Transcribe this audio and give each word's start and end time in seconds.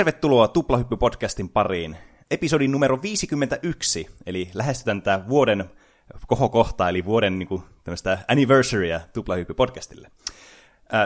Tervetuloa 0.00 0.46
Tuplahyppy-podcastin 0.46 1.48
pariin. 1.52 1.96
Episodin 2.30 2.72
numero 2.72 3.02
51, 3.02 4.06
eli 4.26 4.50
lähestytään 4.54 5.02
tätä 5.02 5.28
vuoden 5.28 5.70
kohokohtaa, 6.26 6.88
eli 6.88 7.04
vuoden 7.04 7.38
niin 7.38 7.48
kuin, 7.48 7.62
tämmöistä 7.84 8.18
anniversarya 8.28 9.00
Tuplahyppy-podcastille. 9.12 10.08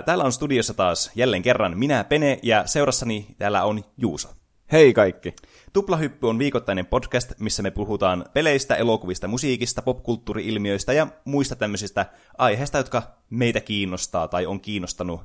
Täällä 0.04 0.24
on 0.24 0.32
studiossa 0.32 0.74
taas 0.74 1.10
jälleen 1.14 1.42
kerran 1.42 1.78
minä, 1.78 2.04
Pene, 2.04 2.38
ja 2.42 2.66
seurassani 2.66 3.26
täällä 3.38 3.64
on 3.64 3.84
Juuso. 3.96 4.28
Hei 4.72 4.94
kaikki! 4.94 5.34
Tuplahyppy 5.72 6.28
on 6.28 6.38
viikoittainen 6.38 6.86
podcast, 6.86 7.32
missä 7.38 7.62
me 7.62 7.70
puhutaan 7.70 8.24
peleistä, 8.34 8.74
elokuvista, 8.74 9.28
musiikista, 9.28 9.82
popkulttuuri-ilmiöistä 9.82 10.92
ja 10.92 11.06
muista 11.24 11.56
tämmöisistä 11.56 12.06
aiheista, 12.38 12.78
jotka 12.78 13.02
meitä 13.30 13.60
kiinnostaa 13.60 14.28
tai 14.28 14.46
on 14.46 14.60
kiinnostanut. 14.60 15.20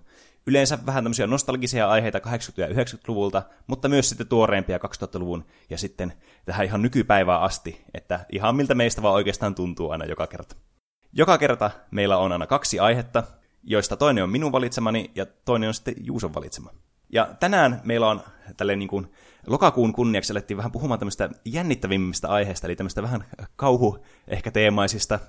Yleensä 0.50 0.80
vähän 0.86 1.04
tämmöisiä 1.04 1.28
nostalgisia 1.28 1.90
aiheita 1.90 2.20
80- 2.20 2.22
ja 2.58 2.68
90-luvulta, 2.68 3.44
mutta 3.68 3.90
myös 3.90 4.10
sitten 4.10 4.28
tuoreempia 4.28 4.78
2000-luvun 4.78 5.46
ja 5.70 5.78
sitten 5.78 6.14
tähän 6.46 6.66
ihan 6.66 6.82
nykypäivään 6.82 7.42
asti, 7.42 7.82
että 7.94 8.26
ihan 8.32 8.56
miltä 8.56 8.76
meistä 8.76 9.02
vaan 9.02 9.14
oikeastaan 9.14 9.56
tuntuu 9.56 9.90
aina 9.90 10.06
joka 10.06 10.28
kerta. 10.28 10.56
Joka 11.14 11.38
kerta 11.38 11.72
meillä 11.92 12.18
on 12.18 12.32
aina 12.32 12.48
kaksi 12.48 12.80
aihetta, 12.80 13.24
joista 13.64 13.98
toinen 13.98 14.24
on 14.24 14.30
minun 14.30 14.52
valitsemani 14.52 15.12
ja 15.16 15.26
toinen 15.26 15.68
on 15.68 15.74
sitten 15.74 15.96
Juuson 16.02 16.34
valitsema. 16.34 16.72
Ja 17.10 17.28
tänään 17.40 17.82
meillä 17.84 18.08
on 18.08 18.22
tälleen 18.58 18.80
niin 18.80 18.90
kuin 18.90 19.12
lokakuun 19.48 19.94
kunniaksi 19.94 20.34
alettiin 20.34 20.58
vähän 20.58 20.72
puhumaan 20.72 21.00
tämmöistä 21.00 21.30
jännittävimmistä 21.46 22.28
aiheista, 22.28 22.68
eli 22.68 22.76
tämmöistä 22.76 23.04
vähän 23.04 23.26
kauhu 23.56 24.06
ehkä 24.28 24.52
teemaisista, 24.52 25.20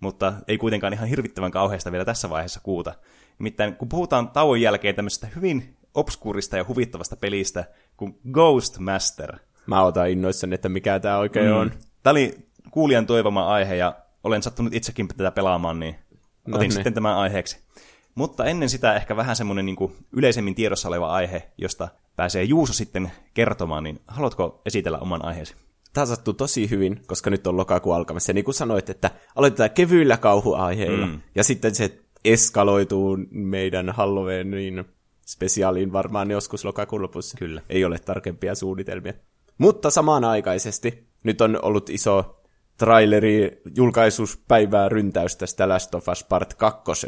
mutta 0.00 0.32
ei 0.48 0.58
kuitenkaan 0.58 0.92
ihan 0.92 1.08
hirvittävän 1.08 1.50
kauheista 1.50 1.92
vielä 1.92 2.04
tässä 2.04 2.30
vaiheessa 2.30 2.60
kuuta. 2.62 2.94
Nimittäin 3.38 3.76
kun 3.76 3.88
puhutaan 3.88 4.28
tauon 4.28 4.60
jälkeen 4.60 4.94
tämmöisestä 4.94 5.28
hyvin 5.36 5.76
obskuurista 5.94 6.56
ja 6.56 6.64
huvittavasta 6.68 7.16
pelistä 7.16 7.64
kuin 7.96 8.18
Ghost 8.32 8.78
Master. 8.78 9.36
Mä 9.66 9.82
otan 9.82 10.10
innoissani, 10.10 10.54
että 10.54 10.68
mikä 10.68 11.00
tämä 11.00 11.18
oikein 11.18 11.50
mm. 11.50 11.56
on. 11.56 11.72
Tämä 12.02 12.10
oli 12.10 12.34
kuulijan 12.70 13.06
toivoma 13.06 13.48
aihe 13.48 13.76
ja 13.76 13.94
olen 14.24 14.42
sattunut 14.42 14.74
itsekin 14.74 15.08
tätä 15.08 15.30
pelaamaan, 15.30 15.80
niin 15.80 15.96
no 16.46 16.56
otin 16.56 16.68
niin. 16.68 16.72
sitten 16.72 16.94
tämän 16.94 17.16
aiheeksi. 17.16 17.58
Mutta 18.14 18.44
ennen 18.44 18.68
sitä 18.68 18.94
ehkä 18.94 19.16
vähän 19.16 19.36
semmoinen 19.36 19.66
niin 19.66 19.76
yleisemmin 20.12 20.54
tiedossa 20.54 20.88
oleva 20.88 21.12
aihe, 21.12 21.48
josta 21.58 21.88
pääsee 22.16 22.44
Juuso 22.44 22.72
sitten 22.72 23.12
kertomaan, 23.34 23.84
niin 23.84 24.00
haluatko 24.06 24.62
esitellä 24.66 24.98
oman 24.98 25.24
aiheesi? 25.24 25.54
Tämä 25.92 26.06
sattuu 26.06 26.34
tosi 26.34 26.70
hyvin, 26.70 27.02
koska 27.06 27.30
nyt 27.30 27.46
on 27.46 27.56
lokakuun 27.56 27.96
alkamassa. 27.96 28.30
Ja 28.30 28.34
niin 28.34 28.44
kuin 28.44 28.54
sanoit, 28.54 28.90
että 28.90 29.10
aloitetaan 29.36 29.70
kevyillä 29.70 30.16
kauhuaiheilla, 30.16 31.06
mm. 31.06 31.20
ja 31.34 31.44
sitten 31.44 31.74
se 31.74 31.98
eskaloituu 32.24 33.18
meidän 33.30 33.90
Halloweenin 33.90 34.84
spesiaaliin 35.26 35.92
varmaan 35.92 36.30
joskus 36.30 36.64
lokakuun 36.64 37.02
lopussa. 37.02 37.38
Kyllä. 37.38 37.62
Ei 37.68 37.84
ole 37.84 37.98
tarkempia 37.98 38.54
suunnitelmia. 38.54 39.12
Mutta 39.58 39.90
samanaikaisesti 39.90 41.08
nyt 41.22 41.40
on 41.40 41.64
ollut 41.64 41.90
iso 41.90 42.42
traileri 42.78 43.62
julkaisuspäivää 43.76 44.88
ryntäys 44.88 45.36
tästä 45.36 45.68
Last 45.68 45.94
of 45.94 46.08
Us 46.08 46.24
Part 46.24 46.54
2. 46.54 47.06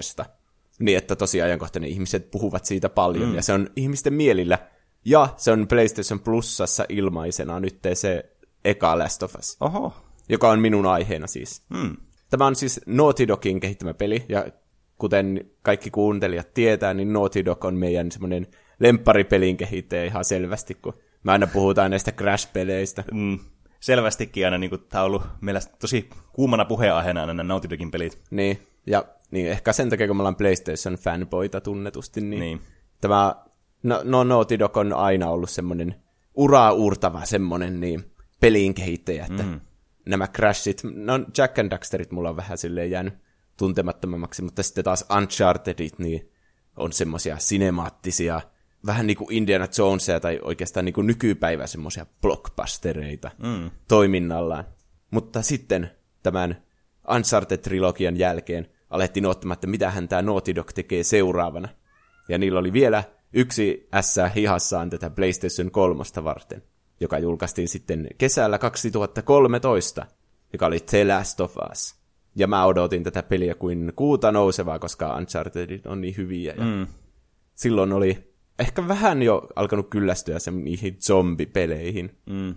Niin, 0.79 0.99
että 0.99 1.17
tosi 1.17 1.43
ajankohtainen 1.43 1.91
ihmiset 1.91 2.31
puhuvat 2.31 2.65
siitä 2.65 2.89
paljon, 2.89 3.29
mm. 3.29 3.35
ja 3.35 3.43
se 3.43 3.53
on 3.53 3.71
ihmisten 3.77 4.15
mielillä. 4.15 4.59
Ja 5.05 5.29
se 5.37 5.53
on 5.53 5.69
PlayStation 5.69 6.21
Plusassa 6.21 6.85
ilmaisena 6.89 7.61
nyt 7.61 7.79
se 7.95 8.37
eka 8.65 8.99
Last 8.99 9.23
of 9.23 9.35
Us. 9.39 9.57
Oho. 9.61 9.93
Joka 10.29 10.51
on 10.51 10.61
minun 10.61 10.87
aiheena 10.87 11.27
siis. 11.27 11.63
Mm. 11.69 11.97
Tämä 12.31 12.47
on 12.47 12.57
siis 12.57 12.81
Naughty 12.87 13.29
Dogin 13.29 13.61
kehittämä 13.61 13.95
peli, 13.95 14.25
ja 14.29 14.47
kuten 15.01 15.51
kaikki 15.63 15.91
kuuntelijat 15.91 16.55
tietää, 16.55 16.95
niin 16.95 17.13
Naughty 17.13 17.45
Dog 17.45 17.65
on 17.65 17.75
meidän 17.75 18.13
semmoinen 18.13 18.47
lempparipelin 18.79 19.57
kehittäjä 19.57 20.05
ihan 20.05 20.25
selvästi, 20.25 20.75
kun 20.75 20.95
me 21.23 21.33
aina 21.33 21.47
puhutaan 21.47 21.91
näistä 21.91 22.11
Crash-peleistä. 22.13 23.05
Mm. 23.13 23.39
Selvästikin 23.81 24.45
aina 24.45 24.59
niin 24.59 24.71
kuin, 24.71 24.83
tämä 24.89 25.05
on 25.05 25.07
ollut 25.07 25.23
meillä 25.41 25.61
tosi 25.79 26.11
kuumana 26.33 26.65
puheenaiheena 26.65 27.27
nämä 27.27 27.43
Naughty 27.43 27.71
Dogin 27.71 27.91
pelit. 27.91 28.19
Niin, 28.31 28.59
ja 28.87 29.05
niin 29.31 29.47
ehkä 29.51 29.73
sen 29.73 29.91
takia, 29.91 30.07
kun 30.07 30.17
me 30.17 30.21
ollaan 30.21 30.37
PlayStation-fanboita 30.37 31.61
tunnetusti, 31.61 32.21
niin, 32.21 32.41
Niin. 32.41 32.61
tämä, 33.01 33.35
no, 33.83 34.01
no 34.05 34.25
Naughty 34.25 34.59
Dog 34.59 34.77
on 34.77 34.93
aina 34.93 35.31
ollut 35.31 35.51
semmoinen 35.51 35.95
uraa 36.35 36.73
uurtava 36.73 37.25
semmoinen 37.25 37.81
niin, 37.81 38.05
pelin 38.41 38.75
kehittäjä, 38.75 39.27
että 39.31 39.43
Mm. 39.43 39.61
nämä 40.07 40.29
Crashit, 40.29 40.83
no 40.95 41.13
Jack 41.39 41.59
and 41.59 41.71
Daxterit 41.71 42.11
mulla 42.11 42.29
on 42.29 42.37
vähän 42.37 42.59
silleen 42.59 42.91
jäänyt 42.91 43.15
tuntemattomammaksi, 43.61 44.43
mutta 44.43 44.63
sitten 44.63 44.85
taas 44.85 45.05
Unchartedit, 45.17 45.99
niin 45.99 46.31
on 46.77 46.93
semmoisia 46.93 47.39
sinemaattisia, 47.39 48.41
vähän 48.87 49.07
niin 49.07 49.17
kuin 49.17 49.33
Indiana 49.33 49.67
Jonesia 49.79 50.21
tai 50.21 50.41
oikeastaan 50.43 50.85
niin 50.85 50.93
kuin 50.93 51.07
nykypäivä 51.07 51.67
semmoisia 51.67 52.07
blockbustereita 52.23 53.31
Mm. 53.39 53.71
toiminnallaan. 53.89 54.65
Mutta 55.11 55.43
sitten 55.43 55.91
tämän 56.23 56.63
Uncharted-trilogian 57.09 58.17
jälkeen 58.19 58.69
alettiin 58.91 59.27
ottamaan, 59.27 59.55
että 59.55 59.67
mitähän 59.67 60.09
tämä 60.09 60.23
Naughty 60.23 60.55
Dog 60.55 60.71
tekee 60.75 61.03
seuraavana. 61.03 61.69
Ja 62.29 62.39
niillä 62.39 62.59
oli 62.61 62.73
vielä 62.73 63.05
yksi 63.33 63.89
S 64.01 64.17
hihassaan 64.35 64.91
tätä 64.91 65.11
PlayStation 65.11 65.71
3 65.71 66.05
varten, 66.25 66.63
joka 67.01 67.19
julkaistiin 67.19 67.69
sitten 67.69 68.09
kesällä 68.19 68.59
2013, 68.59 70.07
joka 70.53 70.67
oli 70.67 70.81
The 70.81 71.05
Last 71.05 71.41
of 71.41 71.57
Us. 71.73 72.00
Ja 72.37 72.47
mä 72.47 72.65
odotin 72.65 73.05
tätä 73.05 73.23
peliä 73.23 73.55
kuin 73.55 73.93
kuuta 73.97 74.33
nousevaa, 74.33 74.79
koska 74.79 75.17
Uncharted 75.17 75.81
on 75.87 76.01
niin 76.01 76.17
hyviä. 76.17 76.55
Ja 76.59 76.65
Mm. 76.65 76.87
silloin 77.55 77.93
oli 77.93 78.35
ehkä 78.59 78.89
vähän 78.89 79.23
jo 79.23 79.47
alkanut 79.57 79.91
kyllästyä 79.91 80.39
se 80.39 80.51
niihin 80.51 80.97
zombipeleihin. 81.01 82.19
Mm. 82.27 82.55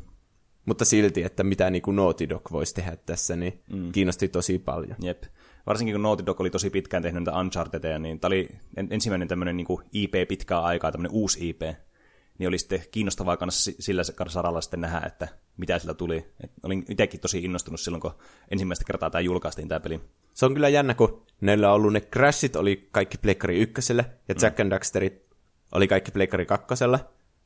Mutta 0.66 0.86
silti, 0.86 1.24
että 1.24 1.44
mitä 1.44 1.70
niin 1.70 1.82
kuin 1.82 1.96
Naughty 1.96 2.30
Dog 2.30 2.52
voisi 2.52 2.76
tehdä 2.76 2.98
tässä, 3.06 3.36
niin 3.36 3.62
mm. 3.74 3.92
kiinnosti 3.92 4.28
tosi 4.28 4.60
paljon. 4.60 4.96
Jep. 5.02 5.24
Varsinkin 5.66 5.94
kun 5.96 6.02
Naughty 6.02 6.26
Dog 6.26 6.42
oli 6.42 6.50
tosi 6.50 6.70
pitkään 6.70 7.04
tehnyt 7.04 7.24
näitä 7.24 7.40
Unchartedeja, 7.40 8.00
niin 8.00 8.20
tämä 8.20 8.28
oli 8.30 8.50
en- 8.78 8.88
ensimmäinen 8.92 9.28
tämmöinen 9.28 9.58
niin 9.58 9.68
IP 9.94 10.14
pitkää 10.28 10.60
aikaa, 10.62 10.92
tämmöinen 10.92 11.12
uusi 11.16 11.50
IP. 11.50 11.62
Niin 12.40 12.48
oli 12.48 12.58
sitten 12.58 12.84
kiinnostavaa 12.92 13.38
kanssa 13.38 13.64
si- 13.64 13.76
sillä 13.80 14.04
saralla 14.28 14.62
sitten 14.62 14.82
nähdä, 14.82 15.02
että 15.06 15.28
mitä 15.58 15.80
sillä 15.80 15.94
tuli. 15.94 16.26
Et 16.44 16.52
olin 16.64 16.86
itsekin 16.90 17.20
tosi 17.20 17.44
innostunut 17.44 17.80
silloin, 17.80 18.02
kun 18.02 18.12
ensimmäistä 18.52 18.86
kertaa 18.86 19.10
tämä 19.10 19.20
julkaistiin 19.22 19.68
tämä 19.68 19.80
peli. 19.80 20.00
Se 20.34 20.46
on 20.46 20.54
kyllä 20.54 20.70
jännä, 20.70 20.94
kun 20.94 21.26
neillä 21.42 21.70
on 21.70 21.76
ollut 21.76 21.94
ne 21.94 22.02
Crashit, 22.02 22.56
oli 22.56 22.88
kaikki 22.92 23.18
Pleikkari 23.18 23.60
ykköselle, 23.60 24.06
ja 24.28 24.36
Jack 24.42 24.60
and 24.60 24.72
Daxterit 24.72 25.26
oli 25.72 25.88
kaikki 25.88 26.12
Pleikkari 26.12 26.46
kakkosella, 26.46 27.00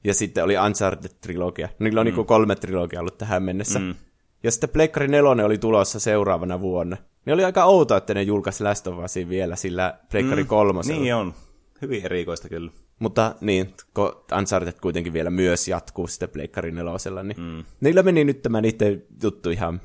ja 0.03 0.13
sitten 0.13 0.43
oli 0.43 0.53
Uncharted-trilogia. 0.55 1.69
Niillä 1.79 2.01
on 2.01 2.07
mm. 2.07 2.15
niin 2.15 2.25
kolme 2.25 2.55
trilogia 2.55 2.99
ollut 2.99 3.17
tähän 3.17 3.43
mennessä. 3.43 3.79
Mm. 3.79 3.95
Ja 4.43 4.51
sitten 4.51 4.69
Pleikkari 4.69 5.07
nelonen 5.07 5.45
oli 5.45 5.57
tulossa 5.57 5.99
seuraavana 5.99 6.61
vuonna. 6.61 6.97
Niin 7.25 7.33
oli 7.33 7.43
aika 7.43 7.65
outoa, 7.65 7.97
että 7.97 8.13
ne 8.13 8.21
julkaisi 8.21 8.63
Last 8.63 8.87
of 8.87 8.97
Usin 8.97 9.29
vielä 9.29 9.55
sillä 9.55 9.99
Pleikkari 10.11 10.43
mm. 10.43 10.47
kolmosella. 10.47 11.01
Niin 11.01 11.15
on. 11.15 11.33
Hyvin 11.81 12.05
erikoista 12.05 12.49
kyllä. 12.49 12.71
Mutta 12.99 13.35
niin, 13.41 13.73
kun 13.93 14.23
Uncharted 14.37 14.73
kuitenkin 14.81 15.13
vielä 15.13 15.29
myös 15.29 15.67
jatkuu 15.67 16.07
sitten 16.07 16.29
Pleikkari 16.29 16.71
nelosella, 16.71 17.23
niin 17.23 17.41
mm. 17.41 17.63
niillä 17.81 18.03
meni 18.03 18.23
nyt 18.23 18.41
tämä 18.41 18.61
niiden 18.61 19.03
juttu 19.23 19.49
ihan... 19.49 19.81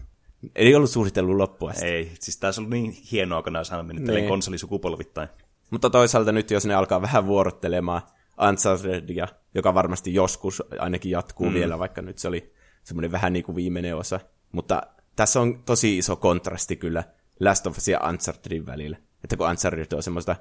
Ei 0.54 0.74
ollut 0.74 0.90
suunnitellut 0.90 1.36
loppua 1.36 1.70
asti. 1.70 1.86
Ei, 1.86 2.12
siis 2.20 2.38
tämä 2.38 2.52
on 2.58 2.70
niin 2.70 2.92
hienoa, 3.12 3.42
kun 3.42 3.52
nämä 3.52 3.82
mennyt 3.82 4.04
Niin. 4.04 4.14
niin. 4.14 4.28
konsolisukupolvittain. 4.28 5.28
Mutta 5.70 5.90
toisaalta 5.90 6.32
nyt, 6.32 6.50
jos 6.50 6.66
ne 6.66 6.74
alkaa 6.74 7.02
vähän 7.02 7.26
vuorottelemaan 7.26 8.02
Unchartedia, 8.48 9.28
joka 9.54 9.74
varmasti 9.74 10.14
joskus 10.14 10.62
ainakin 10.78 11.10
jatkuu 11.10 11.48
mm. 11.48 11.54
vielä, 11.54 11.78
vaikka 11.78 12.02
nyt 12.02 12.18
se 12.18 12.28
oli 12.28 12.52
semmoinen 12.84 13.12
vähän 13.12 13.32
niin 13.32 13.44
kuin 13.44 13.56
viimeinen 13.56 13.96
osa. 13.96 14.20
Mutta 14.52 14.82
tässä 15.16 15.40
on 15.40 15.62
tosi 15.64 15.98
iso 15.98 16.16
kontrasti 16.16 16.76
kyllä 16.76 17.04
Last 17.40 17.66
of 17.66 17.78
Us 17.78 17.88
ja 17.88 18.00
Unchartedin 18.08 18.66
välillä. 18.66 18.96
Että 19.24 19.36
kun 19.36 19.48
Uncharted 19.50 19.92
on 19.92 20.02
semmoista, 20.02 20.36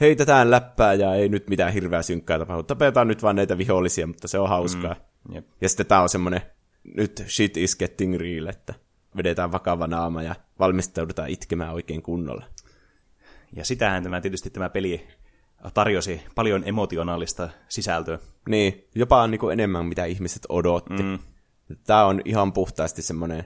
heitetään 0.00 0.50
läppää 0.50 0.94
ja 0.94 1.14
ei 1.14 1.28
nyt 1.28 1.48
mitään 1.48 1.72
hirveää 1.72 2.02
synkkää 2.02 2.38
tapahdu. 2.38 2.62
Tapetaan 2.62 3.08
nyt 3.08 3.22
vaan 3.22 3.36
näitä 3.36 3.58
vihollisia, 3.58 4.06
mutta 4.06 4.28
se 4.28 4.38
on 4.38 4.48
hauskaa. 4.48 4.96
Mm. 5.28 5.34
Jep. 5.34 5.46
Ja 5.60 5.68
sitten 5.68 5.86
tää 5.86 6.02
on 6.02 6.08
semmoinen, 6.08 6.40
nyt 6.96 7.24
shit 7.28 7.56
is 7.56 7.76
getting 7.76 8.16
real, 8.16 8.46
että 8.46 8.74
vedetään 9.16 9.52
vakava 9.52 9.86
naama 9.86 10.22
ja 10.22 10.34
valmistaudutaan 10.58 11.30
itkemään 11.30 11.74
oikein 11.74 12.02
kunnolla. 12.02 12.44
Ja 13.52 13.64
sitähän 13.64 14.02
tämä 14.02 14.20
tietysti 14.20 14.50
tämä 14.50 14.68
peli 14.68 15.06
tarjosi 15.74 16.22
paljon 16.34 16.62
emotionaalista 16.66 17.48
sisältöä. 17.68 18.18
Niin, 18.48 18.84
jopa 18.94 19.26
niin 19.26 19.38
kuin 19.38 19.52
enemmän 19.52 19.86
mitä 19.86 20.04
ihmiset 20.04 20.46
odotti. 20.48 21.02
Mm. 21.02 21.18
Tämä 21.86 22.04
on 22.04 22.20
ihan 22.24 22.52
puhtaasti 22.52 23.02
semmoinen 23.02 23.44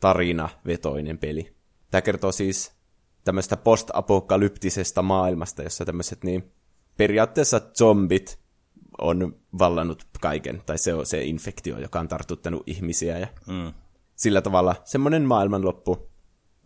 tarinavetoinen 0.00 1.18
peli. 1.18 1.54
Tämä 1.90 2.02
kertoo 2.02 2.32
siis 2.32 2.79
tämmöistä 3.24 3.56
post-apokalyptisesta 3.56 5.02
maailmasta, 5.02 5.62
jossa 5.62 5.84
tämmöiset 5.84 6.24
niin 6.24 6.52
periaatteessa 6.96 7.60
zombit 7.78 8.38
on 8.98 9.36
vallannut 9.58 10.06
kaiken, 10.20 10.62
tai 10.66 10.78
se 10.78 10.94
on 10.94 11.06
se 11.06 11.24
infektio, 11.24 11.78
joka 11.78 12.00
on 12.00 12.08
tartuttanut 12.08 12.62
ihmisiä, 12.66 13.18
ja 13.18 13.26
Mm. 13.46 13.72
sillä 14.16 14.42
tavalla 14.42 14.76
semmoinen 14.84 15.22
maailmanloppu, 15.22 16.10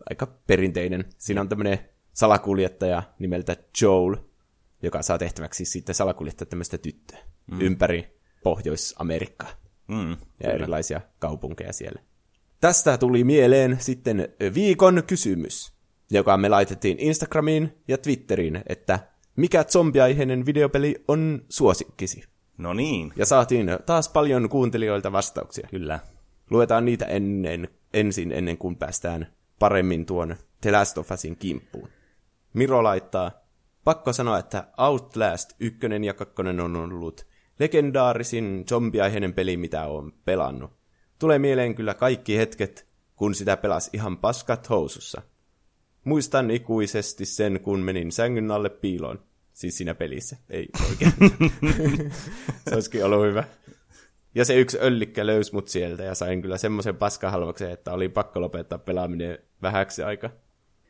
aika 0.09 0.27
perinteinen. 0.47 1.05
Siinä 1.17 1.41
on 1.41 1.49
tämmöinen 1.49 1.79
salakuljettaja 2.13 3.03
nimeltä 3.19 3.57
Joel, 3.81 4.15
joka 4.83 5.01
saa 5.01 5.17
tehtäväksi 5.17 5.65
sitten 5.65 5.95
salakuljettaa 5.95 6.45
tämmöistä 6.45 6.77
tyttöä 6.77 7.19
mm. 7.51 7.61
ympäri 7.61 8.19
Pohjois-Amerikkaan 8.43 9.53
Mm, 9.87 10.17
ja 10.43 10.51
erilaisia 10.51 11.01
kaupunkeja 11.19 11.73
siellä. 11.73 12.01
Tästä 12.61 12.97
tuli 12.97 13.23
mieleen 13.23 13.77
sitten 13.79 14.29
viikon 14.53 15.03
kysymys, 15.07 15.73
joka 16.11 16.37
me 16.37 16.49
laitettiin 16.49 16.99
Instagramiin 16.99 17.73
ja 17.87 17.97
Twitteriin, 17.97 18.63
että 18.67 18.99
mikä 19.35 19.63
zombiaiheinen 19.63 20.45
videopeli 20.45 21.03
on 21.07 21.41
suosikkisi? 21.49 22.23
No 22.57 22.73
niin, 22.73 23.13
Ja 23.15 23.25
saatiin 23.25 23.69
taas 23.85 24.09
paljon 24.09 24.49
kuuntelijoilta 24.49 25.11
vastauksia. 25.11 25.67
kyllä. 25.71 25.99
Luetaan 26.49 26.85
niitä 26.85 27.05
ennen, 27.05 27.67
ensin 27.93 28.31
ennen 28.31 28.57
kuin 28.57 28.75
päästään 28.75 29.27
paremmin 29.59 30.05
tuon 30.05 30.35
The 30.61 30.71
Last 30.71 30.97
of 30.97 31.11
Usin 31.11 31.37
kimppuun. 31.37 31.89
Miro 32.53 32.83
laittaa, 32.83 33.31
pakko 33.83 34.13
sanoa, 34.13 34.39
että 34.39 34.67
Outlast 34.77 35.49
1 35.59 35.79
ja 36.05 36.13
2 36.13 36.35
on 36.63 36.75
ollut 36.75 37.27
legendaarisin 37.59 38.63
zombiaiheinen 38.69 39.33
peli, 39.33 39.57
mitä 39.57 39.85
on 39.85 40.13
pelannut. 40.25 40.71
Tulee 41.19 41.39
mieleen 41.39 41.75
kyllä 41.75 41.93
kaikki 41.93 42.37
hetket, 42.37 42.87
kun 43.15 43.35
sitä 43.35 43.57
pelasi 43.57 43.89
ihan 43.93 44.17
paskat 44.17 44.69
housussa. 44.69 45.21
Muistan 46.05 46.51
ikuisesti 46.51 47.25
sen, 47.25 47.59
kun 47.59 47.79
menin 47.79 48.11
sängyn 48.11 48.51
alle 48.51 48.69
piiloon. 48.69 49.19
Siis 49.53 49.77
siinä 49.77 49.95
pelissä, 49.95 50.37
ei 50.49 50.69
oikein. 50.89 51.13
Se 52.69 52.75
olisikin 52.75 53.05
ollut 53.05 53.25
hyvä. 53.25 53.43
Ja 54.35 54.45
se 54.45 54.55
yksi 54.55 54.77
öllikkä 54.81 55.25
löysi 55.25 55.53
mut 55.53 55.67
sieltä 55.67 56.03
ja 56.03 56.15
sain 56.15 56.41
kyllä 56.41 56.57
semmoisen 56.57 56.95
paskahalvaksen, 56.95 57.71
että 57.71 57.93
oli 57.93 58.09
pakko 58.09 58.41
lopettaa 58.41 58.77
pelaaminen 58.77 59.37
vähäksi 59.61 60.03
aika. 60.03 60.29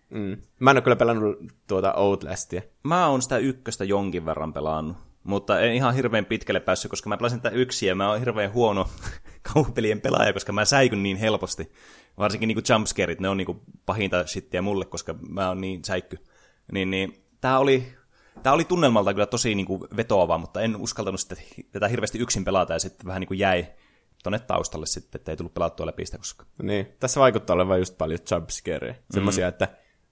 Mm. 0.09 0.37
Mä 0.59 0.71
en 0.71 0.77
ole 0.77 0.81
kyllä 0.81 0.95
pelannut 0.95 1.37
tuota 1.67 1.93
Outlastia. 1.93 2.61
Mä 2.83 3.07
oon 3.07 3.21
sitä 3.21 3.37
ykköstä 3.37 3.83
jonkin 3.83 4.25
verran 4.25 4.53
pelannut, 4.53 4.97
mutta 5.23 5.59
en 5.59 5.73
ihan 5.73 5.95
hirveän 5.95 6.25
pitkälle 6.25 6.59
päässyt, 6.59 6.89
koska 6.89 7.09
mä 7.09 7.17
pelasin 7.17 7.41
tätä 7.41 7.55
yksin 7.55 7.89
ja 7.89 7.95
mä 7.95 8.09
oon 8.09 8.19
hirveän 8.19 8.53
huono 8.53 8.89
kauhupelien 9.53 10.01
pelaaja, 10.01 10.33
koska 10.33 10.53
mä 10.53 10.65
säikyn 10.65 11.03
niin 11.03 11.17
helposti. 11.17 11.71
Varsinkin 12.17 12.47
niinku 12.47 12.63
jumpscareit, 12.73 13.19
ne 13.19 13.29
on 13.29 13.37
niinku 13.37 13.63
pahinta 13.85 14.27
shittiä 14.27 14.61
mulle, 14.61 14.85
koska 14.85 15.15
mä 15.29 15.47
oon 15.47 15.61
niin 15.61 15.83
säikky. 15.83 16.17
Niin, 16.71 16.91
niin 16.91 17.23
tää 17.41 17.59
oli, 17.59 17.93
tää 18.43 18.53
oli 18.53 18.65
tunnelmalta 18.65 19.13
kyllä 19.13 19.25
tosi 19.25 19.55
niinku 19.55 19.87
vetoava, 19.97 20.37
mutta 20.37 20.61
en 20.61 20.75
uskaltanut 20.75 21.19
sitten 21.19 21.37
tätä 21.71 21.87
hirveästi 21.87 22.19
yksin 22.19 22.45
pelata 22.45 22.73
ja 22.73 22.79
sitten 22.79 23.07
vähän 23.07 23.19
niinku 23.19 23.33
jäi 23.33 23.67
tonne 24.23 24.39
taustalle 24.39 24.85
sitten, 24.85 25.19
että 25.19 25.31
ei 25.31 25.37
tullut 25.37 25.53
pelattua 25.53 25.85
läpi 25.85 26.05
sitä 26.05 26.17
koskaan. 26.17 26.49
Niin, 26.63 26.87
tässä 26.99 27.19
vaikuttaa 27.19 27.53
olevan 27.53 27.79
just 27.79 27.97
paljon 27.97 28.19
jumpscareja. 28.31 28.95
Semmoisia, 29.11 29.47
että 29.47 29.67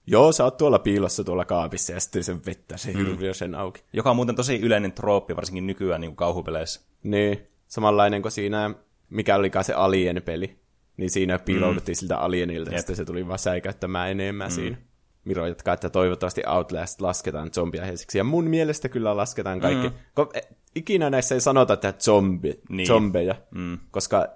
joo, 0.06 0.32
sä 0.32 0.44
oot 0.44 0.56
tuolla 0.56 0.78
piilossa 0.78 1.24
tuolla 1.24 1.44
kaapissa 1.44 1.92
ja 1.92 2.00
sitten 2.00 2.24
sen 2.24 2.40
vettä 2.46 2.76
se 2.76 2.92
hirviö 2.92 3.34
sen 3.34 3.54
auki. 3.54 3.84
Joka 3.92 4.10
on 4.10 4.16
muuten 4.16 4.36
tosi 4.36 4.60
yleinen 4.60 4.92
trooppi, 4.92 5.36
varsinkin 5.36 5.66
nykyään 5.66 6.00
niin 6.00 6.16
kauhupeleissä. 6.16 6.80
Niin, 7.02 7.46
samanlainen 7.66 8.22
kuin 8.22 8.32
siinä, 8.32 8.74
mikä 9.10 9.36
olikaan 9.36 9.64
se 9.64 9.72
Alien-peli. 9.72 10.63
Niin 10.96 11.10
siinä 11.10 11.38
piilouduttiin 11.38 11.96
siltä 11.96 12.18
Alienilta 12.18 12.70
ja 12.70 12.78
sitten 12.78 12.96
se 12.96 13.04
tuli 13.04 13.28
vaan 13.28 13.38
säikäyttämään 13.38 14.10
enemmän 14.10 14.50
mm. 14.50 14.54
siinä. 14.54 14.76
Miro 15.24 15.46
jatkaa, 15.46 15.74
että 15.74 15.90
toivottavasti 15.90 16.42
Outlast 16.46 17.00
lasketaan 17.00 17.50
zombiaiheiseksi. 17.50 18.18
Ja 18.18 18.24
mun 18.24 18.44
mielestä 18.44 18.88
kyllä 18.88 19.16
lasketaan 19.16 19.60
kaikki. 19.60 19.88
Mm. 19.88 19.94
Ko- 20.20 20.30
e, 20.34 20.40
ikinä 20.74 21.10
näissä 21.10 21.34
ei 21.34 21.40
sanota, 21.40 21.74
että 21.74 21.92
zombi, 22.00 22.60
Niin. 22.68 22.86
zombeja, 22.86 23.34
mm. 23.50 23.78
koska 23.90 24.28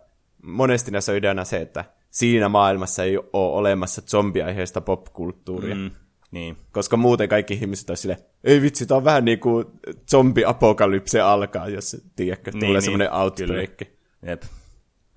monesti 0.43 0.91
näissä 0.91 1.13
on 1.13 1.19
ideana 1.19 1.45
se, 1.45 1.57
että 1.61 1.85
siinä 2.11 2.49
maailmassa 2.49 3.05
ei 3.05 3.17
ole 3.19 3.27
olemassa 3.33 4.03
zombiaiheista 4.03 4.81
popkulttuuria. 4.81 5.75
Mm. 5.75 5.91
Niin. 6.31 6.57
Koska 6.73 6.97
muuten 6.97 7.29
kaikki 7.29 7.55
ihmiset 7.55 7.91
olisi 7.91 8.01
silleen, 8.01 8.21
ei 8.45 8.63
vitsi, 8.63 8.87
tää 8.87 8.97
on 8.97 9.05
vähän 9.05 9.25
niin 9.25 9.39
kuin 9.39 9.65
zombi-apokalypse 10.11 11.21
alkaa, 11.21 11.69
jos 11.69 11.97
tiedätkö, 12.17 12.51
Niin, 12.51 12.61
tulee 12.61 12.73
niin, 12.73 12.83
semmoinen 12.83 13.13
outbreak. 13.13 13.81
Jep. 14.27 14.43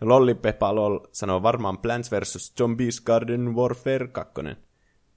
Lolli 0.01 0.35
Pepa 0.35 0.75
Lol 0.75 0.99
sanoo 1.11 1.43
varmaan 1.43 1.77
Plants 1.77 2.11
vs. 2.11 2.53
Zombies 2.57 3.01
Garden 3.01 3.55
Warfare 3.55 4.07
2. 4.07 4.33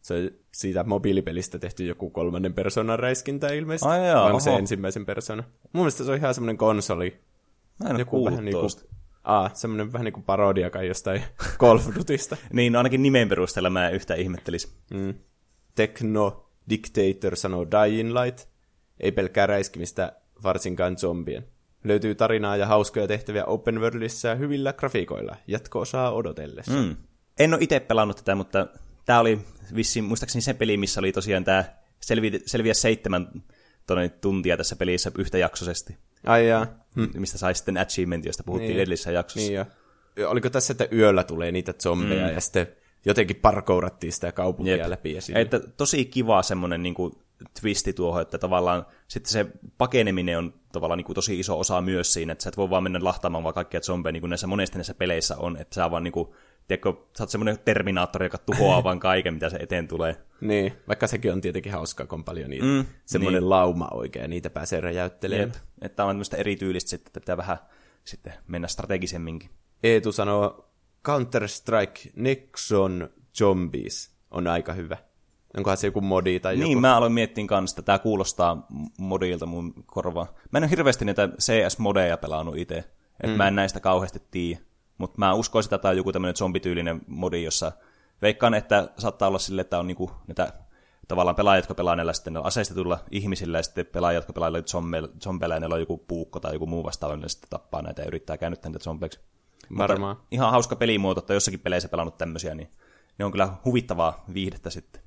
Se 0.01 0.15
on 0.15 0.31
siitä 0.53 0.85
mobiilipelistä 0.85 1.59
tehty 1.59 1.87
joku 1.87 2.11
kolmannen 2.11 2.55
persoonan 2.55 2.99
räiskintä 2.99 3.49
ilmeisesti. 3.53 3.89
Ai 3.89 4.07
jaa, 4.09 4.23
Vai 4.23 4.27
onko 4.31 4.41
se 4.41 4.55
ensimmäisen 4.55 5.07
persoonan? 5.07 5.47
Mun 5.73 5.83
mielestä 5.83 6.05
se 6.05 6.11
on 6.11 6.17
ihan 6.17 6.35
semmoinen 6.35 6.57
konsoli. 6.57 7.21
Mä 7.85 7.91
en 7.91 7.99
Joku 7.99 8.25
vähän 8.25 8.45
niinku, 8.45 8.67
aa, 9.25 9.51
semmoinen 9.55 9.93
vähän 9.93 10.05
niinku 10.05 10.21
parodia 10.21 10.71
kai 10.71 10.89
jostain 10.89 11.23
Call 11.61 11.77
of 11.77 11.95
Dutysta. 11.95 12.37
Niin, 12.53 12.73
no 12.73 12.79
ainakin 12.79 13.03
nimen 13.03 13.29
perusteella 13.29 13.71
mä 13.71 13.89
en 13.89 13.95
yhtään 13.95 14.21
ihmettelisi. 14.21 14.69
Mm. 14.95 15.15
Techno 15.75 16.51
Dictator 16.71 17.37
sanoo 17.37 17.67
Dying 17.71 18.13
Light. 18.13 18.49
Ei 19.01 19.13
pelkkää 19.13 19.47
räiskimistä, 19.47 20.13
varsinkaan 20.43 20.99
zombien. 20.99 21.45
Löytyy 21.85 22.15
tarinaa 22.15 22.57
ja 22.57 22.67
hauskoja 22.67 23.07
tehtäviä 23.07 23.45
open 23.45 23.81
worldissa 23.81 24.29
ja 24.29 24.35
hyvillä 24.35 24.73
grafiikoilla. 24.73 25.37
Jatko-osaa 25.47 26.13
odotellessa. 26.13 26.73
Mm. 26.73 26.97
En 27.39 27.55
ole 27.55 27.63
itse 27.63 27.81
pelannut 27.81 28.17
tätä, 28.17 28.35
mutta 28.35 28.67
tämä 29.05 29.21
oli 29.21 29.41
vissiin, 29.75 30.05
muistaakseni 30.05 30.43
se 30.43 30.55
peli, 30.55 30.77
missä 30.77 31.01
oli 31.01 31.13
tosiaan 31.13 31.45
tämä 31.45 31.65
selvi, 32.01 32.43
selviä 32.47 32.75
seitsemän 32.75 33.29
tonne 33.87 34.09
tuntia 34.09 34.57
tässä 34.57 34.77
pelissä 34.77 35.13
yhtäjaksoisesti, 35.19 35.97
Ai 36.27 36.49
jaa. 36.49 36.67
hm. 36.97 37.21
mistä 37.21 37.39
sai 37.39 37.55
sitten 37.55 37.79
achievement, 37.79 38.27
josta 38.27 38.43
puhuttiin 38.43 38.69
niin. 38.69 38.81
edellisessä 38.81 39.13
jaksossa. 39.13 39.49
Niin 39.49 39.55
jo. 39.55 39.67
Ja 40.17 40.29
Oliko 40.29 40.51
tässä, 40.51 40.73
että 40.73 40.89
yöllä 40.93 41.25
tulee 41.25 41.53
niitä 41.53 41.73
zombeja 41.73 42.27
mm. 42.29 42.35
ja 42.35 42.41
sitten 42.41 42.67
jotenkin 43.05 43.37
parkourattiin 43.37 44.13
sitä 44.13 44.33
kaupunkia 44.33 44.77
Jep. 44.77 44.87
läpi. 44.89 45.13
Ja. 45.13 45.39
Että 45.39 45.61
tosi 45.61 46.05
kiva 46.05 46.43
semmoinen 46.43 46.83
niin 46.83 46.95
kuin, 46.95 47.13
twisti 47.61 47.93
tuohon, 47.93 48.23
että 48.23 48.39
tavallaan 48.39 48.87
sitten 49.09 49.31
se 49.33 49.47
pakeneminen 49.79 50.39
on 50.39 50.55
tavallaan 50.73 50.99
niin 50.99 51.05
kuin, 51.05 51.15
tosi 51.15 51.41
iso 51.41 51.59
osa 51.59 51.81
myös 51.81 52.13
siinä, 52.13 52.33
että 52.33 52.43
sä 52.43 52.49
et 52.49 52.57
voi 52.57 52.71
vaan 52.71 52.83
mennä 52.83 52.99
lahtaamaan 53.03 53.45
vaan 53.45 53.55
kaikkia 53.55 53.81
zombeja, 53.81 54.13
niin 54.13 54.21
kuin 54.21 54.29
näissä 54.29 54.47
monesti 54.47 54.79
näissä 54.79 54.95
peleissä 54.95 55.37
on, 55.37 55.57
että 55.57 55.75
sä 55.75 55.91
vaan 55.91 56.05
niin 56.05 56.13
kuin, 56.13 56.29
tiedätkö, 56.69 56.93
sä 57.19 57.23
oot 57.23 57.31
semmoinen 57.31 57.59
terminaattori, 57.65 58.27
joka 58.27 58.39
tuhoaa 58.39 58.85
vaan 58.85 59.01
kaiken, 59.01 59.35
mitä 59.35 59.51
se 59.51 59.57
eteen 59.57 59.89
tulee. 59.89 60.17
Niin, 60.41 60.73
vaikka 60.89 61.07
sekin 61.07 61.33
on 61.33 61.41
tietenkin 61.41 61.73
hauskaa, 61.73 62.07
kun 62.07 62.19
on 62.19 62.25
paljon 62.25 62.51
niitä. 62.51 62.65
Mm, 62.65 62.71
Mm, 62.71 62.85
Semmoinen 63.07 63.43
niin. 63.43 63.51
lauma 63.51 63.89
oikein, 63.91 64.31
niitä 64.31 64.51
pääsee 64.51 64.81
räjäyttelemään. 64.81 65.49
Jep. 65.49 65.63
Että 65.83 66.05
on 66.05 66.11
tämmöistä 66.11 66.37
erityylistä 66.37 66.91
sitten, 66.91 67.07
että 67.11 67.21
pitää 67.21 67.37
vähän 67.37 67.59
sitten 68.05 68.33
mennä 68.47 68.69
strategisemminkin. 68.69 69.51
Eetu 69.83 70.13
sanoo, 70.13 70.71
Counter-Strike 71.09 72.11
Nexon 72.17 73.09
Zombies 73.39 74.15
on 74.31 74.47
aika 74.47 74.73
hyvä. 74.73 74.97
Onkohan 75.57 75.77
se 75.77 75.87
joku 75.87 76.01
modi 76.01 76.41
tai 76.41 76.57
Niin, 76.57 76.71
joku? 76.71 76.81
mä 76.81 76.97
aloin 76.97 77.13
miettiä 77.13 77.47
kanssa, 77.47 77.75
että 77.75 77.83
tämä 77.83 77.99
kuulostaa 77.99 78.67
modilta 78.99 79.47
mun 79.47 79.75
korvaan. 79.87 80.29
Mä 80.51 80.59
en 80.59 80.65
ole 80.65 80.71
hirveästi 80.71 81.05
niitä 81.05 81.29
CS-modeja 81.29 82.17
pelannut 82.17 82.57
itse, 82.57 82.77
että 82.77 83.27
mm. 83.27 83.37
mä 83.37 83.49
en 83.49 83.55
näistä 83.55 83.81
kauheasti 83.81 84.23
tiedä. 84.31 84.61
Mutta 84.99 85.19
mä 85.19 85.35
uskoisin, 85.35 85.75
että 85.75 85.83
tämä 85.83 85.91
on 85.91 85.97
joku 85.97 86.13
tämmöinen 86.13 86.37
zombityylinen 86.37 87.01
modi, 87.07 87.45
jossa 87.45 87.73
veikkaan, 88.23 88.55
että 88.55 88.89
saattaa 88.99 89.29
olla 89.29 89.39
sille, 89.39 89.61
että 89.61 89.79
on 89.79 89.87
niinku 89.87 90.11
näitä 90.27 90.53
tavallaan 91.09 91.37
pelaajat, 91.37 91.63
jotka 91.63 91.75
pelaa 91.75 91.97
näillä 91.97 92.13
sitten 92.13 92.33
näillä 92.33 92.47
aseistetuilla 92.47 92.99
ihmisillä, 93.11 93.59
ja 93.59 93.63
sitten 93.63 93.87
pelaajat, 93.87 94.19
jotka 94.19 94.33
pelaa 94.33 94.51
zombeilla, 95.21 95.55
ja 95.55 95.61
niillä 95.61 95.75
on 95.75 95.81
joku 95.81 95.99
puukko 95.99 96.41
tai 96.41 96.53
joku 96.53 96.67
muu 96.67 96.85
vastaava, 96.85 97.17
niin 97.17 97.29
sitten 97.29 97.51
tappaa 97.51 97.83
näitä 97.83 98.03
ja 98.03 98.09
yrittää 98.09 98.39
käännyttää 98.39 98.71
niitä 98.71 98.85
zombeiksi. 98.85 99.21
Varmaan. 99.79 100.17
Mutta 100.17 100.29
ihan 100.31 100.51
hauska 100.51 100.77
pelimuoto, 100.77 101.19
että 101.19 101.35
jossakin 101.35 101.61
peleissä 101.61 101.89
pelannut 101.89 102.19
tämmöisiä, 102.19 102.55
niin 102.55 102.71
ne 103.19 103.25
on 103.25 103.33
kyllä 103.33 103.49
huvittavaa 103.65 104.25
viihdettä 104.35 104.71
sitten. 104.71 105.04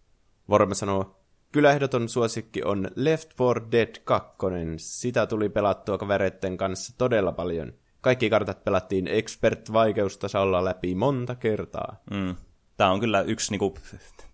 Vorme 0.49 0.75
sanoo, 0.75 1.19
kyllä 1.51 1.71
ehdoton 1.71 2.09
suosikki 2.09 2.63
on 2.63 2.87
Left 2.95 3.31
4 3.39 3.71
Dead 3.71 3.95
2. 4.03 4.37
Sitä 4.77 5.27
tuli 5.27 5.49
pelattua 5.49 5.97
kavereitten 5.97 6.57
kanssa 6.57 6.97
todella 6.97 7.31
paljon. 7.31 7.73
Kaikki 8.01 8.29
kartat 8.29 8.63
pelattiin 8.63 9.07
expert-vaikeustasolla 9.07 10.65
läpi 10.65 10.95
monta 10.95 11.35
kertaa. 11.35 12.01
Mm. 12.11 12.35
Tämä 12.77 12.91
on 12.91 12.99
kyllä 12.99 13.21
yksi 13.21 13.51
niinku, 13.51 13.73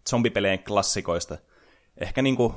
zombipeleen 0.09 0.59
klassikoista. 0.59 1.37
Ehkä 1.97 2.21
niinku, 2.21 2.55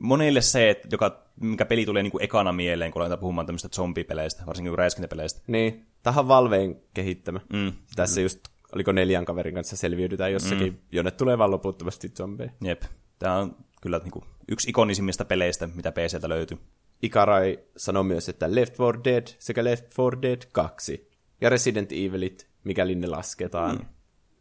monille 0.00 0.40
se, 0.40 0.70
että 0.70 0.88
joka, 0.92 1.24
mikä 1.40 1.64
peli 1.64 1.86
tulee 1.86 2.02
niinku 2.02 2.18
ekana 2.20 2.52
mieleen, 2.52 2.92
kun 2.92 3.02
aletaan 3.02 3.18
puhumaan 3.18 3.46
tämmöistä 3.46 3.68
zombipeleistä, 3.68 4.42
varsinkin 4.46 4.78
räiskintäpeleistä. 4.78 5.42
Niin, 5.46 5.86
tähän 6.02 6.28
Valveen 6.28 6.82
kehittämä. 6.94 7.40
Mm. 7.52 7.72
Tässä 7.96 8.20
just, 8.20 8.40
oliko 8.74 8.92
neljän 8.92 9.24
kaverin 9.24 9.54
kanssa 9.54 9.76
selviydytään 9.76 10.32
jossakin, 10.32 10.72
mm. 10.72 10.78
jonne 10.92 11.10
tulee 11.10 11.38
vaan 11.38 11.50
loputtomasti 11.50 12.08
zombeja. 12.08 12.50
Jep. 12.64 12.82
Tämä 13.18 13.38
on 13.38 13.56
kyllä 13.82 13.98
niinku, 13.98 14.24
yksi 14.48 14.70
ikonisimmista 14.70 15.24
peleistä, 15.24 15.66
mitä 15.66 15.92
PCltä 15.92 16.28
löytyy. 16.28 16.58
Ikarai 17.02 17.58
sanoi 17.76 18.04
myös, 18.04 18.28
että 18.28 18.54
Left 18.54 18.78
4 18.78 19.04
Dead 19.04 19.26
sekä 19.38 19.64
Left 19.64 19.84
4 19.98 20.22
Dead 20.22 20.42
2 20.52 21.10
ja 21.40 21.48
Resident 21.48 21.92
Evilit, 21.92 22.48
mikäli 22.64 22.94
ne 22.94 23.06
lasketaan. 23.06 23.76
Mm. 23.76 23.84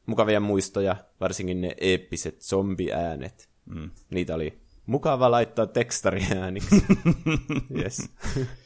Mukavia 0.05 0.39
muistoja, 0.39 0.95
varsinkin 1.19 1.61
ne 1.61 1.75
eeppiset 1.81 2.41
zombiäänet. 2.41 3.50
Mm. 3.65 3.91
Niitä 4.09 4.35
oli 4.35 4.61
mukava 4.85 5.31
laittaa 5.31 5.67
tekstariääniksi. 5.67 6.83
yes. 7.79 8.09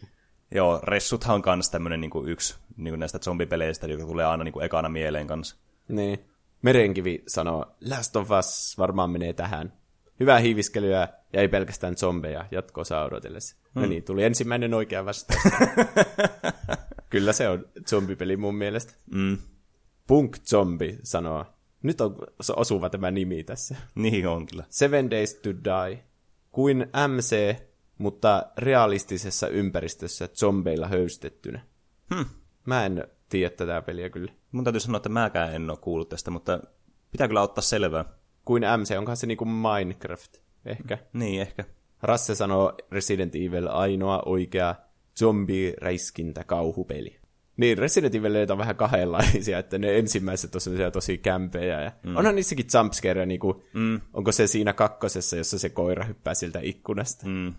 Joo, 0.51 0.79
Ressuthan 0.83 1.35
on 1.35 1.41
kans 1.41 1.69
tämmönen 1.69 2.01
niinku 2.01 2.25
yksi 2.25 2.55
niinku 2.77 2.95
näistä 2.95 3.19
zombipeleistä, 3.19 3.87
joka 3.87 4.05
tulee 4.05 4.25
aina 4.25 4.43
niinku 4.43 4.59
ekana 4.59 4.89
mieleen 4.89 5.27
kanssa. 5.27 5.55
Niin. 5.87 6.19
Merenkivi 6.61 7.23
sanoo, 7.27 7.65
Last 7.89 8.15
of 8.15 8.29
Us 8.39 8.75
varmaan 8.77 9.09
menee 9.09 9.33
tähän. 9.33 9.73
Hyvää 10.19 10.39
hiiviskelyä 10.39 11.07
ja 11.33 11.41
ei 11.41 11.47
pelkästään 11.47 11.97
zombeja 11.97 12.45
jatko-osa 12.51 13.03
odotellessa. 13.03 13.55
Hmm. 13.73 13.81
No 13.81 13.89
niin, 13.89 14.03
tuli 14.03 14.23
ensimmäinen 14.23 14.73
oikea 14.73 15.05
vastaus. 15.05 15.41
Kyllä 17.09 17.33
se 17.33 17.49
on 17.49 17.65
zombipeli 17.89 18.37
mun 18.37 18.55
mielestä. 18.55 18.93
Mm. 19.11 19.37
Punk 20.07 20.37
Zombie 20.37 20.97
sanoo. 21.03 21.45
Nyt 21.83 22.01
on 22.01 22.17
osuva 22.55 22.89
tämä 22.89 23.11
nimi 23.11 23.43
tässä. 23.43 23.75
Niin 23.95 24.27
on 24.27 24.45
kyllä. 24.45 24.63
Seven 24.69 25.11
Days 25.11 25.33
to 25.33 25.49
Die. 25.49 26.03
Kuin 26.51 26.87
MC, 27.07 27.55
mutta 27.97 28.45
realistisessa 28.57 29.47
ympäristössä 29.47 30.27
zombeilla 30.27 30.87
höystettynä. 30.87 31.61
Hmm. 32.15 32.25
Mä 32.65 32.85
en 32.85 33.07
tiedä 33.29 33.49
tätä 33.49 33.81
peliä 33.81 34.09
kyllä. 34.09 34.31
Mun 34.51 34.63
täytyy 34.63 34.79
sanoa, 34.79 34.97
että 34.97 35.09
mäkään 35.09 35.55
en 35.55 35.69
ole 35.69 35.77
kuullut 35.77 36.09
tästä, 36.09 36.31
mutta 36.31 36.59
pitää 37.11 37.27
kyllä 37.27 37.41
ottaa 37.41 37.61
selvää. 37.61 38.05
Kuin 38.45 38.63
MC, 38.77 38.97
onkohan 38.97 39.17
se 39.17 39.27
niinku 39.27 39.45
Minecraft? 39.45 40.37
Ehkä. 40.65 40.97
Niin, 41.13 41.41
ehkä. 41.41 41.63
Rasse 42.01 42.35
sanoo 42.35 42.73
Resident 42.91 43.35
Evil 43.35 43.67
ainoa 43.67 44.23
oikea 44.25 44.75
zombie-räiskintä 45.19 46.43
kauhupeli. 46.43 47.19
Niin, 47.57 47.77
Resident 47.77 48.15
Evil 48.15 48.51
on 48.51 48.57
vähän 48.57 48.75
kahdenlaisia, 48.75 49.59
että 49.59 49.77
ne 49.77 49.97
ensimmäiset 49.97 50.55
on 50.55 50.61
sellaisia 50.61 50.91
tosi 50.91 51.17
kämpejä. 51.17 51.81
Ja 51.81 51.91
mm. 52.03 52.15
Onhan 52.15 52.35
niissäkin 52.35 52.65
jumpscareja, 52.73 53.25
niin 53.25 53.39
kuin, 53.39 53.63
mm. 53.73 54.01
onko 54.13 54.31
se 54.31 54.47
siinä 54.47 54.73
kakkosessa, 54.73 55.37
jossa 55.37 55.59
se 55.59 55.69
koira 55.69 56.05
hyppää 56.05 56.33
siltä 56.33 56.59
ikkunasta. 56.63 57.27
Mm. 57.27 57.53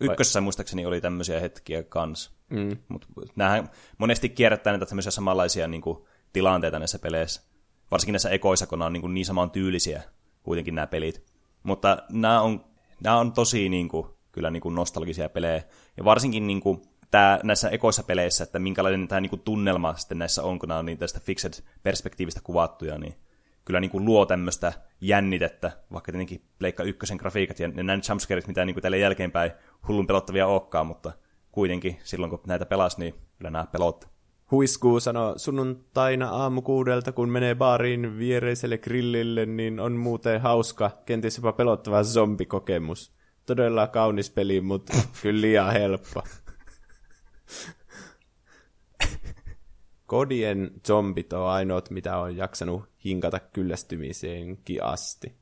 Ykkössä 0.00 0.40
muistaakseni 0.40 0.86
oli 0.86 1.00
tämmöisiä 1.00 1.40
hetkiä 1.40 1.82
kans. 1.82 2.30
Mm. 2.50 2.76
Mut 2.88 3.06
näähän 3.36 3.70
monesti 3.98 4.28
kierrättää 4.28 4.72
näitä 4.72 4.86
tämmöisiä 4.86 5.10
samanlaisia 5.10 5.68
niin 5.68 5.82
kuin, 5.82 6.04
tilanteita 6.32 6.78
näissä 6.78 6.98
peleissä. 6.98 7.42
Varsinkin 7.90 8.12
näissä 8.12 8.30
ekoissa, 8.30 8.66
kun 8.66 8.78
nämä 8.78 8.86
on 8.86 8.92
niin, 8.92 9.00
kuin, 9.00 9.14
niin 9.14 9.26
saman 9.26 9.50
tyylisiä 9.50 10.02
kuitenkin 10.42 10.74
nämä 10.74 10.86
pelit. 10.86 11.24
Mutta 11.62 11.98
nämä 12.10 12.40
on, 12.40 12.64
nämä 13.04 13.18
on 13.18 13.32
tosi 13.32 13.68
niin 13.68 13.88
kuin, 13.88 14.06
kyllä 14.32 14.50
niin 14.50 14.60
kuin 14.60 14.74
nostalgisia 14.74 15.28
pelejä. 15.28 15.62
Ja 15.96 16.04
varsinkin 16.04 16.46
niin 16.46 16.60
kuin, 16.60 16.82
tää, 17.10 17.40
näissä 17.42 17.68
ekoissa 17.68 18.02
peleissä, 18.02 18.44
että 18.44 18.58
minkälainen 18.58 19.08
tämä 19.08 19.20
niinku 19.20 19.36
tunnelma 19.36 19.96
sitten 19.96 20.18
näissä 20.18 20.42
on, 20.42 20.58
kun 20.58 20.68
nämä 20.68 20.78
on 20.78 20.86
niin 20.86 20.98
tästä 20.98 21.20
fixed 21.20 21.52
perspektiivistä 21.82 22.40
kuvattuja, 22.44 22.98
niin 22.98 23.14
kyllä 23.64 23.80
niinku 23.80 24.00
luo 24.00 24.26
tämmöistä 24.26 24.72
jännitettä, 25.00 25.72
vaikka 25.92 26.12
tietenkin 26.12 26.44
Pleikka 26.58 26.82
ykkösen 26.82 27.16
grafiikat 27.16 27.60
ja 27.60 27.68
ne 27.68 27.82
näin 27.82 28.02
jumpscareit, 28.08 28.46
mitä 28.46 28.64
niinku 28.64 28.80
tälle 28.80 28.98
jälkeenpäin 28.98 29.52
hullun 29.88 30.06
pelottavia 30.06 30.46
olekaan, 30.46 30.86
mutta 30.86 31.12
kuitenkin 31.52 31.98
silloin 32.04 32.30
kun 32.30 32.40
näitä 32.46 32.66
pelasi, 32.66 32.98
niin 32.98 33.14
kyllä 33.38 33.50
nämä 33.50 33.66
pelotti. 33.72 34.06
Huiskuu 34.50 35.00
sanoo 35.00 35.38
sunnuntaina 35.38 36.28
aamu 36.28 36.62
kuudelta, 36.62 37.12
kun 37.12 37.28
menee 37.28 37.54
baariin 37.54 38.18
viereiselle 38.18 38.78
grillille, 38.78 39.46
niin 39.46 39.80
on 39.80 39.92
muuten 39.92 40.40
hauska, 40.40 40.90
kenties 41.06 41.36
jopa 41.36 41.52
pelottava 41.52 42.04
zombikokemus. 42.04 43.12
Todella 43.46 43.86
kaunis 43.86 44.30
peli, 44.30 44.60
mutta 44.60 44.92
kyllä 45.22 45.40
liian 45.40 45.72
helppo. 45.72 46.22
Kodien 50.06 50.70
zombit 50.86 51.32
on 51.32 51.48
ainoat, 51.48 51.90
mitä 51.90 52.18
on 52.18 52.36
jaksanut 52.36 52.91
hinkata 53.04 53.40
kyllästymiseenkin 53.40 54.82
asti. 54.82 55.32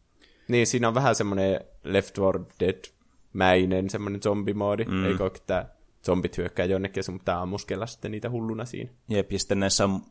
Niin, 0.48 0.66
siinä 0.66 0.88
on 0.88 0.94
vähän 0.94 1.14
semmoinen 1.14 1.60
Left 1.84 2.18
4 2.18 2.32
Dead-mäinen 2.60 3.90
semmoinen 3.90 4.22
zombimoodi, 4.22 4.84
mm. 4.84 5.04
eikö 5.04 5.22
ole, 5.22 5.32
että 5.36 5.66
zombit 6.04 6.38
hyökkää 6.38 6.66
jonnekin 6.66 6.98
ja 6.98 7.02
sun 7.02 7.18
pitää 7.18 7.40
ammuskella 7.40 7.86
sitten 7.86 8.10
niitä 8.10 8.30
hulluna 8.30 8.64
siinä. 8.64 8.90
Jep, 9.08 9.32
ja 9.32 9.38
sitten 9.38 9.60
näissä 9.60 9.84
on, 9.84 10.02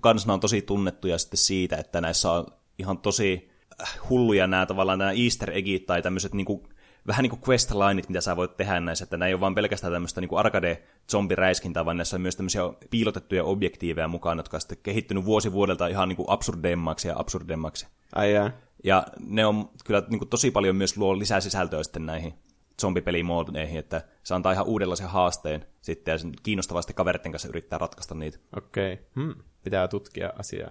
kansana 0.00 0.34
on 0.34 0.40
tosi 0.40 0.62
tunnettuja 0.62 1.18
sitten 1.18 1.38
siitä, 1.38 1.76
että 1.76 2.00
näissä 2.00 2.32
on 2.32 2.46
ihan 2.78 2.98
tosi 2.98 3.50
äh, 3.82 3.98
hulluja 4.10 4.46
nämä 4.46 4.66
tavallaan 4.66 4.98
nämä 4.98 5.12
easter 5.12 5.50
eggit 5.50 5.86
tai 5.86 6.02
tämmöiset 6.02 6.34
niinku 6.34 6.68
vähän 7.06 7.22
niin 7.22 7.30
kuin 7.30 7.42
questlineit, 7.48 8.08
mitä 8.08 8.20
sä 8.20 8.36
voit 8.36 8.56
tehdä 8.56 8.80
näissä, 8.80 9.02
että 9.02 9.16
nämä 9.16 9.26
ei 9.26 9.34
ole 9.34 9.40
vaan 9.40 9.54
pelkästään 9.54 9.92
tämmöistä 9.92 10.20
niin 10.20 10.30
arcade-zombiräiskintää, 10.30 11.84
vaan 11.84 11.96
näissä 11.96 12.16
on 12.16 12.22
myös 12.22 12.36
tämmöisiä 12.36 12.62
piilotettuja 12.90 13.44
objektiiveja 13.44 14.08
mukaan, 14.08 14.38
jotka 14.38 14.56
on 14.56 14.60
sitten 14.60 14.78
kehittynyt 14.82 15.24
vuosi 15.24 15.52
vuodelta 15.52 15.86
ihan 15.86 16.08
niin 16.08 16.16
kuin 16.16 16.30
absurdemmaksi 16.30 17.08
ja 17.08 17.18
absurdemmaksi. 17.18 17.86
Ai 18.14 18.32
jää. 18.32 18.52
Ja 18.84 19.06
ne 19.20 19.46
on 19.46 19.70
kyllä 19.84 20.02
niin 20.08 20.18
kuin 20.18 20.28
tosi 20.28 20.50
paljon 20.50 20.76
myös 20.76 20.96
luo 20.96 21.18
lisää 21.18 21.40
sisältöä 21.40 21.82
sitten 21.82 22.06
näihin 22.06 22.34
zombipelimoodeihin, 22.80 23.78
että 23.78 24.02
se 24.22 24.34
antaa 24.34 24.52
ihan 24.52 24.66
uudenlaisen 24.66 25.08
haasteen 25.08 25.66
sitten 25.80 26.12
ja 26.12 26.18
kiinnostavasti 26.42 26.94
kaveritten 26.94 27.32
kanssa 27.32 27.48
yrittää 27.48 27.78
ratkaista 27.78 28.14
niitä. 28.14 28.38
Okei, 28.56 28.92
okay. 28.92 29.06
hmm. 29.14 29.34
pitää 29.64 29.88
tutkia 29.88 30.32
asiaa. 30.38 30.70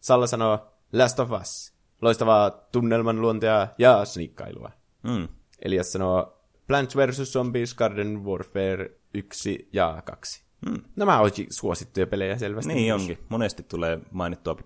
Salla 0.00 0.26
sanoo 0.26 0.72
Last 0.92 1.20
of 1.20 1.30
Us. 1.30 1.72
Loistavaa 2.02 2.50
tunnelman 2.50 3.20
luontea 3.20 3.68
ja 3.78 4.04
sniikkailua. 4.04 4.70
Mm. 5.02 5.28
Elias 5.64 5.92
sanoo 5.92 6.36
Plants 6.66 6.96
vs. 6.96 7.32
Zombies, 7.32 7.74
Garden 7.74 8.24
Warfare 8.24 8.90
1 9.14 9.68
ja 9.72 10.02
2. 10.04 10.44
Hmm. 10.66 10.82
Nämä 10.96 11.20
onkin 11.20 11.46
suosittuja 11.50 12.06
pelejä 12.06 12.38
selvästi. 12.38 12.74
Niin 12.74 12.94
myös. 12.94 13.02
onkin. 13.02 13.18
Monesti 13.28 13.62
tulee 13.62 13.98
mainittua 14.10 14.56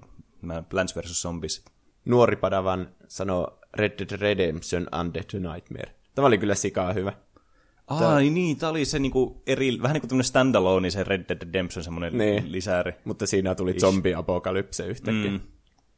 Plants 0.69 0.97
vs. 0.97 1.23
Zombies. 1.23 1.65
Nuori 2.05 2.37
padavan 2.37 2.89
sanoo 3.09 3.59
Red 3.75 3.99
Dead 3.99 4.21
Redemption 4.21 4.87
Undead 5.01 5.55
Nightmare. 5.55 5.95
Tämä 6.15 6.27
oli 6.27 6.39
kyllä 6.39 6.55
sikaa 6.55 6.93
hyvä. 6.93 7.13
Ai 7.87 7.99
Tää... 7.99 8.21
niin, 8.21 8.57
tämä 8.57 8.71
oli 8.71 8.85
se 8.85 8.99
niinku 8.99 9.43
eri, 9.47 9.83
vähän 9.83 9.95
niin 9.95 10.01
kuin 10.01 10.09
tämmöinen 10.09 10.25
standalone, 10.25 10.91
se 10.91 11.05
Red 11.05 11.25
Dead 11.29 11.43
Redemption, 11.43 11.85
semmoinen 11.85 12.19
niin. 12.19 12.53
lisääri. 12.53 12.93
Mutta 13.05 13.27
siinä 13.27 13.55
tuli 13.55 13.73
zombi-apokalypse 13.73 14.87
yhtäkkiä. 14.87 15.31
Mm. 15.31 15.41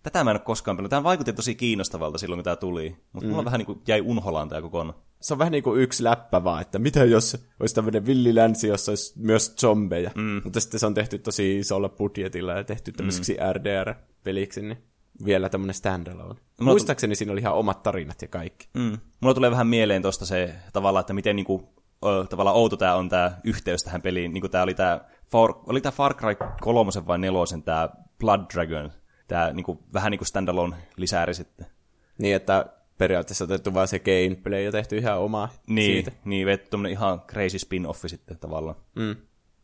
Tätä 0.03 0.25
mä 0.25 0.31
en 0.31 0.37
ole 0.37 0.43
koskaan 0.45 0.77
pelannut. 0.77 0.91
Tämä 0.91 1.03
vaikutti 1.03 1.33
tosi 1.33 1.55
kiinnostavalta 1.55 2.19
silloin, 2.19 2.39
kun 2.39 2.45
tämä 2.45 2.57
tuli. 2.57 2.97
Mutta 3.13 3.27
mm. 3.27 3.31
mulla 3.31 3.45
vähän 3.45 3.59
niin 3.59 3.67
kuin 3.67 3.83
jäi 3.89 4.01
unholaan 4.01 4.49
tämä 4.49 4.63
kokonaan. 4.63 4.99
Se 5.21 5.35
on 5.35 5.39
vähän 5.39 5.53
niin 5.53 5.65
kuin 5.65 5.81
yksi 5.81 6.05
läppä 6.05 6.45
vaan, 6.45 6.63
että 6.63 6.79
mitä 6.79 7.05
jos 7.05 7.47
olisi 7.61 7.75
tämmöinen 7.75 8.07
villilänsi, 8.07 8.69
jossa 8.69 8.93
olisi 8.93 9.15
myös 9.17 9.55
zombeja. 9.57 10.11
Mm. 10.15 10.41
Mutta 10.45 10.61
sitten 10.61 10.81
se 10.81 10.87
on 10.87 10.95
tehty 10.95 11.19
tosi 11.19 11.59
isolla 11.59 11.89
budjetilla 11.89 12.53
ja 12.53 12.65
tehty 12.65 12.93
tämmöiseksi 12.93 13.37
mm. 13.41 13.53
RDR-peliksi, 13.53 14.63
niin 14.63 14.79
vielä 15.25 15.49
tämmöinen 15.49 15.75
standalone. 15.75 16.41
Mulla 16.61 16.73
Muistaakseni 16.73 17.15
siinä 17.15 17.33
oli 17.33 17.41
ihan 17.41 17.55
omat 17.55 17.83
tarinat 17.83 18.23
ja 18.23 18.29
kaikki. 18.29 18.69
Mm. 18.75 18.99
Mulla 19.21 19.35
tulee 19.35 19.51
vähän 19.51 19.67
mieleen 19.67 20.03
tuosta 20.03 20.27
se 20.27 20.55
tavalla, 20.73 21.01
että 21.01 21.13
miten 21.13 21.37
niinku, 21.37 21.69
ö, 22.05 22.27
tavallaan 22.31 22.57
outo 22.57 22.77
tämä 22.77 22.95
on 22.95 23.09
tämä 23.09 23.33
yhteys 23.45 23.81
tähän 23.83 24.03
peliin. 24.03 24.33
Niinku 24.33 24.49
tämä 24.49 24.65
oli 24.65 24.75
tämä 24.75 25.01
Far, 25.31 25.55
oli 25.67 25.81
tämä 25.81 25.93
Far 25.93 26.15
Cry 26.15 26.37
3 26.61 26.91
vai 27.07 27.19
4 27.19 27.63
tämä 27.65 27.89
Blood 28.19 28.41
Dragon, 28.55 28.93
tämä 29.33 29.53
niin 29.53 29.65
kuin, 29.65 29.79
vähän 29.93 30.11
niin 30.11 30.19
kuin 30.19 30.29
standalone 30.29 30.77
lisääri 30.97 31.35
sitten. 31.35 31.67
Niin, 32.19 32.37
että 32.37 32.67
periaatteessa 32.99 33.45
otettu 33.45 33.75
vaan 33.75 33.89
se 33.89 33.99
gameplay 33.99 34.63
ja 34.63 34.73
tehty 34.73 34.97
ihan 34.97 35.19
oma 35.19 35.49
niin, 35.67 35.93
siitä. 35.93 36.13
Niin, 36.25 36.47
vetty 36.47 36.77
ihan 36.91 37.21
crazy 37.21 37.57
spin-offi 37.59 38.09
sitten 38.09 38.39
tavallaan. 38.39 38.77
Mm. 38.95 39.17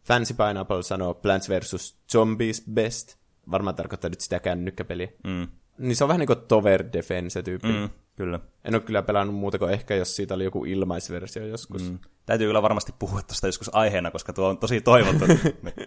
Fancy 0.03 0.35
Pineapple 0.35 0.83
sanoo 0.83 1.15
Plants 1.15 1.49
vs. 1.49 1.99
Zombies 2.13 2.65
best. 2.73 3.17
Varmaan 3.51 3.77
tarkoittaa 3.77 4.11
nyt 4.11 4.21
sitä 4.21 4.41
kännykkäpeliä. 4.41 5.09
Mm. 5.25 5.49
Niin 5.79 5.97
se 5.97 6.05
on 6.05 6.09
vähän 6.09 6.19
niin 6.19 6.27
kuin 6.27 6.41
Tower 6.49 6.85
Defense-tyyppi. 6.93 7.69
Mm, 7.69 7.89
kyllä. 8.17 8.41
En 8.65 8.75
ole 8.75 8.83
kyllä 8.83 9.03
pelannut 9.03 9.37
muuta 9.37 9.59
kuin 9.59 9.73
ehkä, 9.73 9.95
jos 9.95 10.17
siitä 10.17 10.35
oli 10.35 10.45
joku 10.45 10.65
ilmaisversio 10.65 11.47
joskus. 11.47 11.91
Mm. 11.91 11.99
Täytyy 12.27 12.47
kyllä 12.47 12.63
varmasti 12.63 12.95
puhua 12.99 13.23
tuosta 13.23 13.47
joskus 13.47 13.75
aiheena, 13.75 14.11
koska 14.11 14.33
tuo 14.33 14.49
on 14.49 14.59
tosi 14.59 14.81
toivottu. 14.81 15.25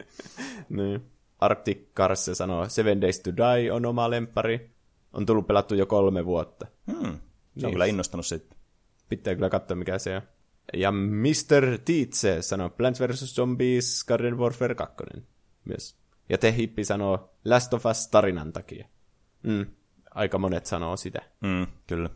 niin. 0.69 1.11
Arctic 1.41 1.93
Cars 1.95 2.29
sanoo, 2.33 2.69
Seven 2.69 3.01
Days 3.01 3.19
to 3.19 3.31
Die 3.31 3.71
on 3.71 3.85
oma 3.85 4.09
lempari. 4.09 4.71
On 5.13 5.25
tullut 5.25 5.47
pelattu 5.47 5.75
jo 5.75 5.85
kolme 5.85 6.25
vuotta. 6.25 6.67
Hmm. 6.91 7.01
Se 7.01 7.07
on 7.07 7.19
niin. 7.53 7.71
kyllä 7.71 7.85
innostanut 7.85 8.25
sitten. 8.25 8.57
Pitää 9.09 9.35
kyllä 9.35 9.49
katsoa, 9.49 9.77
mikä 9.77 9.99
se 9.99 10.15
on. 10.15 10.21
Ja 10.73 10.91
Mr. 10.91 11.77
Teetse 11.85 12.41
sanoo 12.41 12.69
Plants 12.69 12.99
vs. 12.99 13.35
Zombies 13.35 14.03
Garden 14.03 14.37
Warfare 14.37 14.75
2 14.75 14.95
myös. 15.65 15.95
Ja 16.29 16.37
te 16.37 16.55
hippi 16.55 16.85
sanoo 16.85 17.33
Last 17.45 17.73
of 17.73 17.85
Us 17.85 18.07
tarinan 18.07 18.53
takia. 18.53 18.87
Mm. 19.43 19.65
Aika 20.11 20.37
monet 20.37 20.65
sanoo 20.65 20.97
sitä. 20.97 21.21
Mm, 21.41 21.67
kyllä. 21.87 22.09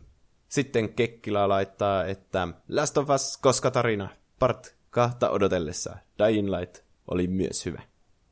Sitten 0.48 0.94
Kekkila 0.94 1.48
laittaa, 1.48 2.04
että 2.04 2.48
Last 2.68 2.98
of 2.98 3.10
Us 3.10 3.36
koska 3.36 3.70
tarina 3.70 4.08
part 4.38 4.76
kahta 4.90 5.30
odotellessa. 5.30 5.96
Dying 6.18 6.48
Light 6.48 6.84
oli 7.08 7.26
myös 7.26 7.66
hyvä. 7.66 7.82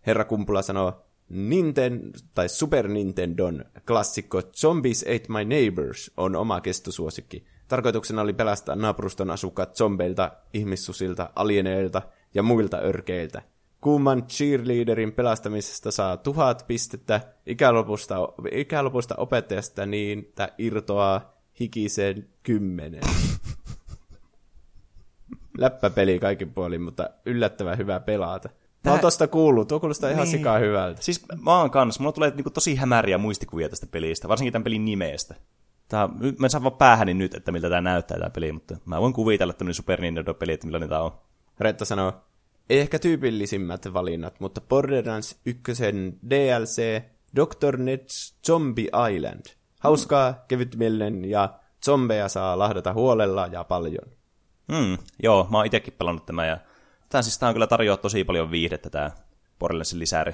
Herra 0.07 0.25
Kumpula 0.25 0.63
sanoo, 0.63 1.05
Ninten, 1.29 2.01
tai 2.35 2.49
Super 2.49 2.89
Nintendon 2.89 3.65
klassikko 3.87 4.43
Zombies 4.43 5.03
Ate 5.03 5.25
My 5.29 5.45
Neighbors 5.45 6.11
on 6.17 6.37
oma 6.37 6.61
kestosuosikki. 6.61 7.45
Tarkoituksena 7.69 8.23
oli 8.23 8.33
pelastaa 8.33 8.77
naapuruston 8.77 9.31
asukkaat 9.31 9.77
zombeilta, 9.77 10.31
ihmissusilta, 10.55 11.31
alieneilta 11.37 12.03
ja 12.35 12.43
muilta 12.43 12.79
örkeiltä. 12.79 13.43
Kuuman 13.81 14.27
cheerleaderin 14.27 15.13
pelastamisesta 15.13 15.91
saa 15.91 16.17
tuhat 16.17 16.65
pistettä, 16.67 17.21
ikälopusta, 17.47 18.17
ikälopusta 18.53 19.15
opettajasta 19.17 19.87
niin, 19.87 20.19
että 20.19 20.49
irtoaa 20.59 21.35
hikiseen 21.61 22.29
kymmenen. 22.43 23.03
Läppäpeli 25.59 26.19
kaikin 26.19 26.55
puolin, 26.55 26.83
mutta 26.83 27.11
yllättävän 27.27 27.79
hyvä 27.79 28.01
pelata. 28.01 28.49
Mä 28.85 28.91
oon 28.91 29.01
tosta 29.01 29.29
kuullut, 29.29 29.69
tuo 29.69 29.81
kuulostaa 29.81 30.11
ihan 30.11 30.25
niin. 30.25 30.39
sikaa 30.39 30.59
hyvältä. 30.59 31.03
Siis 31.03 31.27
mä 31.41 31.59
oon 31.59 31.71
kans, 31.71 32.01
mulla 32.01 32.13
tulee 32.13 32.31
niinku 32.31 32.51
tosi 32.51 32.77
hämäriä 32.77 33.19
muistikuvia 33.19 33.69
tästä 33.69 33.87
pelistä, 33.87 34.29
varsinkin 34.29 34.53
tämän 34.53 34.65
pelin 34.65 34.85
nimeestä. 34.85 35.35
Tää, 35.89 36.09
mä 36.39 36.47
en 36.47 36.51
saa 36.51 36.63
vaan 36.63 36.77
päähäni 36.77 37.15
nyt, 37.15 37.35
että 37.35 37.53
miltä 37.53 37.69
tämä 37.69 37.81
näyttää 37.81 38.19
tämä 38.19 38.31
peli, 38.31 38.53
mutta 38.53 38.77
mä 38.85 39.01
voin 39.01 39.13
kuvitella 39.13 39.53
tämmöinen 39.53 39.75
Super 39.75 40.01
Nintendo-peli, 40.01 40.53
että 40.53 40.67
millainen 40.67 40.89
tämä 40.89 41.03
on. 41.03 41.13
Retta 41.61 41.85
sanoo, 41.85 42.13
ei 42.71 42.81
ehkä 42.81 42.99
tyypillisimmät 42.99 43.93
valinnat, 43.93 44.41
mutta 44.41 44.61
Borderlands 44.61 45.41
1 45.47 45.73
DLC 46.31 47.03
Dr. 47.37 47.77
Ned's 47.77 48.35
Zombie 48.47 48.91
Island. 49.15 49.45
Hauskaa, 49.81 50.45
kevytmielinen 50.49 51.25
ja 51.25 51.49
zombeja 51.85 52.29
saa 52.29 52.59
lahdata 52.59 52.93
huolella 52.93 53.47
ja 53.47 53.65
paljon. 53.65 54.09
Mm, 54.69 54.99
joo, 55.23 55.47
mä 55.51 55.57
oon 55.57 55.67
itekin 55.67 55.95
pelannut 55.99 56.27
tämän 56.27 56.49
ja 56.49 56.59
tämä 57.15 57.23
siis 57.23 57.39
tää 57.39 57.49
on 57.49 57.55
kyllä 57.55 57.67
tarjoaa 57.67 57.97
tosi 57.97 58.25
paljon 58.25 58.51
viihdettä 58.51 58.91
tää 58.91 59.11
Borderlandsin 59.59 59.99
lisäri. 59.99 60.33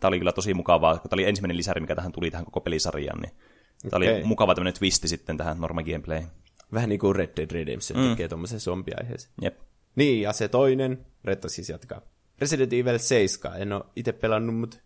Tämä 0.00 0.08
oli 0.08 0.18
kyllä 0.18 0.32
tosi 0.32 0.54
mukavaa, 0.54 0.98
kun 0.98 1.10
tämä 1.10 1.16
oli 1.16 1.28
ensimmäinen 1.28 1.56
lisäri, 1.56 1.80
mikä 1.80 1.94
tähän 1.94 2.12
tuli 2.12 2.30
tähän 2.30 2.44
koko 2.44 2.60
pelisarjaan, 2.60 3.20
niin 3.20 3.32
tämä 3.90 4.04
okay. 4.04 4.14
oli 4.14 4.24
mukava 4.24 4.54
tämmöinen 4.54 4.78
twisti 4.78 5.08
sitten 5.08 5.36
tähän 5.36 5.60
norma 5.60 5.82
gameplay. 5.82 6.22
Vähän 6.72 6.88
niin 6.88 6.98
kuin 6.98 7.16
Red 7.16 7.30
Dead 7.36 7.50
Redemption 7.50 8.00
mm. 8.00 8.08
tekee 8.10 8.28
tuommoisen 8.28 8.60
zombiaiheeseen. 8.60 9.34
Jep. 9.42 9.58
Niin, 9.96 10.22
ja 10.22 10.32
se 10.32 10.48
toinen, 10.48 11.06
Retta 11.24 11.48
siis 11.48 11.68
jatkaa. 11.68 12.00
Resident 12.38 12.72
Evil 12.72 12.98
7, 12.98 13.62
en 13.62 13.72
ole 13.72 13.84
itse 13.96 14.12
pelannut, 14.12 14.56
mutta 14.56 14.78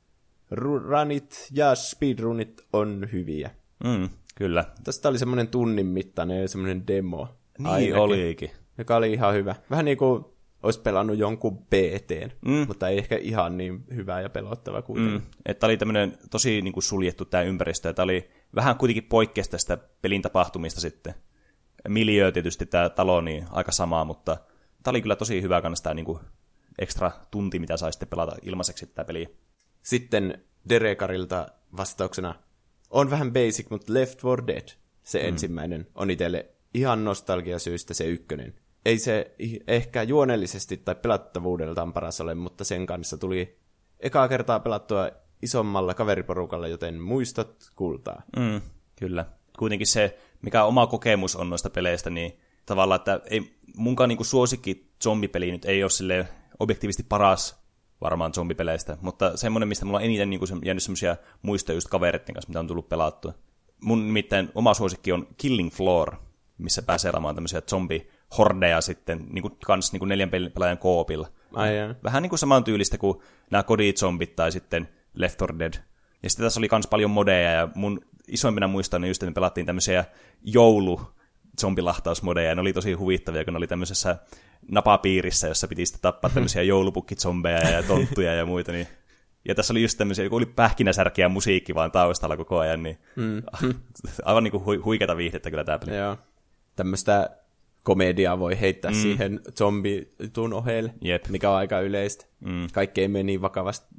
runit 0.51 1.49
ja 1.53 1.75
speedrunit 1.75 2.61
on 2.73 3.09
hyviä. 3.13 3.51
Mm, 3.85 4.09
kyllä. 4.35 4.65
Tästä 4.85 5.09
oli 5.09 5.19
semmoinen 5.19 5.49
tunnin 5.49 5.87
mittainen 5.87 6.49
semmoinen 6.49 6.87
demo. 6.87 7.29
Niin 7.59 7.67
ainakin, 7.67 7.97
olikin. 7.97 8.51
Joka 8.79 8.97
oli 8.97 9.13
ihan 9.13 9.35
hyvä. 9.35 9.55
Vähän 9.71 9.85
niin 9.85 9.99
kuin 9.99 10.25
olisi 10.63 10.81
pelannut 10.81 11.19
jonkun 11.19 11.59
BT, 11.59 12.11
mm. 12.47 12.65
mutta 12.67 12.89
ei 12.89 12.99
ehkä 12.99 13.17
ihan 13.17 13.57
niin 13.57 13.85
hyvä 13.95 14.21
ja 14.21 14.31
pelottava 14.31 14.83
kuitenkin. 14.83 15.21
Mm. 15.21 15.27
Että 15.47 15.67
oli 15.67 15.77
tämmöinen 15.77 16.19
tosi 16.31 16.63
niin 16.63 16.73
kuin 16.73 16.85
suljettu 16.85 17.25
tämä 17.25 17.43
ympäristö, 17.43 17.91
että 17.91 18.03
oli 18.03 18.31
vähän 18.55 18.77
kuitenkin 18.77 19.05
poikkeus 19.05 19.49
tästä 19.49 19.77
pelin 19.77 20.23
tapahtumista 20.23 20.81
sitten. 20.81 21.15
Miljöö 21.89 22.33
tietysti 22.33 22.67
tämä 22.67 22.89
talo, 22.89 23.21
niin 23.21 23.47
aika 23.51 23.73
samaa, 23.73 24.05
mutta 24.05 24.37
tämä 24.83 24.93
oli 24.93 25.03
kyllä 25.03 25.17
tosi 25.17 25.43
hyvä 25.43 25.63
kannasta 25.63 25.85
tämä 25.85 25.95
niin 25.95 26.07
kuin 26.07 26.19
ekstra 26.79 27.11
tunti, 27.31 27.59
mitä 27.59 27.77
sai 27.77 27.93
sitten 27.93 28.09
pelata 28.09 28.37
ilmaiseksi 28.43 28.87
tämä 28.87 29.05
peli. 29.05 29.37
Sitten 29.83 30.45
Derekarilta 30.69 31.49
vastauksena, 31.77 32.35
on 32.91 33.11
vähän 33.11 33.33
basic, 33.33 33.71
mutta 33.71 33.95
Left 33.95 34.23
4 34.25 34.47
Dead, 34.47 34.69
se 35.03 35.23
mm. 35.23 35.29
ensimmäinen, 35.29 35.87
on 35.95 36.11
itselle 36.11 36.47
ihan 36.75 37.05
nostalgiasyystä 37.05 37.95
se 37.95 38.05
ykkönen 38.05 38.55
ei 38.85 38.99
se 38.99 39.35
ehkä 39.67 40.03
juonellisesti 40.03 40.77
tai 40.77 40.95
pelattavuudeltaan 40.95 41.93
paras 41.93 42.21
ole, 42.21 42.35
mutta 42.35 42.65
sen 42.65 42.87
kanssa 42.87 43.19
tuli 43.19 43.59
ekaa 44.01 44.29
kertaa 44.29 44.61
pelattua 44.61 45.11
isommalla 45.43 45.95
kaveriporukalla, 45.95 46.69
joten 46.69 47.01
muistot 47.01 47.57
kultaa. 47.77 48.23
Mm, 48.37 48.61
kyllä. 48.97 49.25
Kuitenkin 49.59 49.87
se, 49.87 50.19
mikä 50.43 50.65
oma 50.65 50.87
kokemus 50.87 51.37
on 51.37 51.51
noista 51.51 51.71
peleistä, 51.71 52.11
niin 52.11 52.41
tavallaan, 52.67 52.97
että 53.01 53.21
ei, 53.31 53.57
munkaan 53.77 54.09
niin 54.09 54.25
suosikki 54.25 54.91
zombipeli 55.03 55.51
nyt 55.51 55.65
ei 55.65 55.83
ole 55.83 55.91
sille 55.91 56.29
objektiivisesti 56.59 57.03
paras 57.09 57.63
varmaan 58.01 58.35
zombipeleistä, 58.35 58.99
mutta 59.01 59.37
semmoinen, 59.37 59.69
mistä 59.69 59.85
mulla 59.85 59.99
on 59.99 60.05
eniten 60.05 60.31
niin 60.31 60.41
kuin 60.41 60.51
jäänyt 60.65 60.83
semmoisia 60.83 61.17
muistoja 61.43 61.77
just 61.77 61.89
kavereiden 61.89 62.35
kanssa, 62.35 62.49
mitä 62.49 62.61
on 62.61 62.67
tullut 62.67 62.89
pelattua. 62.89 63.35
Mun 63.81 64.07
nimittäin 64.07 64.51
oma 64.55 64.75
suosikki 64.75 65.13
on 65.13 65.27
Killing 65.37 65.71
Floor, 65.73 66.17
missä 66.59 66.83
pääsee 66.83 67.09
elämään 67.11 67.35
tämmöisiä 67.35 67.61
zombi 67.61 68.11
hordeja 68.39 68.81
sitten 68.81 69.27
niin 69.31 69.43
kuin, 69.43 69.57
kans 69.67 69.93
niin 69.93 69.99
kuin 69.99 70.09
neljän 70.09 70.31
pelaajan 70.31 70.79
koopilla. 70.79 71.29
Ai 71.55 71.73
Vähän 72.05 72.23
niin 72.23 72.31
kuin 72.31 72.39
saman 72.39 72.65
tyylistä 72.65 72.99
kuin 72.99 73.19
nämä 73.51 73.63
Kodi-zombit 73.63 74.35
tai 74.37 74.53
sitten 74.53 74.89
Left 75.15 75.41
4 75.41 75.59
Dead. 75.59 75.75
Ja 76.23 76.31
sitten 76.31 76.47
tässä 76.47 76.61
oli 76.61 76.69
kans 76.69 76.87
paljon 76.87 77.11
modeja, 77.11 77.51
ja 77.51 77.69
mun 77.75 78.01
isoimpina 78.29 78.69
muistan 78.69 79.05
just, 79.05 79.23
että 79.23 79.31
me 79.31 79.35
pelattiin 79.35 79.67
tämmöisiä 79.67 80.05
joulu 80.45 81.01
zombilahtausmodeja, 81.61 82.49
ja 82.49 82.55
ne 82.55 82.61
oli 82.61 82.73
tosi 82.73 82.93
huvittavia, 82.93 83.45
kun 83.45 83.55
ne 83.55 83.59
oli 83.59 83.67
tämmöisessä 83.67 84.17
napapiirissä, 84.71 85.49
jossa 85.49 85.69
piti 85.69 85.87
sitten 85.87 86.03
tappaa 86.03 86.31
tämmöisiä 86.31 86.63
joulupukkizombeja 86.63 87.71
ja 87.71 87.83
tonttuja 87.89 88.35
ja 88.35 88.47
muita, 88.47 88.73
niin 88.73 88.87
ja 89.49 89.55
tässä 89.55 89.73
oli 89.73 89.83
just 89.83 89.99
tämmöisiä, 89.99 90.29
kun 90.29 90.37
oli 90.37 90.47
pähkinäsärkiä 90.47 91.29
musiikki 91.29 91.75
vaan 91.75 91.93
taustalla 91.93 92.37
koko 92.37 92.59
ajan, 92.59 92.83
niin 92.83 92.99
mm. 93.17 93.43
aivan 94.25 94.45
niin 94.45 94.53
kuin 94.53 94.65
hu- 94.65 94.85
huikeata 94.85 95.17
viihdettä 95.17 95.51
kyllä 95.51 95.65
tämä 95.65 95.79
peli. 95.79 95.97
Joo. 95.97 96.17
Tämmöistä 96.77 97.31
komediaa 97.83 98.39
voi 98.39 98.61
heittää 98.61 98.91
mm. 98.91 98.95
siihen 98.95 99.41
zombitun 99.59 100.53
ohelle, 100.53 100.95
Jep. 101.01 101.29
mikä 101.29 101.51
on 101.51 101.57
aika 101.57 101.81
yleistä. 101.81 102.27
Mm. 102.41 102.67
Kaikki 102.73 103.01
ei 103.01 103.09
mene 103.09 103.23
niin 103.23 103.43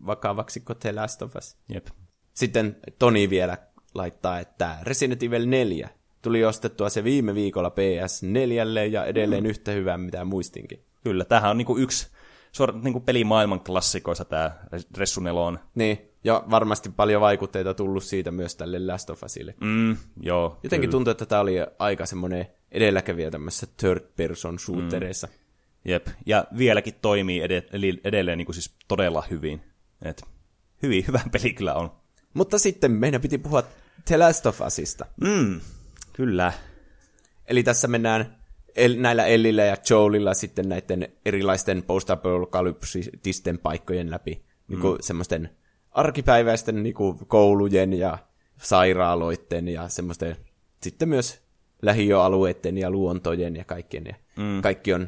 vakavaksi 0.05 0.59
kuin 0.59 0.79
The 0.79 0.91
Last 0.91 1.21
of 1.21 1.35
Us. 1.35 1.57
Jep. 1.73 1.87
Sitten 2.33 2.75
Toni 2.99 3.29
vielä 3.29 3.57
laittaa, 3.93 4.39
että 4.39 4.77
Resident 4.81 5.23
Evil 5.23 5.45
4 5.45 5.89
tuli 6.21 6.45
ostettua 6.45 6.89
se 6.89 7.03
viime 7.03 7.35
viikolla 7.35 7.69
PS4 7.69 8.91
ja 8.91 9.05
edelleen 9.05 9.43
mm. 9.43 9.49
yhtä 9.49 9.71
hyvää, 9.71 9.97
mitä 9.97 10.25
muistinkin. 10.25 10.85
Kyllä, 11.03 11.25
tämähän 11.25 11.51
on 11.51 11.57
niinku 11.57 11.77
yksi 11.77 12.07
suora, 12.51 12.73
niinku 12.83 12.99
pelimaailman 12.99 13.59
klassikoissa 13.59 14.25
tämä 14.25 14.51
Ressu 14.97 15.21
on. 15.35 15.59
Niin, 15.75 15.99
ja 16.23 16.43
varmasti 16.49 16.89
paljon 16.95 17.21
vaikutteita 17.21 17.73
tullut 17.73 18.03
siitä 18.03 18.31
myös 18.31 18.55
tälle 18.55 18.79
Last 18.79 19.09
of 19.09 19.23
Usille. 19.23 19.55
Mm, 19.61 19.97
joo, 20.21 20.59
Jotenkin 20.63 20.89
kyllä. 20.89 20.91
tuntuu, 20.91 21.11
että 21.11 21.25
tämä 21.25 21.41
oli 21.41 21.55
aika 21.79 22.05
semmoinen 22.05 22.47
edelläkävijä 22.73 23.31
tämmöisissä 23.31 23.67
third 23.77 24.01
person 24.15 24.59
shootereissa. 24.59 25.27
Mm. 25.27 25.33
Jep, 25.85 26.07
ja 26.25 26.45
vieläkin 26.57 26.93
toimii 27.01 27.41
ed- 27.41 27.99
edelleen 28.03 28.37
niin 28.37 28.45
kuin 28.45 28.55
siis 28.55 28.75
todella 28.87 29.23
hyvin. 29.29 29.61
Et 30.01 30.23
hyvin, 30.83 31.03
hyvä 31.07 31.19
peli 31.31 31.53
kyllä 31.53 31.73
on. 31.73 31.91
Mutta 32.33 32.59
sitten 32.59 32.91
meidän 32.91 33.21
piti 33.21 33.37
puhua 33.37 33.63
The 34.05 34.17
Last 34.17 34.45
of 34.45 34.61
Usista. 34.61 35.05
Mm, 35.21 35.61
kyllä. 36.13 36.53
Eli 37.45 37.63
tässä 37.63 37.87
mennään 37.87 38.43
el- 38.75 38.95
näillä 38.97 39.25
Ellillä 39.25 39.63
ja 39.63 39.77
Joelilla 39.89 40.33
sitten 40.33 40.69
näiden 40.69 41.07
erilaisten 41.25 41.83
post-apokalypsisten 41.83 43.57
paikkojen 43.57 44.11
läpi. 44.11 44.45
Niin 44.67 44.79
kuin 44.79 44.95
mm. 44.95 45.01
semmoisten 45.01 45.49
arkipäiväisten 45.91 46.83
niin 46.83 46.95
kuin 46.95 47.17
koulujen 47.27 47.93
ja 47.93 48.17
sairaaloiden 48.57 49.67
ja 49.67 49.89
semmoisten 49.89 50.35
sitten 50.81 51.09
myös 51.09 51.42
lähiöalueiden 51.83 52.77
ja 52.77 52.89
luontojen 52.89 53.55
ja 53.55 53.65
kaikkien. 53.65 54.03
Ja 54.05 54.15
mm. 54.37 54.61
Kaikki 54.61 54.93
on 54.93 55.07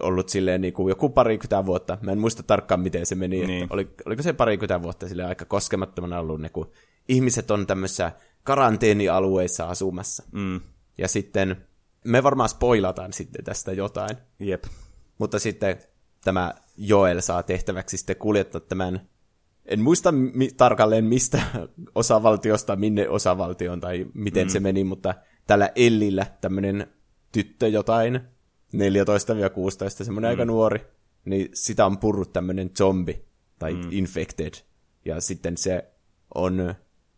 ollut 0.00 0.28
silleen 0.28 0.60
niin 0.60 0.72
kuin 0.72 0.88
joku 0.88 1.08
parikymmentä 1.08 1.66
vuotta. 1.66 1.98
Mä 2.00 2.12
en 2.12 2.18
muista 2.18 2.42
tarkkaan, 2.42 2.80
miten 2.80 3.06
se 3.06 3.14
meni. 3.14 3.46
Niin. 3.46 3.62
Että 3.62 3.74
oli, 3.74 3.90
oliko 4.06 4.22
se 4.22 4.32
parikymmentä 4.32 4.82
vuotta 4.82 5.08
sille 5.08 5.24
aika 5.24 5.44
koskemattomana 5.44 6.18
ollut, 6.20 6.40
ne, 6.40 6.48
kun 6.48 6.70
ihmiset 7.08 7.50
on 7.50 7.66
tämmöisissä 7.66 8.12
karanteenialueissa 8.44 9.68
asumassa. 9.68 10.22
Mm. 10.32 10.60
Ja 10.98 11.08
sitten 11.08 11.56
me 12.04 12.22
varmaan 12.22 12.48
spoilataan 12.48 13.12
sitten 13.12 13.44
tästä 13.44 13.72
jotain. 13.72 14.16
Jep. 14.38 14.64
Mutta 15.18 15.38
sitten 15.38 15.76
tämä 16.24 16.54
Joel 16.76 17.20
saa 17.20 17.42
tehtäväksi 17.42 17.96
sitten 17.96 18.16
kuljettaa 18.16 18.60
tämän 18.60 19.00
en 19.66 19.80
muista 19.80 20.12
mi- 20.12 20.50
tarkalleen 20.56 21.04
mistä 21.04 21.42
osavaltiosta, 21.94 22.76
minne 22.76 23.08
osavaltioon 23.08 23.80
tai 23.80 24.06
miten 24.14 24.46
mm. 24.46 24.50
se 24.50 24.60
meni, 24.60 24.84
mutta 24.84 25.14
tällä 25.46 25.70
Ellillä 25.74 26.26
tämmöinen 26.40 26.86
tyttö 27.32 27.68
jotain, 27.68 28.20
14-16, 28.76 30.04
semmoinen 30.04 30.28
mm. 30.28 30.30
aika 30.30 30.44
nuori, 30.44 30.86
niin 31.24 31.48
sitä 31.54 31.86
on 31.86 31.98
purrut 31.98 32.32
tämmöinen 32.32 32.70
zombi 32.78 33.24
tai 33.58 33.74
mm. 33.74 33.88
infected. 33.90 34.54
Ja 35.04 35.20
sitten 35.20 35.56
se 35.56 35.90
on 36.34 36.74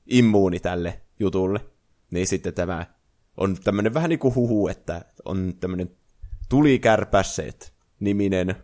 immuuni 0.07 0.61
tälle 0.61 1.01
jutulle. 1.21 1.61
Niin 2.11 2.27
sitten 2.27 2.55
tämä 2.55 2.87
on 3.37 3.57
tämmöinen 3.64 3.95
vähän 3.95 4.09
niin 4.09 4.19
kuin 4.19 4.35
huhu, 4.35 4.69
että 4.69 5.05
on 5.25 5.55
tämmöinen 5.61 5.91
tulikärpässeet 6.49 7.73
niminen 8.01 8.55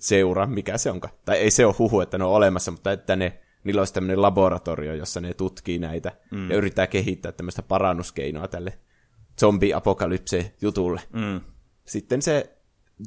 seura, 0.00 0.46
mikä 0.46 0.78
se 0.78 0.90
onka. 0.90 1.08
Tai 1.24 1.36
ei 1.36 1.50
se 1.50 1.66
ole 1.66 1.74
huhu, 1.78 2.00
että 2.00 2.18
ne 2.18 2.24
on 2.24 2.30
olemassa, 2.30 2.70
mutta 2.70 2.92
että 2.92 3.16
ne, 3.16 3.38
niillä 3.64 3.80
olisi 3.80 3.94
tämmöinen 3.94 4.22
laboratorio, 4.22 4.94
jossa 4.94 5.20
ne 5.20 5.34
tutkii 5.34 5.78
näitä 5.78 6.12
mm. 6.30 6.50
ja 6.50 6.56
yrittää 6.56 6.86
kehittää 6.86 7.32
tämmöistä 7.32 7.62
parannuskeinoa 7.62 8.48
tälle 8.48 8.78
zombi-apokalypse 9.42 10.52
jutulle. 10.60 11.00
Mm. 11.12 11.40
Sitten 11.84 12.22
se 12.22 12.56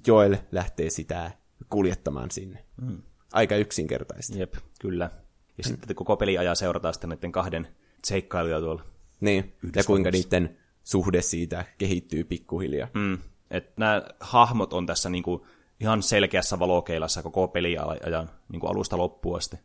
Joel 0.08 0.38
lähtee 0.52 0.90
sitä 0.90 1.32
kuljettamaan 1.70 2.32
sinne. 2.32 2.66
Mm. 2.82 3.02
Aika 3.34 3.56
yksinkertaista. 3.56 4.38
Jep, 4.38 4.54
kyllä. 4.80 5.10
Ja 5.58 5.64
mm. 5.66 5.68
sitten 5.68 5.96
koko 5.96 6.18
peli 6.18 6.38
ajaa 6.38 6.56
seurataan 6.56 6.94
sitten 6.94 7.10
näiden 7.10 7.32
kahden 7.32 7.68
seikkailuja 8.06 8.60
tuolla. 8.60 8.84
Niin, 9.20 9.54
ja 9.76 9.84
kuinka 9.84 10.12
niiden 10.12 10.58
suhde 10.84 11.22
siitä 11.22 11.66
kehittyy 11.78 12.24
pikkuhiljaa. 12.24 12.88
Mm. 12.94 13.18
Että 13.52 13.74
nämä 13.78 14.04
hahmot 14.20 14.74
on 14.74 14.86
tässä 14.86 15.10
niinku 15.10 15.48
ihan 15.80 16.04
selkeässä 16.04 16.60
valokeilassa 16.60 17.24
koko 17.24 17.48
peliajan 17.48 18.30
niinku 18.52 18.68
alusta 18.68 18.98
loppuun 18.98 19.38
asti. 19.38 19.58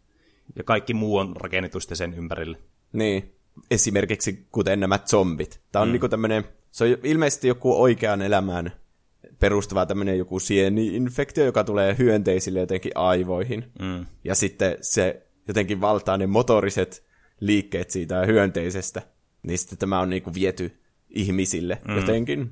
Ja 0.56 0.64
kaikki 0.64 0.94
muu 0.94 1.16
on 1.16 1.36
rakennettu 1.36 1.80
sitten 1.80 1.96
sen 1.96 2.14
ympärille. 2.14 2.58
Niin, 2.92 3.34
esimerkiksi 3.70 4.46
kuten 4.52 4.80
nämä 4.80 4.98
zombit. 4.98 5.60
Tämä 5.72 5.82
on 5.82 5.88
mm. 5.88 5.92
niinku 5.92 6.08
tämmöinen, 6.08 6.44
se 6.70 6.84
on 6.84 6.96
ilmeisesti 7.02 7.48
joku 7.48 7.82
oikean 7.82 8.22
elämään 8.22 8.72
perustuva 9.38 9.86
tämmöinen 9.86 10.18
joku 10.18 10.40
sieni-infektio, 10.40 11.44
joka 11.44 11.64
tulee 11.64 11.96
hyönteisille 11.98 12.60
jotenkin 12.60 12.92
aivoihin. 12.94 13.64
Mm. 13.80 14.06
Ja 14.24 14.34
sitten 14.34 14.76
se 14.80 15.26
jotenkin 15.48 15.80
valtaa 15.80 16.16
ne 16.16 16.26
motoriset 16.26 17.04
liikkeet 17.40 17.90
siitä 17.90 18.26
hyönteisestä. 18.26 19.02
Niin 19.42 19.58
sitten 19.58 19.78
tämä 19.78 20.00
on 20.00 20.10
niinku 20.10 20.34
viety 20.34 20.80
ihmisille 21.08 21.78
mm. 21.88 21.96
jotenkin. 21.96 22.50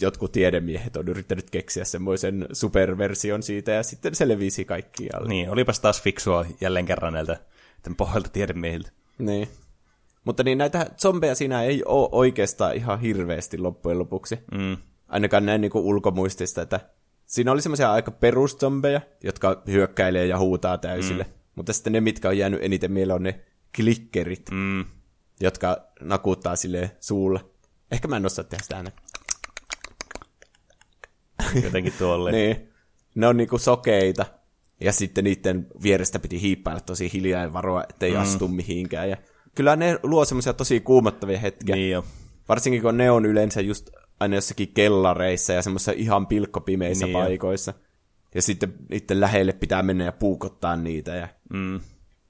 jotkut 0.00 0.32
tiedemiehet 0.32 0.96
on 0.96 1.08
yrittänyt 1.08 1.50
keksiä 1.50 1.84
semmoisen 1.84 2.46
superversion 2.52 3.42
siitä, 3.42 3.72
ja 3.72 3.82
sitten 3.82 4.14
se 4.14 4.28
levisi 4.28 4.64
kaikkialle. 4.64 5.28
Niin, 5.28 5.50
olipas 5.50 5.80
taas 5.80 6.02
fiksua 6.02 6.46
jälleen 6.60 6.86
kerran 6.86 7.12
näiltä 7.12 7.40
tämän 7.82 7.96
pohjalta 7.96 8.28
tiedemiehiltä. 8.28 8.90
Niin. 9.18 9.48
Mutta 10.24 10.42
niin 10.42 10.58
näitä 10.58 10.86
zombeja 11.02 11.34
siinä 11.34 11.62
ei 11.62 11.82
ole 11.84 12.08
oikeastaan 12.12 12.76
ihan 12.76 13.00
hirveästi 13.00 13.58
loppujen 13.58 13.98
lopuksi. 13.98 14.38
Mm. 14.52 14.76
Ainakaan 15.08 15.46
näin 15.46 15.60
niin 15.60 15.70
kuin 15.70 15.84
ulkomuistista, 15.84 16.62
että 16.62 16.80
siinä 17.26 17.52
oli 17.52 17.62
semmoisia 17.62 17.92
aika 17.92 18.10
peruszombeja, 18.10 19.00
jotka 19.24 19.62
hyökkäilee 19.66 20.26
ja 20.26 20.38
huutaa 20.38 20.78
täysille. 20.78 21.22
Mm. 21.22 21.30
Mutta 21.54 21.72
sitten 21.72 21.92
ne, 21.92 22.00
mitkä 22.00 22.28
on 22.28 22.38
jäänyt 22.38 22.62
eniten 22.62 22.92
mieleen, 22.92 23.16
on 23.16 23.22
ne 23.22 23.40
klikkerit, 23.76 24.50
Mm. 24.50 24.84
jotka 25.40 25.76
nakuttaa 26.00 26.56
sille 26.56 26.96
suulla. 27.00 27.40
Ehkä 27.90 28.08
mä 28.08 28.16
en 28.16 28.26
osaa 28.26 28.44
tehdä 28.44 28.62
sitä 28.62 28.76
ääntä. 28.76 28.92
Jotenkin 31.64 31.92
tuolle. 31.98 32.32
Niin. 32.40 32.68
Ne 33.14 33.26
on 33.26 33.36
niinku 33.36 33.58
sokeita. 33.58 34.26
Ja 34.80 34.92
sitten 34.92 35.24
niiden 35.24 35.66
vierestä 35.82 36.18
piti 36.18 36.40
hiippailla 36.40 36.80
tosi 36.80 37.12
hiljaa 37.12 37.42
ja 37.42 37.52
varoa, 37.52 37.84
ettei 37.90 38.12
mm. 38.12 38.20
astu 38.20 38.48
mihinkään. 38.48 39.10
Ja 39.10 39.16
kyllä 39.54 39.76
ne 39.76 39.98
luo 40.02 40.24
semmoisia 40.24 40.52
tosi 40.52 40.80
kuumottavia 40.80 41.38
hetkiä. 41.38 41.76
Niin 41.76 41.90
jo. 41.90 42.04
Varsinkin 42.48 42.82
kun 42.82 42.96
ne 42.96 43.10
on 43.10 43.26
yleensä 43.26 43.60
just 43.60 43.90
aina 44.20 44.34
jossakin 44.34 44.68
kellareissa 44.74 45.52
ja 45.52 45.62
semmoisissa 45.62 45.92
ihan 45.92 46.26
pilkkopimeissä 46.26 47.06
Niin 47.06 47.12
niin 47.12 47.22
jo. 47.22 47.26
paikoissa. 47.26 47.74
Ja 48.34 48.42
sitten 48.42 48.74
niiden 48.90 49.20
lähelle 49.20 49.52
pitää 49.52 49.82
mennä 49.82 50.04
ja 50.04 50.12
puukottaa 50.12 50.76
niitä. 50.76 51.14
Ja... 51.14 51.28
Mm. 51.52 51.80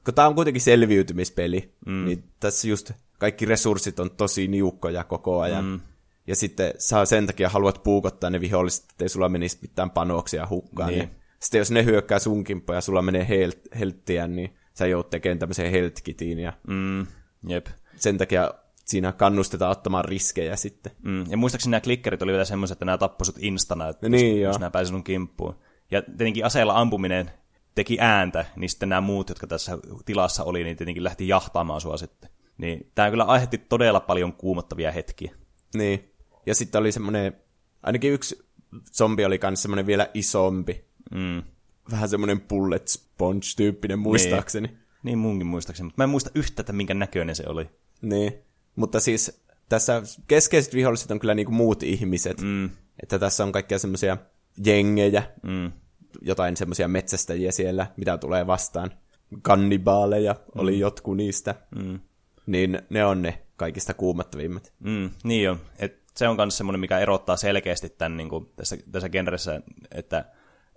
Kun 0.04 0.14
tää 0.14 0.26
on 0.28 0.34
kuitenkin 0.34 0.60
selviytymispeli, 0.60 1.74
mm. 1.86 2.04
niin 2.04 2.24
tässä 2.40 2.68
just 2.68 2.92
kaikki 3.18 3.46
resurssit 3.46 4.00
on 4.00 4.10
tosi 4.10 4.48
niukkoja 4.48 5.04
koko 5.04 5.40
ajan. 5.40 5.64
Mm. 5.64 5.80
Ja 6.26 6.36
sitten 6.36 6.74
sä 6.78 7.04
sen 7.04 7.26
takia 7.26 7.48
haluat 7.48 7.82
puukottaa 7.82 8.30
ne 8.30 8.40
viholliset, 8.40 8.90
ettei 8.90 9.08
sulla 9.08 9.28
menisi 9.28 9.58
mitään 9.62 9.90
panoksia 9.90 10.46
hukkaan. 10.50 10.88
Niin. 10.88 10.98
Niin. 10.98 11.10
Sitten 11.40 11.58
jos 11.58 11.70
ne 11.70 11.84
hyökkää 11.84 12.18
sun 12.18 12.44
kimppuun 12.44 12.76
ja 12.76 12.80
sulla 12.80 13.02
menee 13.02 13.26
helt- 13.28 13.78
helttiä, 13.78 14.26
niin 14.26 14.54
sä 14.80 14.86
joudut 14.86 15.10
tekemään 15.10 15.38
tämmöisen 15.38 15.70
heltkitiin. 15.70 16.38
Ja 16.38 16.52
Mm. 16.66 17.06
Jep. 17.48 17.66
sen 17.96 18.18
takia 18.18 18.54
siinä 18.84 19.12
kannustetaan 19.12 19.70
ottamaan 19.70 20.04
riskejä 20.04 20.56
sitten. 20.56 20.92
Mm. 21.02 21.24
Ja 21.30 21.36
muistaakseni 21.36 21.70
nämä 21.70 21.80
klikkerit 21.80 22.22
oli 22.22 22.32
vielä 22.32 22.44
semmoiset, 22.44 22.74
että 22.74 22.84
nämä 22.84 22.98
tappoi 22.98 23.26
sut 23.26 23.38
instana, 23.38 23.88
että 23.88 24.08
niin, 24.08 24.28
jos, 24.30 24.40
joo. 24.42 24.50
jos 24.50 24.58
nämä 24.58 24.70
pääsi 24.70 24.88
sun 24.88 25.04
kimppuun. 25.04 25.56
Ja 25.90 26.02
tietenkin 26.02 26.44
aseella 26.44 26.80
ampuminen 26.80 27.30
teki 27.74 27.96
ääntä, 28.00 28.44
niin 28.56 28.68
sitten 28.68 28.88
nämä 28.88 29.00
muut, 29.00 29.28
jotka 29.28 29.46
tässä 29.46 29.78
tilassa 30.04 30.44
oli, 30.44 30.64
niin 30.64 30.76
tietenkin 30.76 31.04
lähti 31.04 31.28
jahtaamaan 31.28 31.80
sua 31.80 31.96
sitten. 31.96 32.30
Niin 32.58 32.90
tämä 32.94 33.10
kyllä 33.10 33.24
aiheutti 33.24 33.58
todella 33.58 34.00
paljon 34.00 34.32
kuumottavia 34.32 34.92
hetkiä. 34.92 35.34
Niin. 35.74 36.12
Ja 36.46 36.54
sitten 36.54 36.78
oli 36.78 36.92
semmoinen, 36.92 37.36
ainakin 37.82 38.12
yksi 38.12 38.48
zombi 38.92 39.24
oli 39.24 39.38
kanssa 39.38 39.62
semmoinen 39.62 39.86
vielä 39.86 40.10
isompi. 40.14 40.84
Mm. 41.10 41.42
Vähän 41.90 42.08
semmoinen 42.08 42.40
bullet 42.40 42.88
sponge-tyyppinen 42.88 43.98
muistaakseni. 43.98 44.68
Niin. 44.68 44.78
Niin 45.02 45.18
munkin 45.18 45.46
muistaakseni, 45.46 45.84
mutta 45.84 46.00
mä 46.00 46.04
en 46.04 46.10
muista 46.10 46.30
yhtä, 46.34 46.62
että 46.62 46.72
minkä 46.72 46.94
näköinen 46.94 47.36
se 47.36 47.44
oli. 47.46 47.70
niin. 48.02 48.32
Mutta 48.76 49.00
siis 49.00 49.42
tässä 49.68 50.02
keskeiset 50.26 50.74
viholliset 50.74 51.10
on 51.10 51.18
kyllä 51.18 51.34
niinku 51.34 51.52
muut 51.52 51.82
ihmiset. 51.82 52.40
Mm. 52.40 52.70
Että 53.02 53.18
tässä 53.18 53.44
on 53.44 53.52
kaikkia 53.52 53.78
semmoisia 53.78 54.16
jengejä, 54.64 55.22
Mm. 55.42 55.72
jotain 56.22 56.56
semmoisia 56.56 56.88
metsästäjiä 56.88 57.52
siellä, 57.52 57.86
mitä 57.96 58.18
tulee 58.18 58.46
vastaan. 58.46 58.90
Kannibaaleja 59.42 60.32
mm. 60.32 60.60
oli 60.60 60.78
jotkut 60.78 61.16
niistä. 61.16 61.54
Mm. 61.76 62.00
Niin 62.46 62.82
ne 62.90 63.04
on 63.04 63.22
ne 63.22 63.42
kaikista 63.56 63.94
kuumattavimmat. 63.94 64.72
Mm, 64.80 65.10
niin 65.24 65.50
on. 65.50 65.60
Et 65.78 66.00
se 66.16 66.28
on 66.28 66.36
myös 66.36 66.56
semmoinen, 66.56 66.80
mikä 66.80 66.98
erottaa 66.98 67.36
selkeästi 67.36 67.88
tämän 67.88 68.16
niin 68.16 68.28
kuin, 68.28 68.46
tässä, 68.56 68.76
tässä 68.92 69.08
genressä, 69.08 69.60
että 69.94 70.24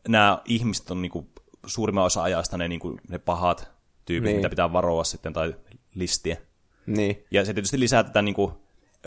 nämä 0.07 0.41
ihmiset 0.45 0.91
on 0.91 1.01
niin 1.01 1.11
kuin, 1.11 1.27
suurimman 1.65 2.03
osa 2.03 2.23
ajasta 2.23 2.57
ne, 2.57 2.67
niin 2.67 2.79
kuin, 2.79 3.01
ne 3.09 3.19
pahat 3.19 3.71
tyypit, 4.05 4.25
Niin. 4.25 4.35
mitä 4.35 4.49
pitää 4.49 4.73
varoa 4.73 5.03
sitten, 5.03 5.33
tai 5.33 5.55
listiä. 5.95 6.37
Niin. 6.85 7.23
Ja 7.31 7.45
se 7.45 7.53
tietysti 7.53 7.79
lisää 7.79 8.03
tätä 8.03 8.21
niin 8.21 8.35
kuin, 8.35 8.51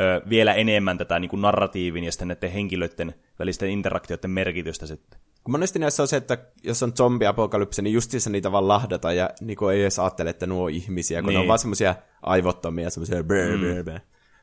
ö, 0.00 0.22
vielä 0.28 0.54
enemmän 0.54 0.98
tätä 0.98 1.18
niin 1.18 1.28
kuin 1.28 1.42
narratiivin 1.42 2.04
ja 2.04 2.12
sitten 2.12 2.28
näiden 2.28 2.50
henkilöiden 2.52 3.14
välisten 3.38 3.70
interaktioiden 3.70 4.30
merkitystä 4.30 4.86
sitten. 4.86 5.20
Kun 5.44 5.52
monesti 5.52 5.78
näissä 5.78 6.02
on 6.02 6.08
se, 6.08 6.16
että 6.16 6.38
jos 6.62 6.82
on 6.82 6.92
zombiapokalypse, 6.92 7.82
niin 7.82 7.94
justiinsa 7.94 8.30
niitä 8.30 8.52
vaan 8.52 8.68
lahdata 8.68 9.12
ja 9.12 9.30
niin 9.40 9.58
ei 9.72 9.80
edes 9.82 9.98
ajattele, 9.98 10.30
että 10.30 10.46
nuo 10.46 10.64
on 10.64 10.70
ihmisiä, 10.70 11.22
kun 11.22 11.26
niin. 11.28 11.34
ne 11.34 11.38
on 11.38 11.42
Niin. 11.42 11.48
vaan 11.48 11.58
semmoisia 11.58 11.94
aivottomia, 12.22 12.90
semmoisia 12.90 13.24
brr, 13.24 13.58
brr, 13.58 13.84
brr. 13.84 14.00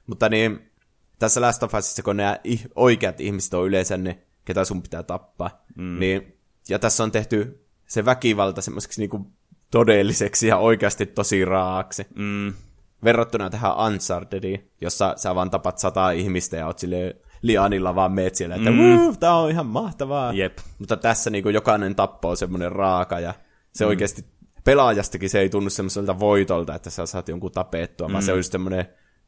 Mutta 0.08 0.30
niin, 0.30 0.72
tässä 1.20 1.42
Last 1.42 1.64
of 1.64 1.74
Usissa, 1.74 2.04
kun 2.04 2.18
nämä 2.18 2.40
oikeat 2.76 3.22
ihmiset 3.22 3.54
on 3.54 3.68
yleensä 3.68 3.98
ne, 3.98 4.20
ketä 4.46 4.66
sun 4.66 4.82
pitää 4.82 5.04
tappaa, 5.04 5.66
mm. 5.76 6.00
niin, 6.00 6.33
ja 6.70 6.80
tässä 6.80 7.04
on 7.04 7.12
tehty 7.12 7.66
se 7.88 8.06
väkivalta 8.06 8.62
semmoiseksi 8.62 9.02
niinku 9.02 9.32
todelliseksi 9.72 10.48
ja 10.48 10.58
oikeasti 10.58 11.06
tosi 11.06 11.46
raaksi. 11.46 12.08
Mm, 12.16 12.54
Verrattuna 13.04 13.50
tähän 13.50 13.78
Unchartediin, 13.78 14.72
jossa 14.82 15.14
sä 15.18 15.36
vaan 15.36 15.50
tapat 15.52 15.78
sata 15.80 16.12
ihmistä 16.12 16.58
ja 16.58 16.68
oot 16.68 16.80
silleen 16.80 17.14
lianilla 17.42 17.96
vaan 17.96 18.12
meet 18.12 18.36
siellä, 18.36 18.56
että 18.56 18.72
mm. 18.72 19.18
tää 19.20 19.36
on 19.36 19.50
ihan 19.50 19.66
mahtavaa. 19.66 20.34
jep. 20.34 20.58
Mutta 20.80 20.98
tässä 20.98 21.30
niin 21.30 21.44
kuin 21.44 21.56
jokainen 21.56 21.96
tappo 21.96 22.30
on 22.30 22.38
semmoinen 22.38 22.72
raaka 22.72 23.20
ja 23.20 23.34
se 23.74 23.86
mm. 23.86 23.90
oikeasti 23.90 24.26
pelaajastakin 24.64 25.30
se 25.30 25.40
ei 25.40 25.50
tunnu 25.50 25.70
semmoiselta 25.70 26.20
voitolta, 26.20 26.76
että 26.76 26.90
sä 26.90 27.06
saat 27.06 27.28
jonkun 27.28 27.52
tapettua, 27.52 28.08
mm. 28.08 28.12
vaan 28.12 28.24
se 28.24 28.32
on 28.32 28.40
just 28.40 28.52
semmoinen 28.52 28.86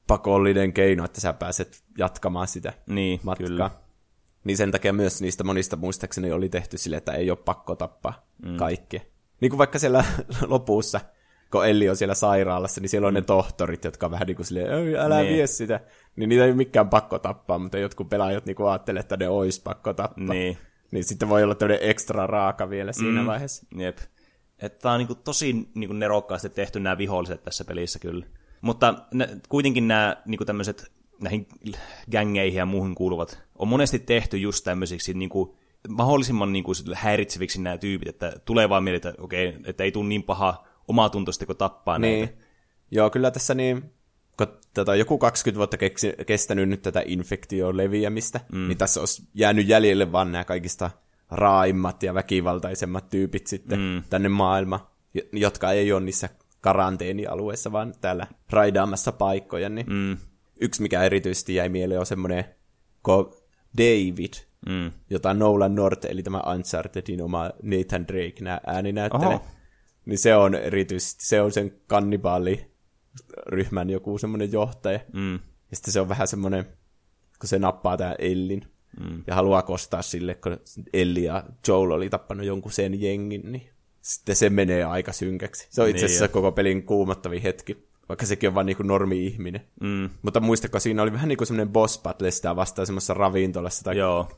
pakollinen 0.08 0.74
keino, 0.74 1.06
että 1.06 1.22
sä 1.22 1.34
pääset 1.34 1.84
jatkamaan 1.98 2.48
sitä 2.48 2.74
Niin, 2.88 3.20
matkaa. 3.24 3.48
kyllä. 3.48 3.72
Niin 4.46 4.58
sen 4.58 4.72
takia 4.72 4.94
myös 4.94 5.22
niistä 5.22 5.44
monista 5.44 5.76
muistaakseni 5.76 6.32
oli 6.32 6.50
tehty 6.50 6.78
sille, 6.78 6.98
että 6.98 7.14
ei 7.14 7.30
ole 7.30 7.38
pakko 7.46 7.76
tappaa 7.76 8.28
mm. 8.46 8.58
kaikkea. 8.58 9.02
Niin 9.42 9.50
kuin 9.50 9.58
vaikka 9.58 9.80
siellä 9.80 10.06
lopussa, 10.48 11.00
kun 11.52 11.68
Elli 11.68 11.90
on 11.90 11.96
siellä 11.98 12.14
sairaalassa, 12.16 12.82
niin 12.82 12.90
siellä 12.90 13.08
on 13.08 13.14
ne 13.14 13.22
tohtorit, 13.22 13.84
jotka 13.84 14.06
on 14.06 14.12
vähän 14.12 14.28
niin 14.28 14.36
kuin 14.36 14.46
silleen, 14.46 14.74
"Ei, 14.74 14.98
älä 14.98 15.22
Niin. 15.22 15.34
vie 15.34 15.48
sitä. 15.48 15.80
Niin 16.16 16.30
niitä 16.30 16.44
ei 16.44 16.50
ole 16.50 16.58
mikään 16.58 16.90
pakko 16.90 17.20
tappaa, 17.20 17.60
mutta 17.60 17.78
jotkut 17.78 18.10
pelaajat 18.10 18.46
niin 18.46 18.56
ajattelee, 18.70 19.00
että 19.00 19.18
ne 19.18 19.28
olisi 19.30 19.62
pakko 19.62 19.94
tappaa. 19.94 20.34
Niin. 20.34 20.58
Niin 20.92 21.04
sitten 21.04 21.30
voi 21.30 21.44
olla 21.44 21.56
tämmöinen 21.56 21.90
ekstra 21.90 22.28
raaka 22.28 22.70
vielä 22.70 22.94
siinä 22.94 23.22
mm. 23.22 23.28
vaiheessa. 23.28 23.66
Jep. 23.78 23.98
Että 24.60 24.80
tää 24.80 24.92
on 24.92 25.00
niinku 25.00 25.16
tosi 25.16 25.70
niinku 25.76 25.94
nerokkaasti 25.94 26.50
tehty 26.50 26.80
nämä 26.80 26.98
viholliset 26.98 27.44
tässä 27.44 27.66
pelissä 27.66 28.00
kyllä. 28.00 28.26
Mutta 28.62 28.94
ne, 29.14 29.30
kuitenkin 29.50 29.88
nämä 29.88 30.18
niinku 30.26 30.46
tämmöiset 30.46 30.92
näihin 31.22 31.48
gängeihin 32.12 32.58
ja 32.58 32.66
muuhun 32.66 32.96
kuuluvat 32.96 33.40
on 33.56 33.68
monesti 33.68 34.00
tehty 34.00 34.38
just 34.38 34.64
tämmöisiksi 34.64 35.14
niinku, 35.14 35.58
mahdollisimman 35.90 36.54
niinku 36.54 36.72
häiritseviksi 36.94 37.62
nämä 37.62 37.78
tyypit, 37.78 38.08
että 38.08 38.34
tulee 38.46 38.70
vaan 38.70 38.84
mieleen, 38.84 38.98
että 39.08 39.14
okei, 39.24 39.58
että 39.66 39.84
ei 39.84 39.92
tule 39.92 40.08
niin 40.08 40.24
paha 40.24 40.66
omatuntoisesti, 40.88 41.46
kun 41.46 41.58
tappaa 41.58 42.00
Niin. 42.00 42.20
näitä. 42.20 42.34
Joo, 42.92 43.10
kyllä 43.10 43.32
tässä 43.32 43.54
niin, 43.54 43.92
kun 44.38 44.48
tätä 44.74 44.92
on 44.92 45.00
joku 45.00 45.18
20 45.18 45.58
vuotta 45.58 45.78
keksi, 45.78 46.14
kestänyt 46.28 46.70
nyt 46.70 46.82
tätä 46.82 47.04
infektion 47.06 47.78
leviämistä, 47.78 48.40
mm. 48.52 48.68
niin 48.68 48.78
tässä 48.78 49.00
olisi 49.00 49.24
jäänyt 49.34 49.68
jäljelle 49.68 50.12
vaan 50.12 50.32
nämä 50.32 50.44
kaikista 50.44 50.92
raaimmat 51.32 52.04
ja 52.04 52.14
väkivaltaisemmat 52.14 53.10
tyypit 53.10 53.48
sitten 53.48 53.80
mm. 53.80 54.04
tänne 54.10 54.30
maailmaan, 54.30 54.82
jo- 55.14 55.24
jotka 55.32 55.72
ei 55.72 55.92
ole 55.92 56.02
niissä 56.02 56.30
karanteenialueissa, 56.62 57.72
vaan 57.72 57.94
täällä 58.02 58.28
raidaamassa 58.50 59.12
paikkoja. 59.12 59.70
Niin 59.70 59.88
Mm, 59.90 60.18
Yksi, 60.62 60.82
mikä 60.82 61.04
erityisesti 61.04 61.56
jäi 61.56 61.70
mieleen, 61.70 62.00
on 62.00 62.06
semmoinen 62.06 62.46
David, 63.78 64.34
mm. 64.70 64.92
jota 65.10 65.34
Nolan 65.34 65.76
North, 65.76 66.08
eli 66.10 66.24
tämä 66.24 66.42
Unchartedin 66.56 67.22
oma 67.22 67.52
Nathan 67.64 68.08
Drake 68.08 68.36
nää. 68.42 68.62
Oho. 69.14 69.46
Niin 70.06 70.18
se 70.18 70.36
on 70.36 70.56
erityisesti, 70.56 71.26
se 71.26 71.42
on 71.42 71.52
sen 71.52 71.74
kannibaaliryhmän 71.88 73.90
joku 73.90 74.18
semmoinen 74.18 74.52
johtaja. 74.52 75.00
Mm. 75.14 75.34
Ja 75.72 75.74
sitten 75.74 75.94
se 75.94 76.02
on 76.02 76.10
vähän 76.10 76.28
semmoinen, 76.28 76.66
kun 77.40 77.50
se 77.50 77.60
nappaa 77.60 77.98
tää 77.98 78.16
Ellin. 78.20 78.66
Mm. 79.00 79.24
Ja 79.28 79.36
haluaa 79.36 79.62
kostaa 79.62 80.02
sille, 80.02 80.36
kun 80.36 80.58
Elli 80.94 81.24
ja 81.24 81.44
Joel 81.68 81.92
oli 81.92 82.10
tappanut 82.10 82.46
jonkun 82.46 82.72
sen 82.72 83.02
jengin, 83.02 83.52
niin 83.52 83.70
sitten 84.02 84.36
se 84.36 84.50
menee 84.50 84.84
aika 84.84 85.12
synkäksi. 85.12 85.68
Se 85.70 85.82
on 85.82 85.90
itse 85.90 85.98
Niin 85.98 86.06
asiassa 86.06 86.26
jo. 86.26 86.30
koko 86.30 86.52
pelin 86.52 86.84
kuumottavin 86.84 87.42
hetki, 87.42 87.88
vaikka 88.10 88.26
sekin 88.26 88.50
on 88.50 88.56
vaan 88.56 88.66
niinku 88.66 88.84
normi-ihminen. 88.84 89.62
Mm. 89.82 90.10
Mutta 90.22 90.40
muistako, 90.40 90.80
siinä 90.80 91.02
oli 91.02 91.14
vähän 91.14 91.28
niin 91.28 91.38
kuin 91.38 91.48
semmoinen 91.48 91.74
boss 91.74 92.02
battle 92.02 92.32
sitä 92.32 92.56
vastaan 92.56 92.86
semmoisessa 92.86 93.14
ravintolassa. 93.14 93.84
Tai 93.84 93.98
Joo. 93.98 94.32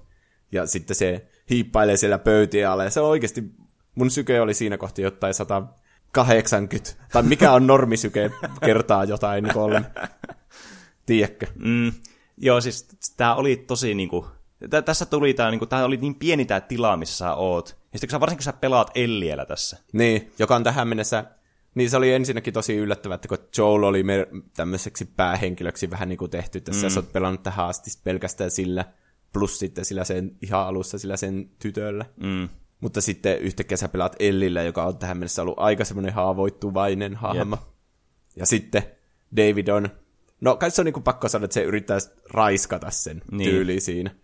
ja 0.51 0.65
sitten 0.65 0.95
se 0.95 1.27
hiippailee 1.49 1.97
siellä 1.97 2.19
pöytien 2.19 2.69
alle. 2.69 2.84
Ja 2.84 2.89
se 2.89 3.01
on 3.01 3.10
oikeasti, 3.10 3.43
mun 3.95 4.12
syke 4.12 4.41
oli 4.41 4.53
siinä 4.53 4.77
kohti 4.77 5.01
jotain 5.01 5.34
180, 5.34 6.91
tai 7.12 7.23
mikä 7.23 7.51
on 7.51 7.67
normisyke 7.67 8.32
kertaa 8.65 9.03
jotain 9.03 9.49
kolme. 9.53 9.86
Tiedätkö? 11.06 11.45
Mm, 11.56 11.91
joo, 12.38 12.62
siis 12.62 12.88
tämä 13.17 13.36
oli 13.36 13.56
tosi 13.56 13.93
niinku, 13.93 14.27
tä- 14.69 14.82
tässä 14.82 15.06
tuli 15.06 15.34
tää 15.34 15.51
niinku, 15.51 15.65
tää 15.65 15.86
oli 15.86 15.97
niin 15.97 16.15
pieni 16.15 16.45
tää 16.45 16.62
tila, 16.62 16.97
missä 16.97 17.17
sä 17.17 17.34
oot. 17.34 17.77
Ja 17.93 17.99
sitten 17.99 18.08
kun 18.08 18.12
sä, 18.12 18.19
varsinkin 18.19 18.39
kun 18.45 18.53
sä 18.53 18.60
pelaat 18.62 18.91
Elliellä 18.95 19.45
tässä. 19.45 19.77
Niin, 19.93 20.32
joka 20.39 20.56
on 20.56 20.63
tähän 20.63 20.88
mennessä, 20.88 21.23
niin 21.77 21.89
se 21.89 21.97
oli 21.97 22.13
ensinnäkin 22.13 22.53
tosi 22.53 22.75
yllättävää, 22.75 23.15
että 23.15 23.27
kun 23.27 23.37
Joel 23.57 23.83
oli 23.83 24.03
mer- 24.03 24.27
tämmöiseksi 24.55 25.05
päähenkilöksi 25.05 25.89
vähän 25.89 26.09
niin 26.09 26.17
kuin 26.17 26.31
tehty 26.31 26.61
tässä, 26.61 26.81
mm. 26.81 26.85
ja 26.85 26.89
sä 26.89 26.99
oot 26.99 27.13
pelannut 27.13 27.43
tähän 27.43 27.67
asti 27.67 27.91
pelkästään 28.03 28.51
sillä, 28.51 28.85
plus 29.33 29.59
sitten 29.59 29.85
sillä 29.85 30.03
sen 30.03 30.37
ihan 30.41 30.67
alussa 30.67 30.99
sillä 30.99 31.17
sen 31.17 31.49
tytöllä. 31.59 32.05
Mm. 32.23 32.49
Mutta 32.79 33.01
sitten 33.01 33.39
yhtäkkiä 33.39 33.77
sä 33.77 33.87
pelaat 33.87 34.15
Ellillä, 34.19 34.63
joka 34.63 34.85
on 34.85 34.97
tähän 34.97 35.17
mennessä 35.17 35.41
ollut 35.41 35.59
aika 35.59 35.85
semmoinen 35.85 36.13
haavoittuvainen 36.13 37.15
hahmo. 37.15 37.55
Jep. 37.55 37.67
Ja 38.35 38.45
sitten 38.45 38.83
David 39.37 39.67
on, 39.67 39.89
no 40.41 40.55
kai 40.55 40.71
se 40.71 40.81
on 40.81 40.85
niinku 40.85 41.01
pakko 41.01 41.29
sanoa, 41.29 41.45
että 41.45 41.53
se 41.53 41.63
yrittää 41.63 41.97
raiskata 42.29 42.91
sen 42.91 43.21
niin. 43.31 43.49
tyyli 43.49 43.79
siinä. 43.79 44.15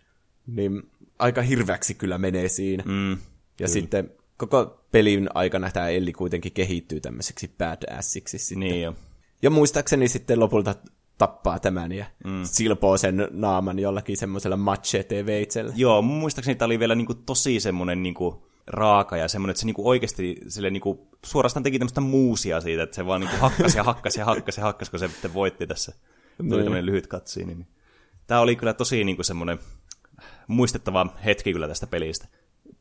Niin 0.46 0.82
aika 1.18 1.42
hirveäksi 1.42 1.94
kyllä 1.94 2.18
menee 2.18 2.48
siinä. 2.48 2.84
Mm, 2.86 3.10
ja 3.10 3.16
kyllä. 3.56 3.68
sitten 3.68 4.10
koko 4.36 4.83
pelin 4.94 5.28
aikana 5.34 5.70
tämä 5.70 5.88
Elli 5.88 6.12
kuitenkin 6.12 6.52
kehittyy 6.52 7.00
tämmöiseksi 7.00 7.54
badassiksi 7.58 8.38
sitten. 8.38 8.60
Niin 8.60 8.82
jo. 8.82 8.94
Ja 9.42 9.50
muistaakseni 9.50 10.08
sitten 10.08 10.40
lopulta 10.40 10.74
tappaa 11.18 11.58
tämän 11.58 11.92
ja 11.92 12.04
mm. 12.24 12.40
silpoo 12.44 12.96
sen 12.96 13.28
naaman 13.30 13.78
jollakin 13.78 14.16
semmoisella 14.16 14.56
machete-veitsellä. 14.56 15.72
Joo, 15.76 16.02
muistaakseni 16.02 16.54
tämä 16.54 16.66
oli 16.66 16.78
vielä 16.78 16.94
niinku 16.94 17.14
tosi 17.14 17.60
semmoinen 17.60 18.02
niinku 18.02 18.46
raaka 18.66 19.16
ja 19.16 19.28
semmoinen, 19.28 19.50
että 19.50 19.60
se 19.60 19.66
niinku 19.66 19.88
oikeasti 19.88 20.36
sille 20.48 20.70
niinku 20.70 21.08
suorastaan 21.24 21.62
teki 21.62 21.78
tämmöistä 21.78 22.00
muusia 22.00 22.60
siitä, 22.60 22.82
että 22.82 22.96
se 22.96 23.06
vaan 23.06 23.20
niinku 23.20 23.36
hakkasi 23.40 23.78
ja 23.78 23.84
hakkasi 23.84 24.20
ja 24.20 24.24
hakkasi 24.24 24.60
ja 24.60 24.64
hakkasi, 24.64 24.90
kun 24.90 25.00
se 25.00 25.08
sitten 25.08 25.34
voitti 25.34 25.66
tässä. 25.66 25.92
Tuli 26.36 26.48
niin. 26.48 26.64
tämmöinen 26.64 26.86
lyhyt 26.86 27.06
katsiini. 27.06 27.54
Niin. 27.54 27.66
Tämä 28.26 28.40
oli 28.40 28.56
kyllä 28.56 28.74
tosi 28.74 29.04
niinku 29.04 29.22
semmoinen 29.22 29.58
muistettava 30.46 31.06
hetki 31.24 31.52
kyllä 31.52 31.68
tästä 31.68 31.86
pelistä. 31.86 32.28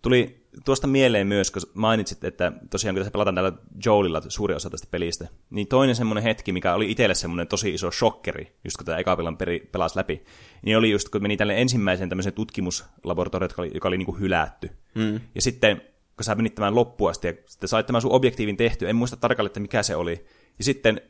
Tuli 0.02 0.43
tuosta 0.66 0.88
mieleen 0.88 1.28
myös, 1.28 1.52
kun 1.52 1.62
mainitsit, 1.74 2.24
että 2.24 2.52
tosiaan 2.70 2.96
kun 2.96 3.00
tässä 3.00 3.12
pelataan 3.12 3.36
täällä 3.36 3.52
Joelilla 3.86 4.22
suuri 4.28 4.56
osa 4.56 4.70
tästä 4.70 4.88
pelistä, 4.92 5.28
niin 5.50 5.68
toinen 5.68 5.96
semmoinen 5.96 6.24
hetki, 6.24 6.52
mikä 6.52 6.74
oli 6.74 6.92
itselle 6.92 7.16
semmoinen 7.16 7.48
tosi 7.48 7.74
iso 7.74 7.92
shokkeri, 7.92 8.56
just 8.64 8.78
kun 8.78 8.86
tämä 8.86 8.98
eka 8.98 9.16
pelan 9.16 9.38
peri 9.38 9.70
pelasi 9.72 9.98
läpi, 9.98 10.24
niin 10.62 10.78
oli 10.78 10.92
just 10.92 11.10
kun 11.10 11.22
meni 11.22 11.38
tälle 11.38 11.62
ensimmäiseen 11.62 12.10
tämmöiseen 12.10 12.34
tutkimuslaboratorioon, 12.34 13.50
joka 13.50 13.62
oli, 13.62 13.72
joka 13.74 13.88
oli 13.88 13.98
niin 13.98 14.06
kuin 14.06 14.20
hylätty. 14.20 14.70
Mm. 14.96 15.20
Ja 15.36 15.42
sitten, 15.42 15.82
kun 16.18 16.24
sä 16.24 16.36
menit 16.36 16.56
tämän 16.56 16.76
loppuun 16.76 17.10
asti 17.10 17.28
ja 17.28 17.34
sitten 17.48 17.70
sait 17.70 17.86
tämän 17.86 18.02
sun 18.02 18.12
objektiivin 18.12 18.58
tehty, 18.58 18.90
en 18.90 18.96
muista 18.96 19.18
tarkalleen, 19.18 19.50
että 19.50 19.60
mikä 19.60 19.84
se 19.84 19.96
oli. 19.96 20.26
Ja 20.58 20.64
sitten 20.64 21.02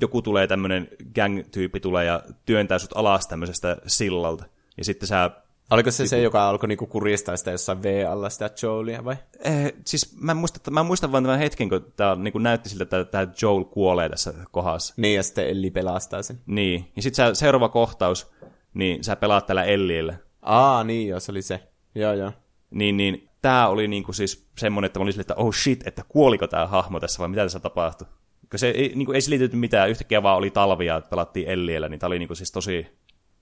joku 0.00 0.22
tulee 0.22 0.46
tämmöinen 0.46 0.88
gang-tyyppi 1.14 1.80
tulee 1.80 2.04
ja 2.04 2.22
työntää 2.46 2.78
sut 2.78 2.96
alas 2.96 3.26
tämmöisestä 3.26 3.76
sillalta. 3.86 4.44
Ja 4.76 4.84
sitten 4.84 5.08
sä 5.08 5.30
Oliko 5.70 5.90
se 5.90 6.06
se, 6.06 6.22
joka 6.22 6.48
alkoi 6.48 6.68
niinku 6.68 6.86
kurjistaa 6.86 7.36
sitä 7.36 7.50
jossain 7.50 7.82
V-alla 7.82 8.30
sitä 8.30 8.50
Joelia 8.62 9.04
vai? 9.04 9.16
Eh, 9.44 9.72
siis 9.84 10.16
mä, 10.20 10.34
muistan, 10.34 10.74
mä 10.74 10.82
muistan 10.82 11.12
vain 11.12 11.24
tämän 11.24 11.38
hetken, 11.38 11.68
kun 11.68 11.92
tää 11.96 12.16
niinku 12.16 12.38
näytti 12.38 12.68
siltä, 12.68 12.82
että 12.84 13.04
tämä 13.04 13.32
Joel 13.42 13.64
kuolee 13.64 14.08
tässä 14.08 14.34
kohdassa. 14.50 14.94
Niin, 14.96 15.16
ja 15.16 15.22
sitten 15.22 15.48
Elli 15.48 15.70
pelastaa 15.70 16.22
sen. 16.22 16.40
Niin, 16.46 16.92
ja 16.96 17.02
sitten 17.02 17.36
seuraava 17.36 17.68
kohtaus, 17.68 18.30
niin 18.74 19.04
sä 19.04 19.16
pelaat 19.16 19.46
tällä 19.46 19.64
Ellillä. 19.64 20.14
Aa, 20.42 20.84
niin 20.84 21.08
joo, 21.08 21.20
se 21.20 21.32
oli 21.32 21.42
se. 21.42 21.60
Joo, 21.94 22.12
joo. 22.12 22.32
Niin, 22.70 22.96
niin 22.96 23.28
tää 23.42 23.68
oli 23.68 23.88
niinku 23.88 24.12
siis 24.12 24.48
semmonen, 24.58 24.86
että 24.86 24.98
mä 24.98 25.02
olin 25.02 25.12
sille, 25.12 25.20
että 25.20 25.34
oh 25.34 25.54
shit, 25.54 25.86
että 25.86 26.02
kuoliko 26.08 26.46
tämä 26.46 26.66
hahmo 26.66 27.00
tässä 27.00 27.18
vai 27.18 27.28
mitä 27.28 27.42
tässä 27.42 27.60
tapahtui. 27.60 28.08
Kun 28.50 28.58
se 28.58 28.68
ei, 28.68 28.92
niinku, 28.94 29.12
ei 29.12 29.20
selity 29.20 29.56
mitään, 29.56 29.90
yhtäkkiä 29.90 30.22
vaan 30.22 30.36
oli 30.36 30.50
talvia, 30.50 30.96
että 30.96 31.10
pelattiin 31.10 31.48
Elliellä, 31.48 31.88
niin 31.88 32.00
tää 32.00 32.06
oli 32.06 32.18
niinku 32.18 32.34
siis 32.34 32.52
tosi 32.52 32.86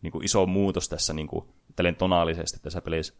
niinku 0.02 0.20
iso 0.22 0.46
muutos 0.46 0.88
tässä 0.88 1.12
niinku, 1.12 1.48
tonaalisesti 1.98 2.58
tässä 2.62 2.80
pelissä. 2.80 3.14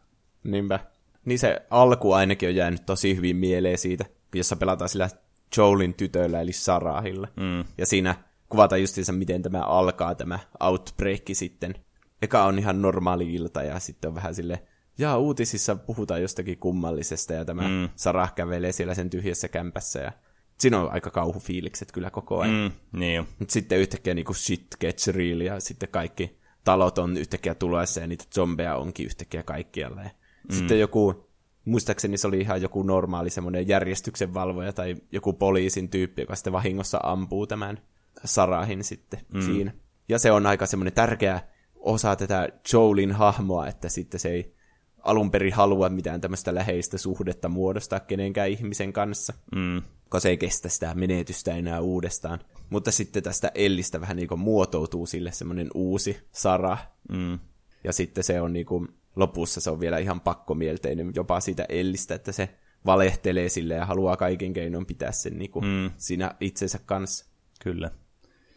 Niinpä. 0.44 0.80
Niin 1.24 1.38
se 1.38 1.62
alku 1.70 2.12
ainakin 2.12 2.48
on 2.48 2.54
jäänyt 2.54 2.86
tosi 2.86 3.16
hyvin 3.16 3.36
mieleen 3.36 3.78
siitä, 3.78 4.04
jossa 4.34 4.56
pelataan 4.56 4.88
sillä 4.88 5.08
Joelin 5.56 5.94
tytöllä, 5.94 6.40
eli 6.40 6.52
Sarahilla. 6.52 7.28
Mm. 7.36 7.64
Ja 7.78 7.86
siinä 7.86 8.14
kuvataan 8.48 8.80
justiinsa, 8.80 9.12
miten 9.12 9.42
tämä 9.42 9.60
alkaa, 9.60 10.14
tämä 10.14 10.38
outbreak 10.60 11.22
sitten. 11.32 11.74
Eka 12.22 12.44
on 12.44 12.58
ihan 12.58 12.82
normaali 12.82 13.34
ilta, 13.34 13.62
ja 13.62 13.78
sitten 13.78 14.08
on 14.08 14.14
vähän 14.14 14.34
sille 14.34 14.62
ja 14.98 15.16
uutisissa 15.16 15.76
puhutaan 15.76 16.22
jostakin 16.22 16.58
kummallisesta, 16.58 17.32
ja 17.32 17.44
tämä 17.44 17.68
mm. 17.68 17.88
Sarah 17.96 18.34
kävelee 18.34 18.72
siellä 18.72 18.94
sen 18.94 19.10
tyhjässä 19.10 19.48
kämpässä, 19.48 20.00
ja 20.00 20.12
siinä 20.58 20.80
on 20.80 20.92
aika 20.92 21.10
kauhufiilikset 21.10 21.92
kyllä 21.92 22.10
koko 22.10 22.40
ajan. 22.40 22.54
Mm, 22.54 22.98
niin 23.00 23.28
Mutta 23.38 23.52
sitten 23.52 23.78
yhtäkkiä 23.78 24.14
niin 24.14 24.24
kuin 24.24 24.36
shit 24.36 24.66
gets 24.80 25.08
real, 25.08 25.40
ja 25.40 25.60
sitten 25.60 25.88
kaikki 25.88 26.38
talot 26.64 26.98
on 26.98 27.16
yhtäkkiä 27.16 27.54
tulossa 27.54 28.00
ja 28.00 28.06
niitä 28.06 28.24
zombeja 28.34 28.76
onkin 28.76 29.06
yhtäkkiä 29.06 29.42
kaikkialla. 29.42 30.02
Ja 30.02 30.10
mm. 30.48 30.54
Sitten 30.56 30.80
joku, 30.80 31.28
muistaakseni 31.64 32.18
se 32.18 32.26
oli 32.26 32.38
ihan 32.38 32.62
joku 32.62 32.82
normaali 32.82 33.30
semmoinen 33.30 33.68
järjestyksen 33.68 34.34
valvoja 34.34 34.72
tai 34.72 34.96
joku 35.12 35.32
poliisin 35.32 35.88
tyyppi, 35.88 36.22
joka 36.22 36.34
sitten 36.34 36.52
vahingossa 36.52 37.00
ampuu 37.02 37.46
tämän 37.46 37.78
Sarahin 38.24 38.84
sitten 38.84 39.20
mm. 39.34 39.42
siinä. 39.42 39.72
Ja 40.08 40.18
se 40.18 40.32
on 40.32 40.46
aika 40.46 40.66
semmoinen 40.66 40.92
tärkeä 40.92 41.40
osa 41.76 42.16
tätä 42.16 42.48
Joelin 42.72 43.12
hahmoa, 43.12 43.66
että 43.66 43.88
sitten 43.88 44.20
se 44.20 44.28
ei 44.28 44.57
alun 44.98 45.30
perin 45.30 45.52
halua 45.52 45.88
mitään 45.88 46.20
tämmöistä 46.20 46.54
läheistä 46.54 46.98
suhdetta 46.98 47.48
muodostaa 47.48 48.00
kenenkään 48.00 48.50
ihmisen 48.50 48.92
kanssa. 48.92 49.32
Mm 49.54 49.82
koska 50.08 50.20
se 50.20 50.28
ei 50.28 50.36
kestä 50.36 50.68
sitä 50.68 50.94
menetystä 50.94 51.54
enää 51.54 51.80
uudestaan. 51.80 52.40
Mutta 52.70 52.90
sitten 52.90 53.22
tästä 53.22 53.52
Ellistä 53.54 54.00
vähän 54.00 54.16
niin 54.16 54.28
kuin 54.28 54.40
muotoutuu 54.40 55.06
sille 55.06 55.32
semmoinen 55.32 55.68
uusi 55.74 56.18
Sara. 56.32 56.78
Mm. 57.12 57.38
Ja 57.84 57.92
sitten 57.92 58.24
se 58.24 58.40
on 58.40 58.52
niin 58.52 58.66
kuin, 58.66 58.88
lopussa 59.16 59.60
se 59.60 59.70
on 59.70 59.80
vielä 59.80 59.98
ihan 59.98 60.20
pakkomielteinen 60.20 61.12
jopa 61.14 61.40
siitä 61.40 61.66
Ellistä, 61.68 62.14
että 62.14 62.32
se 62.32 62.48
valehtelee 62.86 63.48
sille 63.48 63.74
ja 63.74 63.86
haluaa 63.86 64.16
kaiken 64.16 64.52
keinoin 64.52 64.86
pitää 64.86 65.12
sen 65.12 65.38
niin 65.38 65.50
kuin 65.50 65.64
mm. 65.64 65.90
siinä 65.96 66.34
itsensä 66.40 66.78
kanssa. 66.86 67.26
Kyllä. 67.62 67.90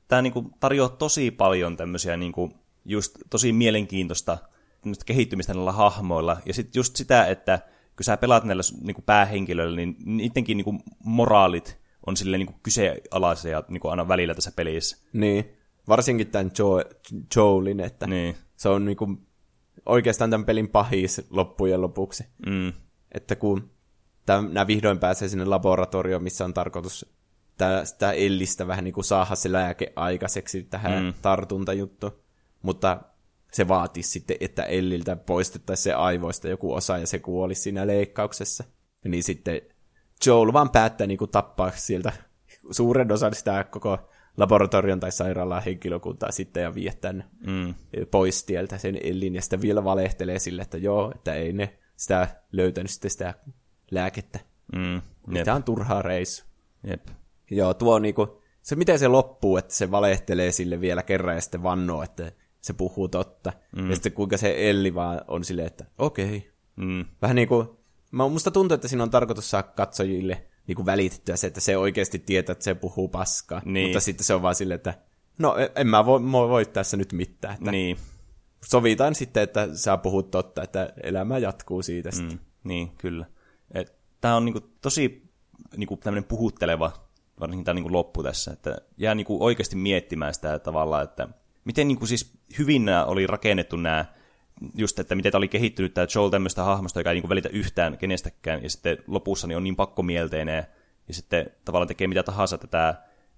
Tämä 0.08 0.22
niin 0.22 0.34
kuin 0.34 0.50
tarjoaa 0.60 0.90
tosi 0.90 1.32
paljon 1.32 1.78
tämmöisiä 1.78 2.18
niin 2.18 2.32
kuin 2.32 2.52
just 2.86 3.18
tosi 3.30 3.54
mielenkiintoista 3.54 4.38
kehittymistä 5.06 5.54
näillä 5.54 5.72
hahmoilla. 5.72 6.38
Ja 6.46 6.54
sitten 6.54 6.80
just 6.80 6.96
sitä, 6.96 7.26
että 7.26 7.60
kun 7.96 8.04
sä 8.04 8.18
pelaat 8.18 8.44
näillä 8.44 8.64
niin 8.82 8.96
kuin 8.96 9.06
päähenkilöillä, 9.06 9.76
niin 9.76 9.96
niidenkin 10.06 10.58
niin 10.58 10.66
kuin 10.66 10.80
moraalit 11.04 11.82
on 12.08 12.18
sille 12.18 12.38
niin 12.38 12.48
kuin 12.48 12.60
kyseenalaisia 12.64 13.64
niin 13.68 13.82
kuin 13.82 13.92
aina 13.92 14.08
välillä 14.08 14.34
tässä 14.34 14.52
pelissä. 14.56 14.98
Niin, 15.14 15.52
varsinkin 15.88 16.28
tämän 16.28 16.52
jo- 16.60 16.84
Joelin, 17.36 17.80
että 17.80 18.08
niin. 18.08 18.36
se 18.56 18.70
on 18.70 18.86
niin 18.86 18.98
kuin 18.98 19.28
oikeastaan 19.86 20.30
tämän 20.30 20.46
pelin 20.46 20.70
pahis 20.70 21.22
loppujen 21.30 21.82
lopuksi. 21.82 22.24
Mm. 22.46 22.74
Että 23.12 23.36
kun 23.36 23.72
nämä 24.52 24.68
vihdoin 24.68 25.00
pääsee 25.00 25.28
sinne 25.28 25.46
laboratorioon, 25.46 26.24
missä 26.24 26.46
on 26.46 26.54
tarkoitus 26.54 27.06
sitä 27.84 28.12
Ellistä 28.12 28.68
vähän 28.68 28.84
niin 28.84 28.94
kuin 28.94 29.04
saada 29.04 29.36
se 29.36 29.52
lääke 29.52 29.94
aikaiseksi 29.96 30.64
tähän 30.64 31.04
mm. 31.04 31.14
tartuntajuttu. 31.22 32.24
Mutta 32.62 33.00
se 33.54 33.68
vaatisi 33.68 34.10
sitten, 34.10 34.38
että 34.40 34.64
Elliltä 34.64 35.16
poistettaisiin 35.16 35.84
se 35.84 35.94
aivoista 35.94 36.48
joku 36.48 36.74
osa 36.74 36.98
ja 36.98 37.08
se 37.08 37.20
kuolisi 37.20 37.62
siinä 37.62 37.88
leikkauksessa. 37.88 38.64
Niin 39.06 39.24
sitten 39.24 39.62
Joel 40.26 40.54
vaan 40.54 40.70
päättää 40.70 41.08
niin 41.08 41.18
kuin 41.18 41.32
tappaa 41.32 41.72
sieltä 41.76 42.14
suuren 42.72 43.12
osan 43.12 43.36
sitä 43.36 43.64
koko 43.64 43.98
laboratorion 44.38 45.00
tai 45.00 45.12
sairaalan 45.12 45.64
henkilökuntaa 45.64 46.32
sitten 46.32 46.64
ja 46.64 46.76
vie 46.76 46.94
tämän 47.02 47.30
mm. 47.48 47.76
pois 48.12 48.44
tieltä 48.44 48.78
sen 48.78 48.98
Ellin 49.04 49.36
ja 49.36 49.42
sitten 49.42 49.62
vielä 49.62 49.84
valehtelee 49.84 50.40
sille, 50.40 50.62
että 50.62 50.78
joo, 50.78 51.12
että 51.16 51.34
ei 51.34 51.54
ne 51.54 51.80
sitä 51.96 52.28
löytänyt 52.52 52.92
sitten 52.92 53.12
sitä 53.12 53.34
lääkettä. 53.92 54.40
Mm. 54.76 55.02
Tämä 55.44 55.56
on 55.56 55.64
turhaa 55.64 56.02
reissu. 56.02 56.46
Jep. 56.88 57.08
Joo, 57.52 57.74
tuo 57.74 58.00
niinku, 58.00 58.42
se 58.62 58.76
miten 58.76 59.00
se 59.00 59.08
loppuu, 59.08 59.58
että 59.58 59.74
se 59.74 59.92
valehtelee 59.92 60.52
sille 60.52 60.82
vielä 60.82 61.04
kerran 61.04 61.36
ja 61.36 61.42
sitten 61.42 61.64
vannoo, 61.64 62.04
että 62.04 62.32
se 62.62 62.74
puhuu 62.74 63.08
totta. 63.08 63.54
Mm. 63.76 63.90
Ja 63.90 63.96
sitten 63.96 64.12
kuinka 64.12 64.38
se 64.38 64.70
Elli 64.70 64.96
vaan 64.96 65.22
on 65.28 65.44
silleen, 65.44 65.68
että 65.68 65.86
okei. 65.98 66.38
Okay. 66.38 66.52
Mm. 66.76 67.06
Vähän 67.22 67.36
niin 67.36 67.48
kuin, 67.48 67.68
mä, 68.12 68.28
musta 68.28 68.52
tuntuu, 68.52 68.76
että 68.76 68.88
siinä 68.88 69.04
on 69.04 69.10
tarkoitus 69.10 69.50
saada 69.50 69.68
katsojille 69.68 70.46
niin 70.68 70.76
kuin 70.76 70.86
välitettyä 70.86 71.36
se, 71.36 71.48
että 71.48 71.62
se 71.62 71.78
oikeasti 71.78 72.20
tietää, 72.20 72.52
että 72.52 72.64
se 72.64 72.76
puhuu 72.76 73.08
paskaa. 73.08 73.62
Niin. 73.66 73.88
Mutta 73.88 74.00
sitten 74.00 74.26
se 74.26 74.34
on 74.34 74.42
vaan 74.42 74.56
silleen, 74.56 74.76
että 74.76 74.94
no 75.40 75.58
e, 75.58 75.72
en 75.76 75.88
mä 75.88 76.06
voi, 76.06 76.32
voi, 76.32 76.50
voi 76.50 76.66
tässä 76.66 76.98
nyt 76.98 77.14
mitään. 77.14 77.54
Että 77.54 77.72
niin. 77.72 77.98
Sovitaan 78.66 79.16
sitten, 79.16 79.44
että 79.44 79.70
sä 79.76 79.98
puhut 79.98 80.32
totta, 80.32 80.64
että 80.64 80.94
elämä 81.04 81.38
jatkuu 81.38 81.82
siitä 81.82 82.10
mm. 82.10 82.16
sitten. 82.16 82.40
Niin, 82.64 82.92
kyllä. 82.98 83.26
Tämä 84.22 84.36
on 84.36 84.46
niinku 84.46 84.60
tosi 84.82 85.32
niinku 85.78 85.98
tämmöinen 85.98 86.24
puhutteleva, 86.24 86.92
varsinkin 87.40 87.66
tämä 87.66 87.74
niinku 87.74 87.94
loppu 87.94 88.24
tässä, 88.24 88.52
että 88.52 88.78
jää 88.98 89.16
niinku 89.16 89.44
oikeasti 89.44 89.76
miettimään 89.76 90.34
sitä 90.34 90.60
tavalla, 90.60 91.02
että 91.02 91.28
miten 91.66 91.88
niin 91.88 91.98
kuin 91.98 92.08
siis 92.08 92.34
hyvin 92.58 92.86
nämä 92.86 93.06
oli 93.06 93.28
rakennettu 93.28 93.76
nämä, 93.76 94.06
just 94.76 95.00
että 95.00 95.16
miten 95.16 95.32
tämä 95.32 95.40
oli 95.40 95.48
kehittynyt 95.48 95.94
tämä 95.94 96.08
Joel 96.16 96.30
tämmöistä 96.30 96.64
hahmosta, 96.64 97.00
joka 97.00 97.10
ei 97.10 97.14
niin 97.14 97.22
kuin 97.22 97.30
välitä 97.30 97.50
yhtään 97.50 97.98
kenestäkään, 97.98 98.64
ja 98.64 98.70
sitten 98.70 98.98
lopussa 99.08 99.48
niin 99.48 99.58
on 99.58 99.64
niin 99.64 99.76
pakkomielteinen, 99.76 100.66
ja 101.08 101.14
sitten 101.14 101.52
tavallaan 101.66 101.88
tekee 101.88 102.08
mitä 102.08 102.24
tahansa, 102.24 102.56
että 102.56 102.68
tämä 102.68 102.96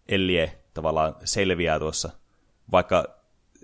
Ellie 0.08 0.58
tavallaan 0.74 1.16
selviää 1.24 1.80
tuossa, 1.80 2.10
vaikka 2.72 3.06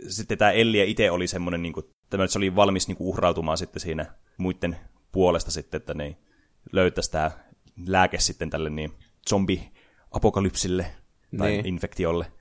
sitten 0.08 0.38
tämä 0.38 0.52
Ellie 0.52 0.86
itse 0.86 1.12
oli 1.12 1.28
semmoinen, 1.28 1.62
niin 1.62 1.74
kuin, 1.74 1.86
että 2.04 2.28
se 2.28 2.39
oli 2.39 2.56
valmis 2.56 2.88
niin 2.88 2.98
kuin 2.98 3.08
uhrautumaan 3.08 3.58
sitten 3.58 3.80
siinä 3.80 4.06
muiden 4.38 4.78
puolesta 5.12 5.52
sitten, 5.52 5.78
että 5.78 5.93
ne 5.93 6.17
löytäisi 6.72 7.12
tämä 7.12 7.32
lääke 7.88 8.19
sitten 8.19 8.50
tälle 8.50 8.69
niin 8.69 8.91
zombi-apokalypsille 9.30 10.86
tai 11.38 11.52
niin. 11.52 11.65
infektiolle. 11.65 12.32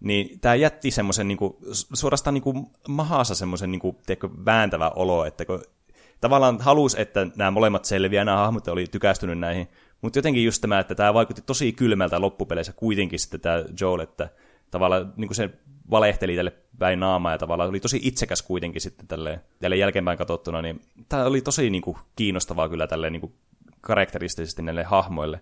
Niin 0.00 0.40
tämä 0.40 0.54
jätti 0.54 0.90
semmoisen 0.90 1.28
niinku, 1.28 1.58
suorastaan 1.72 2.34
niinku 2.34 2.70
mahassa 2.88 3.34
semmoisen 3.34 3.72
niinku, 3.72 4.00
vääntävä 4.44 4.90
olo, 4.90 5.24
että 5.24 5.44
kun 5.44 5.62
tavallaan 6.20 6.60
halusi, 6.60 7.00
että 7.00 7.26
nämä 7.36 7.50
molemmat 7.50 7.84
selviää, 7.84 8.24
nämä 8.24 8.38
hahmot 8.38 8.68
oli 8.68 8.86
tykästynyt 8.86 9.38
näihin, 9.38 9.68
mutta 10.00 10.18
jotenkin 10.18 10.44
just 10.44 10.60
tämä, 10.60 10.78
että 10.78 10.94
tämä 10.94 11.14
vaikutti 11.14 11.42
tosi 11.42 11.72
kylmältä 11.72 12.20
loppupeleissä 12.20 12.72
kuitenkin 12.72 13.18
sitten 13.18 13.40
tämä 13.40 13.64
Joel, 13.80 14.00
että 14.00 14.28
tavallaan 14.70 15.12
niin 15.16 15.28
kuin 15.28 15.36
se 15.36 15.50
valehteli 15.90 16.36
tälle 16.36 16.52
päin 16.78 17.00
naamaa 17.00 17.32
ja 17.32 17.38
tavallaan 17.38 17.70
oli 17.70 17.80
tosi 17.80 18.00
itsekäs 18.02 18.42
kuitenkin 18.42 18.80
sitten 18.80 19.08
tälle, 19.08 19.40
tälle 19.60 19.76
jälkeenpäin 19.76 20.18
katsottuna, 20.18 20.62
niin 20.62 20.80
tämä 21.08 21.24
oli 21.24 21.40
tosi 21.40 21.70
niin 21.70 21.82
kuin, 21.82 21.96
kiinnostavaa 22.16 22.68
kyllä 22.68 22.86
tälle 22.86 23.10
niin 23.10 23.20
kuin, 23.20 23.32
karakteristisesti 23.80 24.62
näille 24.62 24.82
hahmoille. 24.82 25.40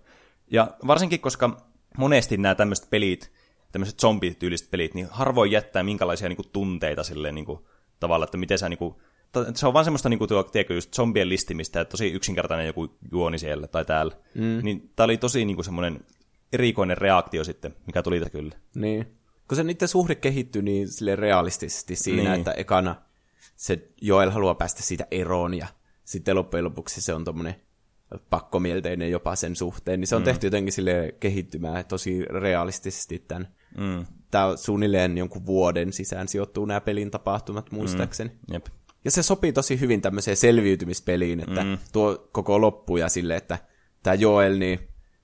Ja 0.50 0.70
varsinkin, 0.86 1.20
koska 1.20 1.56
monesti 1.98 2.36
nämä 2.36 2.54
tämmöiset 2.54 2.90
pelit, 2.90 3.32
tämmöiset 3.76 4.00
zombityyliset 4.00 4.70
pelit, 4.70 4.94
niin 4.94 5.08
harvoin 5.10 5.50
jättää 5.50 5.82
minkälaisia 5.82 6.28
niin 6.28 6.36
kuin, 6.36 6.48
tunteita 6.52 7.04
silleen 7.04 7.34
niin 7.34 7.44
kuin, 7.44 7.58
tavalla, 8.00 8.24
että 8.24 8.36
miten 8.36 8.58
sä 8.58 8.68
niin 8.68 8.78
kuin, 8.78 8.94
se 9.54 9.66
on 9.66 9.72
vaan 9.72 9.84
semmoista, 9.84 10.08
niin 10.08 10.18
kuin 10.18 10.28
tuo, 10.28 10.42
tiedätkö, 10.42 10.74
just 10.74 10.94
zombien 10.94 11.28
listimistä, 11.28 11.80
että 11.80 11.90
tosi 11.90 12.12
yksinkertainen 12.12 12.66
joku 12.66 12.96
juoni 13.12 13.38
siellä 13.38 13.66
tai 13.66 13.84
täällä. 13.84 14.16
Mm. 14.34 14.60
Niin 14.62 14.92
tämä 14.96 15.04
oli 15.04 15.16
tosi 15.16 15.44
niin 15.44 15.56
kuin 15.56 15.64
semmoinen 15.64 16.00
erikoinen 16.52 16.98
reaktio 16.98 17.44
sitten, 17.44 17.76
mikä 17.86 18.02
tuli 18.02 18.20
kyllä. 18.32 18.54
Niin. 18.74 19.06
Kun 19.48 19.56
se 19.56 19.64
niiden 19.64 19.88
suhde 19.88 20.14
kehittyy 20.14 20.62
niin 20.62 20.88
sille 20.88 21.16
realistisesti 21.16 21.96
siinä, 21.96 22.22
niin. 22.22 22.32
että 22.34 22.52
ekana 22.52 22.96
se 23.56 23.88
Joel 24.00 24.30
haluaa 24.30 24.54
päästä 24.54 24.82
siitä 24.82 25.06
eroon 25.10 25.54
ja 25.54 25.66
sitten 26.04 26.36
loppujen 26.36 26.64
lopuksi 26.64 27.00
se 27.00 27.14
on 27.14 27.24
tommonen 27.24 27.54
pakkomielteinen 28.30 29.10
jopa 29.10 29.36
sen 29.36 29.56
suhteen, 29.56 30.00
niin 30.00 30.08
se 30.08 30.16
on 30.16 30.22
mm. 30.22 30.24
tehty 30.24 30.46
jotenkin 30.46 30.72
sille 30.72 31.14
kehittymään 31.20 31.84
tosi 31.84 32.24
realistisesti 32.24 33.24
tämän. 33.28 33.55
Mm. 33.78 34.06
Tämä 34.30 34.46
on 34.46 34.58
suunnilleen 34.58 35.18
jonkun 35.18 35.46
vuoden 35.46 35.92
sisään 35.92 36.28
sijoittuu 36.28 36.64
nämä 36.64 36.80
pelin 36.80 37.10
tapahtumat 37.10 37.70
muistaakseni. 37.70 38.30
Mm. 38.30 38.54
Jep. 38.54 38.66
Ja 39.04 39.10
se 39.10 39.22
sopii 39.22 39.52
tosi 39.52 39.80
hyvin 39.80 40.02
tämmöiseen 40.02 40.36
selviytymispeliin, 40.36 41.40
että 41.40 41.64
mm. 41.64 41.78
tuo 41.92 42.28
koko 42.32 42.60
loppu 42.60 42.96
ja 42.96 43.08
sille, 43.08 43.36
että 43.36 43.58
tämä 44.02 44.14
Joel, 44.14 44.58
niin 44.58 44.78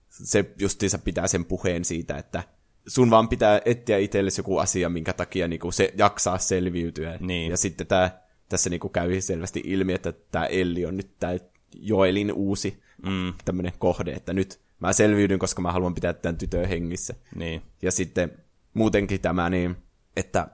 se 0.09 0.51
justiinsa 0.59 0.99
pitää 0.99 1.27
sen 1.27 1.45
puheen 1.45 1.85
siitä, 1.85 2.17
että 2.17 2.43
sun 2.87 3.11
vaan 3.11 3.29
pitää 3.29 3.61
etsiä 3.65 3.99
itsellesi 3.99 4.41
joku 4.41 4.59
asia, 4.59 4.89
minkä 4.89 5.13
takia 5.13 5.49
niinku 5.49 5.73
se 5.73 5.93
jaksaa 5.97 6.39
selviytyä. 6.39 7.17
Niin. 7.21 7.51
Ja 7.51 7.57
sitten 7.57 7.87
tää, 7.87 8.23
tässä 8.49 8.71
niinku 8.71 8.89
käy 8.89 9.21
selvästi 9.21 9.63
ilmi, 9.65 9.93
että 9.93 10.13
tämä 10.13 10.47
Elli 10.47 10.87
on 10.87 10.97
nyt 10.97 11.11
tämä 11.21 11.33
Joelin 11.75 12.33
uusi 12.33 12.83
mm. 13.07 13.33
tämmöinen 13.45 13.73
kohde, 13.79 14.13
että 14.13 14.33
nyt 14.33 14.61
mä 14.83 14.93
selviydyn, 14.93 15.39
koska 15.39 15.63
mä 15.63 15.73
haluan 15.73 15.95
pitää 15.95 16.13
tämän 16.13 16.37
tytön 16.37 16.69
hengissä. 16.69 17.15
Niin. 17.35 17.63
Ja 17.83 17.93
sitten 17.93 18.33
muutenkin 18.75 19.21
tämä 19.21 19.51
niin, 19.51 19.77
että 20.17 20.49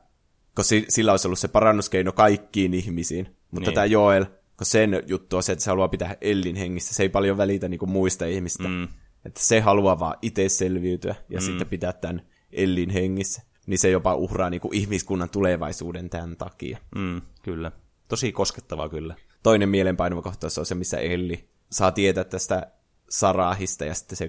kun 0.54 0.64
sillä 0.88 1.10
olisi 1.10 1.28
ollut 1.28 1.38
se 1.38 1.48
parannuskeino 1.48 2.12
kaikkiin 2.12 2.74
ihmisiin, 2.74 3.36
mutta 3.50 3.70
niin. 3.70 3.74
tämä 3.74 3.84
Joel, 3.84 4.24
kun 4.56 4.66
sen 4.66 5.02
juttu 5.06 5.36
on 5.36 5.42
se, 5.42 5.52
että 5.52 5.64
se 5.64 5.70
haluaa 5.70 5.88
pitää 5.88 6.16
Ellin 6.20 6.56
hengissä, 6.56 6.94
se 6.94 7.02
ei 7.02 7.08
paljon 7.08 7.36
välitä 7.36 7.68
niin 7.68 7.78
kuin 7.78 7.90
muista 7.90 8.26
ihmistä. 8.26 8.68
Mm. 8.68 8.88
Että 9.24 9.40
se 9.40 9.60
haluaa 9.60 9.98
vaan 9.98 10.16
itse 10.22 10.48
selviytyä 10.48 11.14
ja 11.28 11.40
mm. 11.40 11.44
sitten 11.44 11.66
pitää 11.66 11.92
tämän 11.92 12.22
Ellin 12.52 12.90
hengissä. 12.90 13.42
Niin 13.66 13.78
se 13.78 13.90
jopa 13.90 14.14
uhraa 14.14 14.50
niin 14.50 14.60
kuin 14.60 14.74
ihmiskunnan 14.74 15.30
tulevaisuuden 15.30 16.10
tämän 16.10 16.36
takia. 16.36 16.78
Mm, 16.94 17.20
kyllä. 17.42 17.72
Tosi 18.08 18.32
koskettavaa 18.32 18.88
kyllä. 18.88 19.14
Toinen 19.42 19.68
mielenpainuva 19.68 20.22
kohtaus 20.22 20.58
on 20.58 20.66
se, 20.66 20.74
missä 20.74 20.98
Elli 20.98 21.48
saa 21.70 21.92
tietää 21.92 22.24
tästä 22.24 22.72
Sarahista 23.08 23.84
ja 23.84 23.94
sitten 23.94 24.16
se, 24.16 24.28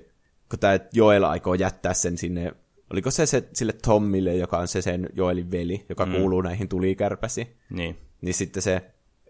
kun 0.49 0.59
tämä 0.59 0.79
Joel 0.93 1.23
aikoo 1.23 1.53
jättää 1.53 1.93
sen 1.93 2.17
sinne 2.17 2.51
oliko 2.93 3.11
se, 3.11 3.25
se 3.25 3.49
sille 3.53 3.73
Tommille, 3.73 4.35
joka 4.35 4.57
on 4.57 4.67
se 4.67 4.81
sen 4.81 5.09
Joelin 5.13 5.51
veli, 5.51 5.85
joka 5.89 6.05
mm. 6.05 6.11
kuuluu 6.11 6.41
näihin 6.41 6.69
tulikärpäsi. 6.69 7.57
Niin. 7.69 7.97
Niin 8.21 8.33
sitten 8.33 8.63
se 8.63 8.81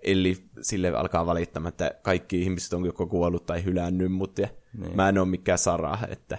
Elli 0.04 0.38
sille 0.62 0.90
alkaa 0.90 1.26
valittamaan, 1.26 1.70
että 1.70 1.92
kaikki 2.02 2.42
ihmiset 2.42 2.74
on 2.74 2.86
joko 2.86 3.08
kuollut 3.08 3.46
tai 3.46 3.64
hylännyt 3.64 4.12
mut 4.12 4.38
ja 4.38 4.48
niin. 4.78 4.96
mä 4.96 5.10
en 5.10 5.18
ole 5.18 5.28
mikään 5.28 5.58
Sara, 5.58 5.98
että 6.10 6.38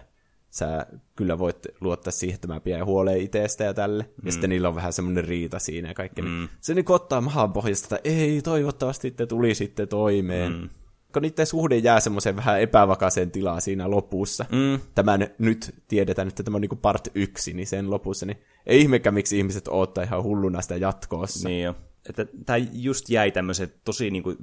sä 0.50 0.86
kyllä 1.16 1.38
voit 1.38 1.66
luottaa 1.80 2.10
siihen, 2.10 2.34
että 2.34 2.48
mä 2.48 2.60
pidän 2.60 2.86
huoleen 2.86 3.20
itsestä 3.20 3.64
ja 3.64 3.74
tälle. 3.74 4.02
Mm. 4.02 4.26
Ja 4.26 4.32
sitten 4.32 4.50
niillä 4.50 4.68
on 4.68 4.74
vähän 4.74 4.92
semmoinen 4.92 5.24
riita 5.24 5.58
siinä 5.58 5.88
ja 5.88 5.94
kaikki. 5.94 6.22
Mm. 6.22 6.48
Se 6.60 6.74
niin 6.74 6.84
ottaa 6.88 7.20
mahan 7.20 7.52
pohjasta, 7.52 7.96
että 7.96 8.08
ei, 8.08 8.42
toivottavasti 8.42 9.10
te 9.10 9.26
tuli 9.26 9.54
sitten 9.54 9.88
toimeen. 9.88 10.52
Mm 10.52 10.68
kun 11.12 11.22
niiden 11.22 11.46
suhde 11.46 11.76
jää 11.76 12.00
semmoiseen 12.00 12.36
vähän 12.36 12.60
epävakaiseen 12.60 13.30
tilaan 13.30 13.60
siinä 13.60 13.90
lopussa. 13.90 14.44
Mm. 14.52 14.80
Tämän 14.94 15.28
nyt 15.38 15.74
tiedetään, 15.88 16.28
että 16.28 16.42
tämä 16.42 16.54
on 16.54 16.60
niin 16.60 16.78
part 16.82 17.08
yksi, 17.14 17.52
niin 17.52 17.66
sen 17.66 17.90
lopussa, 17.90 18.26
niin 18.26 18.38
ei 18.66 18.80
ihmekään, 18.80 19.14
miksi 19.14 19.38
ihmiset 19.38 19.68
odottaa 19.68 20.04
ihan 20.04 20.22
hulluna 20.22 20.60
sitä 20.60 20.76
jatkoossa. 20.76 21.48
Niin 21.48 21.64
jo. 21.64 21.74
Että 22.08 22.26
tämä 22.46 22.56
just 22.72 23.08
jäi 23.08 23.30
tämmöiset 23.30 23.84
tosi, 23.84 24.10
niin 24.10 24.22
kuin, 24.22 24.36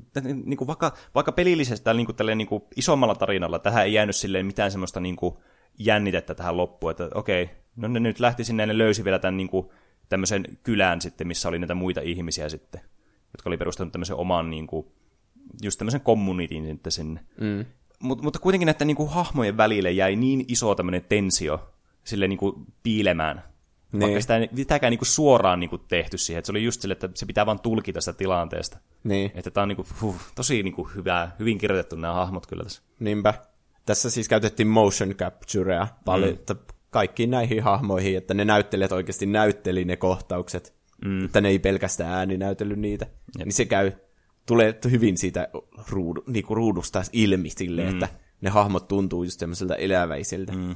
niin 0.46 0.58
kuin 0.58 0.68
vaikka, 0.68 0.94
vaikka 1.16 1.32
pelillisesti 1.32 1.90
niin 1.94 2.06
kuin, 2.06 2.38
niin 2.38 2.48
kuin 2.48 2.64
isommalla 2.76 3.16
tarinalla, 3.16 3.60
tähän 3.60 3.86
ei 3.86 3.94
jäänyt 3.94 4.16
silleen 4.16 4.46
mitään 4.46 4.72
semmoista 4.72 5.00
niin 5.00 5.16
kuin, 5.16 5.36
jännitettä 5.80 6.36
tähän 6.36 6.58
loppuun, 6.58 6.92
että 6.92 7.10
okei, 7.16 7.50
no 7.76 7.88
ne 7.88 8.00
nyt 8.00 8.20
lähti 8.20 8.44
sinne 8.44 8.64
ja 8.64 8.68
ne 8.68 8.78
löysi 8.78 9.04
vielä 9.04 9.20
tämän 9.20 9.38
niin 9.38 9.50
kuin, 9.50 9.70
tämmöisen 10.10 10.46
kylän 10.64 11.02
sitten, 11.02 11.28
missä 11.28 11.50
oli 11.50 11.60
näitä 11.60 11.76
muita 11.76 12.02
ihmisiä 12.02 12.50
sitten, 12.50 12.82
jotka 13.34 13.50
oli 13.50 13.58
perustanut 13.58 13.92
tämmöisen 13.92 14.16
oman 14.16 14.50
niin 14.50 14.68
kuin, 14.68 14.88
just 15.62 15.78
tämmöisen 15.78 16.02
communityn 16.02 16.66
sitten 16.66 16.92
sinne. 16.92 17.20
Mm. 17.42 17.66
Mut, 18.00 18.22
mutta 18.22 18.40
kuitenkin 18.40 18.66
näiden 18.66 18.88
niin 18.88 18.98
kuin, 18.98 19.10
hahmojen 19.10 19.58
välille 19.58 19.92
jäi 19.92 20.16
niin 20.16 20.46
iso 20.48 20.76
tämmöinen 20.76 21.06
tensio 21.10 21.70
sille 22.04 22.28
niin 22.28 22.40
kuin, 22.40 22.66
piilemään. 22.84 23.44
Niin. 23.92 24.02
Vaikka 24.02 24.22
sitä 24.22 24.38
ei 24.38 24.50
mitäkään 24.52 24.92
niin 24.92 25.00
kuin, 25.00 25.08
suoraan 25.08 25.60
niin 25.60 25.70
kuin, 25.70 25.82
tehty 25.88 26.18
siihen. 26.18 26.40
Että 26.40 26.46
se 26.46 26.52
oli 26.52 26.64
just 26.64 26.82
sille, 26.82 26.92
että 26.92 27.10
se 27.14 27.26
pitää 27.26 27.46
vaan 27.46 27.60
tulkita 27.60 28.02
sitä 28.02 28.14
tilanteesta. 28.14 28.78
Niin. 29.04 29.32
Että 29.36 29.52
tämä 29.52 29.62
on 29.62 29.68
niin 29.68 29.76
kuin, 29.76 29.88
huh, 30.02 30.16
tosi 30.36 30.64
niin 30.64 30.74
kuin, 30.74 30.90
hyvää, 30.96 31.36
hyvin 31.40 31.58
kirjoitettu 31.58 31.96
nämä 31.96 32.14
hahmot 32.14 32.48
kyllä 32.48 32.64
tässä. 32.64 32.82
Niinpä. 33.00 33.34
Tässä 33.86 34.10
siis 34.10 34.30
käytettiin 34.30 34.68
motion 34.68 35.16
capturea 35.16 35.88
paljon, 36.06 36.38
mm. 36.50 36.56
kaikkiin 36.90 37.32
näihin 37.32 37.64
hahmoihin, 37.64 38.18
että 38.18 38.34
ne 38.34 38.46
näyttelijät 38.46 38.92
oikeasti 38.92 39.26
näytteli 39.26 39.86
ne 39.86 39.96
kohtaukset. 39.96 40.78
Mm. 41.06 41.26
Että 41.26 41.42
ne 41.42 41.50
ei 41.50 41.60
pelkästään 41.60 42.14
ääni 42.14 42.38
näytellyt 42.38 42.80
niitä. 42.80 43.06
Jep. 43.06 43.46
Niin 43.46 43.54
se 43.54 43.66
käy 43.66 43.92
tulee 44.48 44.80
hyvin 44.92 45.18
siitä 45.18 45.48
ruudu, 45.90 46.24
niinku 46.28 46.56
ruudusta 46.56 47.04
ilmi 47.14 47.50
silleen, 47.50 47.88
mm. 47.88 47.94
että 47.94 48.20
ne 48.42 48.50
hahmot 48.50 48.88
tuntuu 48.88 49.24
just 49.24 49.40
semmoiselta 49.40 49.76
eläväiseltä. 49.76 50.54
Mm. 50.54 50.76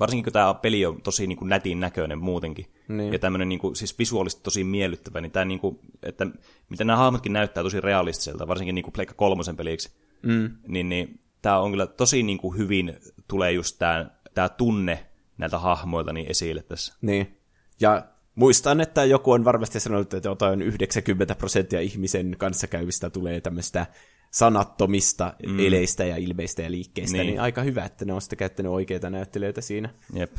Varsinkin 0.00 0.24
kun 0.24 0.32
tämä 0.32 0.54
peli 0.54 0.86
on 0.86 1.02
tosi 1.02 1.26
niin 1.26 1.38
kuin 1.38 1.48
nätin 1.48 1.80
näköinen 1.80 2.18
muutenkin. 2.18 2.66
Niin. 2.88 3.12
Ja 3.12 3.18
tämmöinen 3.18 3.48
niin 3.48 3.58
kuin, 3.58 3.76
siis 3.76 3.98
visuaalisesti 3.98 4.42
tosi 4.42 4.64
miellyttävä, 4.64 5.20
niin 5.20 5.32
tämä 5.32 5.44
niin 5.44 5.60
kuin, 5.60 5.78
että 6.02 6.26
miten 6.68 6.86
nämä 6.86 6.96
hahmotkin 6.96 7.32
näyttää 7.32 7.62
tosi 7.62 7.80
realistiselta, 7.80 8.48
varsinkin 8.48 8.74
niin 8.74 8.82
kuin 8.82 8.92
Pleikka 8.92 9.14
kolmosen 9.14 9.56
peliksi, 9.56 9.90
mm. 10.22 10.50
niin, 10.68 10.88
niin 10.88 11.20
tämä 11.42 11.58
on 11.58 11.70
kyllä 11.70 11.86
tosi 11.86 12.22
niin 12.22 12.38
kuin 12.38 12.58
hyvin 12.58 12.96
tulee 13.28 13.52
just 13.52 13.78
tämä, 13.78 14.10
tämä 14.34 14.48
tunne 14.48 15.06
näiltä 15.38 15.58
hahmoilta 15.58 16.12
niin 16.12 16.30
esille 16.30 16.62
tässä. 16.62 16.94
Niin. 17.02 17.38
Ja 17.80 18.06
Muistan, 18.36 18.80
että 18.80 19.04
joku 19.04 19.32
on 19.32 19.44
varmasti 19.44 19.80
sanonut, 19.80 20.14
että 20.14 20.28
jotain 20.28 20.62
90 20.62 21.34
prosenttia 21.34 21.80
ihmisen 21.80 22.34
kanssakäyvistä 22.38 23.10
tulee 23.10 23.40
tämmöistä 23.40 23.86
sanattomista 24.30 25.34
mm. 25.46 25.60
eleistä 25.60 26.04
ja 26.04 26.16
ilmeistä 26.16 26.62
ja 26.62 26.70
liikkeistä, 26.70 27.16
niin. 27.16 27.26
niin 27.26 27.40
aika 27.40 27.62
hyvä, 27.62 27.84
että 27.84 28.04
ne 28.04 28.12
on 28.12 28.20
sitten 28.20 28.38
käyttänyt 28.38 28.72
oikeita 28.72 29.10
näyttelijöitä 29.10 29.60
siinä. 29.60 29.88
Jep. 30.14 30.32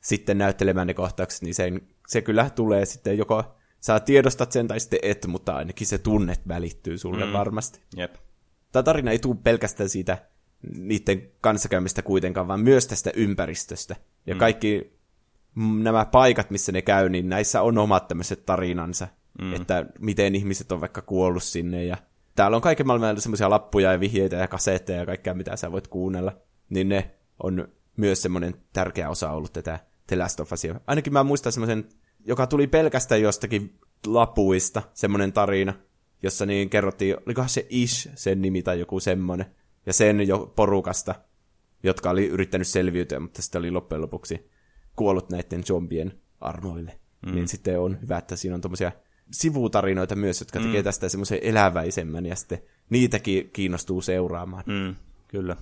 Sitten 0.00 0.38
näyttelemään 0.38 0.86
ne 0.86 0.94
kohtaukset, 0.94 1.42
niin 1.42 1.54
sen, 1.54 1.80
se 2.08 2.22
kyllä 2.22 2.50
tulee 2.50 2.86
sitten 2.86 3.18
joko 3.18 3.44
sä 3.80 4.00
tiedostat 4.00 4.52
sen 4.52 4.68
tai 4.68 4.80
sitten 4.80 4.98
et, 5.02 5.26
mutta 5.26 5.56
ainakin 5.56 5.86
se 5.86 5.98
tunnet 5.98 6.40
välittyy 6.48 6.98
sulle 6.98 7.26
mm. 7.26 7.32
varmasti. 7.32 7.80
Jep. 7.96 8.14
Tämä 8.72 8.82
tarina 8.82 9.10
ei 9.10 9.18
tule 9.18 9.36
pelkästään 9.42 9.88
siitä 9.88 10.18
niiden 10.76 11.30
kanssakäymistä 11.40 12.02
kuitenkaan, 12.02 12.48
vaan 12.48 12.60
myös 12.60 12.86
tästä 12.86 13.10
ympäristöstä. 13.14 13.96
Ja 14.26 14.34
mm. 14.34 14.38
kaikki 14.38 14.99
nämä 15.56 16.04
paikat, 16.04 16.50
missä 16.50 16.72
ne 16.72 16.82
käy, 16.82 17.08
niin 17.08 17.28
näissä 17.28 17.62
on 17.62 17.78
omat 17.78 18.08
tämmöiset 18.08 18.46
tarinansa, 18.46 19.08
mm. 19.40 19.54
että 19.54 19.86
miten 19.98 20.34
ihmiset 20.34 20.72
on 20.72 20.80
vaikka 20.80 21.02
kuollut 21.02 21.42
sinne 21.42 21.84
ja 21.84 21.96
täällä 22.34 22.56
on 22.56 22.62
kaiken 22.62 22.86
maailman 22.86 23.20
semmoisia 23.20 23.50
lappuja 23.50 23.92
ja 23.92 24.00
vihjeitä 24.00 24.36
ja 24.36 24.48
kasetteja 24.48 24.98
ja 24.98 25.06
kaikkea, 25.06 25.34
mitä 25.34 25.56
sä 25.56 25.72
voit 25.72 25.88
kuunnella, 25.88 26.32
niin 26.70 26.88
ne 26.88 27.10
on 27.42 27.68
myös 27.96 28.22
semmoinen 28.22 28.54
tärkeä 28.72 29.10
osa 29.10 29.30
ollut 29.30 29.52
tätä 29.52 29.78
The 30.06 30.16
Last 30.16 30.40
of 30.40 30.52
Usia. 30.52 30.80
Ainakin 30.86 31.12
mä 31.12 31.24
muistan 31.24 31.52
semmoisen, 31.52 31.88
joka 32.24 32.46
tuli 32.46 32.66
pelkästään 32.66 33.22
jostakin 33.22 33.78
lapuista, 34.06 34.82
semmoinen 34.94 35.32
tarina, 35.32 35.74
jossa 36.22 36.46
niin 36.46 36.70
kerrottiin, 36.70 37.16
olikohan 37.26 37.48
se 37.48 37.66
Ish 37.68 38.08
sen 38.14 38.42
nimi 38.42 38.62
tai 38.62 38.80
joku 38.80 39.00
semmoinen, 39.00 39.46
ja 39.86 39.92
sen 39.92 40.28
jo 40.28 40.52
porukasta, 40.56 41.14
jotka 41.82 42.10
oli 42.10 42.26
yrittänyt 42.26 42.68
selviytyä, 42.68 43.20
mutta 43.20 43.42
sitten 43.42 43.58
oli 43.58 43.70
loppujen 43.70 44.02
lopuksi 44.02 44.50
kuollut 45.00 45.30
näiden 45.30 45.64
zombien 45.64 46.12
armoille. 46.40 47.00
Mm. 47.26 47.34
Niin 47.34 47.48
sitten 47.48 47.80
on 47.80 47.98
hyvä, 48.02 48.18
että 48.18 48.36
siinä 48.36 48.54
on 48.54 48.60
tuommoisia 48.60 48.92
sivutarinoita 49.30 50.16
myös, 50.16 50.40
jotka 50.40 50.58
mm. 50.58 50.66
tekee 50.66 50.82
tästä 50.82 51.08
semmoisen 51.08 51.38
eläväisemmän, 51.42 52.26
ja 52.26 52.36
sitten 52.36 52.58
niitäkin 52.90 53.50
kiinnostuu 53.52 54.00
seuraamaan. 54.00 54.64
Mm, 54.66 54.94
kyllä. 55.28 55.56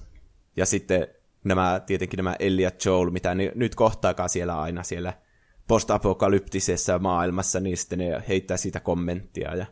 Ja 0.56 0.66
sitten 0.66 1.06
nämä, 1.44 1.80
tietenkin 1.86 2.16
nämä 2.16 2.36
Ellie 2.38 2.64
ja 2.64 2.70
Joel, 2.84 3.10
mitä 3.10 3.34
ne 3.34 3.52
nyt 3.54 3.74
kohtaakaan 3.74 4.28
siellä 4.28 4.60
aina 4.60 4.82
siellä 4.82 5.12
postapokalyptisessa 5.68 6.98
maailmassa, 6.98 7.60
niin 7.60 7.76
sitten 7.76 7.98
ne 7.98 8.22
heittää 8.28 8.56
siitä 8.56 8.80
kommenttia. 8.80 9.56
Ja 9.56 9.66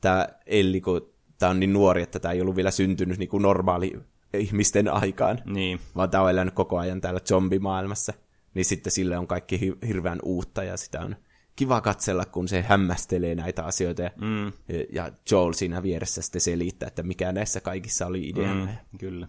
tämä 0.00 0.28
Elli, 0.46 0.80
kun 0.80 1.12
tämä 1.38 1.50
on 1.50 1.60
niin 1.60 1.72
nuori, 1.72 2.02
että 2.02 2.18
tämä 2.18 2.32
ei 2.32 2.40
ollut 2.40 2.56
vielä 2.56 2.70
syntynyt 2.70 3.18
niin 3.18 3.28
kuin 3.28 3.42
normaali 3.42 4.00
ihmisten 4.34 4.88
aikaan, 4.88 5.38
Niin. 5.44 5.80
vaan 5.96 6.10
tämä 6.10 6.24
on 6.24 6.30
elänyt 6.30 6.54
koko 6.54 6.78
ajan 6.78 7.00
täällä 7.00 7.20
zombimaailmassa, 7.20 8.12
niin 8.58 8.64
sitten 8.64 8.92
sille 8.92 9.18
on 9.18 9.26
kaikki 9.26 9.60
hi- 9.60 9.78
hirveän 9.86 10.18
uutta 10.22 10.64
ja 10.64 10.76
sitä 10.76 11.00
on 11.00 11.16
kiva 11.56 11.80
katsella, 11.80 12.24
kun 12.24 12.48
se 12.48 12.62
hämmästelee 12.62 13.34
näitä 13.34 13.64
asioita 13.64 14.02
ja, 14.02 14.10
Mm. 14.16 14.52
ja 14.92 15.12
Joel 15.30 15.52
siinä 15.52 15.82
vieressä 15.82 16.22
sitten 16.22 16.40
selittää, 16.40 16.86
että 16.86 17.02
mikä 17.02 17.32
näissä 17.32 17.60
kaikissa 17.60 18.06
oli 18.06 18.28
ideana. 18.28 18.64
Mm. 18.64 18.70
Mm. 18.70 18.98
Kyllä. 18.98 19.28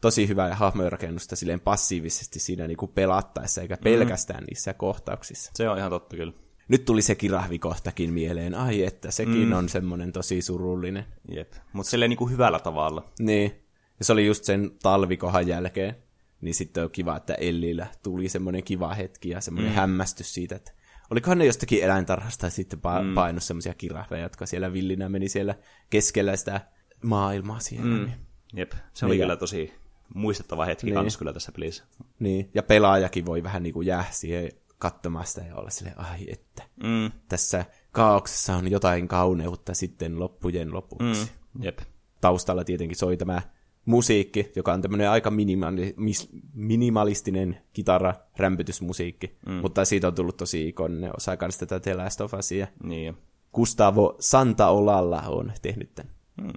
Tosi 0.00 0.28
hyvää 0.28 0.54
hahmojenrakennusta 0.54 1.36
silleen 1.36 1.60
passiivisesti 1.60 2.38
siinä 2.38 2.66
niinku 2.66 2.86
pelattaessa, 2.86 3.62
eikä 3.62 3.76
pelkästään 3.76 4.44
niissä 4.44 4.74
kohtauksissa. 4.74 5.50
Se 5.54 5.68
on 5.68 5.78
ihan 5.78 5.90
totta 5.90 6.16
kyllä. 6.16 6.32
Nyt 6.68 6.84
tuli 6.84 7.02
se 7.02 7.14
kirahvikohtakin 7.14 8.12
mieleen. 8.12 8.54
Ai 8.54 8.82
että, 8.84 9.10
sekin 9.10 9.46
mm. 9.48 9.52
on 9.52 9.68
semmoinen 9.68 10.12
tosi 10.12 10.42
surullinen. 10.42 11.04
Jep. 11.30 11.52
Mutta 11.72 11.90
silleen 11.90 12.08
niin 12.08 12.18
kuin 12.18 12.30
hyvällä 12.30 12.58
tavalla. 12.58 13.04
Niin. 13.18 13.62
Ja 13.98 14.04
se 14.04 14.12
oli 14.12 14.26
just 14.26 14.44
sen 14.44 14.70
talvikohan 14.82 15.46
jälkeen. 15.48 15.96
Niin 16.40 16.54
sitten 16.54 16.84
on 16.84 16.90
kiva, 16.90 17.16
että 17.16 17.34
Ellillä 17.34 17.86
tuli 18.02 18.28
semmoinen 18.28 18.64
kiva 18.64 18.94
hetki 18.94 19.28
ja 19.28 19.40
semmoinen 19.40 19.72
mm. 19.72 19.76
hämmästys 19.76 20.34
siitä, 20.34 20.56
että 20.56 20.72
olikohan 21.10 21.38
ne 21.38 21.44
jostakin 21.46 21.84
eläintarhasta 21.84 22.50
sitten 22.50 22.78
pa- 22.78 23.02
mm. 23.04 23.14
painut 23.14 23.42
semmoisia 23.42 23.74
kirahveja, 23.74 24.22
jotka 24.22 24.46
siellä 24.46 24.72
villinä 24.72 25.08
meni 25.08 25.28
siellä 25.28 25.54
keskellä 25.90 26.36
sitä 26.36 26.60
maailmaa 27.02 27.60
siellä. 27.60 27.86
Mm. 27.96 28.04
Niin. 28.04 28.14
Jep. 28.54 28.72
Se 28.94 29.06
oli 29.06 29.14
Niin, 29.14 29.22
kyllä 29.22 29.36
tosi 29.36 29.72
muistettava 30.14 30.64
hetki 30.64 30.86
Niin. 30.86 30.94
kanssa 30.94 31.18
kyllä 31.18 31.32
tässä 31.32 31.52
pelissä. 31.52 31.84
niin. 32.18 32.50
Ja 32.54 32.62
pelaajakin 32.62 33.26
voi 33.26 33.42
vähän 33.42 33.62
niin 33.62 33.72
kuin 33.72 33.86
jää 33.86 34.04
siihen 34.10 34.50
katsomaan 34.78 35.26
sitä 35.26 35.40
ja 35.40 35.56
olla 35.56 35.70
silleen, 35.70 36.00
ai 36.00 36.26
että. 36.28 36.62
Mm. 36.82 37.10
Tässä 37.28 37.64
kaauksessa 37.92 38.56
on 38.56 38.70
jotain 38.70 39.08
kauneutta 39.08 39.74
sitten 39.74 40.20
loppujen 40.20 40.74
lopuksi. 40.74 41.30
Mm. 41.54 41.62
Jep. 41.64 41.78
taustalla 42.20 42.64
tietenkin 42.64 42.96
soi 42.96 43.16
tämä 43.16 43.42
musiikki, 43.86 44.52
joka 44.56 44.72
on 44.72 44.82
tämmöinen 44.82 45.10
aika 45.10 45.30
minimali- 45.30 45.94
mis- 45.96 46.28
minimalistinen 46.54 47.58
kitara, 47.72 48.14
rämpytysmusiikki, 48.36 49.36
mm. 49.46 49.52
mutta 49.52 49.84
siitä 49.84 50.06
on 50.06 50.14
tullut 50.14 50.36
tosi 50.36 50.68
ikoninen 50.68 51.16
osa 51.16 51.36
kanssa 51.36 51.66
tätä 51.66 51.80
The 51.80 51.94
Last 51.94 52.20
of 52.20 52.34
Usia. 52.34 52.66
Niin. 52.82 53.16
Gustavo 53.54 54.16
Santaolalla 54.20 55.20
on 55.20 55.52
tehnyt 55.62 55.94
tämän. 55.94 56.12
Mm. 56.42 56.52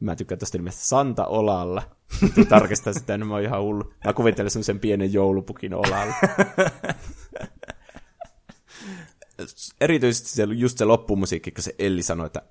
Mä 0.00 0.16
tykkään 0.16 0.38
tosta 0.38 0.58
nimestä 0.58 0.84
Santa 0.84 1.26
Olalla. 1.26 1.82
Tarkistaa 2.48 2.92
sitä, 2.92 3.18
niin 3.18 3.26
mä 3.26 3.34
oon 3.34 3.42
ihan 3.42 3.62
hullu. 3.62 3.92
Mä 4.04 4.12
kuvittelen 4.12 4.50
semmoisen 4.50 4.80
pienen 4.80 5.12
joulupukin 5.12 5.74
olalla. 5.74 6.14
Erityisesti 9.80 10.28
se, 10.28 10.42
just 10.42 10.78
se 10.78 10.84
loppumusiikki, 10.84 11.50
kun 11.50 11.62
se 11.62 11.74
Elli 11.78 12.02
sanoi, 12.02 12.26
että 12.26 12.42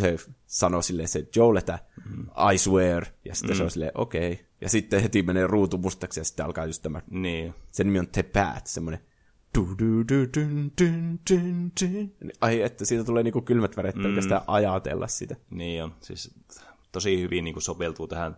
kun 0.00 0.18
se 0.18 0.30
sanoi 0.46 0.82
silleen 0.82 1.08
se 1.08 1.28
Joel, 1.36 1.56
että 1.56 1.78
I 2.54 2.58
swear, 2.58 3.06
ja 3.24 3.34
sitten 3.34 3.56
mm. 3.56 3.58
se 3.58 3.64
on 3.64 3.70
silleen 3.70 3.92
okei. 3.94 4.32
Okay. 4.32 4.44
Ja 4.60 4.68
sitten 4.68 5.02
heti 5.02 5.22
menee 5.22 5.46
ruutu 5.46 5.78
mustaksi, 5.78 6.20
ja 6.20 6.24
sitten 6.24 6.46
alkaa 6.46 6.66
just 6.66 6.82
tämä, 6.82 7.02
Niin. 7.10 7.54
sen 7.72 7.86
nimi 7.86 7.98
on 7.98 8.08
The 8.08 8.22
Path, 8.22 8.66
semmoinen. 8.66 9.00
Ai 12.40 12.62
että 12.62 12.84
siitä 12.84 13.04
tulee 13.04 13.22
niinku 13.22 13.42
kylmät 13.42 13.76
väret 13.76 13.94
pelkästään 14.02 14.42
ajatella 14.46 15.08
sitä. 15.08 15.36
Niin 15.50 15.84
on. 15.84 15.94
Siis 16.00 16.34
tosi 16.92 17.20
hyvin 17.20 17.44
niin 17.44 17.54
kuin 17.54 17.62
soveltuu 17.62 18.08
tähän, 18.08 18.36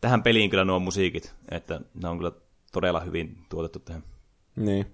tähän 0.00 0.22
peliin 0.22 0.50
kyllä 0.50 0.64
nuo 0.64 0.78
musiikit. 0.78 1.34
Että 1.50 1.80
ne 1.94 2.08
on 2.08 2.16
kyllä 2.16 2.32
todella 2.72 3.00
hyvin 3.00 3.38
tuotettu 3.48 3.78
tähän. 3.78 4.02
Niin. 4.56 4.86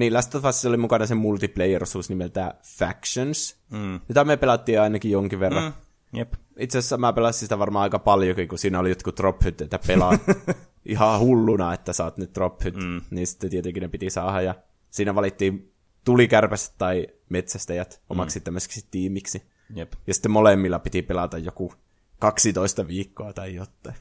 Niin, 0.00 0.14
Last 0.14 0.34
of 0.34 0.44
Us 0.44 0.64
oli 0.64 0.76
mukana 0.76 1.06
se 1.06 1.14
multiplayer-osuus 1.14 2.08
nimeltä 2.08 2.54
Factions, 2.78 3.56
mm. 3.70 4.00
jota 4.08 4.24
me 4.24 4.36
pelattiin 4.36 4.80
ainakin 4.80 5.10
jonkin 5.10 5.40
verran. 5.40 5.64
Mm. 5.64 5.72
Jep. 6.18 6.34
Itse 6.58 6.78
asiassa 6.78 6.96
mä 6.96 7.12
pelasin 7.12 7.40
sitä 7.40 7.58
varmaan 7.58 7.82
aika 7.82 7.98
paljonkin, 7.98 8.48
kun 8.48 8.58
siinä 8.58 8.78
oli 8.78 8.88
jotkut 8.88 9.16
drop 9.16 9.46
että 9.46 9.78
pelaa 9.86 10.18
ihan 10.84 11.20
hulluna, 11.20 11.74
että 11.74 11.92
saat 11.92 12.16
nyt 12.16 12.34
drop 12.34 12.60
mm. 12.64 13.00
niin 13.10 13.26
sitten 13.26 13.50
tietenkin 13.50 13.80
ne 13.80 13.88
piti 13.88 14.10
saada, 14.10 14.40
ja 14.40 14.54
siinä 14.90 15.14
valittiin 15.14 15.72
tulikärpäset 16.04 16.74
tai 16.78 17.06
metsästäjät 17.28 18.02
omaksi 18.08 18.38
mm. 18.38 18.42
tämmöiseksi 18.42 18.86
tiimiksi. 18.90 19.42
Jep. 19.74 19.92
Ja 20.06 20.14
sitten 20.14 20.30
molemmilla 20.30 20.78
piti 20.78 21.02
pelata 21.02 21.38
joku 21.38 21.72
12 22.18 22.88
viikkoa 22.88 23.32
tai 23.32 23.54
jotain. 23.54 23.96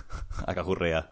Aika 0.46 0.64
hurjaa. 0.64 1.02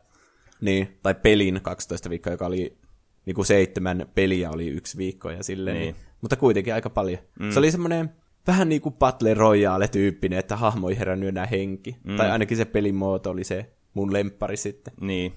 Niin, 0.61 0.99
tai 1.03 1.15
pelin 1.15 1.61
12 1.63 2.11
viikkoa, 2.11 2.33
joka 2.33 2.47
oli 2.47 2.79
niin 3.27 3.35
kuin 3.35 3.47
seitsemän 3.47 4.07
peliä 4.15 4.51
oli 4.51 4.69
yksi 4.69 4.99
viikko 4.99 5.31
ja 5.31 5.43
silleen. 5.43 5.77
Niin. 5.77 5.95
Niin. 5.95 6.07
Mutta 6.21 6.37
kuitenkin 6.37 6.75
aika 6.75 6.91
paljon. 6.91 7.19
Mm. 7.41 7.51
Se 7.51 7.59
oli 7.59 7.71
semmoinen 7.71 8.11
vähän 8.47 8.69
niin 8.69 8.81
kuin 8.81 8.95
Battle 8.99 9.35
Royale-tyyppinen, 9.35 10.39
että 10.39 10.57
hahmo 10.57 10.89
ei 10.89 10.99
herännyt 10.99 11.29
enää 11.29 11.47
henki. 11.47 11.97
Mm. 12.05 12.17
Tai 12.17 12.31
ainakin 12.31 12.57
se 12.57 12.65
pelimuoto 12.65 13.31
oli 13.31 13.45
se 13.45 13.71
mun 13.95 14.13
lemppari 14.13 14.57
sitten. 14.57 14.95
Niin. 15.01 15.33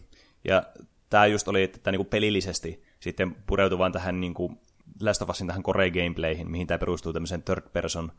Ja 0.47 0.63
tämä 1.09 1.25
just 1.25 1.47
oli, 1.47 1.63
että 1.63 1.79
tämä 1.84 1.91
niinku 1.91 2.09
pelillisesti 2.09 2.84
sitten 2.99 3.36
pureutui 3.47 3.77
vaan 3.77 3.91
tähän 3.91 4.19
niinku 4.19 4.61
Last 5.01 5.21
of 5.21 5.29
Usin 5.29 5.47
tähän 5.47 5.63
core 5.63 5.91
gameplayhin, 5.91 6.51
mihin 6.51 6.67
tämä 6.67 6.77
perustuu 6.77 7.13
tämmöiseen 7.13 7.43
third 7.43 7.63
person 7.73 8.11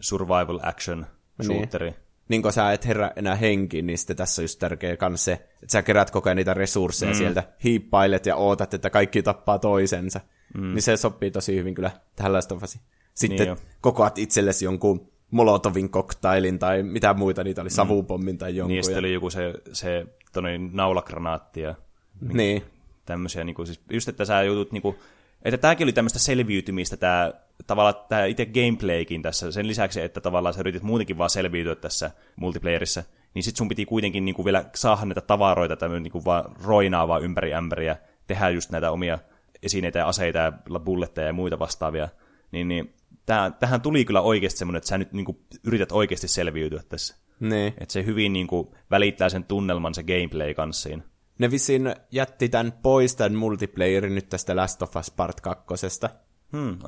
survival 0.00 0.60
action 0.62 1.06
shooteri. 1.42 1.90
Niin 1.90 2.07
kun 2.42 2.52
sä 2.52 2.72
et 2.72 2.86
herää 2.86 3.12
enää 3.16 3.34
henkiin, 3.34 3.86
niin 3.86 3.98
sitten 3.98 4.16
tässä 4.16 4.42
on 4.42 4.44
just 4.44 4.58
tärkeä 4.58 4.96
kans 4.96 5.24
se, 5.24 5.32
että 5.32 5.72
sä 5.72 5.82
kerät 5.82 6.10
koko 6.10 6.28
ajan 6.28 6.36
niitä 6.36 6.54
resursseja 6.54 7.12
mm. 7.12 7.16
sieltä, 7.16 7.42
hiippailet 7.64 8.26
ja 8.26 8.36
ootat, 8.36 8.74
että 8.74 8.90
kaikki 8.90 9.22
tappaa 9.22 9.58
toisensa. 9.58 10.20
Mm. 10.54 10.74
Niin 10.74 10.82
se 10.82 10.96
sopii 10.96 11.30
tosi 11.30 11.56
hyvin 11.56 11.74
kyllä 11.74 11.90
tähän 12.16 12.32
Last. 12.32 12.50
Sitten 12.50 13.30
Niin 13.30 13.38
niin 13.38 13.48
jo. 13.48 13.56
kokoat 13.80 14.18
itsellesi 14.18 14.64
jonkun 14.64 15.12
Molotovin 15.30 15.90
koktailin 15.90 16.58
tai 16.58 16.82
mitä 16.82 17.14
muita 17.14 17.44
niitä 17.44 17.62
oli, 17.62 17.70
savupommin 17.70 18.38
tai 18.38 18.56
jonkun. 18.56 18.74
Niin, 18.74 18.92
ja 18.92 18.98
oli 18.98 19.12
joku 19.12 19.30
se, 19.30 19.54
se 19.72 20.06
toni, 20.32 20.58
naulagranaatti 20.72 21.60
ja 21.60 21.74
Niin, 22.32 22.62
tämmöisiä, 23.04 23.44
niinku, 23.44 23.66
siis 23.66 23.80
just 23.90 24.08
että 24.08 24.24
sä 24.24 24.42
joutut, 24.42 24.72
niinku, 24.72 24.96
että 25.42 25.58
tämäkin 25.58 25.84
oli 25.84 25.92
tämmöistä 25.92 26.18
selviytymistä, 26.18 26.96
tämä 26.96 27.32
tavallaan 27.66 27.94
tämä 28.08 28.24
itse 28.24 28.46
gameplaykin 28.46 29.22
tässä, 29.22 29.52
sen 29.52 29.68
lisäksi, 29.68 30.00
että 30.00 30.20
tavallaan 30.20 30.54
sä 30.54 30.60
yritit 30.60 30.82
muutenkin 30.82 31.18
vaan 31.18 31.30
selviytyä 31.30 31.74
tässä 31.74 32.10
multiplayerissa, 32.36 33.04
niin 33.34 33.42
sit 33.42 33.56
sun 33.56 33.68
piti 33.68 33.86
kuitenkin 33.86 34.24
niinku 34.24 34.44
vielä 34.44 34.64
saada 34.74 35.04
näitä 35.04 35.20
tavaroita 35.20 35.76
tämmöinen 35.76 36.12
vaan 36.24 36.56
roinaa 36.64 37.08
vaan 37.08 37.22
ympäri 37.22 37.54
ämpäriä, 37.54 37.96
tehdä 38.26 38.48
just 38.48 38.70
näitä 38.70 38.90
omia 38.90 39.18
esineitä 39.62 39.98
ja 39.98 40.08
aseita 40.08 40.38
ja 40.38 40.52
bulletteja 40.84 41.26
ja 41.26 41.32
muita 41.32 41.58
vastaavia, 41.58 42.08
niin, 42.52 42.68
niin 42.68 42.94
tää, 43.26 43.50
tähän 43.50 43.80
tuli 43.80 44.04
kyllä 44.04 44.20
oikeasti 44.20 44.58
semmoinen, 44.58 44.78
että 44.78 44.88
sä 44.88 44.98
nyt 44.98 45.12
niinku 45.12 45.40
yrität 45.64 45.92
oikeasti 45.92 46.28
selviytyä 46.28 46.82
tässä. 46.88 47.16
niin. 47.40 47.74
Että 47.78 47.92
se 47.92 48.04
hyvin 48.04 48.32
niinku 48.32 48.74
välittää 48.90 49.28
sen 49.28 49.44
tunnelman 49.44 49.94
se 49.94 50.02
gameplay 50.02 50.54
kanssa 50.54 50.82
siinä. 50.82 51.02
Ne 51.38 51.50
vissiin 51.50 51.94
jätti 52.10 52.48
tämän 52.48 52.72
pois 52.72 53.16
tämän 53.16 53.34
multiplayerin 53.34 54.14
nyt 54.14 54.28
tästä 54.28 54.56
Last 54.56 54.82
of 54.82 54.96
Us 54.96 55.10
Part 55.10 55.40
2, 55.40 55.64
Hmm, 56.52 56.78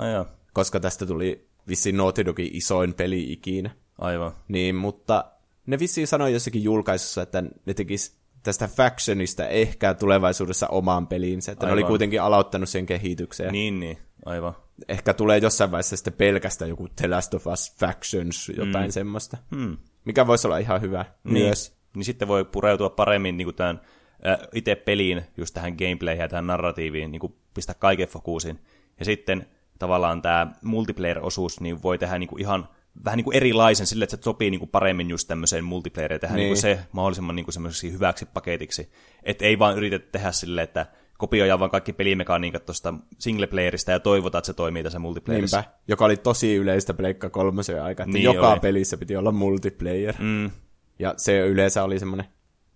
koska 0.53 0.80
tästä 0.80 1.07
tuli 1.07 1.48
vissiin 1.68 1.96
Naughty 1.96 2.24
Dogin 2.24 2.51
isoin 2.53 2.94
peli 2.94 3.32
ikinä. 3.32 3.70
Aivan. 3.98 4.32
Niin, 4.48 4.74
mutta 4.74 5.24
ne 5.66 5.78
vissiin 5.78 6.07
sanoi 6.07 6.32
jossakin 6.32 6.62
julkaisussa, 6.64 7.22
että 7.22 7.42
ne 7.66 7.74
tekis 7.74 8.20
tästä 8.42 8.68
Factionista 8.68 9.48
ehkä 9.48 9.94
tulevaisuudessa 9.94 10.68
omaan 10.68 11.07
peliinsä, 11.07 11.53
että 11.53 11.66
Aivan. 11.66 11.76
ne 11.78 11.82
oli 11.84 11.88
kuitenkin 11.88 12.22
aloittanut 12.22 12.68
sen 12.68 12.86
kehityksen. 12.86 13.46
ja 13.46 13.53
Niin, 13.53 13.80
niin, 13.80 13.98
aivan. 14.24 14.55
Ehkä 14.88 15.14
tulee 15.14 15.38
jossain 15.38 15.70
vaiheessa 15.70 15.96
sitten 15.96 16.12
pelkästään 16.12 16.68
joku 16.68 16.88
The 16.96 17.09
Last 17.09 17.34
of 17.34 17.46
Us 17.46 17.74
Factions, 17.78 18.53
jotain 18.57 18.86
mm. 18.86 18.92
semmoista. 18.92 19.38
Hmm. 19.55 19.76
Mikä 20.05 20.26
voisi 20.26 20.46
olla 20.46 20.59
ihan 20.59 20.80
hyvä 20.80 21.05
Niin, 21.24 21.46
myös. 21.46 21.76
niin 21.96 22.05
sitten 22.05 22.28
voi 22.28 22.44
pureutua 22.44 22.90
paremmin 22.90 23.36
niin 23.36 23.55
tämän 23.55 23.80
äh, 24.27 24.39
itse 24.55 24.75
peliin, 24.75 25.23
just 25.37 25.55
tähän 25.55 25.75
gameplayhin 25.79 26.23
ja 26.23 26.29
tähän 26.29 26.47
narratiiviin, 26.47 27.12
niin 27.12 27.21
kuin 27.21 27.35
pistää 27.55 27.75
kaiken 27.79 28.09
fokuusin. 28.09 28.61
Ja 28.99 29.05
sitten 29.05 29.47
tavallaan 29.79 30.23
tämä 30.23 30.53
multiplayer-osuus 30.64 31.61
niin 31.61 31.83
voi 31.83 31.99
tehdä 31.99 32.18
niin 32.18 32.29
kuin 32.29 32.41
ihan 32.41 32.68
vähän 33.05 33.16
niin 33.16 33.25
kuin 33.25 33.37
erilaisen 33.37 33.87
sille, 33.87 34.05
että 34.05 34.16
se 34.16 34.23
sopii 34.23 34.51
niin 34.51 34.59
kuin 34.59 34.68
paremmin 34.68 35.11
just 35.11 35.29
tämmöiseen 35.29 35.64
multiplayeriin 35.64 36.14
ja 36.14 36.18
tehdä 36.18 36.35
niin. 36.35 36.41
Niin. 36.41 36.45
Niin 36.45 36.77
kuin 36.77 36.83
se 36.83 36.89
mahdollisimman 36.93 37.37
niin 37.37 37.45
kuin 37.45 37.53
semmoiseksi 37.53 37.93
hyväksi 37.93 38.27
paketiksi. 38.35 38.93
Että 39.23 39.45
ei 39.45 39.59
vaan 39.59 39.77
yritetä 39.79 40.07
tehdä 40.12 40.33
silleen, 40.33 40.64
että 40.64 40.87
kopioidaan 41.18 41.59
vaan 41.61 41.71
kaikki 41.71 41.93
pelimekaniikat 41.93 42.66
tuosta 42.66 42.95
singleplayerista 43.18 43.91
ja 43.91 44.01
toivotaan, 44.01 44.41
että 44.41 44.47
se 44.47 44.55
toimii 44.55 44.83
tässä 44.83 44.99
multiplayerissa. 44.99 45.57
Niinpä, 45.61 45.75
joka 45.89 46.05
oli 46.05 46.16
tosi 46.16 46.55
yleistä 46.55 46.95
Pleikka 46.95 47.31
kolmosen 47.31 47.83
aika, 47.83 48.03
että 48.03 48.12
niin 48.12 48.25
joka 48.25 48.53
oli. 48.53 48.61
pelissä 48.61 48.97
piti 48.97 49.16
olla 49.16 49.33
multiplayer. 49.33 50.14
Mm, 50.18 50.51
Ja 50.99 51.14
se 51.16 51.39
yleensä 51.39 51.85
oli 51.85 51.99
semmoinen 51.99 52.27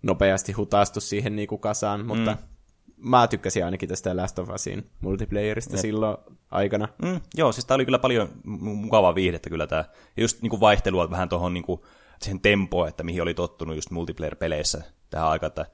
nopeasti 0.05 0.51
hutaistu 0.51 1.01
siihen 1.01 1.35
niinku 1.35 1.57
kasaan, 1.57 2.05
mutta 2.05 2.31
mm. 2.31 2.37
mä 2.97 3.27
tykkäsin 3.27 3.65
ainakin 3.65 3.89
tästä 3.89 4.17
Last 4.17 4.39
of 4.39 4.49
Usin 4.49 4.89
multiplayerista 5.01 5.77
silloin 5.77 6.17
aikana. 6.51 6.87
Mm, 7.01 7.21
joo, 7.35 7.51
siis 7.51 7.65
tää 7.65 7.75
oli 7.75 7.85
kyllä 7.85 7.99
paljon 7.99 8.27
mu- 8.27 8.75
mukavaa 8.75 9.15
viihdettä 9.15 9.49
kyllä 9.49 9.67
tää. 9.67 9.85
Ja 10.17 10.23
just 10.23 10.41
niinku 10.41 10.59
vaihtelua 10.59 11.09
vähän 11.09 11.29
tuohon 11.29 11.53
niinku, 11.53 11.85
siihen 12.21 12.39
tempoon, 12.39 12.87
että 12.87 13.03
mihin 13.03 13.21
oli 13.21 13.33
tottunut 13.33 13.75
just 13.75 13.91
multiplayer-peleissä 13.91 14.83
tähän 15.09 15.27
aikaan, 15.27 15.47
että 15.47 15.65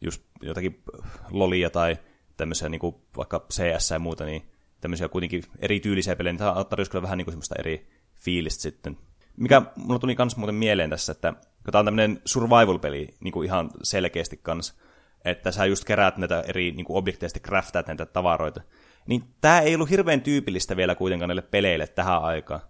just 0.00 0.22
jotakin 0.42 0.82
lolia 1.30 1.70
tai 1.70 1.96
tämmöisiä 2.36 2.68
niinku 2.68 3.00
vaikka 3.16 3.46
CS 3.52 3.90
ja 3.90 3.98
muuta, 3.98 4.24
niin 4.24 4.42
tämmöisiä 4.80 5.08
kuitenkin 5.08 5.42
erityylisiä 5.58 6.16
pelejä, 6.16 6.32
niin 6.32 6.38
tämä 6.38 6.64
tarjosi 6.64 6.90
kyllä 6.90 7.02
vähän 7.02 7.18
niin 7.18 7.24
kuin 7.24 7.32
semmoista 7.32 7.54
eri 7.58 7.88
fiilistä 8.14 8.62
sitten. 8.62 8.96
Mikä 9.38 9.62
mulla 9.76 9.98
tuli 9.98 10.14
kans 10.14 10.36
muuten 10.36 10.54
mieleen 10.54 10.90
tässä, 10.90 11.12
että 11.12 11.32
kun 11.64 11.72
tämä 11.72 11.80
on 11.80 11.84
tämmöinen 11.84 12.20
survival-peli 12.24 13.14
niin 13.20 13.32
kuin 13.32 13.46
ihan 13.46 13.70
selkeästi 13.82 14.36
kans, 14.42 14.74
että 15.24 15.52
sä 15.52 15.64
just 15.64 15.84
keräät 15.84 16.16
näitä 16.16 16.40
eri 16.40 16.72
niin 16.72 16.84
kuin 16.84 16.96
objekteista, 16.96 17.40
craftaat 17.40 17.86
näitä 17.86 18.06
tavaroita, 18.06 18.60
niin 19.06 19.22
tämä 19.40 19.60
ei 19.60 19.74
ollut 19.74 19.90
hirveän 19.90 20.20
tyypillistä 20.20 20.76
vielä 20.76 20.94
kuitenkaan 20.94 21.28
näille 21.28 21.42
peleille 21.42 21.86
tähän 21.86 22.22
aikaan. 22.22 22.60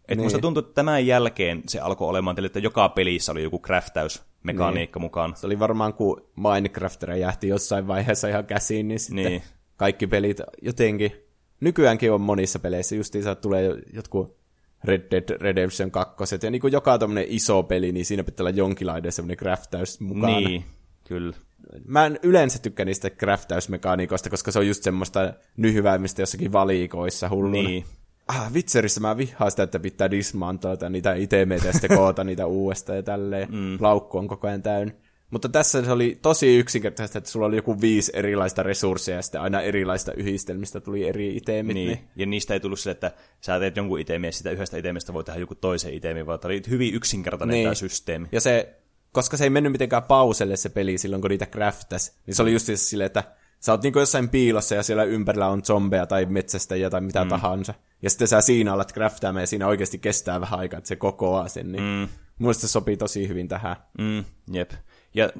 Että 0.00 0.14
niin. 0.14 0.22
musta 0.22 0.38
tuntuu, 0.38 0.60
että 0.60 0.74
tämän 0.74 1.06
jälkeen 1.06 1.62
se 1.68 1.80
alkoi 1.80 2.08
olemaan 2.08 2.36
teille, 2.36 2.46
että 2.46 2.58
joka 2.58 2.88
pelissä 2.88 3.32
oli 3.32 3.42
joku 3.42 3.58
craftausmekaniikka 3.60 4.98
niin. 4.98 5.04
mukaan. 5.04 5.36
Se 5.36 5.46
oli 5.46 5.58
varmaan, 5.58 5.94
kun 5.94 6.30
Minecraft 6.36 7.02
räjähti 7.02 7.48
jossain 7.48 7.86
vaiheessa 7.86 8.28
ihan 8.28 8.46
käsiin, 8.46 8.88
niin 8.88 9.00
sitten 9.00 9.24
niin. 9.24 9.42
kaikki 9.76 10.06
pelit 10.06 10.40
jotenkin, 10.62 11.12
nykyäänkin 11.60 12.12
on 12.12 12.20
monissa 12.20 12.58
peleissä, 12.58 12.96
justiinsa 12.96 13.34
tulee 13.34 13.82
jotkut 13.92 14.36
Red 14.84 15.10
Dead 15.10 15.40
Redemption 15.40 15.90
2, 15.90 16.38
ja 16.42 16.50
niin 16.50 16.60
kuin 16.60 16.72
joka 16.72 16.98
tämmöinen 16.98 17.26
iso 17.28 17.62
peli, 17.62 17.92
niin 17.92 18.04
siinä 18.04 18.24
pitää 18.24 18.44
olla 18.44 18.56
jonkinlainen 18.56 19.12
semmoinen 19.12 19.36
craftaus 19.36 20.00
mukana. 20.00 20.40
Niin, 20.40 20.64
kyllä. 21.04 21.36
Mä 21.84 22.06
en 22.06 22.18
yleensä 22.22 22.58
tykkää 22.58 22.84
niistä 22.84 23.10
craftausmekaniikoista, 23.10 24.30
koska 24.30 24.50
se 24.50 24.58
on 24.58 24.66
just 24.66 24.82
semmoista 24.82 25.32
nyhyväämistä 25.56 26.22
jossakin 26.22 26.52
valikoissa 26.52 27.28
hulluna. 27.28 27.68
Niin. 27.68 27.84
Ah, 28.28 28.52
Witcherissä 28.52 29.00
mä 29.00 29.16
vihaan 29.16 29.50
sitä, 29.50 29.62
että 29.62 29.78
pitää 29.78 30.10
dismantoida 30.10 30.88
niitä 30.88 31.14
itemeitä 31.14 31.66
ja 31.66 31.72
sitten 31.72 31.96
koota 31.96 32.24
niitä 32.24 32.46
uudestaan 32.46 32.96
ja 32.96 33.02
tälleen. 33.02 33.48
Mm. 33.50 33.78
Laukku 33.80 34.18
on 34.18 34.28
koko 34.28 34.46
ajan 34.46 34.62
täynnä. 34.62 34.94
Mutta 35.30 35.48
tässä 35.48 35.84
se 35.84 35.92
oli 35.92 36.18
tosi 36.22 36.58
yksinkertaisesti, 36.58 37.18
että 37.18 37.30
sulla 37.30 37.46
oli 37.46 37.56
joku 37.56 37.80
viisi 37.80 38.12
erilaista 38.14 38.62
resursseja 38.62 39.18
ja 39.18 39.22
sitten 39.22 39.40
aina 39.40 39.60
erilaista 39.60 40.12
yhdistelmistä 40.12 40.80
tuli 40.80 41.08
eri 41.08 41.36
itemit. 41.36 41.74
Niin. 41.74 41.86
niin. 41.88 42.08
Ja 42.16 42.26
niistä 42.26 42.54
ei 42.54 42.60
tullut 42.60 42.80
se, 42.80 42.90
että 42.90 43.12
sä 43.40 43.58
teet 43.58 43.76
jonkun 43.76 44.00
itemin 44.00 44.28
ja 44.28 44.32
sitä 44.32 44.50
yhdestä 44.50 44.76
itemestä 44.76 45.12
voi 45.12 45.24
tehdä 45.24 45.40
joku 45.40 45.54
toisen 45.54 45.94
itemin, 45.94 46.26
vaan 46.26 46.40
tämä 46.40 46.52
oli 46.52 46.62
hyvin 46.70 46.94
yksinkertainen 46.94 47.54
niin. 47.54 47.64
tämä 47.64 47.74
systeemi. 47.74 48.28
Ja 48.32 48.40
se, 48.40 48.74
koska 49.12 49.36
se 49.36 49.44
ei 49.44 49.50
mennyt 49.50 49.72
mitenkään 49.72 50.02
pauselle 50.02 50.56
se 50.56 50.68
peli 50.68 50.98
silloin, 50.98 51.22
kun 51.22 51.30
niitä 51.30 51.46
craftas, 51.46 52.18
niin 52.26 52.34
se 52.34 52.42
oli 52.42 52.52
just 52.52 52.68
silleen, 52.74 53.06
että 53.06 53.24
sä 53.60 53.72
oot 53.72 53.82
niinku 53.82 53.98
jossain 53.98 54.28
piilossa 54.28 54.74
ja 54.74 54.82
siellä 54.82 55.04
ympärillä 55.04 55.48
on 55.48 55.64
zombeja 55.64 56.06
tai 56.06 56.26
metsästäjiä 56.26 56.90
tai 56.90 57.00
mitä 57.00 57.24
mm. 57.24 57.28
tahansa. 57.28 57.74
Ja 58.02 58.10
sitten 58.10 58.28
sä 58.28 58.40
siinä 58.40 58.72
alat 58.72 58.92
craftaamaan 58.92 59.42
ja 59.42 59.46
siinä 59.46 59.66
oikeasti 59.66 59.98
kestää 59.98 60.40
vähän 60.40 60.58
aikaa, 60.58 60.78
että 60.78 60.88
se 60.88 60.96
kokoaa 60.96 61.48
sen. 61.48 61.72
Niin 61.72 61.82
mm. 61.82 62.08
Muista 62.38 62.60
se 62.60 62.68
sopii 62.68 62.96
tosi 62.96 63.28
hyvin 63.28 63.48
tähän. 63.48 63.76
Mm, 63.98 64.24
jep. 64.52 64.70
Ja 65.16 65.30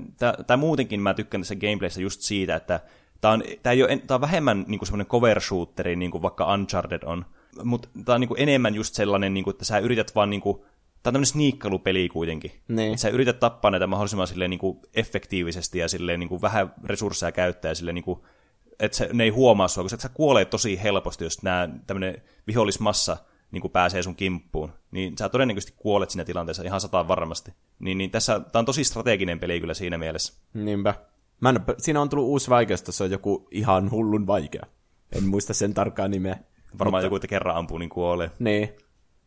tämä 0.47 0.57
muutenkin 0.57 1.01
mä 1.01 1.15
tykkään 1.15 1.43
tässä 1.43 1.57
gameplayssä 1.57 2.01
just 2.01 2.21
siitä, 2.21 2.57
että 2.57 2.81
tämä 3.21 3.35
on, 3.35 3.43
tää 3.63 3.73
ei 3.73 3.83
ole, 3.83 4.03
tää 4.07 4.15
on 4.15 4.21
vähemmän 4.21 4.65
niinku 4.69 4.85
semmoinen 4.85 5.07
cover 5.07 5.41
shooteri, 5.41 5.97
niin 5.97 6.11
kuin 6.11 6.23
vaikka 6.23 6.55
Uncharted 6.55 7.03
on, 7.03 7.25
mutta 7.65 7.89
tämä 8.05 8.15
on 8.15 8.21
niinku 8.21 8.35
enemmän 8.39 8.75
just 8.75 8.95
sellainen, 8.95 9.35
niinku, 9.35 9.51
että 9.51 9.65
sä 9.65 9.79
yrität 9.79 10.15
vaan 10.15 10.31
niinku, 10.31 10.55
tämä 10.55 11.11
on 11.11 11.13
tämmöinen 11.13 11.27
sniikkalupeli 11.27 12.09
kuitenkin. 12.09 12.53
Niin. 12.69 12.99
Sä 12.99 13.09
yrität 13.09 13.41
tappaa 13.41 13.71
näitä 13.71 13.87
mahdollisimman 13.87 14.27
silleen, 14.27 14.51
niinku, 14.51 14.83
efektiivisesti 14.95 15.79
ja 15.79 15.89
silleen, 15.89 16.21
niinku, 16.21 16.43
vähän 16.43 16.75
resursseja 16.85 17.33
käyttää 17.33 17.75
silleen, 17.75 17.95
niinku, 17.95 18.27
että 18.81 18.97
se, 18.97 19.09
ne 19.13 19.25
ei 19.25 19.31
huomaa 19.31 19.69
sua, 19.69 19.85
koska 19.85 19.99
sä 19.99 20.09
kuolee 20.09 20.45
tosi 20.45 20.83
helposti, 20.83 21.25
jos 21.25 21.43
nämä 21.43 21.69
tämmöinen 21.87 22.23
vihollismassa 22.47 23.17
niin 23.57 23.63
kuin 23.63 23.73
pääsee 23.73 24.03
sun 24.03 24.17
kimppuun, 24.17 24.73
niin 24.91 25.19
sä 25.19 25.29
todennäköisesti 25.29 25.75
kuolet 25.77 26.11
siinä 26.11 26.25
tilanteessa 26.25 26.63
ihan 26.63 26.81
sataan 26.81 27.09
varmasti. 27.09 27.53
Niin, 27.79 27.99
niin 27.99 28.11
tässä 28.11 28.41
tämä 28.41 28.61
on 28.61 28.67
tosi 28.67 28.85
strateginen 28.85 29.41
peli 29.41 29.61
kyllä 29.61 29.75
siinä 29.75 29.99
mielessä. 29.99 30.35
Niinpä. 30.55 30.95
Mä 31.41 31.49
en, 31.49 31.61
siinä 31.79 32.01
on 32.01 32.09
tullut 32.09 32.29
uusi 32.29 32.51
vaikeus, 32.51 32.85
se 32.91 33.05
on 33.05 33.11
joku 33.11 33.49
ihan 33.51 33.91
hullun 33.91 34.27
vaikea. 34.27 34.67
En 35.13 35.25
muista 35.29 35.55
sen 35.55 35.75
tarkkaa 35.75 36.09
nimeä. 36.09 36.39
Varmaan 36.79 37.01
mutta... 37.01 37.07
joku, 37.07 37.17
että 37.17 37.29
kerran 37.29 37.57
ampuu, 37.57 37.79
niin 37.79 37.89
kuolee. 37.89 38.31
Niin. 38.39 38.69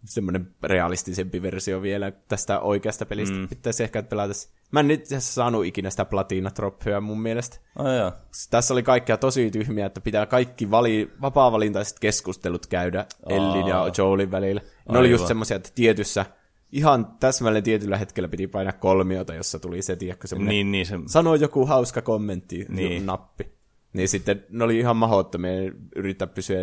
Semmoinen 0.06 0.56
realistisempi 0.64 1.42
versio 1.42 1.82
vielä 1.82 2.12
tästä 2.12 2.60
oikeasta 2.60 3.06
pelistä. 3.06 3.38
Mm. 3.38 3.48
Pitäisi 3.48 3.84
ehkä 3.84 4.04
pelata. 4.04 4.34
Mä 4.72 4.80
en 4.80 5.02
asiassa 5.06 5.34
saanut 5.34 5.66
ikinä 5.66 5.90
sitä 5.90 6.06
platina 6.06 6.52
troppia 6.52 7.02
mun 7.02 7.22
mielestä. 7.22 7.58
Oh, 7.76 7.88
joo. 7.88 8.12
Tässä 8.50 8.74
oli 8.74 8.84
kaikkia 8.84 9.18
tosi 9.18 9.52
tyhmiä, 9.52 9.86
että 9.86 10.02
pitää 10.02 10.26
kaikki 10.26 10.72
vali, 10.72 11.12
vapaa-valintaiset 11.22 12.00
keskustelut 12.00 12.68
käydä 12.68 13.06
oh. 13.26 13.36
Ellin 13.38 13.68
ja 13.68 13.92
Joelin 13.98 14.32
välillä. 14.32 14.62
Ne 14.62 14.68
Aivan. 14.88 15.00
oli 15.00 15.12
just 15.12 15.28
semmoisia, 15.28 15.58
että 15.58 15.70
tietyssä 15.76 16.26
ihan 16.72 17.08
täsmälleen 17.20 17.64
tietyllä 17.64 17.98
hetkellä 17.98 18.28
piti 18.28 18.48
painaa 18.48 18.74
kolmiota, 18.74 19.34
jossa 19.34 19.60
tuli 19.60 19.82
se, 19.82 19.96
tiedätkö, 19.96 20.28
semmoinen 20.28 20.50
niin, 20.50 20.72
niin, 20.72 20.86
se... 20.86 21.00
sanoo 21.06 21.36
joku 21.36 21.66
hauska 21.66 22.02
kommentti, 22.02 22.66
niin. 22.70 23.06
nappi. 23.06 23.60
Niin 23.94 24.08
sitten 24.08 24.46
ne 24.50 24.64
oli 24.64 24.80
ihan 24.80 24.98
mahdottomia 24.98 25.72
yrittää 25.96 26.28
pysyä, 26.28 26.58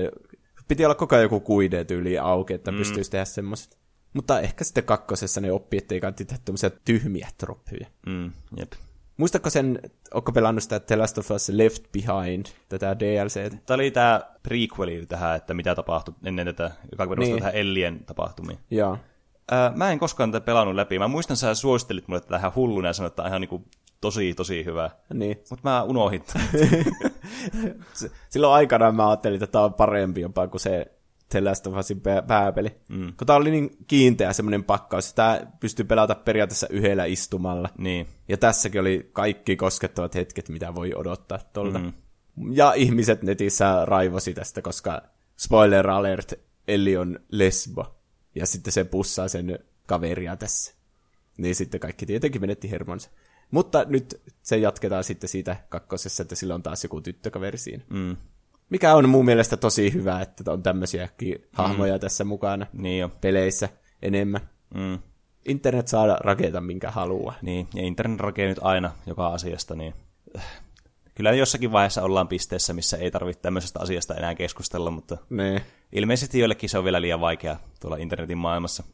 piti 0.69 0.85
olla 0.85 0.95
koko 0.95 1.15
ajan 1.15 1.23
joku 1.23 1.41
kuide 1.41 1.85
tyyli 1.85 2.19
auki, 2.19 2.55
että 2.55 2.71
mm. 2.71 2.79
pystyisi 2.79 3.11
tehdä 3.11 3.25
semmoiset. 3.25 3.79
Mutta 4.13 4.41
ehkä 4.41 4.65
sitten 4.65 4.85
kakkosessa 4.85 5.41
ne 5.41 5.53
oppii, 5.53 5.79
ettei 5.79 6.01
kannata 6.01 6.25
tehdä 6.25 6.43
tämmöisiä 6.45 6.71
tyhmiä 6.85 7.29
troppeja. 7.39 7.87
Mm, 8.07 8.33
jep. 8.57 8.73
Muistatko 9.17 9.51
sen, 9.51 9.81
onko 10.15 10.33
pelannut 10.33 10.63
sitä 10.63 10.81
The 10.81 10.97
Last 10.97 11.19
of 11.19 11.31
Us 11.31 11.49
Left 11.49 11.85
Behind, 11.93 12.47
tätä 12.69 12.99
DLC? 12.99 13.51
Tämä 13.67 13.75
oli 13.75 13.91
tämä 13.91 14.21
prequeli 14.43 15.07
tähän, 15.07 15.37
että 15.37 15.55
mitä 15.55 15.75
tapahtui 15.75 16.15
ennen 16.25 16.47
tätä, 16.47 16.71
joka 16.93 17.07
perustuu 17.07 17.35
niin. 17.35 17.43
tähän 17.43 17.55
Ellien 17.55 18.05
tapahtumiin. 18.07 18.59
Joo. 18.71 18.99
Mä 19.75 19.91
en 19.91 19.99
koskaan 19.99 20.33
tätä 20.33 20.45
pelannut 20.45 20.75
läpi. 20.75 20.99
Mä 20.99 21.09
muistan, 21.09 21.37
sä 21.37 21.55
suosittelit 21.55 22.09
mulle 22.09 22.21
tähän 22.21 22.55
hulluna 22.55 22.89
ja 22.89 22.93
sanoit, 22.93 23.11
että 23.11 23.17
tämä 23.17 23.27
on 23.27 23.31
ihan 23.31 23.41
niinku 23.41 23.65
tosi, 24.01 24.35
tosi 24.35 24.65
hyvä. 24.65 24.91
Niin. 25.15 25.37
Mutta 25.51 25.71
mä 25.71 25.83
unohdin. 25.83 26.23
Silloin 28.31 28.55
aikanaan 28.55 28.97
mä 28.97 29.09
ajattelin, 29.09 29.35
että 29.35 29.53
tämä 29.53 29.65
on 29.65 29.75
parempi 29.75 30.21
jopa 30.21 30.49
kuin 30.49 30.61
se 30.61 30.97
The 31.29 31.41
Last 31.41 31.67
of 31.67 31.77
Usin 31.77 32.03
pääpeli. 32.27 32.77
Mm. 32.89 33.13
Kun 33.17 33.27
tämä 33.27 33.37
oli 33.37 33.51
niin 33.51 33.77
kiinteä 33.87 34.33
semmoinen 34.33 34.65
pakkaus, 34.65 35.15
tämä 35.15 35.41
pystyy 35.61 35.85
pelata 35.85 36.15
periaatteessa 36.15 36.67
yhdellä 36.71 37.05
istumalla. 37.05 37.69
Niin. 37.79 38.09
Ja 38.29 38.37
tässäkin 38.37 38.81
oli 38.81 39.11
kaikki 39.13 39.57
koskettavat 39.57 40.15
hetket, 40.15 40.49
mitä 40.49 40.75
voi 40.75 40.95
odottaa 40.95 41.39
tuolta. 41.53 41.79
Mm. 41.79 41.93
Ja 42.53 42.73
ihmiset 42.73 43.23
netissä 43.23 43.85
raivosi 43.85 44.35
tästä, 44.35 44.63
koska 44.63 45.03
spoiler 45.37 45.91
alert, 45.91 46.33
Elli 46.69 46.97
on 46.97 47.21
lesbo. 47.31 47.97
Ja 48.35 48.47
sitten 48.47 48.73
se 48.73 48.85
pussaa 48.85 49.29
sen 49.29 49.59
kaveria 49.87 50.37
tässä. 50.37 50.75
Niin 51.39 51.55
sitten 51.55 51.81
kaikki 51.81 52.07
tietenkin 52.07 52.41
menetti 52.41 52.71
hermonsa. 52.71 53.11
Mutta 53.51 53.85
nyt 53.89 54.23
se 54.43 54.57
jatketaan 54.57 55.05
sitten 55.05 55.29
siitä 55.29 55.57
kakkosessa, 55.69 56.23
että 56.23 56.35
sillä 56.35 56.55
on 56.55 56.63
taas 56.63 56.83
joku 56.83 57.01
tyttökaveri 57.01 57.59
siinä. 57.59 57.85
Mm. 57.91 58.17
Mikä 58.71 58.95
on 58.95 59.09
mun 59.09 59.25
mielestä 59.25 59.57
tosi 59.57 59.93
hyvä, 59.93 60.21
että 60.21 60.53
on 60.53 60.63
tämmöisiäkin 60.63 61.49
hahmoja 61.53 61.95
mm. 61.95 62.01
tässä 62.01 62.25
mukana 62.25 62.67
niin 62.73 62.99
jo. 62.99 63.09
peleissä 63.21 63.69
enemmän. 64.03 64.41
Mm. 64.75 64.99
Internet 65.49 65.89
saa 65.89 66.17
rakentaa 66.21 66.61
minkä 66.61 66.91
haluaa. 66.91 67.35
Niin, 67.43 67.69
ja 67.75 67.83
internet 67.83 68.21
rakee 68.21 68.49
nyt 68.49 68.59
aina 68.63 68.93
joka 69.07 69.27
asiasta, 69.27 69.75
niin 69.75 69.95
kyllä 71.15 71.33
jossakin 71.33 71.73
vaiheessa 71.73 72.03
ollaan 72.03 72.29
pisteessä, 72.29 72.73
missä 72.73 72.97
ei 72.97 73.11
tarvitse 73.11 73.43
tämmöisestä 73.43 73.81
asiasta 73.81 74.15
enää 74.15 74.35
keskustella, 74.35 74.91
mutta 74.91 75.17
ne. 75.31 75.63
ilmeisesti 75.93 76.39
joillekin 76.39 76.69
se 76.69 76.79
on 76.79 76.85
vielä 76.85 77.01
liian 77.01 77.21
vaikea 77.21 77.57
tuolla 77.81 77.97
internetin 77.97 78.39
maailmassa. 78.39 78.85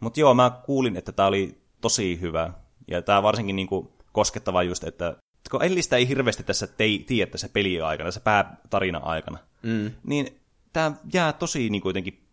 Mutta 0.00 0.20
joo, 0.20 0.34
mä 0.34 0.50
kuulin, 0.64 0.96
että 0.96 1.12
tämä 1.12 1.28
oli 1.28 1.58
tosi 1.80 2.20
hyvä, 2.20 2.52
ja 2.88 3.02
tämä 3.02 3.22
varsinkin 3.22 3.56
niinku 3.56 3.93
koskettava 4.14 4.62
just, 4.62 4.84
että 4.84 5.16
kun 5.50 5.64
Ellistä 5.64 5.96
ei 5.96 6.08
hirveästi 6.08 6.42
tässä 6.42 6.66
tei, 6.66 7.04
tiedä 7.06 7.30
tässä 7.30 7.48
peli-aikana, 7.48 8.08
tässä 8.08 8.20
päätarina 8.20 8.98
aikana, 8.98 9.38
mm. 9.62 9.90
niin 10.06 10.40
tämä 10.72 10.92
jää 11.12 11.32
tosi 11.32 11.70
niin 11.70 11.82
kuitenkin 11.82 12.24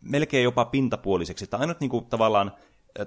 melkein 0.00 0.44
jopa 0.44 0.64
pintapuoliseksi. 0.64 1.46
Tämä 1.46 1.60
ainut 1.60 1.80
niin 1.80 1.90
kuin, 1.90 2.06
tavallaan 2.06 2.52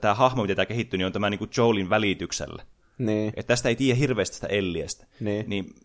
tämä 0.01 0.13
hahmo, 0.13 0.41
mitä 0.41 0.55
tämä 0.55 0.65
kehittyy, 0.65 0.97
niin 0.97 1.05
on 1.05 1.11
tämä 1.11 1.29
niin 1.29 1.38
kuin 1.38 1.49
Joelin 1.57 1.89
välityksellä. 1.89 2.63
Niin. 2.97 3.34
Että 3.36 3.47
tästä 3.47 3.69
ei 3.69 3.75
tiedä 3.75 3.99
hirveästi 3.99 4.34
tästä 4.34 4.47
Elliestä. 4.47 5.07
Niin. 5.19 5.49
niin 5.49 5.75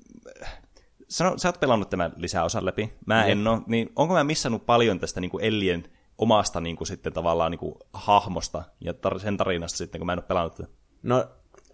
sano, 1.08 1.38
sä 1.38 1.48
oot 1.48 1.60
pelannut 1.60 1.90
tämän 1.90 2.12
lisäosan 2.16 2.66
läpi. 2.66 2.92
Mä 3.06 3.22
niin. 3.22 3.32
en 3.32 3.46
ole. 3.46 3.60
Niin 3.66 3.92
onko 3.96 4.14
mä 4.14 4.24
missannut 4.24 4.66
paljon 4.66 5.00
tästä 5.00 5.20
niin 5.20 5.30
kuin 5.30 5.44
Ellien 5.44 5.84
omasta 6.18 6.60
niin 6.60 6.76
kuin, 6.76 6.88
sitten 6.88 7.12
tavallaan 7.12 7.50
niin 7.50 7.58
kuin, 7.58 7.74
hahmosta 7.92 8.62
ja 8.80 8.92
tar- 8.92 9.18
sen 9.18 9.36
tarinasta 9.36 9.78
sitten, 9.78 9.98
kun 9.98 10.06
mä 10.06 10.12
en 10.12 10.18
ole 10.18 10.26
pelannut 10.28 10.54
tätä? 10.54 10.68
No 11.02 11.28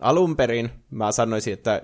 alun 0.04 0.36
perin 0.36 0.70
mä 0.90 1.12
sanoisin, 1.12 1.52
että 1.52 1.82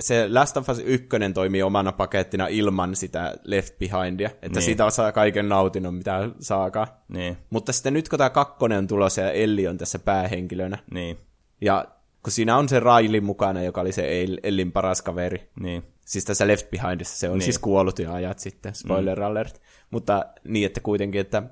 se 0.00 0.28
Last 0.28 0.56
of 0.56 0.68
Us 0.68 0.78
1 0.78 1.08
toimii 1.34 1.62
omana 1.62 1.92
pakettina 1.92 2.46
ilman 2.46 2.96
sitä 2.96 3.34
Left 3.44 3.78
Behindia, 3.78 4.28
että 4.28 4.48
niin. 4.48 4.62
siitä 4.62 4.90
saa 4.90 5.12
kaiken 5.12 5.48
nautinnon, 5.48 5.94
mitä 5.94 6.30
saakaan. 6.40 6.86
Niin. 7.08 7.36
Mutta 7.50 7.72
sitten 7.72 7.92
nyt 7.92 8.08
kun 8.08 8.18
tämä 8.18 8.30
kakkonen 8.30 8.78
on 8.78 8.86
tulossa 8.86 9.20
ja 9.20 9.32
Elli 9.32 9.68
on 9.68 9.78
tässä 9.78 9.98
päähenkilönä, 9.98 10.78
niin. 10.90 11.18
ja 11.60 11.84
kun 12.22 12.32
siinä 12.32 12.56
on 12.56 12.68
se 12.68 12.80
Raili 12.80 13.20
mukana, 13.20 13.62
joka 13.62 13.80
oli 13.80 13.92
se 13.92 14.26
Ellin 14.42 14.72
paras 14.72 15.02
kaveri. 15.02 15.50
Niin. 15.60 15.82
Siis 16.04 16.24
tässä 16.24 16.46
Left 16.46 16.70
Behindissa 16.70 17.18
se 17.18 17.28
on 17.28 17.38
niin. 17.38 17.44
siis 17.44 17.58
kuollut 17.58 17.98
jo 17.98 18.12
ajat 18.12 18.38
sitten, 18.38 18.74
spoiler 18.74 19.18
mm. 19.18 19.26
alert. 19.26 19.60
Mutta 19.90 20.24
niin, 20.44 20.66
että 20.66 20.80
kuitenkin, 20.80 21.20
että 21.20 21.42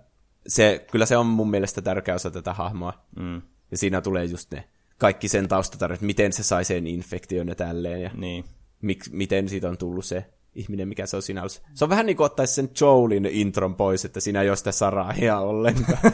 se, 0.47 0.87
kyllä 0.91 1.07
se 1.07 1.17
on 1.17 1.27
mun 1.27 1.51
mielestä 1.51 1.83
tärkeä 1.83 2.15
osa 2.15 2.31
tätä 2.31 2.53
hahmoa. 2.53 2.93
Mm. 3.17 3.43
Ja 3.71 3.79
siinä 3.79 4.01
tulee 4.01 4.25
just 4.25 4.53
ne 4.53 4.65
kaikki 5.03 5.29
sen 5.29 5.49
taustatarinat, 5.49 6.01
miten 6.01 6.33
se 6.33 6.43
sai 6.43 6.65
sen 6.65 6.87
infektion 6.87 7.49
ja 7.49 7.55
tälleen. 7.55 8.03
Ja 8.03 8.11
niin. 8.15 8.45
mik, 8.83 9.05
miten 9.11 9.49
siitä 9.49 9.69
on 9.69 9.79
tullut 9.79 10.05
se. 10.05 10.25
ihminen, 10.55 10.89
mikä 10.89 11.07
se 11.07 11.17
on 11.17 11.23
siinä 11.23 11.41
alussa. 11.41 11.63
Se 11.75 11.85
on 11.85 11.91
vähän 11.91 12.07
niin 12.07 12.17
kuin 12.17 12.25
ottaisi 12.25 12.55
sen 12.55 12.71
Joelin 12.81 13.27
intron 13.27 13.75
pois, 13.75 14.05
että 14.05 14.21
siinä 14.21 14.43
ei 14.43 14.49
ole 14.49 14.57
sitä 14.57 14.73
Sarahia 14.73 15.39
ollenkaan. 15.39 16.13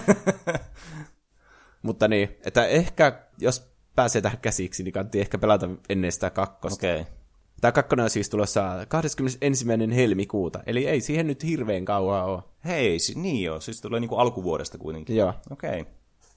Mutta 1.86 2.08
niin, 2.08 2.28
että 2.44 2.66
ehkä 2.66 3.20
jos 3.38 3.70
pääsee 3.96 4.22
tähän 4.22 4.38
käsiksi, 4.38 4.82
niin 4.82 4.92
kannattaa 4.92 5.20
ehkä 5.20 5.38
pelata 5.38 5.68
ennen 5.88 6.12
sitä 6.12 6.30
kakkosta. 6.30 6.78
Okei. 6.78 7.00
Okay. 7.00 7.12
Tämä 7.60 7.72
kakkonen 7.72 8.04
on 8.04 8.10
siis 8.10 8.30
tulossa 8.30 8.86
21. 8.88 9.66
helmikuuta, 9.94 10.60
eli 10.66 10.86
ei 10.86 11.00
siihen 11.00 11.26
nyt 11.26 11.44
hirveän 11.44 11.84
kauan 11.84 12.24
ole. 12.24 12.42
Hei, 12.64 12.98
niin 13.14 13.42
joo, 13.42 13.60
siis 13.60 13.80
tulee 13.80 14.00
niinku 14.00 14.16
alkuvuodesta 14.16 14.78
kuitenkin. 14.78 15.16
Joo. 15.16 15.34
Okei. 15.50 15.80
Okay. 15.80 15.92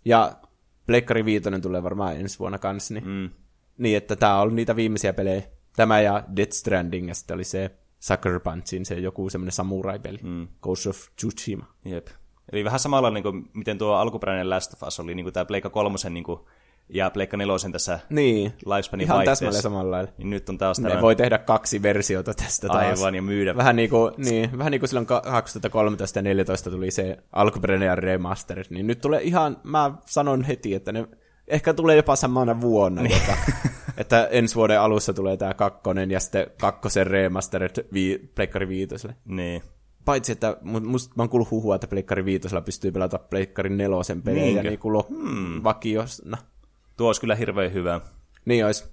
Ja 0.06 0.36
Pleikkari 0.86 1.26
Viitonen 1.26 1.62
tulee 1.62 1.84
varmaan 1.84 2.16
ensi 2.16 2.40
vuonna 2.40 2.58
kanssa, 2.58 2.94
niin, 2.94 3.08
mm. 3.08 3.30
niin 3.78 3.98
että 3.98 4.16
tämä 4.16 4.42
on 4.42 4.56
niitä 4.56 4.76
viimeisiä 4.76 5.14
pelejä. 5.14 5.44
Tämä 5.76 6.02
ja 6.02 6.24
Death 6.36 6.52
Stranding, 6.52 7.08
ja 7.08 7.16
sitten 7.16 7.36
oli 7.36 7.44
se 7.44 7.72
Sucker 8.00 8.40
Punchin, 8.40 8.86
se 8.86 8.96
joku 8.96 9.30
semmoinen 9.30 9.52
samurai-peli, 9.52 10.20
mm. 10.24 10.48
Ghost 10.62 10.88
of 10.88 10.98
Tsushima. 11.16 11.66
Jep. 11.86 12.08
Eli 12.52 12.64
vähän 12.64 12.80
samalla, 12.80 13.10
niin 13.10 13.24
kuin, 13.24 13.50
miten 13.54 13.78
tuo 13.78 13.94
alkuperäinen 13.94 14.50
Last 14.50 14.74
of 14.74 14.84
Us 14.88 15.00
oli 15.00 15.16
niin 15.16 15.24
kuin 15.24 15.34
tämä 15.34 15.46
Pleikka 15.46 15.70
kolmosen 15.70 16.14
niin 16.14 16.24
kuin, 16.24 16.40
ja 16.94 17.10
Pleikka 17.10 17.38
nelosen 17.38 17.72
tässä 17.72 18.00
niin. 18.10 18.54
Lifespanin 18.66 19.04
Ihan 19.04 19.16
vaihteessa. 19.16 19.46
täsmälleen 19.46 19.64
samalla 19.64 19.92
lailla. 19.92 20.12
Niin 20.18 20.30
nyt 20.30 20.50
on 20.50 20.58
taas 20.58 20.80
Ne 20.80 20.90
tämä... 20.90 21.02
voi 21.02 21.16
tehdä 21.16 21.38
kaksi 21.38 21.82
versiota 21.82 22.34
tästä 22.34 22.68
taas. 22.68 23.00
Aivan, 23.00 23.16
ja 23.16 23.22
myydä. 23.22 23.56
Vähän 23.58 23.76
niin 23.76 23.90
kuin, 23.90 24.14
niin, 24.18 24.58
vähän 24.58 24.72
niin 24.72 24.80
kuin 24.80 24.90
silloin 24.90 25.06
2013 25.06 26.20
ja 26.20 26.24
2014 26.24 26.72
tuli 26.72 26.92
se 26.92 27.18
alkuperäinen 27.32 27.88
ja 27.88 27.96
remaster, 27.96 28.66
niin 28.70 28.88
nyt 28.88 29.02
tulee 29.02 29.22
ihan, 29.22 29.58
mä 29.64 29.92
sanon 30.06 30.44
heti, 30.44 30.74
että 30.74 30.92
ne 30.92 31.08
ehkä 31.48 31.74
tulee 31.74 31.96
jopa 31.96 32.16
samana 32.16 32.62
vuonna, 32.62 33.02
niin. 33.02 33.18
että, 33.18 33.38
että 33.98 34.28
ensi 34.32 34.56
vuoden 34.56 34.82
alussa 34.82 35.14
tulee 35.14 35.38
tämä 35.38 35.54
kakkonen 35.54 36.12
ja 36.12 36.20
sitten 36.20 36.48
kakkosen 36.62 37.08
remastered 37.08 37.86
vi, 37.94 38.32
Pleikkari 38.36 38.68
viitoselle. 38.68 39.16
Niin. 39.26 39.62
Paitsi, 40.06 40.32
että 40.32 40.58
musta 40.64 41.14
mä 41.18 41.24
oon 41.24 41.30
kuullut 41.30 41.52
huhua, 41.52 41.76
että 41.76 41.88
Pleikkari 41.88 42.26
viitosella 42.26 42.62
pystyy 42.62 42.92
pelata 42.92 43.20
Pleikkari 43.20 43.70
nelosen 43.70 44.22
pelejä 44.22 44.46
Niinkö? 44.46 44.70
niin 44.70 44.80
kuin 44.80 45.04
hmm. 45.10 45.64
vakiosna. 45.64 46.38
Tuo 46.98 47.08
olisi 47.08 47.22
kyllä 47.22 47.36
hirveän 47.36 47.74
hyvä. 47.74 48.02
Niin 48.46 48.66
olisi. 48.66 48.84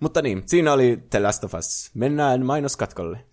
Mutta 0.00 0.22
niin, 0.22 0.42
siinä 0.46 0.72
oli 0.72 1.04
The 1.10 1.20
Last 1.20 1.44
of 1.44 1.54
Us. 1.54 1.90
Mennään 1.94 2.46
mainoskatkolle. 2.46 3.26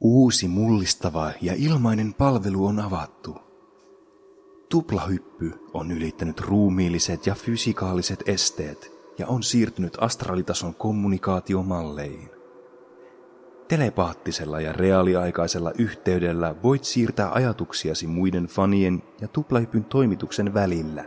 Uusi 0.00 0.48
mullistava 0.48 1.32
ja 1.40 1.52
ilmainen 1.56 2.14
palvelu 2.14 2.66
on 2.66 2.80
avattu. 2.80 3.38
Tuplahyppy 4.68 5.52
on 5.74 5.90
ylittänyt 5.90 6.40
ruumiilliset 6.40 7.26
ja 7.26 7.34
fysikaaliset 7.34 8.22
esteet 8.26 8.92
ja 9.18 9.26
on 9.26 9.42
siirtynyt 9.42 9.96
astraalitason 10.00 10.74
kommunikaatiomalleihin. 10.74 12.35
Telepaattisella 13.68 14.60
ja 14.60 14.72
reaaliaikaisella 14.72 15.72
yhteydellä 15.78 16.54
voit 16.62 16.84
siirtää 16.84 17.32
ajatuksiasi 17.32 18.06
muiden 18.06 18.46
fanien 18.46 19.02
ja 19.20 19.28
tuplahypyn 19.28 19.84
toimituksen 19.84 20.54
välillä. 20.54 21.04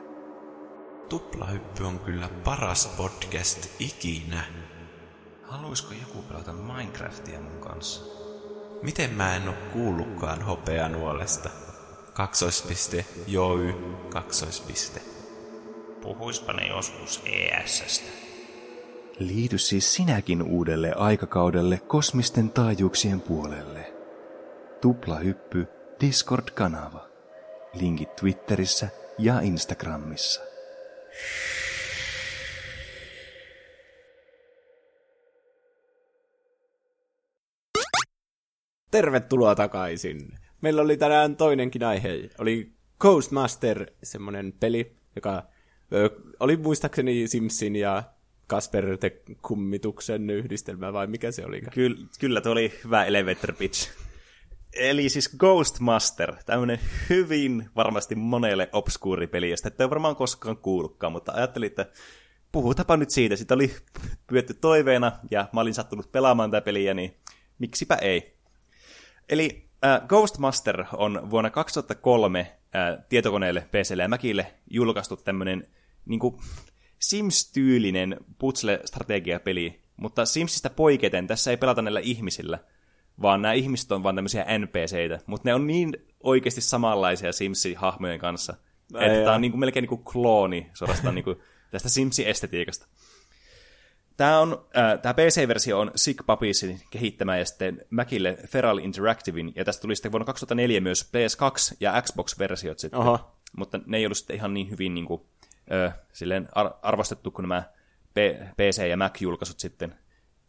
Tuplahyppy 1.10 1.84
on 1.84 2.00
kyllä 2.00 2.30
paras 2.44 2.88
podcast 2.98 3.70
ikinä. 3.80 4.44
Haluaisiko 5.44 5.94
joku 5.94 6.22
pelata 6.22 6.54
Minecraftia 6.54 7.40
mun 7.40 7.60
kanssa? 7.60 8.02
Miten 8.82 9.14
mä 9.14 9.36
en 9.36 9.48
oo 9.50 9.56
kuullutkaan 9.74 10.42
hopeanuolesta? 10.42 11.50
Kaksoispiste, 12.14 13.06
joy, 13.28 13.74
kaksoispiste. 14.10 15.02
Puhuispa 16.02 16.54
ne 16.54 16.68
joskus 16.68 17.24
ESstä. 17.26 18.29
Liity 19.20 19.58
siis 19.58 19.94
sinäkin 19.94 20.42
uudelle 20.42 20.92
aikakaudelle 20.92 21.78
kosmisten 21.88 22.50
taajuuksien 22.52 23.22
puolelle. 23.22 23.94
Tuplahyppy 24.82 25.68
Discord-kanava. 26.02 27.10
Linkit 27.74 28.16
Twitterissä 28.16 28.90
ja 29.18 29.40
Instagramissa. 29.40 30.42
Tervetuloa 38.92 39.56
takaisin. 39.56 40.28
Meillä 40.62 40.82
oli 40.82 40.98
tänään 40.98 41.36
toinenkin 41.36 41.84
aihe. 41.84 42.30
Oli 42.38 42.72
Ghostmaster, 43.00 43.86
semmonen 44.04 44.54
peli, 44.60 44.96
joka 45.16 45.44
ö, 45.94 46.10
oli 46.40 46.58
muistaakseni 46.58 47.28
Simsin 47.28 47.76
ja 47.76 48.04
Kasper 48.50 48.98
the 48.98 49.22
Kummituksen 49.42 50.30
yhdistelmä, 50.30 50.94
vai 50.94 51.08
mikä 51.08 51.32
se 51.32 51.46
oli? 51.46 51.62
Kyllä, 51.62 52.08
kyllä 52.20 52.42
tuo 52.42 52.52
oli 52.52 52.74
hyvä 52.84 53.06
elevator 53.06 53.54
pitch. 53.54 53.90
Eli 54.74 55.10
siis 55.10 55.30
Ghostmaster, 55.38 56.36
tämmöinen 56.46 56.80
hyvin 57.10 57.70
varmasti 57.76 58.16
monelle 58.16 58.70
obskuuri 58.72 59.28
peli, 59.28 59.50
josta 59.50 59.68
ette 59.68 59.84
ole 59.84 59.90
varmaan 59.90 60.16
koskaan 60.16 60.58
kuullutkaan, 60.58 61.14
mutta 61.14 61.32
ajattelin, 61.36 61.68
että 61.68 61.86
puhutapa 62.52 62.98
nyt 62.98 63.10
siitä. 63.10 63.36
Sitä 63.36 63.54
oli 63.54 63.76
pyydetty 64.28 64.54
toiveena, 64.54 65.12
ja 65.32 65.50
mä 65.54 65.62
olin 65.62 65.74
sattunut 65.74 66.12
pelaamaan 66.12 66.52
tätä 66.52 66.66
peliä, 66.66 66.94
niin 66.94 67.16
miksipä 67.60 67.96
ei. 67.96 68.38
Eli 69.30 69.70
äh, 69.86 70.08
Ghostmaster 70.08 70.86
on 70.94 71.30
vuonna 71.30 71.50
2003 71.50 72.40
äh, 72.40 73.06
tietokoneelle, 73.10 73.68
PClle 73.72 74.04
ja 74.04 74.10
Macille 74.10 74.54
julkaistu 74.70 75.18
tämmöinen 75.18 75.68
niin 76.06 76.20
Sims-tyylinen 77.00 78.18
putsle-strategiapeli, 78.38 79.80
mutta 79.98 80.26
Simsistä 80.26 80.70
poiketen 80.70 81.28
tässä 81.28 81.52
ei 81.52 81.58
pelata 81.58 81.82
näillä 81.82 82.00
ihmisillä, 82.00 82.60
vaan 83.22 83.42
nämä 83.42 83.54
ihmiset 83.54 83.92
on 83.92 84.04
vaan 84.04 84.16
tämmöisiä 84.16 84.46
NPCitä, 84.58 85.20
mutta 85.26 85.50
ne 85.50 85.54
on 85.54 85.68
niin 85.68 85.94
oikeasti 86.24 86.62
samanlaisia 86.62 87.32
Sims-hahmojen 87.32 88.20
kanssa, 88.20 88.54
Ai 88.94 89.06
että 89.06 89.16
jaa. 89.16 89.24
tämä 89.24 89.36
on 89.36 89.42
niin 89.42 89.52
kuin 89.52 89.60
melkein 89.60 89.82
niin 89.84 89.90
kuin 89.90 90.04
klooni 90.04 90.70
suorastaan 90.74 91.16
niin 91.16 91.24
kuin 91.24 91.38
tästä 91.72 91.90
Simsi-estetiikasta. 91.90 92.88
Tämä, 94.18 94.40
on, 94.40 94.66
äh, 94.78 95.00
tämä 95.02 95.14
PC-versio 95.14 95.80
on 95.80 95.92
Sick 95.96 96.26
Puppiesin 96.26 96.82
kehittämä 96.90 97.38
ja 97.38 97.46
sitten 97.46 97.86
Macille 97.90 98.38
Feral 98.48 98.78
Interactivein, 98.78 99.54
ja 99.56 99.66
tästä 99.66 99.82
tuli 99.82 99.96
sitten 99.96 100.12
vuonna 100.12 100.26
2004 100.26 100.82
myös 100.82 101.12
PS2 101.12 101.76
ja 101.80 102.02
Xbox-versiot 102.02 102.80
sitten. 102.80 103.00
Oho. 103.00 103.32
Mutta 103.58 103.80
ne 103.86 103.98
ei 103.98 104.06
ollut 104.06 104.18
sitten 104.18 104.36
ihan 104.36 104.54
niin 104.54 104.70
hyvin 104.70 104.94
niin 104.94 105.06
kuin, 105.06 105.22
ö, 105.72 105.92
silleen 106.14 106.48
ar- 106.56 106.74
arvostettu 106.82 107.32
kuin 107.32 107.44
nämä 107.44 107.64
P- 108.14 108.56
PC- 108.58 108.88
ja 108.90 108.98
Mac-julkaisut 108.98 109.60
sitten. 109.60 109.96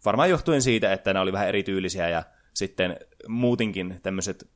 Varmaan 0.05 0.31
johtuen 0.31 0.63
siitä, 0.63 0.93
että 0.93 1.13
nämä 1.13 1.23
oli 1.23 1.33
vähän 1.33 1.49
erityylisiä 1.49 2.09
ja 2.09 2.23
sitten 2.55 2.97
muutenkin 3.29 4.01
tämmöiset 4.03 4.49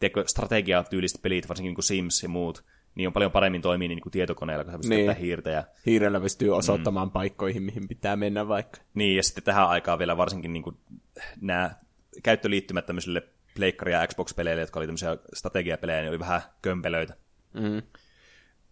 teko- 0.00 0.24
strategiatyyliset 0.26 1.22
pelit, 1.22 1.48
varsinkin 1.48 1.68
niin 1.68 1.74
kuin 1.74 1.84
Sims 1.84 2.22
ja 2.22 2.28
muut, 2.28 2.64
niin 2.94 3.06
on 3.06 3.12
paljon 3.12 3.32
paremmin 3.32 3.62
toimii 3.62 3.88
niin 3.88 4.00
kuin 4.00 4.10
tietokoneella, 4.10 4.64
kun 4.64 4.72
sä 4.72 4.78
pystyt 4.78 4.96
Niin. 4.96 5.06
niin. 5.08 5.16
hiirtä. 5.16 5.50
Ja, 5.50 5.64
Hiirellä 5.86 6.20
pystyy 6.20 6.56
osoittamaan 6.56 7.08
mm. 7.08 7.12
paikkoihin, 7.12 7.62
mihin 7.62 7.88
pitää 7.88 8.16
mennä 8.16 8.48
vaikka. 8.48 8.80
niin, 8.94 9.16
ja 9.16 9.22
sitten 9.22 9.44
tähän 9.44 9.68
aikaan 9.68 9.98
vielä 9.98 10.16
varsinkin 10.16 10.52
niin 10.52 10.62
kuin 10.62 10.76
nämä 11.40 11.70
käyttöliittymät 12.22 12.86
tämmöisille 12.86 13.22
pleikkari- 13.54 13.92
ja 13.92 14.06
Xbox-peleille, 14.06 14.60
jotka 14.60 14.80
oli 14.80 14.86
tämmöisiä 14.86 15.16
strategiapelejä, 15.34 16.00
niin 16.00 16.08
oli 16.08 16.18
vähän 16.18 16.40
kömpelöitä. 16.62 17.14
Mm. 17.54 17.82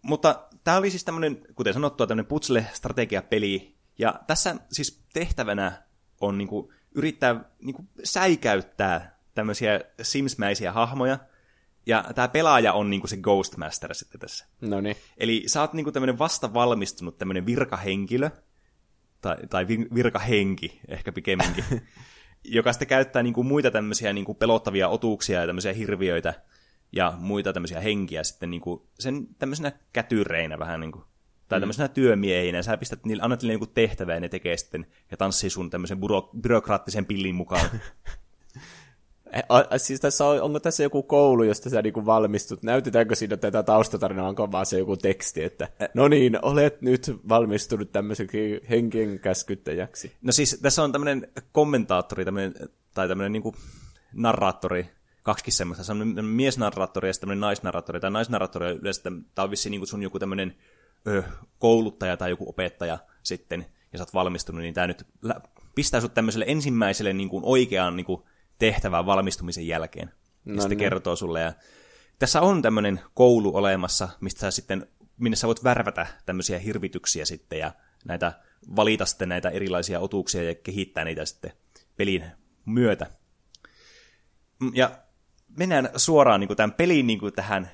Mutta 0.01 0.47
tämä 0.65 0.77
oli 0.77 0.89
siis 0.89 1.03
tämmöinen, 1.03 1.41
kuten 1.55 1.73
sanottua, 1.73 2.07
tämmöinen 2.07 2.29
putsle-strategiapeli, 2.29 3.75
ja 3.97 4.19
tässä 4.27 4.55
siis 4.71 5.03
tehtävänä 5.13 5.83
on 6.21 6.37
niinku 6.37 6.73
yrittää 6.95 7.49
niinku 7.59 7.85
säikäyttää 8.03 9.19
tämmöisiä 9.33 9.81
Sims-mäisiä 10.01 10.71
hahmoja, 10.71 11.19
ja 11.85 12.05
tämä 12.15 12.27
pelaaja 12.27 12.73
on 12.73 12.89
niinku 12.89 13.07
se 13.07 13.17
Ghostmaster 13.17 13.93
sitten 13.93 14.19
tässä. 14.19 14.45
No 14.61 14.81
niin. 14.81 14.95
Eli 15.17 15.43
sä 15.47 15.61
oot 15.61 15.73
niinku 15.73 15.91
tämmöinen 15.91 16.19
vasta 16.19 16.53
valmistunut 16.53 17.17
tämmöinen 17.17 17.45
virkahenkilö, 17.45 18.29
tai, 19.21 19.35
tai 19.49 19.67
vi- 19.67 19.87
virkahenki 19.93 20.79
ehkä 20.87 21.11
pikemminkin, 21.11 21.65
joka 22.43 22.73
sitten 22.73 22.87
käyttää 22.87 23.23
niinku 23.23 23.43
muita 23.43 23.71
tämmöisiä 23.71 24.13
niinku 24.13 24.33
pelottavia 24.33 24.87
otuksia 24.87 25.39
ja 25.41 25.47
tämmöisiä 25.47 25.73
hirviöitä 25.73 26.33
ja 26.91 27.13
muita 27.17 27.53
tämmöisiä 27.53 27.79
henkiä 27.79 28.23
sitten 28.23 28.51
niinku 28.51 28.87
sen 28.99 29.27
tämmöisenä 29.39 29.71
kätyreinä 29.93 30.59
vähän 30.59 30.79
niinku, 30.79 31.03
tai 31.47 31.59
tämmöisenä 31.59 31.87
työmiehinä. 31.87 32.63
Sä 32.63 32.77
pistät 32.77 33.05
niille, 33.05 33.23
annat 33.23 33.41
niille 33.41 33.53
niinku 33.53 33.67
tehtävää 33.73 34.15
ja 34.15 34.19
ne 34.19 34.29
tekee 34.29 34.57
sitten 34.57 34.85
ja 35.11 35.17
tanssii 35.17 35.49
sun 35.49 35.69
tämmöisen 35.69 35.97
buro- 35.97 36.39
byrokraattisen 36.41 37.05
pillin 37.05 37.35
mukaan. 37.35 37.69
Eh, 39.35 39.43
A, 39.49 39.77
siis 39.77 39.99
tässä 39.99 40.25
on, 40.25 40.41
onko 40.41 40.59
tässä 40.59 40.83
joku 40.83 41.03
koulu, 41.03 41.43
josta 41.43 41.69
sä 41.69 41.81
niinku 41.81 42.05
valmistut? 42.05 42.63
Näytetäänkö 42.63 43.15
siinä 43.15 43.37
tätä 43.37 43.63
taustatarinaa, 43.63 44.27
onko 44.27 44.51
vaan 44.51 44.65
se 44.65 44.79
joku 44.79 44.97
teksti, 44.97 45.43
että 45.43 45.69
no 45.93 46.07
niin, 46.07 46.39
olet 46.41 46.81
nyt 46.81 47.15
valmistunut 47.29 47.91
tämmöiseksi 47.91 48.61
henkien 48.69 49.19
käskyttäjäksi. 49.19 50.11
No 50.21 50.31
siis 50.31 50.59
tässä 50.61 50.83
on 50.83 50.91
tämmöinen 50.91 51.27
kommentaattori, 51.51 52.25
tämmönen, 52.25 52.53
tai 52.93 53.07
tämmöinen 53.07 53.31
niinku 53.31 53.55
narraattori, 54.13 54.89
kaksikin 55.25 55.53
semmoista, 55.53 55.83
se 55.83 55.91
on 55.91 56.25
miesnarraattori 56.25 57.09
ja 57.09 57.13
sitten 57.13 57.39
naisnarraattori. 57.39 57.99
Tai 57.99 58.11
naisnarraattori 58.11 58.71
on 58.71 58.77
yleensä, 58.77 59.01
tämä 59.03 59.43
on 59.43 59.51
vissiin 59.51 59.71
niinku 59.71 59.85
sun 59.85 60.03
joku 60.03 60.19
tämmöinen 60.19 60.57
ö, 61.07 61.23
kouluttaja 61.59 62.17
tai 62.17 62.29
joku 62.29 62.49
opettaja 62.49 62.99
sitten, 63.23 63.65
ja 63.91 63.97
sä 63.97 64.03
oot 64.03 64.13
valmistunut, 64.13 64.61
niin 64.61 64.73
tämä 64.73 64.87
nyt 64.87 65.07
pistää 65.75 66.01
sut 66.01 66.13
tämmöiselle 66.13 66.45
ensimmäiselle 66.47 67.13
niin 67.13 67.29
kuin 67.29 67.43
oikeaan 67.45 67.95
niin 67.95 68.05
kuin 68.05 68.23
tehtävään 68.59 69.05
valmistumisen 69.05 69.67
jälkeen. 69.67 70.11
Ja 70.45 70.53
No 70.53 70.61
sitten 70.61 70.77
niin. 70.77 70.89
kertoo 70.89 71.15
sulle. 71.15 71.41
Ja 71.41 71.53
tässä 72.19 72.41
on 72.41 72.61
tämmöinen 72.61 73.01
koulu 73.13 73.55
olemassa, 73.55 74.09
mistä 74.21 74.39
sä 74.39 74.51
sitten, 74.51 74.87
minne 75.17 75.35
sä 75.35 75.47
voit 75.47 75.63
värvätä 75.63 76.07
tämmöisiä 76.25 76.59
hirvityksiä 76.59 77.25
sitten 77.25 77.59
ja 77.59 77.71
näitä, 78.05 78.33
valita 78.75 79.05
sitten 79.05 79.29
näitä 79.29 79.49
erilaisia 79.49 79.99
otuuksia 79.99 80.43
ja 80.43 80.55
kehittää 80.55 81.03
niitä 81.03 81.25
sitten 81.25 81.51
pelin 81.97 82.25
myötä. 82.65 83.07
Mm, 84.59 84.71
Ja 84.75 85.04
mennään 85.57 85.89
suoraan 85.95 86.39
niin 86.39 86.47
kuin 86.47 86.57
tämän 86.57 86.73
pelin 86.73 87.07
niin 87.07 87.19
kuin 87.19 87.33
tähän 87.33 87.69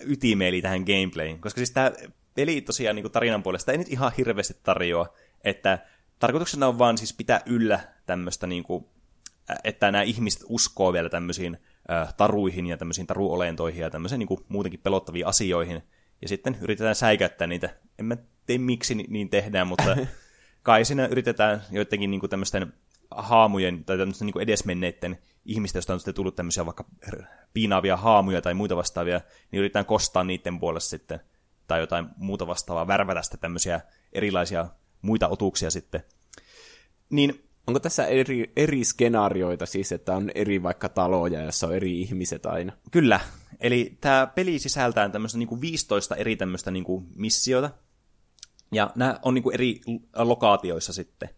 ytimeen, 0.00 0.48
eli 0.48 0.62
tähän 0.62 0.80
gameplayin. 0.80 1.40
Koska 1.40 1.58
siis 1.58 1.70
tämä 1.70 1.92
peli 2.34 2.60
tosiaan 2.60 2.96
niin 2.96 3.02
kuin 3.02 3.12
tarinan 3.12 3.42
puolesta 3.42 3.72
ei 3.72 3.78
nyt 3.78 3.88
ihan 3.88 4.12
hirveästi 4.18 4.56
tarjoa, 4.62 5.14
että 5.44 5.78
tarkoituksena 6.18 6.66
on 6.66 6.78
vaan 6.78 6.98
siis 6.98 7.12
pitää 7.12 7.40
yllä 7.46 7.80
tämmöistä, 8.06 8.46
niin 8.46 8.62
kuin, 8.62 8.84
että 9.64 9.90
nämä 9.90 10.02
ihmiset 10.02 10.42
uskoo 10.48 10.92
vielä 10.92 11.08
tämmöisiin 11.08 11.58
äh, 11.90 12.14
taruihin 12.14 12.66
ja 12.66 12.76
tämmöisiin 12.76 13.06
taruolentoihin 13.06 13.82
ja 13.82 13.90
tämmöisiin 13.90 14.18
niin 14.18 14.26
kuin 14.26 14.40
muutenkin 14.48 14.80
pelottaviin 14.80 15.26
asioihin. 15.26 15.82
Ja 16.22 16.28
sitten 16.28 16.58
yritetään 16.60 16.94
säikäyttää 16.94 17.46
niitä. 17.46 17.70
En 17.98 18.04
mä 18.04 18.16
tiedä 18.46 18.62
miksi 18.62 18.94
ni- 18.94 19.06
niin 19.08 19.30
tehdään, 19.30 19.66
mutta 19.66 19.96
kai 20.62 20.84
siinä 20.84 21.06
yritetään 21.06 21.62
joidenkin 21.70 22.10
niin 22.10 22.20
kuin 22.20 22.30
tämmöisten 22.30 22.72
haamujen 23.10 23.84
tai 23.84 23.98
tämmöisten 23.98 24.26
niin 24.26 24.32
kuin 24.32 24.42
edesmenneiden 24.42 25.18
ihmisten, 25.48 25.78
joista 25.78 25.92
on 25.92 26.00
sitten 26.00 26.14
tullut 26.14 26.36
tämmöisiä 26.36 26.66
vaikka 26.66 26.84
piinaavia 27.54 27.96
haamuja 27.96 28.42
tai 28.42 28.54
muita 28.54 28.76
vastaavia, 28.76 29.20
niin 29.50 29.58
yritetään 29.58 29.86
kostaa 29.86 30.24
niiden 30.24 30.60
puolesta 30.60 30.90
sitten 30.90 31.20
tai 31.66 31.80
jotain 31.80 32.06
muuta 32.16 32.46
vastaavaa, 32.46 32.86
värvätä 32.86 33.22
sitten 33.22 33.40
tämmöisiä 33.40 33.80
erilaisia 34.12 34.66
muita 35.02 35.28
otuksia 35.28 35.70
sitten. 35.70 36.02
Niin 37.10 37.48
Onko 37.68 37.80
tässä 37.80 38.06
eri, 38.06 38.52
eri 38.56 38.84
skenaarioita 38.84 39.66
siis, 39.66 39.92
että 39.92 40.16
on 40.16 40.30
eri 40.34 40.62
vaikka 40.62 40.88
taloja, 40.88 41.42
jossa 41.42 41.66
on 41.66 41.74
eri 41.74 42.00
ihmiset 42.00 42.46
aina? 42.46 42.72
Kyllä. 42.90 43.20
Eli 43.60 43.98
tämä 44.00 44.26
peli 44.34 44.58
sisältää 44.58 45.08
tämmöistä 45.08 45.38
niinku 45.38 45.60
15 45.60 46.16
eri 46.16 46.36
tämmöistä 46.36 46.70
niinku 46.70 47.06
missiota. 47.14 47.70
Ja 48.72 48.90
nämä 48.94 49.18
on 49.22 49.34
niinku 49.34 49.50
eri 49.50 49.80
lokaatioissa 50.16 50.92
sitten. 50.92 51.28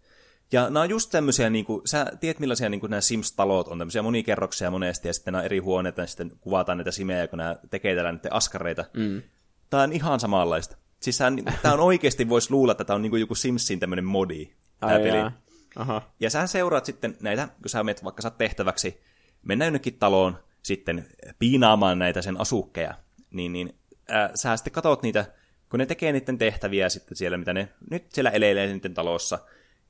Ja 0.52 0.64
nämä 0.64 0.80
on 0.80 0.90
just 0.90 1.10
tämmöisiä, 1.10 1.50
niinku, 1.50 1.82
sä 1.84 2.06
tiedät 2.20 2.38
millaisia 2.38 2.68
niinku 2.68 2.86
nämä 2.86 3.00
Sims-talot 3.00 3.68
on, 3.68 3.78
tämmöisiä 3.78 4.02
monikerroksia 4.02 4.70
monesti, 4.70 5.08
ja 5.08 5.14
sitten 5.14 5.32
nämä 5.32 5.44
eri 5.44 5.58
huoneita, 5.58 6.00
ja 6.00 6.06
sitten 6.06 6.32
kuvataan 6.40 6.78
näitä 6.78 6.90
simejä, 6.90 7.26
kun 7.26 7.36
nämä 7.36 7.56
tekee 7.70 7.94
täällä 7.94 8.12
niiden 8.12 8.32
askareita. 8.32 8.84
Mm. 8.96 9.22
Tämä 9.70 9.82
on 9.82 9.92
ihan 9.92 10.20
samanlaista. 10.20 10.76
Siis 11.00 11.18
tämä 11.62 11.74
on 11.74 11.80
oikeasti, 11.80 12.28
voisi 12.28 12.50
luulla, 12.50 12.72
että 12.72 12.84
tämä 12.84 12.94
on 12.94 13.02
niinku 13.02 13.16
joku 13.16 13.34
Simsin 13.34 13.80
tämmöinen 13.80 14.04
modi, 14.04 14.50
tämä 14.80 14.92
Ai 14.92 14.98
peli. 14.98 15.16
jaa. 15.16 15.32
Aha. 15.76 16.02
Ja 16.20 16.30
sä 16.30 16.46
seuraat 16.46 16.84
sitten 16.84 17.16
näitä, 17.20 17.48
kun 17.62 17.68
sä 17.70 17.84
menet 17.84 18.04
vaikka 18.04 18.22
saat 18.22 18.38
tehtäväksi, 18.38 19.00
mennä 19.42 19.64
jonnekin 19.64 19.98
taloon 19.98 20.38
sitten 20.62 21.06
piinaamaan 21.38 21.98
näitä 21.98 22.22
sen 22.22 22.40
asukkeja, 22.40 22.94
niin, 23.30 23.52
niin 23.52 23.74
ää, 24.08 24.30
sä 24.34 24.56
sitten 24.56 24.72
katot 24.72 25.02
niitä, 25.02 25.24
kun 25.70 25.78
ne 25.78 25.86
tekee 25.86 26.12
niiden 26.12 26.38
tehtäviä 26.38 26.88
sitten 26.88 27.16
siellä, 27.16 27.38
mitä 27.38 27.52
ne 27.52 27.68
nyt 27.90 28.12
siellä 28.12 28.30
eleilee 28.30 28.66
niiden 28.66 28.94
talossa, 28.94 29.38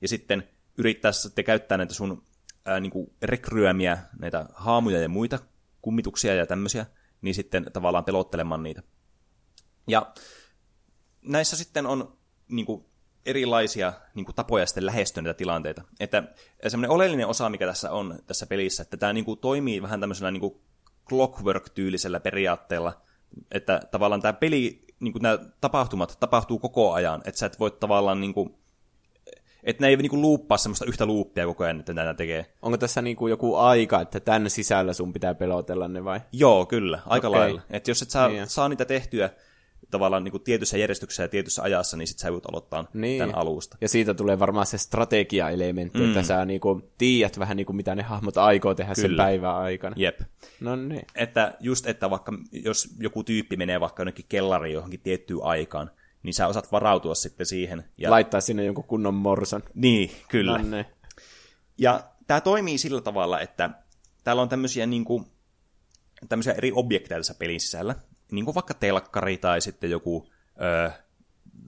ja 0.03 0.09
sitten 0.09 0.49
yrittää 0.79 1.13
sitten 1.13 1.45
käyttää 1.45 1.79
näitä 1.79 1.95
sun 1.95 2.23
ää, 2.65 2.81
niin 2.81 2.93
kuin 2.93 3.13
rekryämiä, 3.23 3.99
näitä 4.19 4.47
haamuja 4.55 5.01
ja 5.01 5.09
muita 5.09 5.39
kummituksia 5.83 6.35
ja 6.35 6.47
tämmöisiä, 6.47 6.87
niin 7.23 7.35
sitten 7.35 7.67
tavallaan 7.73 8.05
pelottelemaan 8.05 8.63
niitä. 8.63 8.83
Ja 9.87 10.13
näissä 11.23 11.57
sitten 11.57 11.87
on 11.87 12.19
niin 12.49 12.67
kuin, 12.67 12.85
erilaisia 13.27 13.93
niin 14.15 14.25
kuin, 14.25 14.35
tapoja 14.35 14.67
sitten 14.67 14.87
lähestyä 14.87 15.23
näitä 15.23 15.37
tilanteita. 15.39 15.83
Että 16.01 16.23
semmoinen 16.69 16.91
oleellinen 16.91 17.27
osa, 17.27 17.49
mikä 17.49 17.67
tässä 17.67 17.93
on 17.93 18.19
tässä 18.27 18.47
pelissä, 18.47 18.83
että 18.83 18.97
tämä 18.97 19.13
niin 19.13 19.25
kuin, 19.25 19.39
toimii 19.39 19.83
vähän 19.83 20.01
tämmöisellä 20.01 20.31
niin 20.31 20.41
kuin, 20.41 20.61
clockwork-tyylisellä 21.09 22.21
periaatteella, 22.21 23.03
että 23.51 23.81
tavallaan 23.91 24.23
tämä 24.23 24.33
peli, 24.33 24.81
niin 25.01 25.13
kuin, 25.13 25.23
nämä 25.23 25.39
tapahtumat 25.61 26.17
tapahtuu 26.21 26.59
koko 26.59 26.93
ajan, 26.93 27.23
että 27.25 27.39
sä 27.39 27.47
et 27.47 27.61
voi 27.61 27.71
tavallaan 27.71 28.21
niin 28.21 28.35
kuin, 28.35 28.55
että 29.65 29.83
ne 29.85 29.89
ei 29.89 29.97
niin 29.97 30.11
kuin, 30.11 30.23
luuppaa 30.23 30.59
semmoista 30.59 30.85
yhtä 30.85 31.07
luuppia 31.07 31.47
koko 31.47 31.65
ajan, 31.65 31.81
että 31.81 31.95
näitä 31.95 32.15
tekee. 32.15 32.47
Onko 32.63 32.79
tässä 32.79 33.03
niinku 33.03 33.29
joku 33.29 33.57
aika, 33.57 34.01
että 34.01 34.21
tämän 34.21 34.51
sisällä 34.51 34.93
sun 34.93 35.13
pitää 35.13 35.35
pelotella 35.35 35.89
ne 35.89 36.05
vai? 36.05 36.21
Joo, 36.33 36.67
kyllä, 36.67 36.99
aika 37.07 37.29
Okei. 37.29 37.41
lailla. 37.41 37.63
Että 37.71 37.91
jos 37.91 38.03
et 38.03 38.11
saa, 38.11 38.29
Niin. 38.29 38.47
saa 38.47 38.69
niitä 38.69 38.85
tehtyä 38.85 39.31
tavallaan 39.91 40.25
niin 40.25 40.33
kuin 40.33 40.43
tietyssä 40.43 40.79
järjestyksessä 40.79 41.23
ja 41.23 41.29
tietyssä 41.29 41.63
ajassa, 41.63 41.97
niin 41.97 42.09
sit 42.09 42.19
sä 42.19 42.33
voit 42.33 42.47
aloittaa 42.47 42.85
Niin. 42.95 43.19
tämän 43.19 43.35
alusta. 43.35 43.77
Ja 43.81 43.89
siitä 43.89 44.15
tulee 44.15 44.39
varmaan 44.39 44.67
se 44.67 44.79
strategia-elementti, 44.79 45.99
mm. 45.99 46.09
että 46.09 46.23
sä 46.23 46.45
niinku 46.45 46.91
tiedät 46.99 47.39
vähän 47.39 47.57
niinku 47.57 47.73
mitä 47.73 47.95
ne 47.95 48.03
hahmot 48.03 48.37
aikoo 48.37 48.75
tehdä 48.75 48.95
sen 48.95 49.11
Kyllä. 49.11 49.23
päivän 49.23 49.55
aikana. 49.57 49.95
Jep. 49.99 50.21
No 50.61 50.77
niin. 50.77 51.03
Että 51.15 51.55
just, 51.61 51.87
että 51.87 52.11
vaikka 52.11 52.33
jos 52.53 52.89
joku 53.01 53.25
tyyppi 53.25 53.57
menee 53.57 53.81
vaikka 53.81 54.01
jonnekin 54.01 54.25
kellariin 54.29 54.75
johonkin 54.75 55.01
tiettyyn 55.01 55.43
aikaan, 55.43 55.91
niin 56.23 56.35
sä 56.35 56.47
osaat 56.47 56.73
varautua 56.73 57.15
sitten 57.15 57.47
siihen. 57.47 57.85
Ja... 57.99 58.11
Laittaa 58.11 58.41
sinne 58.41 58.65
jonkun 58.65 58.85
kunnon 58.85 59.15
morson. 59.15 59.63
Niin, 59.75 60.11
kyllä. 60.29 60.59
Niin. 60.59 60.85
Ja 61.79 62.05
tämä 62.27 62.41
toimii 62.41 62.79
sillä 62.79 63.01
tavalla, 63.01 63.41
että 63.41 63.71
täällä 64.25 64.43
on 64.43 64.49
tämmöisiä, 64.49 64.87
niin 64.87 65.05
kuin, 65.05 65.27
tämmöisiä 66.29 66.53
eri 66.53 66.73
objekteja 66.75 67.19
tässä 67.19 67.35
pelin 67.35 67.61
sisällä, 67.61 67.95
niin 68.33 68.45
kuin 68.45 68.55
vaikka 68.55 68.75
telkkari 68.75 69.39
tai 69.39 69.61
sitten 69.61 69.91
joku 69.91 70.29
ö, 70.61 70.91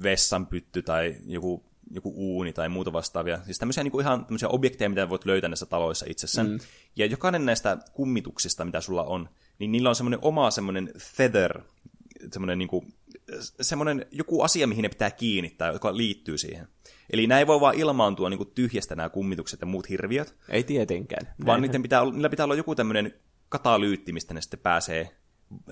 vessanpytty 0.03 0.83
tai 0.83 1.17
joku, 1.27 1.65
joku 1.91 2.13
uuni 2.17 2.53
tai 2.53 2.69
muuta 2.69 2.93
vastaavia. 2.93 3.45
Siis 3.45 3.59
tämmöisiä 3.59 3.85
niin 3.85 3.93
kuin 3.93 4.03
ihan 4.03 4.25
tämmöisiä 4.25 4.49
objekteja, 4.49 4.89
mitä 4.89 5.09
voit 5.09 5.25
löytää 5.25 5.49
näissä 5.49 5.67
taloissa 5.67 6.07
itsessään. 6.09 6.51
Mm. 6.51 6.59
Ja 6.97 7.07
jokainen 7.07 7.47
näistä 7.47 7.79
kummituksista, 7.93 8.65
mitä 8.65 8.81
sulla 8.81 9.05
on, 9.05 9.29
niin 9.59 9.73
niillä 9.73 9.89
on 9.89 9.95
semmoinen 9.95 10.19
oma 10.23 10.51
semmoinen 10.51 10.93
feather, 10.99 11.63
semmoinen 12.33 12.59
niin 12.59 12.69
kuin, 12.69 12.95
semmoinen 13.41 14.07
joku 14.11 14.43
asia, 14.43 14.67
mihin 14.67 14.83
ne 14.83 14.89
pitää 14.89 15.11
kiinnittää, 15.11 15.73
joka 15.73 15.97
liittyy 15.97 16.39
siihen. 16.39 16.69
Eli 17.11 17.29
ei 17.39 17.47
voi 17.47 17.61
vaan 17.61 17.75
ilmaantua 17.75 18.31
niin 18.31 18.39
kuin 18.39 18.51
tyhjästä 18.55 18.97
nämä 18.97 19.09
kummitukset 19.09 19.61
ja 19.61 19.67
muut 19.67 19.89
hirviöt, 19.89 20.37
Ei 20.49 20.63
tietenkään. 20.65 21.35
vaan 21.47 21.63
niiden 21.63 21.83
pitää, 21.83 22.03
olla- 22.03 22.13
niillä 22.13 22.31
pitää 22.31 22.45
olla 22.45 22.55
joku 22.55 22.75
tämmöinen 22.75 23.15
katalyytti, 23.49 24.13
mistä 24.13 24.35
ne 24.35 24.41
sitten 24.41 24.61
pääsee 24.61 25.17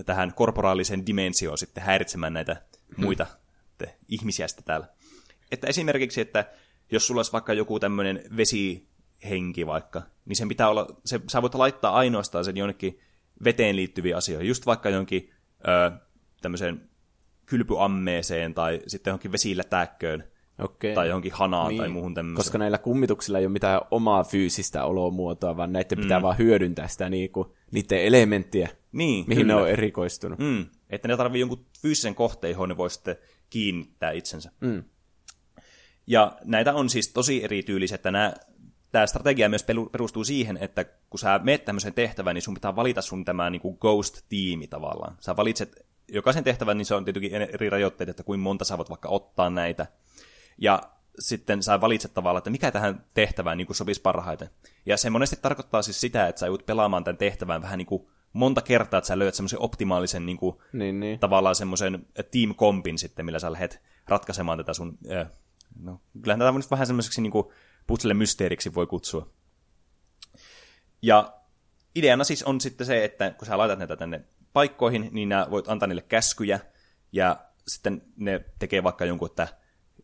tähän 0.07 0.35
korporaaliseen 0.35 1.07
dimensioon 1.07 1.59
sitten 1.59 1.85
häiritsemään 1.85 2.33
näitä 2.33 2.63
muita 2.97 3.27
te, 3.79 3.97
ihmisiä 4.09 4.49
sitten 4.49 4.65
täällä. 4.65 4.87
Että 5.51 5.67
esimerkiksi, 5.67 6.21
että 6.21 6.51
jos 6.93 7.07
sulla 7.07 7.19
olisi 7.19 7.33
vaikka 7.33 7.53
joku 7.53 7.81
tämmöinen 7.81 8.23
vesihenki 8.37 9.67
vaikka, 9.67 10.03
niin 10.25 10.37
sen 10.37 10.49
pitää 10.49 10.69
olla, 10.69 10.87
se, 11.05 11.21
sä 11.31 11.43
voit 11.43 11.55
laittaa 11.55 11.93
ainoastaan 11.93 12.45
sen 12.45 12.57
jonnekin 12.57 13.01
veteen 13.45 13.77
liittyviin 13.77 14.17
asioihin, 14.17 14.49
just 14.49 14.67
vaikka 14.67 14.91
jonkin 14.91 15.33
ö, 15.69 15.91
tämmöiseen 16.43 16.90
kylpyammeeseen 17.51 18.55
tai 18.55 18.81
sitten 18.87 19.11
johonkin 19.11 19.33
vesilätäkköön 19.33 20.25
Okei. 20.59 20.95
tai 20.95 21.09
johonkin 21.09 21.33
hanaan 21.33 21.69
niin, 21.69 21.79
tai 21.79 21.89
muuhun 21.89 22.15
tämmöiseen. 22.15 22.37
Koska 22.37 22.59
näillä 22.59 22.79
kummituksilla 22.79 23.39
ei 23.39 23.45
ole 23.47 23.53
mitään 23.53 23.81
omaa 23.91 24.25
fyysistä 24.25 24.85
olomuotoa, 24.85 25.57
vaan 25.57 25.73
näiden 25.73 25.99
pitää 25.99 26.19
Mm. 26.19 26.23
vaan 26.23 26.39
hyödyntää 26.39 26.89
sitä 26.89 27.11
niinku, 27.11 27.55
niiden 27.73 28.05
elementtiä, 28.05 28.69
niin, 28.93 29.25
mihin 29.29 29.43
kyllä. 29.43 29.55
ne 29.55 29.61
on 29.63 29.69
erikoistunut. 29.69 30.39
Mm, 30.39 30.67
että 30.91 31.09
ne 31.09 31.17
tarvii 31.17 31.41
jonkun 31.41 31.67
fyysisen 31.83 32.15
kohteen, 32.15 32.51
johon 32.53 32.69
ne 32.69 32.77
voi 32.77 32.91
sitten 32.91 33.17
kiinnittää 33.51 34.11
itsensä. 34.11 34.51
Mm. 34.61 34.85
Ja 36.07 36.37
näitä 36.45 36.75
on 36.75 36.91
siis 36.91 37.09
tosi 37.13 37.45
erityylisiä, 37.45 37.95
että 37.95 38.11
nämä, 38.11 38.33
tämä 38.93 39.07
strategia 39.07 39.49
myös 39.49 39.67
perustuu 39.93 40.25
siihen, 40.25 40.59
että 40.61 40.85
kun 40.85 41.19
sä 41.19 41.41
meet 41.43 41.65
tämmöisen 41.65 41.95
tehtävän, 41.95 42.35
niin 42.35 42.43
sun 42.43 42.55
pitää 42.55 42.77
valita 42.77 43.03
sun 43.03 43.25
tämä 43.25 43.51
niin 43.51 43.63
kuin 43.63 43.77
ghost-tiimi 43.81 44.67
tavallaan. 44.67 45.17
Sä 45.21 45.37
valitset 45.37 45.90
jokaisen 46.13 46.45
tehtävän, 46.45 46.79
niin 46.79 46.87
se 46.87 46.95
on 46.95 47.05
tietenkin 47.05 47.33
eri 47.35 47.71
rajoitteet, 47.71 48.09
että 48.09 48.23
kuinka 48.23 48.43
monta 48.43 48.65
sä 48.65 48.79
voit 48.79 48.91
vaikka 48.91 49.09
ottaa 49.09 49.51
näitä. 49.51 49.87
Ja 50.59 50.83
sitten 51.19 51.63
sä 51.63 51.81
valitset 51.81 52.15
tavallaan, 52.15 52.39
että 52.39 52.51
mikä 52.51 52.71
tähän 52.71 53.05
tehtävään 53.15 53.59
niin 53.59 53.67
kuin 53.67 53.77
sopisi 53.77 54.01
parhaiten. 54.01 54.51
Ja 54.87 54.97
se 54.97 55.11
monesti 55.11 55.37
tarkoittaa 55.43 55.83
siis 55.83 56.01
sitä, 56.01 56.29
että 56.29 56.41
sä 56.41 56.47
joudut 56.47 56.67
pelaamaan 56.67 57.05
tämän 57.05 57.17
tehtävän 57.17 57.63
vähän 57.63 57.79
niin 57.79 57.87
kuin 57.87 58.07
monta 58.33 58.63
kertaa, 58.63 58.99
että 58.99 59.09
sä 59.09 59.19
löydät 59.19 59.35
semmoisen 59.35 59.59
optimaalisen 59.59 60.27
niin 60.27 60.37
kuin, 60.37 60.57
Niin, 60.73 61.01
niin. 61.01 61.19
tavallaan 61.19 61.55
semmoisen 61.55 62.07
team 62.31 62.55
kompin 62.55 62.99
sitten, 62.99 63.25
millä 63.25 63.39
sä 63.39 63.53
lähdet 63.53 63.83
ratkaisemaan 64.09 64.59
tätä 64.59 64.75
sun, 64.75 64.99
äh, 65.13 65.31
no 65.83 66.01
kyllähän 66.23 66.41
tätä 66.41 66.53
nyt 66.53 66.71
vähän 66.71 66.87
semmoiseksi 66.87 67.21
niin 67.21 67.33
putselle 67.87 68.15
mysteeriksi 68.15 68.75
voi 68.75 68.87
kutsua. 68.87 69.31
Ja 71.03 71.33
ideana 71.95 72.25
siis 72.25 72.43
on 72.43 72.61
sitten 72.61 72.87
se, 72.87 73.05
että 73.05 73.31
kun 73.31 73.47
sä 73.47 73.59
laitat 73.59 73.79
näitä 73.79 73.97
tänne 73.97 74.25
paikkoihin, 74.53 75.09
niin 75.13 75.29
nää 75.29 75.51
voit 75.51 75.69
antaa 75.69 75.87
niille 75.87 76.03
käskyjä, 76.03 76.61
ja 77.13 77.37
sitten 77.69 78.03
ne 78.17 78.45
tekee 78.59 78.83
vaikka 78.83 79.05
jonkun, 79.05 79.29
että 79.31 79.49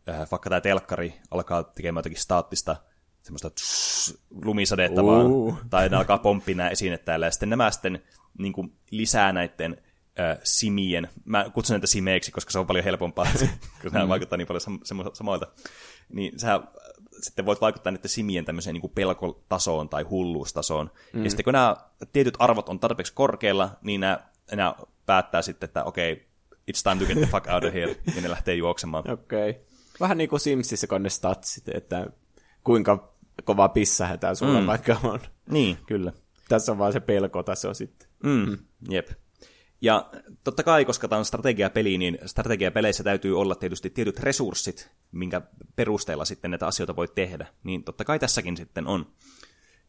äh, 0.09 0.27
vaikka 0.31 0.49
tämä 0.49 0.61
telkkari 0.61 1.13
alkaa 1.31 1.63
tekemään 1.63 1.99
jotakin 1.99 2.19
staattista 2.19 2.75
semmoista 3.21 3.49
tss, 3.49 4.17
lumisadetta 4.43 5.03
Uh. 5.03 5.07
vaan, 5.07 5.69
tai 5.69 5.89
ne 5.89 5.97
alkaa 5.97 6.17
pomppia 6.17 6.55
nämä 6.55 6.69
esineet 6.69 7.05
täällä, 7.05 7.25
ja 7.25 7.31
sitten 7.31 7.49
nämä 7.49 7.71
sitten 7.71 8.03
niin 8.37 8.53
kuin, 8.53 8.73
lisää 8.91 9.33
näiden 9.33 9.81
äh, 10.19 10.37
simien, 10.43 11.09
mä 11.25 11.49
kutsun 11.53 11.73
näitä 11.73 11.87
simeiksi, 11.87 12.31
koska 12.31 12.51
se 12.51 12.59
on 12.59 12.67
paljon 12.67 12.85
helpompaa, 12.85 13.27
kun 13.81 13.91
nämä 13.91 14.07
vaikuttaa 14.07 14.37
niin 14.37 14.47
paljon 14.47 14.61
sam- 14.61 15.11
samoilta, 15.13 15.47
niin 16.09 16.39
sä 16.39 16.61
sitten 17.21 17.45
voit 17.45 17.61
vaikuttaa 17.61 17.91
niiden 17.91 18.09
simien 18.09 18.45
tämmöiseen 18.45 18.73
niin 18.73 18.81
kuin 18.81 18.93
pelkotasoon 18.95 19.89
tai 19.89 20.03
hulluustasoon. 20.03 20.91
Mm. 21.13 21.23
Ja 21.23 21.29
sitten 21.29 21.43
kun 21.43 21.53
nämä 21.53 21.75
tietyt 22.13 22.35
arvot 22.39 22.69
on 22.69 22.79
tarpeeksi 22.79 23.13
korkealla, 23.13 23.69
niin 23.81 24.01
nämä, 24.01 24.19
nämä 24.51 24.75
päättää 25.05 25.41
sitten, 25.41 25.67
että 25.67 25.83
okei, 25.83 26.13
okay, 26.13 26.25
it's 26.71 26.83
time 26.83 26.99
to 26.99 27.05
get 27.05 27.17
the 27.17 27.31
fuck 27.31 27.47
out 27.53 27.63
of 27.63 27.73
here, 27.73 27.95
ja 28.15 28.21
ne 28.21 28.29
lähtee 28.29 28.55
juoksemaan. 28.55 29.11
Okei. 29.11 29.49
Okay. 29.49 29.61
Vähän 29.99 30.17
niin 30.17 30.29
kuin 30.29 30.39
Simsissä, 30.39 30.87
kun 30.87 31.03
ne 31.03 31.09
statsit, 31.09 31.69
että 31.69 32.07
kuinka 32.63 33.13
kova 33.43 33.69
pissähätää 33.69 34.35
sulla 34.35 34.61
mm. 34.61 34.67
vaikka 34.67 34.97
on. 35.03 35.19
Niin, 35.49 35.77
kyllä. 35.87 36.11
Tässä 36.49 36.71
on 36.71 36.77
vaan 36.77 36.93
se 36.93 36.99
pelkotaso 36.99 37.73
sitten. 37.73 38.09
Mm, 38.23 38.31
mm. 38.31 38.57
Jep. 38.89 39.09
Ja 39.81 40.09
totta 40.43 40.63
kai, 40.63 40.85
koska 40.85 41.07
tämä 41.07 41.19
on 41.19 41.25
strategiapeli, 41.25 41.97
niin 41.97 42.17
strategiapeleissä 42.25 43.03
täytyy 43.03 43.39
olla 43.39 43.55
tietysti 43.55 43.89
tietyt 43.89 44.19
resurssit, 44.19 44.91
minkä 45.11 45.41
perusteella 45.75 46.25
sitten 46.25 46.51
näitä 46.51 46.67
asioita 46.67 46.95
voi 46.95 47.07
tehdä. 47.07 47.47
Niin 47.63 47.83
totta 47.83 48.05
kai 48.05 48.19
tässäkin 48.19 48.57
sitten 48.57 48.87
on. 48.87 49.11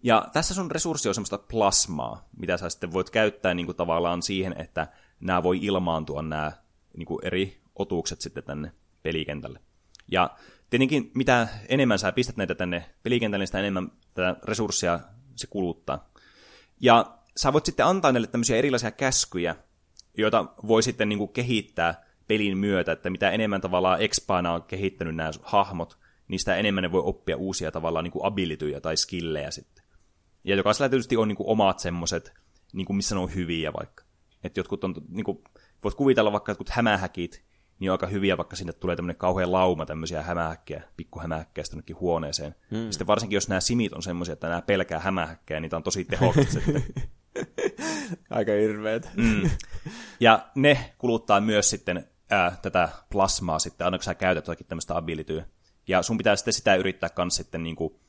Ja 0.02 0.28
tässä 0.32 0.54
sun 0.54 0.70
resurssi 0.70 1.08
on 1.08 1.14
semmoista 1.14 1.38
plasmaa, 1.38 2.28
mitä 2.36 2.56
sä 2.56 2.70
sitten 2.70 2.92
voit 2.92 3.10
käyttää 3.10 3.54
niin 3.54 3.66
kuin 3.66 3.76
tavallaan 3.76 4.22
siihen, 4.22 4.54
että 4.58 4.86
nämä 5.20 5.42
voi 5.42 5.58
ilmaantua 5.62 6.22
nämä 6.22 6.52
niin 6.96 7.06
kuin 7.06 7.18
eri 7.22 7.60
otukset 7.74 8.20
sitten 8.20 8.44
tänne 8.44 8.72
pelikentälle. 9.02 9.60
Ja 10.10 10.30
tietenkin 10.70 11.10
mitä 11.14 11.48
enemmän 11.68 11.98
sä 11.98 12.12
pistät 12.12 12.36
näitä 12.36 12.54
tänne 12.54 12.84
pelikentälle, 13.02 13.42
niin 13.42 13.48
sitä 13.48 13.58
enemmän 13.58 13.92
tätä 14.14 14.36
resurssia 14.44 15.00
se 15.36 15.46
kuluttaa. 15.46 16.08
Ja 16.80 17.18
sä 17.36 17.52
voit 17.52 17.66
sitten 17.66 17.86
antaa 17.86 18.12
näille 18.12 18.26
tämmöisiä 18.26 18.56
erilaisia 18.56 18.90
käskyjä, 18.90 19.56
joita 20.16 20.46
voi 20.66 20.82
sitten 20.82 21.08
niin 21.08 21.18
kuin 21.18 21.32
kehittää 21.32 22.04
pelin 22.28 22.58
myötä, 22.58 22.92
että 22.92 23.10
mitä 23.10 23.30
enemmän 23.30 23.60
tavallaan 23.60 24.02
Expaana 24.02 24.52
on 24.52 24.62
kehittänyt 24.62 25.16
nämä 25.16 25.30
hahmot, 25.42 25.98
niin 26.28 26.38
sitä 26.38 26.56
enemmän 26.56 26.82
ne 26.82 26.92
voi 26.92 27.02
oppia 27.04 27.36
uusia 27.36 27.72
tavallaan 27.72 28.04
niin 28.04 28.12
kuin 28.12 28.24
abilityjä 28.24 28.80
tai 28.80 28.96
skillejä 28.96 29.50
sitten. 29.50 29.77
Ja 30.48 30.54
jokaisella 30.54 30.88
tietysti 30.88 31.16
on 31.16 31.28
niin 31.28 31.36
kuin 31.36 31.48
omat 31.48 31.78
semmoiset, 31.78 32.32
niin 32.72 32.86
kuin 32.86 32.96
missä 32.96 33.14
ne 33.14 33.20
on 33.20 33.34
hyviä 33.34 33.72
vaikka. 33.72 34.04
Että 34.44 34.60
jotkut 34.60 34.84
on, 34.84 34.94
niin 35.08 35.24
kuin, 35.24 35.44
voit 35.84 35.94
kuvitella 35.94 36.32
vaikka 36.32 36.50
jotkut 36.50 36.68
hämähäkit, 36.68 37.44
niin 37.78 37.90
on 37.90 37.94
aika 37.94 38.06
hyviä, 38.06 38.36
vaikka 38.36 38.56
sinne 38.56 38.72
tulee 38.72 38.96
tämmöinen 38.96 39.16
kauhean 39.16 39.52
lauma 39.52 39.86
tämmöisiä 39.86 40.22
hämähäkkejä, 40.22 40.82
pikkuhämähäkkejä 40.96 41.64
sitten 41.64 42.00
huoneeseen. 42.00 42.54
Hmm. 42.70 42.86
Ja 42.86 42.92
sitten 42.92 43.06
varsinkin, 43.06 43.36
jos 43.36 43.48
nämä 43.48 43.60
simit 43.60 43.92
on 43.92 44.02
semmoisia, 44.02 44.32
että 44.32 44.48
nämä 44.48 44.62
pelkää 44.62 44.98
hämähäkkejä, 44.98 45.60
niitä 45.60 45.76
on 45.76 45.82
tosi 45.82 46.04
tehokkaat 46.04 46.50
sitten. 46.50 46.84
Aika 48.30 48.52
hirveet. 48.52 49.10
Mm. 49.16 49.50
Ja 50.20 50.48
ne 50.54 50.94
kuluttaa 50.98 51.40
myös 51.40 51.70
sitten 51.70 52.08
ää, 52.30 52.56
tätä 52.62 52.88
plasmaa 53.12 53.58
sitten, 53.58 53.84
aina 53.84 53.98
kun 53.98 54.04
sä 54.04 54.14
käytät 54.14 54.46
jotakin 54.46 54.66
tämmöistä 54.66 54.96
abilityä. 54.96 55.46
Ja 55.88 56.02
sun 56.02 56.18
pitää 56.18 56.36
sitten 56.36 56.52
sitä 56.52 56.74
yrittää 56.74 57.10
kans 57.10 57.36
sitten 57.36 57.62
niinku, 57.62 58.00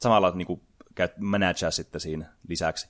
samalla 0.00 0.30
niinku, 0.30 0.69
managea 1.18 1.70
sitten 1.70 2.00
siinä 2.00 2.32
lisäksi. 2.48 2.88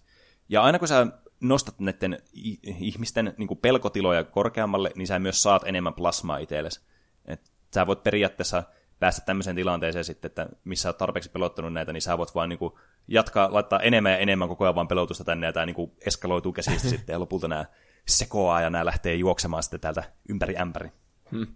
Ja 0.48 0.62
aina 0.62 0.78
kun 0.78 0.88
sä 0.88 1.06
nostat 1.40 1.80
näiden 1.80 2.18
ihmisten 2.64 3.34
niin 3.36 3.58
pelkotiloja 3.62 4.24
korkeammalle, 4.24 4.92
niin 4.94 5.06
sä 5.06 5.18
myös 5.18 5.42
saat 5.42 5.62
enemmän 5.66 5.94
plasmaa 5.94 6.38
itsellesi. 6.38 6.80
Et 7.24 7.52
sä 7.74 7.86
voit 7.86 8.02
periaatteessa 8.02 8.62
päästä 8.98 9.22
tämmöiseen 9.26 9.56
tilanteeseen 9.56 10.04
sitten, 10.04 10.28
että 10.28 10.48
missä 10.64 10.88
olet 10.88 10.98
tarpeeksi 10.98 11.30
pelottanut 11.30 11.72
näitä, 11.72 11.92
niin 11.92 12.02
sä 12.02 12.18
voit 12.18 12.34
vaan 12.34 12.48
niin 12.48 12.58
kuin 12.58 12.72
jatkaa, 13.08 13.52
laittaa 13.52 13.80
enemmän 13.80 14.12
ja 14.12 14.18
enemmän 14.18 14.48
koko 14.48 14.64
ajan 14.64 14.74
vaan 14.74 14.88
pelotusta 14.88 15.24
tänne, 15.24 15.46
ja 15.46 15.52
tämä 15.52 15.66
niin 15.66 15.74
kuin 15.74 15.92
eskaloituu 16.06 16.52
käsistä 16.52 16.88
sitten, 16.96 17.12
ja 17.12 17.20
lopulta 17.20 17.48
nämä 17.48 17.64
sekoaa, 18.08 18.60
ja 18.60 18.70
nämä 18.70 18.84
lähtee 18.84 19.14
juoksemaan 19.14 19.62
sitten 19.62 19.80
täältä 19.80 20.12
ympäri 20.28 20.56
ämpäri. 20.56 20.90
Hmm. 21.30 21.46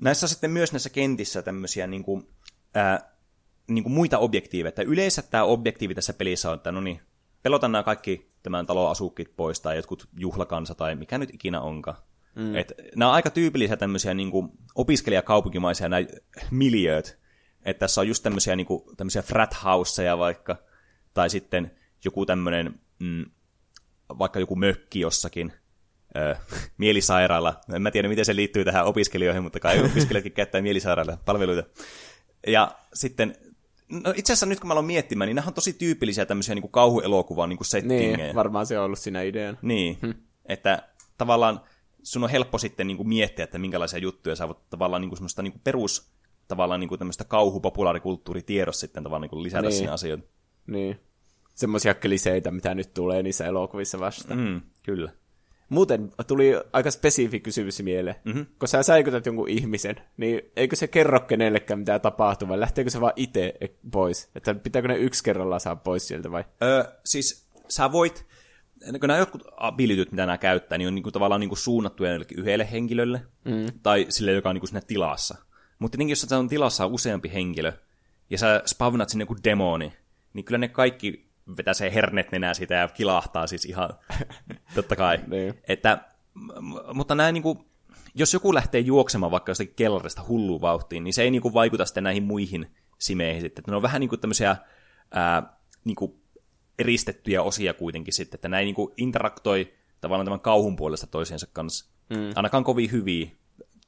Näissä 0.00 0.24
on 0.24 0.28
sitten 0.28 0.50
myös 0.50 0.72
näissä 0.72 0.90
kentissä 0.90 1.42
tämmöisiä 1.42 1.86
niin 1.86 2.04
kuin, 2.04 2.28
ää, 2.74 3.12
niin 3.68 3.82
kuin 3.82 3.92
muita 3.92 4.18
objektiiveja. 4.18 4.68
Että 4.68 4.82
yleensä 4.82 5.22
tämä 5.22 5.44
objektiivi 5.44 5.94
tässä 5.94 6.12
pelissä 6.12 6.50
on, 6.50 6.54
että 6.54 6.72
no 6.72 6.80
niin, 6.80 7.00
pelota 7.42 7.68
nämä 7.68 7.82
kaikki 7.82 8.30
tämän 8.42 8.66
talon 8.66 8.90
asukit 8.90 9.36
pois, 9.36 9.60
tai 9.60 9.76
jotkut 9.76 10.08
juhlakansa, 10.16 10.74
tai 10.74 10.94
mikä 10.94 11.18
nyt 11.18 11.34
ikinä 11.34 11.60
onkaan. 11.60 11.96
Mm. 12.34 12.56
Et 12.56 12.72
nämä 12.96 13.08
on 13.08 13.14
aika 13.14 13.30
tyypillisiä 13.30 13.76
tämmöisiä 13.76 14.14
niin 14.14 14.30
kuin 14.30 14.50
opiskelijakaupunkimaisia 14.74 15.88
nämä 15.88 16.06
miljööt. 16.50 17.18
Että 17.64 17.80
tässä 17.80 18.00
on 18.00 18.08
just 18.08 18.22
tämmöisiä, 18.22 18.56
niin 18.56 18.66
kuin, 18.66 18.96
tämmöisiä 18.96 19.22
frat 19.22 19.56
houseja 19.64 20.18
vaikka, 20.18 20.56
tai 21.14 21.30
sitten 21.30 21.70
joku 22.04 22.26
tämmöinen, 22.26 22.80
mm, 22.98 23.24
vaikka 24.18 24.40
joku 24.40 24.56
mökki 24.56 25.00
jossakin, 25.00 25.52
ö, 26.16 26.36
mielisairaala. 26.78 27.60
En 27.74 27.82
mä 27.82 27.90
tiedä, 27.90 28.08
miten 28.08 28.24
se 28.24 28.36
liittyy 28.36 28.64
tähän 28.64 28.84
opiskelijoihin, 28.84 29.42
mutta 29.42 29.60
kai 29.60 29.80
opiskelijatkin 29.90 30.32
käyttää 30.32 30.62
mielisairaala 30.62 31.18
palveluita. 31.24 31.62
Ja 32.46 32.78
sitten 32.94 33.36
No 33.92 34.12
itse 34.16 34.32
asiassa 34.32 34.46
nyt 34.46 34.60
kun 34.60 34.68
mä 34.68 34.72
aloin 34.72 34.86
miettimään, 34.86 35.28
niin 35.28 35.36
nämä 35.36 35.48
on 35.48 35.54
tosi 35.54 35.72
tyypillisiä 35.72 36.26
tämmöisiä 36.26 36.54
niin 36.54 36.62
kuin 36.62 36.72
kauhuelokuvan 36.72 37.48
niin 37.48 37.58
settingejä. 37.62 38.16
Niin, 38.16 38.34
varmaan 38.34 38.66
se 38.66 38.78
on 38.78 38.84
ollut 38.84 38.98
siinä 38.98 39.22
idean. 39.22 39.58
Niin, 39.62 39.98
hm. 40.02 40.10
että 40.46 40.88
tavallaan 41.18 41.60
sun 42.02 42.24
on 42.24 42.30
helppo 42.30 42.58
sitten 42.58 42.86
niin 42.86 42.96
kuin 42.96 43.08
miettiä, 43.08 43.44
että 43.44 43.58
minkälaisia 43.58 43.98
juttuja 43.98 44.36
sä 44.36 44.48
voit 44.48 44.70
tavallaan 44.70 45.00
niin 45.00 45.08
kuin 45.08 45.16
semmoista 45.16 45.42
niin 45.42 45.52
kuin 45.52 45.62
perus 45.64 46.12
tavallaan 46.48 46.80
niin 46.80 46.88
kuin 46.88 46.98
tämmöistä 46.98 47.24
kauhupopulaarikulttuuritiedossa 47.24 48.80
sitten 48.80 49.02
tavallaan 49.02 49.22
niin 49.22 49.30
kuin 49.30 49.42
lisätä 49.42 49.62
niin. 49.62 49.72
siihen 49.72 49.92
asioita. 49.92 50.28
Niin. 50.66 51.00
Semmoisia 51.54 51.94
kliseitä, 51.94 52.50
mitä 52.50 52.74
nyt 52.74 52.94
tulee 52.94 53.22
niissä 53.22 53.46
elokuvissa 53.46 54.00
vasta. 54.00 54.34
Mm, 54.34 54.60
kyllä. 54.82 55.12
Muuten 55.68 56.10
tuli 56.26 56.52
aika 56.72 56.90
spesifi 56.90 57.40
kysymys 57.40 57.82
mieleen. 57.82 58.16
Mm-hmm. 58.24 58.46
Kun 58.58 58.68
sä 58.68 58.82
säikytät 58.82 59.26
jonkun 59.26 59.48
ihmisen, 59.48 59.96
niin 60.16 60.40
eikö 60.56 60.76
se 60.76 60.88
kerro 60.88 61.20
kenellekään 61.20 61.78
mitä 61.78 61.98
tapahtuu, 61.98 62.48
vai 62.48 62.60
lähteekö 62.60 62.90
se 62.90 63.00
vaan 63.00 63.12
itse 63.16 63.54
pois? 63.90 64.30
Että 64.34 64.54
pitääkö 64.54 64.88
ne 64.88 64.96
yksi 64.96 65.24
kerrallaan 65.24 65.60
saa 65.60 65.76
pois 65.76 66.08
sieltä 66.08 66.30
vai? 66.30 66.44
Öö, 66.62 66.84
siis 67.04 67.48
sä 67.68 67.92
voit, 67.92 68.26
kun 69.00 69.08
nämä 69.08 69.18
jotkut 69.18 69.42
abilityt, 69.56 70.10
mitä 70.10 70.26
nämä 70.26 70.38
käyttää, 70.38 70.78
niin 70.78 70.88
on 70.88 70.94
niinku 70.94 71.10
tavallaan 71.10 71.40
niinku 71.40 71.56
suunnattuja 71.56 72.20
yhdelle 72.36 72.68
henkilölle, 72.72 73.22
mm. 73.44 73.80
tai 73.82 74.06
sille, 74.08 74.32
joka 74.32 74.48
on 74.48 74.54
niinku 74.54 74.66
siinä 74.66 74.80
tilassa. 74.80 75.36
Mutta 75.78 75.96
tietenkin, 75.96 76.12
jos 76.12 76.20
sä 76.20 76.38
on 76.38 76.48
tilassa 76.48 76.86
useampi 76.86 77.30
henkilö, 77.34 77.72
ja 78.30 78.38
sä 78.38 78.62
spavnat 78.66 79.08
sinne 79.08 79.22
joku 79.22 79.36
demoni, 79.44 79.92
niin 80.32 80.44
kyllä 80.44 80.58
ne 80.58 80.68
kaikki 80.68 81.27
vetää 81.56 81.74
se 81.74 81.94
hernet 81.94 82.32
nenää 82.32 82.54
sitä 82.54 82.74
ja 82.74 82.88
kilahtaa 82.88 83.46
siis 83.46 83.64
ihan, 83.64 83.90
totta 84.74 84.96
kai. 84.96 85.18
niin. 85.26 85.54
Että, 85.68 85.98
mutta 86.94 87.14
näin 87.14 87.32
niin 87.32 87.42
kuin, 87.42 87.58
jos 88.14 88.34
joku 88.34 88.54
lähtee 88.54 88.80
juoksemaan 88.80 89.32
vaikka 89.32 89.50
jostakin 89.50 89.74
kellarista 89.74 90.22
hulluun 90.28 90.60
vauhtiin, 90.60 91.04
niin 91.04 91.14
se 91.14 91.22
ei 91.22 91.30
niin 91.30 91.42
kuin 91.42 91.54
vaikuta 91.54 91.84
sitten 91.84 92.04
näihin 92.04 92.22
muihin 92.22 92.70
simeihin 92.98 93.42
sitten. 93.42 93.60
Että 93.60 93.70
ne 93.70 93.76
on 93.76 93.82
vähän 93.82 94.00
niin 94.00 94.08
kuin 94.08 94.20
tämmöisiä 94.20 94.56
ää, 95.10 95.58
niin 95.84 95.96
kuin 95.96 96.22
eristettyjä 96.78 97.42
osia 97.42 97.74
kuitenkin 97.74 98.14
sitten, 98.14 98.36
että 98.36 98.48
näin 98.48 98.64
niin 98.64 98.74
kuin 98.74 98.92
interaktoi 98.96 99.72
tavallaan 100.00 100.26
tämän 100.26 100.40
kauhun 100.40 100.76
puolesta 100.76 101.06
toisiensa 101.06 101.46
kanssa. 101.52 101.90
Mm. 102.10 102.32
Ainakaan 102.34 102.64
kovin 102.64 102.92
hyviä. 102.92 103.30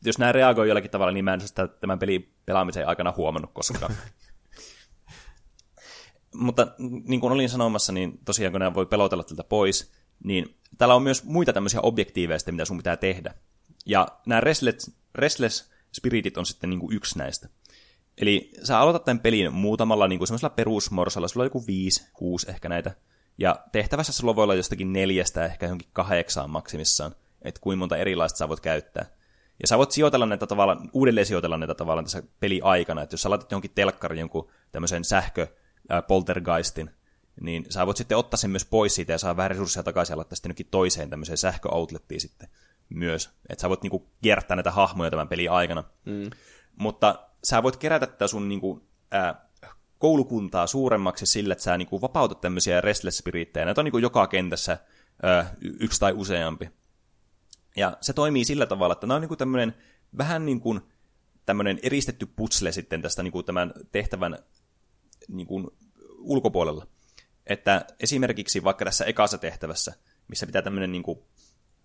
Jos 0.04 0.18
nämä 0.18 0.32
reagoi 0.32 0.68
jollakin 0.68 0.90
tavalla, 0.90 1.12
niin 1.12 1.24
mä 1.24 1.34
en 1.34 1.40
sitä 1.40 1.68
tämän 1.68 1.98
pelin 1.98 2.34
pelaamisen 2.46 2.88
aikana 2.88 3.14
huomannut 3.16 3.50
koskaan. 3.52 3.94
Mutta 6.34 6.66
niin 6.78 7.20
kuin 7.20 7.32
olin 7.32 7.48
sanomassa, 7.48 7.92
niin 7.92 8.18
tosiaan 8.24 8.52
kun 8.52 8.58
nämä 8.58 8.74
voi 8.74 8.86
pelotella 8.86 9.24
tältä 9.24 9.44
pois, 9.44 9.92
niin 10.24 10.56
täällä 10.78 10.94
on 10.94 11.02
myös 11.02 11.24
muita 11.24 11.52
tämmöisiä 11.52 11.80
objektiiveja, 11.80 12.38
mitä 12.50 12.64
sun 12.64 12.76
pitää 12.76 12.96
tehdä. 12.96 13.34
Ja 13.86 14.08
nämä 14.26 14.40
restless, 14.40 14.90
restless 15.14 15.70
spiritit 15.92 16.38
on 16.38 16.46
sitten 16.46 16.70
niin 16.70 16.80
kuin 16.80 16.96
yksi 16.96 17.18
näistä. 17.18 17.48
Eli 18.18 18.52
sä 18.62 18.78
aloitat 18.78 19.04
tämän 19.04 19.20
pelin 19.20 19.52
muutamalla 19.52 20.08
niin 20.08 20.18
kuin 20.18 20.28
semmoisella 20.28 20.54
perusmorsalla, 20.54 21.28
sulla 21.28 21.42
on 21.44 21.46
joku 21.46 21.66
viisi, 21.66 22.08
kuusi 22.12 22.50
ehkä 22.50 22.68
näitä. 22.68 22.94
Ja 23.38 23.56
tehtävässä 23.72 24.12
sulla 24.12 24.36
voi 24.36 24.42
olla 24.44 24.54
jostakin 24.54 24.92
neljästä, 24.92 25.44
ehkä 25.44 25.66
johonkin 25.66 25.88
kahdeksaan 25.92 26.50
maksimissaan, 26.50 27.14
että 27.42 27.60
kuinka 27.60 27.78
monta 27.78 27.96
erilaista 27.96 28.36
sä 28.36 28.48
voit 28.48 28.60
käyttää. 28.60 29.06
Ja 29.60 29.68
sä 29.68 29.78
voit 29.78 29.90
sijoitella 29.90 30.26
näitä 30.26 30.46
tavallaan, 30.46 30.90
uudelleen 30.92 31.26
sijoitella 31.26 31.58
näitä 31.58 31.74
tavallaan 31.74 32.04
tässä 32.04 32.22
peli 32.40 32.60
aikana, 32.64 33.02
että 33.02 33.14
jos 33.14 33.22
sä 33.22 33.30
laitat 33.30 33.50
johonkin 33.50 33.70
telkkariin 33.74 34.20
jonkun 34.20 34.50
tämmöisen 34.72 35.04
sähkö, 35.04 35.46
ää, 35.90 36.02
poltergeistin, 36.02 36.90
niin 37.40 37.66
sä 37.68 37.86
voit 37.86 37.96
sitten 37.96 38.18
ottaa 38.18 38.38
sen 38.38 38.50
myös 38.50 38.64
pois 38.64 38.94
siitä 38.94 39.12
ja 39.12 39.18
saa 39.18 39.36
vähän 39.36 39.50
resursseja 39.50 39.82
takaisin 39.82 40.12
ja 40.12 40.16
laittaa 40.16 40.36
sitten 40.36 40.66
toiseen 40.70 41.10
tämmöiseen 41.10 41.38
sähköoutlettiin 41.38 42.20
sitten 42.20 42.48
myös. 42.88 43.30
Että 43.48 43.62
sä 43.62 43.68
voit 43.68 43.82
niinku 43.82 44.10
kiertää 44.22 44.56
näitä 44.56 44.70
hahmoja 44.70 45.10
tämän 45.10 45.28
pelin 45.28 45.50
aikana. 45.50 45.84
Mm. 46.04 46.30
Mutta 46.76 47.28
sä 47.44 47.62
voit 47.62 47.76
kerätä 47.76 48.06
tätä 48.06 48.26
sun 48.26 48.48
niinku, 48.48 48.88
ää, 49.10 49.50
koulukuntaa 49.98 50.66
suuremmaksi 50.66 51.26
sillä, 51.26 51.52
että 51.52 51.64
sä 51.64 51.78
niinku 51.78 52.00
vapautat 52.00 52.40
tämmöisiä 52.40 52.80
restless 52.80 53.18
spirittejä. 53.18 53.64
Näitä 53.64 53.80
on 53.80 53.84
niinku 53.84 53.98
joka 53.98 54.26
kentässä 54.26 54.78
ää, 55.22 55.54
yksi 55.80 56.00
tai 56.00 56.12
useampi. 56.12 56.70
Ja 57.76 57.96
se 58.00 58.12
toimii 58.12 58.44
sillä 58.44 58.66
tavalla, 58.66 58.92
että 58.92 59.06
nämä 59.06 59.16
on 59.16 59.20
niinku 59.20 59.36
tämmöinen 59.36 59.74
vähän 60.18 60.46
niin 60.46 60.60
kuin 60.60 60.80
tämmöinen 61.46 61.78
eristetty 61.82 62.26
putsle 62.26 62.72
sitten 62.72 63.02
tästä 63.02 63.22
niin 63.22 63.32
kuin 63.32 63.46
tämän 63.46 63.72
tehtävän 63.92 64.38
niin 65.32 65.46
kuin 65.46 65.66
ulkopuolella. 66.18 66.86
Että 67.46 67.86
esimerkiksi 68.00 68.64
vaikka 68.64 68.84
tässä 68.84 69.04
ekassa 69.04 69.38
tehtävässä, 69.38 69.94
missä 70.28 70.46
pitää 70.46 70.62
tämmöinen 70.62 70.92
niin 70.92 71.02
kuin, 71.02 71.18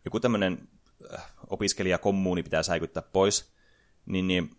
joku 0.06 0.20
tämmöinen 0.20 0.68
äh, 1.14 1.26
opiskelijakommuuni 1.50 2.43
pitää 2.43 2.64
säikyttää 2.64 3.04
pois, 3.14 3.54
niin, 4.06 4.28
niin 4.28 4.50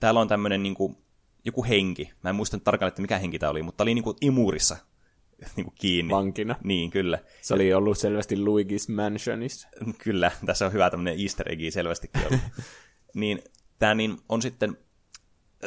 täällä 0.00 0.20
on 0.20 0.28
tämmöinen 0.28 0.62
niin 0.62 0.74
kuin, 0.74 0.96
joku 1.44 1.64
henki. 1.64 2.12
Mä 2.22 2.30
en 2.30 2.36
muista 2.36 2.58
tarkalleen, 2.58 2.88
että 2.88 3.02
mikä 3.02 3.18
henki 3.18 3.38
tämä 3.38 3.50
oli, 3.50 3.62
mutta 3.62 3.82
oli 3.82 3.94
niin 3.94 4.04
kuin 4.04 4.16
imurissa 4.20 4.76
niin 5.56 5.64
kuin 5.64 5.74
kiinni. 5.74 6.14
Vankina. 6.14 6.56
Niin, 6.64 6.90
kyllä. 6.90 7.18
Se 7.42 7.54
oli 7.54 7.74
ollut 7.74 7.98
selvästi 7.98 8.36
Luigi's 8.36 8.94
Mansionissa. 8.94 9.68
Kyllä, 10.04 10.30
tässä 10.46 10.66
on 10.66 10.72
hyvä 10.72 10.90
tämmöinen 10.90 11.20
easter 11.20 11.52
egg 11.52 11.60
selvästikin 11.72 12.26
ollut. 12.26 12.40
niin 13.14 13.42
tämä 13.78 13.94
niin 13.94 14.16
on 14.28 14.42
sitten 14.42 14.78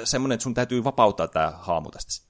semmoinen, 0.03 0.33
että 0.33 0.43
sun 0.43 0.53
täytyy 0.53 0.83
vapauttaa 0.83 1.27
tämä 1.27 1.51
haamu 1.51 1.91
tästä. 1.91 2.28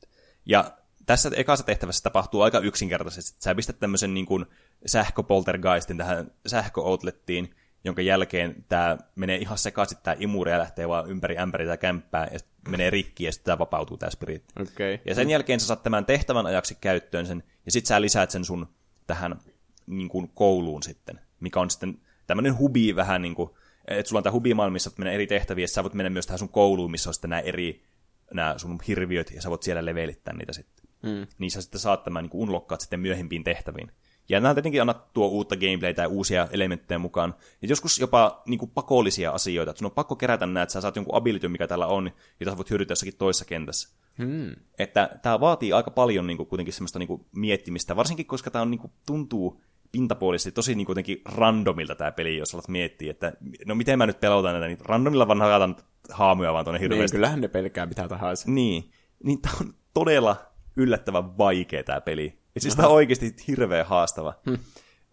Ja 0.49 0.71
tässä 1.05 1.31
ekassa 1.35 1.65
tehtävässä 1.65 2.03
tapahtuu 2.03 2.41
aika 2.41 2.59
yksinkertaisesti. 2.59 3.41
Sä 3.41 3.55
pistät 3.55 3.79
tämmöisen 3.79 4.13
niin 4.13 4.25
kuin 4.25 4.45
sähköpoltergeistin 4.85 5.97
tähän 5.97 6.31
sähköoutlettiin, 6.47 7.55
jonka 7.83 8.01
jälkeen 8.01 8.65
tämä 8.69 8.97
menee 9.15 9.37
ihan 9.37 9.57
sekaisin 9.57 9.97
tämä 10.03 10.15
imuri 10.19 10.51
ja 10.51 10.59
lähtee 10.59 10.87
vaan 10.87 11.09
ympäri 11.09 11.37
ämpäri 11.37 11.65
tämä 11.65 11.77
kämppää 11.77 12.27
ja 12.31 12.39
menee 12.67 12.89
rikki 12.89 13.23
ja 13.23 13.31
sitten 13.31 13.45
tämä 13.45 13.59
vapautuu 13.59 13.97
tämä 13.97 14.09
spiritti. 14.09 14.53
Okei. 14.61 15.01
Ja 15.05 15.15
sen 15.15 15.29
jälkeen 15.29 15.59
sä 15.59 15.67
saat 15.67 15.83
tämän 15.83 16.05
tehtävän 16.05 16.45
ajaksi 16.45 16.77
käyttöön 16.81 17.25
sen, 17.25 17.43
ja 17.65 17.71
sitten 17.71 17.87
sä 17.87 18.01
lisäät 18.01 18.31
sen 18.31 18.45
sun 18.45 18.67
tähän 19.07 19.39
niin 19.87 20.09
kuin 20.09 20.31
kouluun 20.33 20.83
sitten, 20.83 21.19
mikä 21.39 21.59
on 21.59 21.69
sitten 21.69 21.99
tämmöinen 22.27 22.57
hubi 22.57 22.95
vähän 22.95 23.21
niin 23.21 23.35
kuin, 23.35 23.49
että 23.87 24.09
sulla 24.09 24.19
on 24.19 24.23
tämä 24.23 24.33
hubimaailma, 24.33 24.73
missä 24.73 24.91
menee 24.97 25.13
eri 25.15 25.27
tehtäviä, 25.27 25.63
ja 25.63 25.67
sä 25.67 25.83
voit 25.83 25.93
mennä 25.93 26.09
myös 26.09 26.25
tähän 26.25 26.39
sun 26.39 26.49
kouluun, 26.49 26.91
missä 26.91 27.09
on 27.09 27.13
sitten 27.13 27.29
nämä 27.29 27.39
eri 27.39 27.88
nämä 28.33 28.57
sun 28.57 28.79
hirviöt, 28.87 29.31
ja 29.35 29.41
sä 29.41 29.49
voit 29.49 29.63
siellä 29.63 29.85
levelittää 29.85 30.33
niitä 30.33 30.53
sitten. 30.53 30.85
Mm. 31.03 31.27
Niin 31.37 31.51
sä 31.51 31.61
sitten 31.61 31.79
saat 31.79 32.03
tämän 32.03 32.23
niin 32.23 32.31
unlockkaat 32.33 32.81
sitten 32.81 32.99
myöhempiin 32.99 33.43
tehtäviin. 33.43 33.91
Ja 34.29 34.39
nämä 34.39 34.53
tietenkin 34.53 34.81
annat 34.81 35.13
tuo 35.13 35.27
uutta 35.27 35.55
gameplaytä 35.55 36.01
ja 36.01 36.07
uusia 36.07 36.47
elementtejä 36.51 36.99
mukaan. 36.99 37.35
Ja 37.61 37.67
joskus 37.67 37.99
jopa 37.99 38.41
niin 38.45 38.59
kuin 38.59 38.71
pakollisia 38.71 39.31
asioita. 39.31 39.69
Että 39.71 39.79
sun 39.79 39.85
on 39.85 39.91
pakko 39.91 40.15
kerätä 40.15 40.45
nämä, 40.45 40.63
että 40.63 40.73
sä 40.73 40.81
saat 40.81 40.95
jonkun 40.95 41.15
ability, 41.15 41.47
mikä 41.47 41.67
täällä 41.67 41.87
on, 41.87 42.11
jota 42.39 42.51
sä 42.51 42.57
voit 42.57 42.69
hyödyntää 42.69 42.91
jossakin 42.91 43.17
toisessa 43.17 43.45
kentässä. 43.45 43.89
Hmm. 44.17 44.55
Että 44.79 45.09
tämä 45.21 45.39
vaatii 45.39 45.73
aika 45.73 45.91
paljon 45.91 46.27
niin 46.27 46.37
kuin, 46.37 46.47
kuitenkin 46.47 46.73
semmoista 46.73 46.99
niin 46.99 47.07
kuin, 47.07 47.25
miettimistä, 47.35 47.95
varsinkin 47.95 48.25
koska 48.25 48.51
tämä 48.51 48.61
on, 48.61 48.71
niin 48.71 48.79
kuin, 48.79 48.91
tuntuu 49.05 49.61
pintapuolisesti 49.91 50.51
tosi 50.51 50.75
niin 50.75 50.85
kuin, 50.85 51.21
randomilta 51.25 51.95
tämä 51.95 52.11
peli, 52.11 52.37
jos 52.37 52.53
alat 52.53 52.67
miettiä, 52.67 53.11
että 53.11 53.33
no 53.65 53.75
miten 53.75 53.97
mä 53.97 54.05
nyt 54.05 54.19
pelotan 54.19 54.53
näitä, 54.53 54.67
niin 54.67 54.85
randomilla 54.85 55.27
vaan 55.27 55.41
hakatan 55.41 55.75
haamuja 56.11 56.53
vaan 56.53 56.65
tuonne 56.65 56.79
Niin, 56.79 56.91
hirveästi. 56.91 57.17
kyllähän 57.17 57.41
ne 57.41 57.47
pelkää 57.47 57.85
mitä 57.85 58.07
tahansa. 58.07 58.51
Niin, 58.51 58.91
niin 59.23 59.41
tämä 59.41 59.53
on 59.61 59.73
todella 59.93 60.35
yllättävän 60.75 61.37
vaikea 61.37 61.83
tämä 61.83 62.01
peli. 62.01 62.39
Ja 62.55 62.61
siis 62.61 62.75
tämä 62.75 62.87
on 62.87 62.93
oikeasti 62.93 63.35
hirveän 63.47 63.85
haastava. 63.85 64.33
Hmm. 64.49 64.57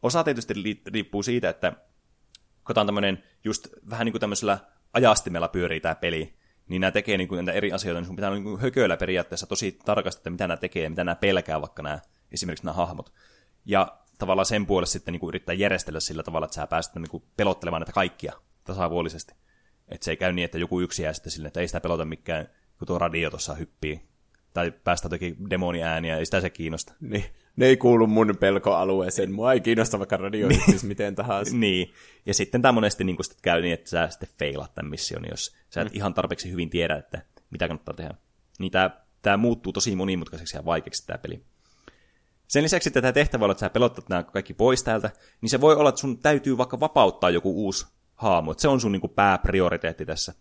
Osa 0.02 0.24
tietysti 0.24 0.54
riippuu 0.86 1.22
siitä, 1.22 1.48
että 1.48 1.72
kun 2.66 2.74
tämä 2.74 2.82
on 2.82 2.86
tämmöinen 2.86 3.22
just 3.44 3.68
vähän 3.90 4.04
niin 4.04 4.12
kuin 4.12 4.20
tämmöisellä 4.20 4.58
ajastimella 4.92 5.48
pyörii 5.48 5.80
tämä 5.80 5.94
peli, 5.94 6.38
niin 6.68 6.80
nämä 6.80 6.90
tekee 6.90 7.16
niin 7.16 7.28
kuin 7.28 7.44
näitä 7.44 7.56
eri 7.58 7.72
asioita, 7.72 8.00
niin 8.00 8.06
sun 8.06 8.16
pitää 8.16 8.30
niin 8.30 8.42
kuin 8.44 8.60
hököillä 8.60 8.96
periaatteessa 8.96 9.46
tosi 9.46 9.78
tarkasti, 9.84 10.20
että 10.20 10.30
mitä 10.30 10.46
nämä 10.48 10.56
tekee 10.56 10.82
ja 10.82 10.90
mitä 10.90 11.04
nämä 11.04 11.14
pelkää, 11.14 11.60
vaikka 11.60 11.82
nämä, 11.82 11.98
esimerkiksi 12.32 12.64
nämä 12.66 12.74
hahmot. 12.74 13.12
Ja 13.64 13.98
tavallaan 14.18 14.46
sen 14.46 14.66
puolesta 14.66 14.92
sitten 14.92 15.12
niin 15.12 15.20
kuin 15.20 15.28
yrittää 15.28 15.52
järjestellä 15.52 16.00
sillä 16.00 16.22
tavalla, 16.22 16.44
että 16.44 16.54
sä 16.54 16.66
pääset 16.66 16.94
niin 16.94 17.10
kuin 17.10 17.22
pelottelemaan 17.36 17.80
näitä 17.80 17.92
kaikkia 17.92 18.32
tasapuolisesti. 18.64 19.34
Että 19.88 20.04
se 20.04 20.10
ei 20.10 20.16
käy 20.16 20.32
niin, 20.32 20.44
että 20.44 20.58
joku 20.58 20.80
yksi 20.80 21.02
jää 21.02 21.12
sitten 21.12 21.32
silleen, 21.32 21.46
että 21.48 21.60
ei 21.60 21.68
sitä 21.68 21.80
pelota 21.80 22.04
mikään, 22.04 22.48
kun 22.78 22.86
tuo 22.86 22.98
radio 22.98 23.30
tuossa 23.30 23.54
hyppii. 23.54 24.00
Tai 24.54 24.72
päästä 24.84 25.06
jotenkin 25.06 25.50
demoniääniä, 25.50 26.16
ei 26.16 26.24
sitä 26.24 26.40
se 26.40 26.50
kiinnosta. 26.50 26.94
Niin. 27.00 27.24
Ne 27.56 27.66
ei 27.66 27.76
kuulu 27.76 28.06
mun 28.06 28.34
pelkoalueeseen. 28.40 29.32
Mua 29.32 29.52
ei 29.52 29.60
kiinnosta 29.60 29.98
vaikka 29.98 30.16
radio 30.16 30.48
miten 30.82 31.14
tahansa. 31.14 31.56
Niin, 31.56 31.92
ja 32.26 32.34
sitten 32.34 32.62
tämä 32.62 32.72
monesti 32.72 33.04
niin 33.04 33.16
kuin 33.16 33.26
käy 33.42 33.62
niin, 33.62 33.74
että 33.74 33.90
sä 33.90 34.08
sitten 34.10 34.28
feilat 34.38 34.74
tämän 34.74 34.90
mission, 34.90 35.24
jos 35.30 35.56
sä 35.70 35.80
et 35.80 35.88
mm. 35.88 35.96
ihan 35.96 36.14
tarpeeksi 36.14 36.50
hyvin 36.50 36.70
tiedä, 36.70 36.96
että 36.96 37.22
mitä 37.50 37.68
kannattaa 37.68 37.94
tehdä. 37.94 38.14
Niin 38.58 38.72
tämä, 38.72 38.90
tämä 39.22 39.36
muuttuu 39.36 39.72
tosi 39.72 39.96
monimutkaiseksi 39.96 40.56
ja 40.56 40.64
vaikeaksi 40.64 41.06
tämä 41.06 41.18
peli. 41.18 41.42
Sen 42.48 42.62
lisäksi, 42.62 42.88
että 42.88 43.02
tämä 43.02 43.12
tehtävä 43.12 43.44
on, 43.44 43.50
että 43.50 43.60
sä 43.60 43.70
pelottat 43.70 44.08
nämä 44.08 44.22
kaikki 44.22 44.54
pois 44.54 44.82
täältä, 44.82 45.10
niin 45.40 45.50
se 45.50 45.60
voi 45.60 45.74
olla, 45.74 45.88
että 45.88 46.00
sun 46.00 46.18
täytyy 46.18 46.58
vaikka 46.58 46.80
vapauttaa 46.80 47.30
joku 47.30 47.64
uusi 47.64 47.86
haamu. 48.16 48.54
Se 48.56 48.68
on 48.68 48.80
sun 48.80 48.92
niin 48.92 49.00
kuin 49.00 49.12
pääprioriteetti 49.14 50.06
tässä. 50.06 50.34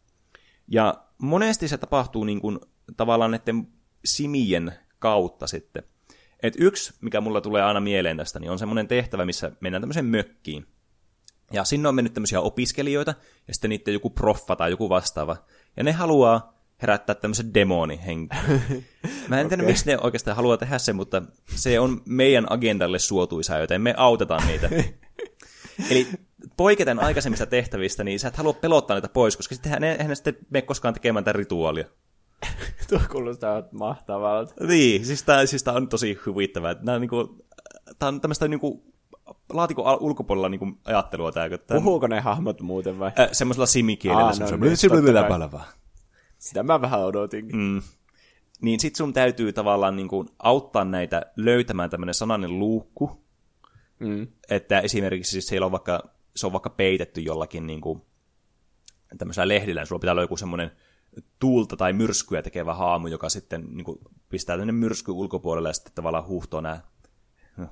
Ja 0.68 0.96
monesti 1.18 1.68
se 1.68 1.78
tapahtuu 1.78 2.24
niin 2.24 2.42
kuin, 2.42 2.60
tavallaan 2.98 3.32
näiden 3.32 3.68
simien 4.06 4.74
kautta 5.00 5.48
sitten. 5.48 5.84
Et 6.44 6.54
yksi, 6.60 6.94
mikä 7.02 7.22
mulla 7.22 7.42
tulee 7.42 7.64
aina 7.64 7.80
mieleen 7.80 8.18
tästä, 8.18 8.40
niin 8.40 8.52
on 8.52 8.60
semmoinen 8.60 8.88
tehtävä, 8.88 9.26
missä 9.26 9.52
mennään 9.60 9.82
tämmöiseen 9.82 10.06
mökkiin. 10.06 10.68
Ja 11.54 11.64
sinne 11.64 11.90
on 11.90 11.96
mennyt 11.96 12.14
tämmöisiä 12.14 12.42
opiskelijoita, 12.42 13.14
ja 13.48 13.54
sitten 13.54 13.70
niiden 13.70 13.94
joku 13.94 14.10
proffa 14.10 14.56
tai 14.56 14.72
joku 14.72 14.90
vastaava. 14.90 15.38
Ja 15.78 15.84
ne 15.84 15.92
haluaa 15.92 16.56
herättää 16.82 17.16
tämmöisen 17.16 17.54
demonihenkilön. 17.54 18.62
Mä 19.28 19.42
en 19.42 19.48
tiedä, 19.48 19.64
okay. 19.64 19.72
miksi 19.72 19.86
ne 19.86 19.98
oikeastaan 20.02 20.36
haluaa 20.36 20.58
tehdä 20.58 20.78
sen, 20.78 20.96
mutta 20.96 21.22
se 21.56 21.80
on 21.80 22.02
meidän 22.06 22.52
agendalle 22.52 23.00
suotuisaa, 23.00 23.60
joten 23.60 23.82
me 23.82 23.94
autetaan 23.98 24.48
niitä. 24.48 24.70
Eli 25.90 26.08
poiketen 26.58 27.00
aikaisemmista 27.00 27.46
tehtävistä, 27.46 28.04
niin 28.04 28.20
sä 28.20 28.28
et 28.28 28.38
halua 28.38 28.54
pelottaa 28.54 28.96
niitä 28.98 29.10
pois, 29.10 29.38
koska 29.38 29.56
sitten 29.56 29.84
eihän 29.84 30.08
ne 30.08 30.16
sitten 30.16 30.38
mene 30.50 30.62
koskaan 30.62 30.94
tekemään 30.94 31.24
tätä 31.24 31.38
rituaalia. 31.38 31.86
Tuo 32.90 33.00
kuulostaa 33.12 33.64
mahtavalta. 33.72 34.66
Niin, 34.68 35.06
siis 35.06 35.24
tämä 35.24 35.46
siis 35.46 35.64
tää 35.64 35.74
on 35.74 35.88
tosi 35.88 36.20
huvittavaa. 36.26 36.76
Nämä 36.82 36.96
on, 36.96 37.02
niinku, 37.02 37.46
tää 38.00 38.10
on 38.10 38.22
tämmöistä 38.22 38.48
niinku, 38.48 38.84
laatikon 39.54 39.98
ulkopuolella 40.00 40.50
niinku, 40.50 40.68
ajattelua. 40.86 41.32
Tää, 41.32 41.50
kun 41.50 41.60
tää, 41.68 41.78
Puhuuko 41.78 42.08
ne 42.08 42.20
hahmot 42.20 42.62
muuten 42.62 43.00
vai? 43.00 43.12
äh, 43.20 43.30
semmoisella 43.32 43.66
simikielellä. 43.66 44.24
Aa, 44.24 44.34
no 44.40 44.58
niin, 44.58 44.78
Sitä 46.38 46.64
mä 46.64 46.82
vähän 46.82 47.06
odotinkin. 47.06 47.58
Mm. 47.58 47.82
Niin 48.62 48.80
sit 48.80 48.96
sun 48.96 49.14
täytyy 49.14 49.54
tavallaan 49.54 49.96
niinku, 49.96 50.26
auttaa 50.40 50.86
näitä 50.86 51.26
löytämään 51.36 51.90
tämmöinen 51.90 52.14
sananen 52.14 52.60
luukku. 52.60 53.26
Mm. 54.00 54.28
Että 54.50 54.80
esimerkiksi 54.80 55.32
siis 55.32 55.48
siellä 55.48 55.66
on 55.66 55.72
vaikka, 55.72 56.04
se 56.36 56.46
on 56.46 56.54
vaikka 56.54 56.70
peitetty 56.70 57.22
jollakin 57.22 57.68
niinku, 57.68 58.06
tämmöisellä 59.18 59.48
lehdillä, 59.48 59.82
niin 59.82 59.88
sulla 59.88 60.00
pitää 60.00 60.12
olla 60.12 60.22
joku 60.22 60.38
semmoinen 60.38 60.72
tuulta 61.40 61.78
tai 61.78 61.94
myrskyä 61.94 62.42
tekevä 62.42 62.74
haamu, 62.74 63.08
joka 63.08 63.30
sitten 63.30 63.66
niin 63.70 63.86
kuin, 63.86 64.00
pistää 64.30 64.58
tänne 64.58 64.74
myrsky 64.74 65.12
ulkopuolelle 65.12 65.70
ja 65.70 65.74
sitten 65.74 65.94
tavallaan 65.94 66.28
huuhtoo 66.28 66.62
nämä, 66.62 66.80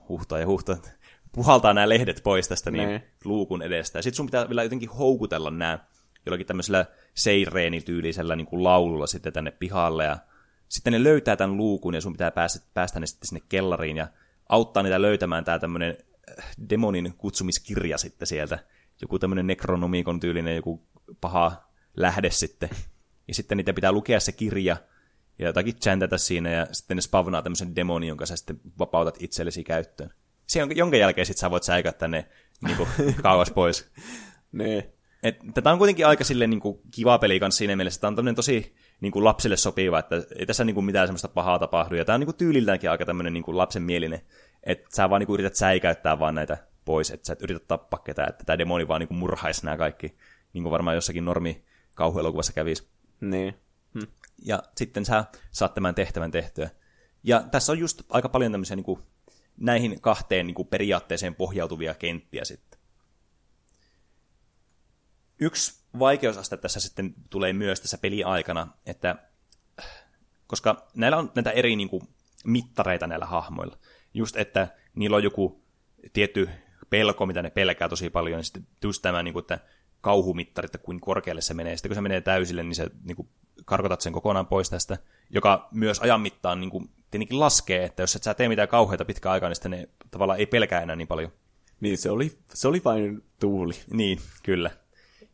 huuhtoo 0.09 0.38
ja 0.38 0.45
huuhtoo, 0.45 0.76
puhaltaa 1.36 1.74
nämä 1.74 1.89
lehdet 1.89 2.22
pois 2.24 2.47
tästä 2.47 2.72
niin, 2.72 2.89
Nee. 2.89 3.11
luukun 3.26 3.61
edestä. 3.61 3.99
Ja 3.99 4.03
sitten 4.03 4.18
sun 4.18 4.26
pitää 4.26 4.49
vielä 4.49 4.64
jotenkin 4.64 4.89
houkutella 4.89 5.51
nämä 5.51 5.80
jollakin 6.26 6.47
tämmöisellä 6.47 6.86
seireenityylisellä 7.14 8.36
niin 8.36 8.47
kuin 8.47 8.64
laululla 8.64 9.07
sitten 9.07 9.34
tänne 9.34 9.51
pihalle 9.51 10.05
ja 10.05 10.18
sitten 10.70 10.93
ne 10.93 11.03
löytää 11.03 11.36
tämän 11.36 11.57
luukun 11.57 11.93
ja 11.93 12.01
sun 12.01 12.14
pitää 12.14 12.32
päästä, 12.32 12.66
päästä 12.74 12.99
ne 12.99 13.07
sitten 13.07 13.28
sinne 13.28 13.41
kellariin 13.49 13.97
ja 13.97 14.07
auttaa 14.49 14.84
niitä 14.84 15.01
löytämään 15.01 15.45
tämä 15.45 15.59
tämmöinen 15.59 15.97
demonin 16.69 17.13
kutsumiskirja 17.17 17.97
sitten 17.97 18.28
sieltä. 18.28 18.59
Joku 19.01 19.19
tämmöinen 19.19 19.47
nekronomikon 19.47 20.19
tyylinen 20.19 20.55
joku 20.55 20.88
paha 21.21 21.69
lähde 21.97 22.30
sitten. 22.30 22.69
Ja 23.28 23.34
sitten 23.34 23.57
niitä 23.57 23.74
pitää 23.74 23.91
lukea 23.91 24.19
se 24.19 24.32
kirja 24.32 24.78
ja 25.39 25.45
jotakin 25.47 25.76
chantata 25.76 26.17
siinä 26.17 26.49
ja 26.49 26.67
sitten 26.71 26.97
ne 26.97 27.01
spavnaa 27.01 27.41
tämmöisen 27.41 27.76
demonin, 27.76 28.07
jonka 28.07 28.26
sä 28.26 28.36
sitten 28.36 28.59
vapautat 28.80 29.17
itsellesi 29.19 29.63
käyttöön. 29.63 30.09
Se, 30.47 30.63
on- 30.63 30.78
jonka 30.78 30.97
jälkeen 30.97 31.26
sitten 31.26 31.39
sä 31.39 31.51
voit 31.51 31.63
säikäyttää 31.63 32.07
ne 32.07 32.30
niin 32.67 32.78
kuin, 32.78 32.89
kauas 33.24 33.51
pois. 33.51 33.91
Ne. 34.51 34.93
Et, 35.24 35.38
tätä 35.53 35.71
on 35.71 35.78
kuitenkin 35.78 36.07
aika 36.07 36.24
silleen, 36.24 36.49
niin 36.49 36.59
kuin, 36.59 36.80
kiva 36.91 37.17
peli 37.17 37.39
kanssa 37.39 37.57
siinä 37.57 37.76
mielessä, 37.76 37.97
että 37.97 38.01
tämä 38.01 38.09
on 38.09 38.15
tämmöinen 38.15 38.36
tosi 38.36 38.76
niin 39.01 39.11
kuin, 39.11 39.26
lapsille 39.26 39.57
sopiva, 39.57 39.99
että 39.99 40.24
ei 40.39 40.45
tässä 40.45 40.63
niin 40.63 40.74
kuin, 40.74 40.86
mitään 40.86 41.07
semmoista 41.07 41.28
pahaa 41.28 41.59
tapahdu. 41.59 41.95
Ja 41.95 42.05
tämä 42.05 42.13
on 42.13 42.19
niin 42.19 42.26
kuin, 42.28 42.38
tyyliltäänkin 42.38 42.91
aika 42.91 43.05
tämmöinen 43.05 43.34
niin 43.34 43.43
kuin, 43.43 43.57
lapsenmielinen, 43.57 44.21
että 44.64 44.95
sä 44.95 45.09
vaan 45.09 45.20
niin 45.20 45.28
kuin, 45.28 45.39
yrität 45.39 45.55
säikäyttää 45.55 46.20
vaan 46.20 46.36
näitä 46.36 46.57
pois, 46.86 47.11
että 47.11 47.28
sä 47.28 47.34
et 47.34 47.41
yritä 47.41 47.66
tappaa 47.68 47.99
ketään, 47.99 48.30
että 48.30 48.45
tämä 48.45 48.57
demoni 48.57 48.88
vaan 48.88 48.99
niin 48.99 49.07
kuin, 49.07 49.18
murhaisi 49.18 49.66
nämä 49.66 49.78
kaikki, 49.78 50.18
niin 50.53 50.64
kuin 50.64 50.72
varmaan 50.72 50.95
jossakin 50.95 51.26
normi 51.26 51.66
kauhuelokuvassa 51.95 52.53
kävisi. 52.53 52.88
Niin. 53.22 53.55
Ja 54.45 54.64
sitten 54.78 55.05
sä 55.05 55.26
saat 55.51 55.74
tämän 55.74 55.95
tehtävän 55.95 56.32
tehtyä. 56.32 56.70
Ja 57.24 57.43
tässä 57.51 57.72
on 57.72 57.80
just 57.80 58.01
aika 58.09 58.30
paljon 58.30 58.51
tämmöisiä 58.51 58.76
niin 58.76 58.84
kuin, 58.84 58.99
näihin 59.57 60.01
kahteen 60.01 60.47
niin 60.47 60.55
kuin, 60.55 60.68
periaatteeseen 60.68 61.36
pohjautuvia 61.36 61.93
kenttiä 61.93 62.45
sitten. 62.45 62.80
Yksi 65.39 65.84
vaikeusaste 65.99 66.57
tässä 66.57 66.80
sitten 66.80 67.14
tulee 67.30 67.53
myös 67.53 67.82
tässä 67.82 67.97
peliaikana, 67.97 68.68
että 68.86 69.16
koska 70.47 70.88
näillä 70.95 71.18
on 71.18 71.32
näitä 71.36 71.51
eri 71.51 71.76
niin 71.76 71.89
kuin, 71.89 72.07
mittareita 72.45 73.07
näillä 73.07 73.26
hahmoilla. 73.26 73.78
Just, 74.14 74.38
että 74.38 74.68
niillä 74.95 75.18
on 75.18 75.24
joku 75.24 75.64
tietty 76.14 76.49
pelko, 76.89 77.26
mitä 77.26 77.41
ne 77.41 77.49
pelkää 77.49 77.89
tosi 77.89 78.09
paljon, 78.09 78.39
ja 78.39 78.43
sitten 78.43 78.68
just 78.84 79.01
tämä, 79.01 79.24
niin 79.24 79.34
kuin, 79.34 79.41
että 79.41 79.59
kauhumittari, 80.01 80.66
että 80.66 80.78
kuin 80.78 80.99
korkealle 80.99 81.41
se 81.41 81.53
menee. 81.53 81.78
Sitten 81.78 81.89
kun 81.89 81.95
se 81.95 82.01
menee 82.01 82.22
täysille, 82.22 82.64
niin 82.64 82.76
se 82.76 82.88
niin 83.03 83.16
kuin, 83.16 83.28
karkotat 83.66 84.01
sen 84.01 84.14
kokonaan 84.14 84.47
pois 84.47 84.70
tästä, 84.70 84.97
joka 85.30 85.68
myös 85.72 85.99
ajan 85.99 86.22
mittaan 86.22 86.59
niin 86.59 86.70
kuin, 86.70 86.89
tietenkin 87.11 87.39
laskee, 87.39 87.84
että 87.84 88.03
jos 88.03 88.16
et 88.16 88.24
sä 88.24 88.34
tee 88.34 88.49
mitään 88.49 88.68
kauheita 88.68 89.05
pitkään 89.05 89.34
aikaa, 89.34 89.49
niin 89.49 89.55
sitten 89.55 89.72
ne 89.72 89.89
tavallaan 90.11 90.39
ei 90.39 90.45
pelkää 90.45 90.82
enää 90.82 90.95
niin 90.95 91.07
paljon. 91.07 91.32
Niin, 91.80 91.97
se 91.97 92.09
oli, 92.09 92.38
se 92.53 92.68
oli 92.68 92.82
vain 92.86 93.24
tuuli. 93.39 93.74
Niin, 93.91 94.20
kyllä. 94.43 94.72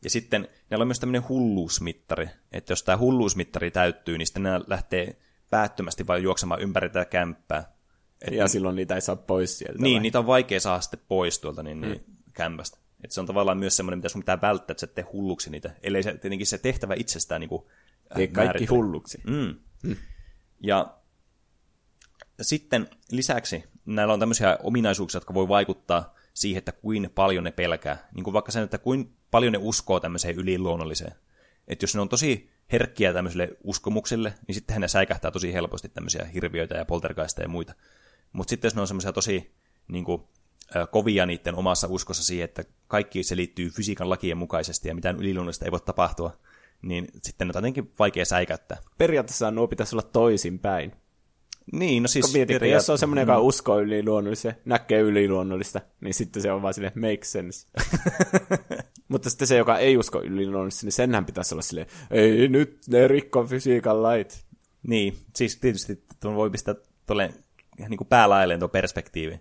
Ja 0.03 0.09
sitten 0.09 0.47
näillä 0.69 0.83
on 0.83 0.87
myös 0.87 0.99
tämmöinen 0.99 1.29
hulluusmittari, 1.29 2.29
että 2.51 2.71
jos 2.71 2.83
tämä 2.83 2.97
hulluusmittari 2.97 3.71
täyttyy, 3.71 4.17
niin 4.17 4.27
sitten 4.27 4.43
ne 4.43 4.59
lähtee 4.67 5.15
päättömästi 5.49 6.07
vain 6.07 6.23
juoksemaan 6.23 6.61
ympäri 6.61 6.89
tätä 6.89 7.05
kämppää. 7.05 7.78
Et, 8.21 8.33
Ja 8.33 8.47
silloin 8.47 8.75
niitä 8.75 8.95
ei 8.95 9.01
saa 9.01 9.15
pois 9.15 9.57
sieltä. 9.57 9.81
niin, 9.81 9.95
vai? 9.95 10.01
niitä 10.01 10.19
on 10.19 10.27
vaikea 10.27 10.59
saada 10.59 10.81
sitten 10.81 10.99
pois 11.07 11.39
tuolta 11.39 11.63
niin, 11.63 11.81
niin, 11.81 12.03
kämpästä. 12.33 12.77
Et 13.03 13.11
se 13.11 13.19
on 13.19 13.25
tavallaan 13.25 13.57
myös 13.57 13.77
semmoinen, 13.77 13.99
mitä 13.99 14.09
sun 14.09 14.21
pitää 14.21 14.41
välttää, 14.41 14.73
että 14.73 14.81
sä 14.81 14.87
tee 14.87 15.05
hulluksi 15.13 15.49
niitä. 15.49 15.75
Ellei 15.83 16.03
se 16.03 16.17
tietenkin 16.17 16.47
se 16.47 16.57
tehtävä 16.57 16.93
itsestään 16.97 17.41
niin 17.41 17.49
kuin, 17.49 17.63
Tee 18.15 18.27
kaikki 18.27 18.65
hulluksi. 18.65 19.21
Mm. 19.27 19.55
Ja 20.59 20.97
sitten 22.41 22.89
lisäksi 23.11 23.63
näillä 23.85 24.13
on 24.13 24.19
tämmöisiä 24.19 24.57
ominaisuuksia, 24.63 25.17
jotka 25.17 25.33
voi 25.33 25.47
vaikuttaa 25.47 26.15
siihen, 26.33 26.57
että 26.57 26.71
kuin 26.71 27.11
paljon 27.15 27.43
ne 27.43 27.51
pelkää. 27.51 28.09
Niin 28.15 28.23
kuin 28.23 28.33
vaikka 28.33 28.51
sen, 28.51 28.63
että 28.63 28.77
kuin 28.77 29.13
paljon 29.31 29.53
ne 29.53 29.59
uskoo 29.61 29.99
tämmöiseen 29.99 30.35
yliluonnolliseen. 30.35 31.15
Että 31.67 31.83
jos 31.83 31.95
ne 31.95 32.01
on 32.01 32.09
tosi 32.09 32.51
herkkiä 32.71 33.13
tämmöisille 33.13 33.49
uskomuksille, 33.63 34.33
niin 34.47 34.55
sittenhän 34.55 34.81
ne 34.81 34.87
säikähtää 34.87 35.31
tosi 35.31 35.53
helposti 35.53 35.89
tämmöisiä 35.89 36.25
hirviöitä 36.25 36.75
ja 36.75 36.85
poltergeisteja 36.85 37.45
ja 37.45 37.49
muita. 37.49 37.73
Mutta 38.33 38.49
sitten 38.49 38.67
jos 38.67 38.75
ne 38.75 38.81
on 38.81 38.87
semmoisia 38.87 39.13
tosi 39.13 39.51
niin 39.87 40.03
kuin, 40.05 40.23
kovia 40.91 41.25
niiden 41.25 41.55
omassa 41.55 41.87
uskossa 41.87 42.23
siihen, 42.23 42.45
että 42.45 42.63
kaikki 42.87 43.23
se 43.23 43.35
liittyy 43.35 43.69
fysiikan 43.69 44.09
lakien 44.09 44.37
mukaisesti 44.37 44.87
ja 44.87 44.95
mitään 44.95 45.17
yliluonnollista 45.17 45.65
ei 45.65 45.71
voi 45.71 45.79
tapahtua, 45.79 46.37
niin 46.81 47.07
sitten 47.23 47.47
ne 47.47 47.51
on 47.51 47.57
jotenkin 47.57 47.91
vaikea 47.99 48.25
säikäyttää. 48.25 48.77
Periaatteessa 48.97 49.51
nuo 49.51 49.67
pitäisi 49.67 49.95
olla 49.95 50.09
toisinpäin. 50.13 50.91
Niin, 51.71 52.03
no 52.03 52.07
siis... 52.07 52.33
Mietitkö, 52.33 52.59
periaat- 52.59 52.73
jos 52.73 52.89
on 52.89 52.97
semmoinen, 52.97 53.21
joka 53.21 53.39
uskoo 53.39 53.79
yliluonnollista, 53.79 54.53
näkee 54.65 54.99
yliluonnollista, 54.99 55.81
niin 56.01 56.13
sitten 56.13 56.41
se 56.41 56.51
on 56.51 56.61
vaan 56.61 56.73
silleen, 56.73 56.93
make 56.95 57.19
sense. 57.23 57.67
Mutta 59.07 59.29
sitten 59.29 59.47
se, 59.47 59.57
joka 59.57 59.77
ei 59.77 59.97
usko 59.97 60.21
yliluonnollista, 60.21 60.85
niin 60.85 60.91
senhän 60.91 61.25
pitäisi 61.25 61.53
olla 61.53 61.61
silleen, 61.61 61.87
ei 62.11 62.47
nyt 62.47 62.79
ne 62.87 63.07
rikkoo 63.07 63.45
fysiikan 63.45 64.03
lait. 64.03 64.45
Niin, 64.87 65.17
siis 65.35 65.57
tietysti 65.57 66.03
tuon 66.19 66.35
voi 66.35 66.49
pistää 66.49 66.75
tuolle 67.05 67.33
niin 67.87 67.97
kuin 67.97 68.07
päälailleen 68.07 68.59
tuo 68.59 68.69
perspektiivi. 68.69 69.39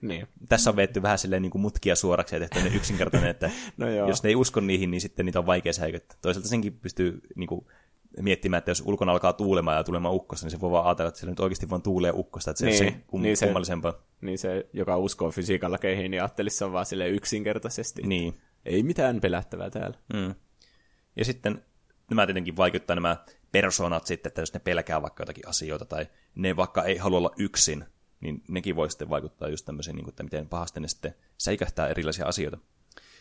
Niin. 0.00 0.26
Tässä 0.48 0.70
on 0.70 0.76
vetty 0.76 1.02
vähän 1.02 1.18
silleen 1.18 1.42
niin 1.42 1.50
kuin 1.50 1.62
mutkia 1.62 1.96
suoraksi 1.96 2.36
ja 2.36 2.40
tehty 2.40 2.60
ne 2.70 2.76
yksinkertainen, 2.76 3.30
että 3.30 3.50
No 3.76 3.88
joo. 3.90 4.08
jos 4.08 4.22
ne 4.22 4.28
ei 4.28 4.34
usko 4.36 4.60
niihin, 4.60 4.90
niin 4.90 5.00
sitten 5.00 5.26
niitä 5.26 5.38
on 5.38 5.46
vaikea 5.46 5.72
säikäyttää. 5.72 6.18
Toisaalta 6.22 6.48
senkin 6.48 6.78
pystyy 6.78 7.20
niin 7.36 7.46
kuin, 7.46 7.66
miettimään, 8.20 8.58
että 8.58 8.70
jos 8.70 8.82
ulkona 8.86 9.12
alkaa 9.12 9.32
tuulemaan 9.32 9.76
ja 9.76 9.84
tulemaan 9.84 10.14
ukkosta, 10.14 10.46
niin 10.46 10.50
se 10.50 10.60
voi 10.60 10.70
vaan 10.70 10.86
ajatella, 10.86 11.08
että 11.08 11.20
siellä 11.20 11.30
nyt 11.32 11.40
oikeasti 11.40 11.70
vaan 11.70 11.82
tuulee 11.82 12.12
ukkosta, 12.14 12.50
että 12.50 12.58
se 12.58 12.66
Niin, 12.66 12.86
on 12.86 12.92
se 12.92 12.98
kum- 13.16 13.20
niin 13.20 13.36
se- 13.36 13.46
kummallisempaa. 13.46 13.94
Niin 14.20 14.38
se, 14.38 14.66
joka 14.72 14.96
uskoo 14.96 15.30
fysiikan 15.30 15.72
lakeihin, 15.72 16.10
niin 16.10 16.22
ajattelisi 16.22 16.56
se 16.56 16.64
on 16.64 16.72
vaan 16.72 16.86
silleen 16.86 17.14
yksinkertaisesti. 17.14 18.02
Niin. 18.02 18.34
Ei 18.64 18.82
mitään 18.82 19.20
pelättävää 19.20 19.70
täällä. 19.70 19.98
Mm. 20.14 20.34
Ja 21.16 21.24
sitten 21.24 21.64
nämä 22.10 22.26
tietenkin 22.26 22.56
vaikuttaa 22.56 22.96
nämä 22.96 23.16
persoonat 23.52 24.06
sitten, 24.06 24.30
että 24.30 24.42
jos 24.42 24.54
ne 24.54 24.60
pelkää 24.60 25.02
vaikka 25.02 25.22
jotakin 25.22 25.48
asioita 25.48 25.84
tai 25.84 26.06
ne 26.34 26.56
vaikka 26.56 26.82
ei 26.82 26.96
halua 26.96 27.18
olla 27.18 27.34
yksin, 27.38 27.84
niin 28.20 28.42
nekin 28.48 28.76
voi 28.76 28.90
sitten 28.90 29.10
vaikuttaa 29.10 29.48
just 29.48 29.66
tämmöisiin, 29.66 29.96
niin 29.96 30.04
kuin, 30.04 30.12
että 30.12 30.22
miten 30.22 30.48
pahasti 30.48 30.80
ne 30.80 30.88
sitten 30.88 31.14
säikähtää 31.38 31.88
erilaisia 31.88 32.26
asioita. 32.26 32.58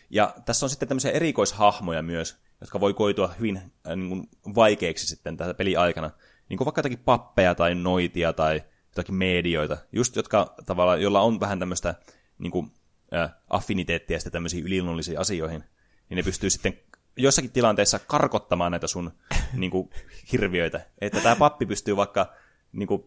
Ja 0.09 0.35
tässä 0.45 0.65
on 0.65 0.69
sitten 0.69 0.87
tämmöisiä 0.87 1.11
erikoishahmoja 1.11 2.01
myös, 2.01 2.37
jotka 2.61 2.79
voi 2.79 2.93
koitua 2.93 3.33
hyvin 3.39 3.57
äh, 3.57 3.95
niin 3.95 4.09
kuin 4.09 4.29
vaikeiksi 4.55 5.07
sitten 5.07 5.37
tässä 5.37 5.53
peliaikana. 5.53 6.11
Niin 6.49 6.57
kuin 6.57 6.65
vaikka 6.65 6.79
jotakin 6.79 6.99
pappeja 6.99 7.55
tai 7.55 7.75
noitia 7.75 8.33
tai 8.33 8.61
jotakin 8.87 9.15
medioita, 9.15 9.77
just 9.91 10.15
jotka 10.15 10.53
tavallaan, 10.65 11.01
jolla 11.01 11.21
on 11.21 11.39
vähän 11.39 11.59
tämmöistä 11.59 11.95
niin 12.37 12.51
kuin, 12.51 12.71
äh, 13.13 13.31
affiniteettia 13.49 14.19
sitten 14.19 14.31
tämmöisiin 14.31 14.65
yliluonnollisiin 14.65 15.19
asioihin, 15.19 15.63
niin 16.09 16.15
ne 16.15 16.23
pystyy 16.23 16.49
sitten 16.49 16.79
jossakin 17.17 17.51
tilanteessa 17.51 17.99
karkottamaan 17.99 18.71
näitä 18.71 18.87
sun 18.87 19.11
niin 19.53 19.71
kuin, 19.71 19.89
hirviöitä. 20.31 20.85
Että 21.01 21.19
tämä 21.21 21.35
pappi 21.35 21.65
pystyy 21.65 21.97
vaikka 21.97 22.33
niin 22.71 22.87
kuin, 22.87 23.03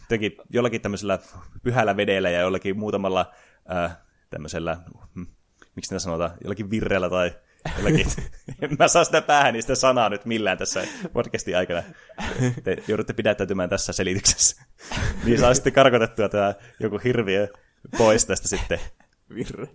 jotenkin, 0.00 0.36
jollakin 0.50 0.80
tämmöisellä 0.80 1.18
pyhällä 1.62 1.96
vedellä 1.96 2.30
ja 2.30 2.40
jollakin 2.40 2.78
muutamalla 2.78 3.32
äh, 3.74 3.96
tämmöisellä, 4.30 4.76
hmm, 5.14 5.26
miksi 5.76 5.94
ne 5.94 5.98
sanotaan, 5.98 6.30
jollakin 6.42 6.70
virrellä 6.70 7.10
tai 7.10 7.32
jollakin, 7.76 8.06
en 8.62 8.76
mä 8.78 8.88
saa 8.88 9.04
sitä 9.04 9.22
päähän 9.22 9.54
niistä 9.54 9.74
sanaa 9.74 10.08
nyt 10.08 10.24
millään 10.24 10.58
tässä 10.58 10.84
podcastin 11.12 11.56
aikana. 11.56 11.82
Te 12.64 12.76
joudutte 12.88 13.12
pidättäytymään 13.12 13.70
tässä 13.70 13.92
selityksessä. 13.92 14.64
Niin 15.24 15.38
saa 15.38 15.54
sitten 15.54 15.72
karkotettua 15.72 16.28
tämä 16.28 16.54
joku 16.80 17.00
hirviö 17.04 17.48
pois 17.98 18.26
tästä 18.26 18.48
sitten, 18.48 18.80
Virre. 19.34 19.68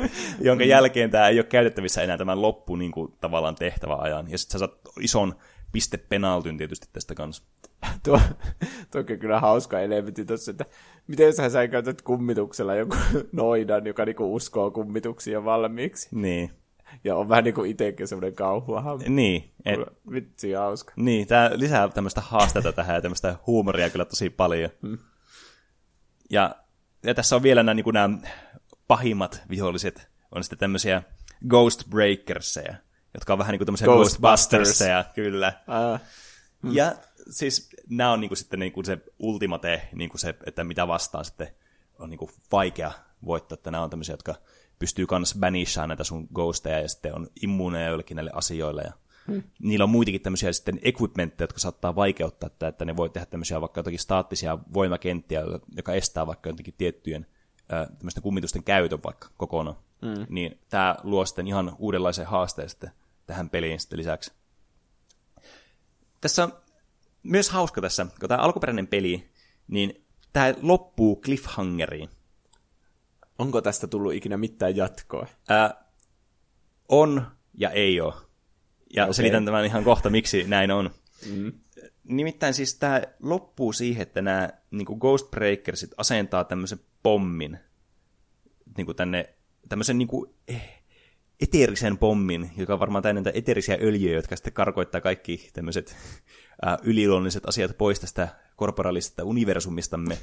jonka 0.40 0.64
jälkeen 0.64 1.10
tämä 1.10 1.28
ei 1.28 1.38
ole 1.38 1.44
käytettävissä 1.44 2.02
enää 2.02 2.18
tämän 2.18 2.42
loppu 2.42 2.76
niin 2.76 2.92
kuin, 2.92 3.12
tavallaan 3.20 3.54
tehtävän 3.54 4.00
ajan. 4.00 4.30
Ja 4.30 4.38
sitten 4.38 4.52
sä 4.52 4.66
saat 4.66 4.80
ison 5.00 5.34
pistepenaltyn 5.72 6.58
tietysti 6.58 6.88
tästä 6.92 7.14
kanssa. 7.14 7.42
Tuo, 8.04 8.20
tuo 8.90 9.00
on 9.10 9.18
kyllä 9.18 9.40
hauska 9.40 9.80
elementti 9.80 10.24
tuossa, 10.24 10.50
että 10.50 10.64
miten 11.06 11.34
sä 11.34 11.50
sä 11.50 11.68
käytät 11.68 12.02
kummituksella 12.02 12.74
joku 12.74 12.96
noidan, 13.32 13.86
joka 13.86 14.04
niinku 14.04 14.34
uskoo 14.34 14.70
kummituksia 14.70 15.44
valmiiksi. 15.44 16.08
Niin. 16.12 16.50
Ja 17.04 17.16
on 17.16 17.28
vähän 17.28 17.44
niinku 17.44 17.64
itekin 17.64 18.08
semmoinen 18.08 18.34
kauhuahan. 18.34 19.00
Niin, 19.08 19.50
et, 19.64 19.80
Vitsi 20.12 20.52
hauska. 20.52 20.92
niin 20.96 21.26
tämä 21.26 21.50
lisää 21.54 21.88
tämmöistä 21.88 22.20
haastetta 22.20 22.72
tähän 22.72 22.94
ja 22.94 23.02
tämmöistä 23.02 23.36
huumoria 23.46 23.90
kyllä 23.90 24.04
tosi 24.04 24.30
paljon. 24.30 24.70
Hmm. 24.82 24.98
Ja, 26.30 26.56
ja 27.02 27.14
tässä 27.14 27.36
on 27.36 27.42
vielä 27.42 27.62
nämä, 27.62 27.74
niin 27.74 27.84
nämä 27.92 28.18
pahimmat 28.88 29.42
viholliset, 29.50 30.08
on 30.32 30.44
sitten 30.44 30.58
tämmöisiä 30.58 31.02
Ghost 31.48 31.84
Breakerseja, 31.90 32.74
jotka 33.14 33.32
on 33.32 33.38
vähän 33.38 33.52
niin 33.52 33.58
kuin 33.58 33.66
tämmöisiä 33.66 33.86
Ghostbusters. 33.86 34.20
Ghostbusterseja, 34.20 35.04
kyllä. 35.14 35.52
Ää, 35.68 35.98
Ja 36.72 36.92
siis 37.30 37.68
nämä 37.90 38.12
on 38.12 38.20
niinku 38.20 38.36
sitten 38.36 38.60
niinku 38.60 38.82
se 38.82 38.98
ultimate, 39.18 39.88
niinku 39.94 40.18
se, 40.18 40.34
että 40.46 40.64
mitä 40.64 40.88
vastaan 40.88 41.24
sitten 41.24 41.48
on 41.98 42.10
niinku 42.10 42.30
vaikea 42.52 42.92
voittaa, 43.24 43.54
että 43.54 43.70
nämä 43.70 43.84
on 43.84 43.90
tämmöisiä, 43.90 44.12
jotka 44.12 44.34
pystyy 44.78 45.06
kans 45.06 45.36
banishaan 45.40 45.88
näitä 45.88 46.04
sun 46.04 46.28
ghosteja 46.34 46.80
ja 46.80 46.88
sitten 46.88 47.14
on 47.14 47.28
immuuneja 47.42 47.88
joillekin 47.88 48.14
näille 48.14 48.30
asioille 48.34 48.82
ja 48.82 48.92
hmm. 49.26 49.42
niillä 49.58 49.82
on 49.82 49.90
muitakin 49.90 50.20
tämmöisiä 50.20 50.52
sitten 50.52 50.80
equipmentteja, 50.82 51.44
jotka 51.44 51.58
saattaa 51.58 51.94
vaikeuttaa 51.94 52.48
tätä, 52.48 52.68
että 52.68 52.84
ne 52.84 52.96
voi 52.96 53.10
tehdä 53.10 53.26
tämmöisiä 53.26 53.60
vaikka 53.60 53.78
jotakin 53.78 53.98
staattisia 53.98 54.58
voimakenttiä, 54.74 55.42
joka 55.76 55.92
estää 55.92 56.26
vaikka 56.26 56.48
jotenkin 56.48 56.74
tiettyjen 56.78 57.26
tämmöisten 57.68 58.22
kummitusten 58.22 58.64
käytön 58.64 59.02
vaikka 59.04 59.28
kokonaan. 59.36 59.76
Hmm. 60.02 60.26
Niin 60.28 60.58
tämä 60.68 60.96
luo 61.02 61.26
sitten 61.26 61.46
ihan 61.46 61.76
uudenlaisen 61.78 62.26
haasteen 62.26 62.68
sitten 62.68 62.90
tähän 63.26 63.50
peliin 63.50 63.80
sitten 63.80 63.98
lisäksi. 63.98 64.32
Tässä 66.20 66.44
on 66.44 66.52
myös 67.22 67.50
hauska 67.50 67.80
tässä, 67.80 68.06
kun 68.20 68.28
tämä 68.28 68.42
alkuperäinen 68.42 68.86
peli, 68.86 69.30
niin 69.68 70.04
tämä 70.32 70.54
loppuu 70.62 71.20
cliffhangeriin. 71.20 72.10
onko 73.38 73.60
tästä 73.60 73.86
tullut 73.86 74.14
ikinä 74.14 74.36
mitään 74.36 74.76
jatkoa? 74.76 75.26
Ää, 75.48 75.84
on 76.88 77.26
ja 77.54 77.70
ei 77.70 78.00
ole. 78.00 78.14
Ja 78.94 79.04
okay. 79.04 79.14
Selitän 79.14 79.44
tämän 79.44 79.64
ihan 79.64 79.84
kohta, 79.84 80.10
miksi 80.10 80.44
näin 80.44 80.70
on. 80.70 80.90
Mm. 81.30 81.52
Nimittäin 82.08 82.54
siis 82.54 82.74
tämä 82.74 83.02
loppuu 83.22 83.72
siihen, 83.72 84.02
että 84.02 84.22
nämä 84.22 84.50
niin 84.70 84.98
Ghost 85.00 85.30
Breakersit 85.30 85.90
asentaa 85.96 86.44
tämmöisen 86.44 86.80
pommin 87.02 87.58
niin 88.76 88.86
kuin 88.86 88.96
tänne, 88.96 89.34
tämmöisen 89.68 89.98
niin 89.98 90.08
kuin, 90.08 90.34
eh, 90.48 90.82
eteerisen 91.40 91.98
pommin, 91.98 92.50
joka 92.56 92.72
on 92.72 92.80
varmaan 92.80 93.02
täynnä 93.02 93.30
eteerisiä 93.34 93.78
öljyjä, 93.80 94.16
jotka 94.16 94.36
sitten 94.36 94.52
karkoittaa 94.52 95.00
kaikki 95.00 95.50
tämmöiset 95.52 95.96
äh, 96.66 96.76
yliluonnolliset 96.82 97.46
asiat 97.46 97.78
pois 97.78 98.00
tästä 98.00 98.28
korporalisesta 98.56 99.24
universumistamme. 99.24 100.18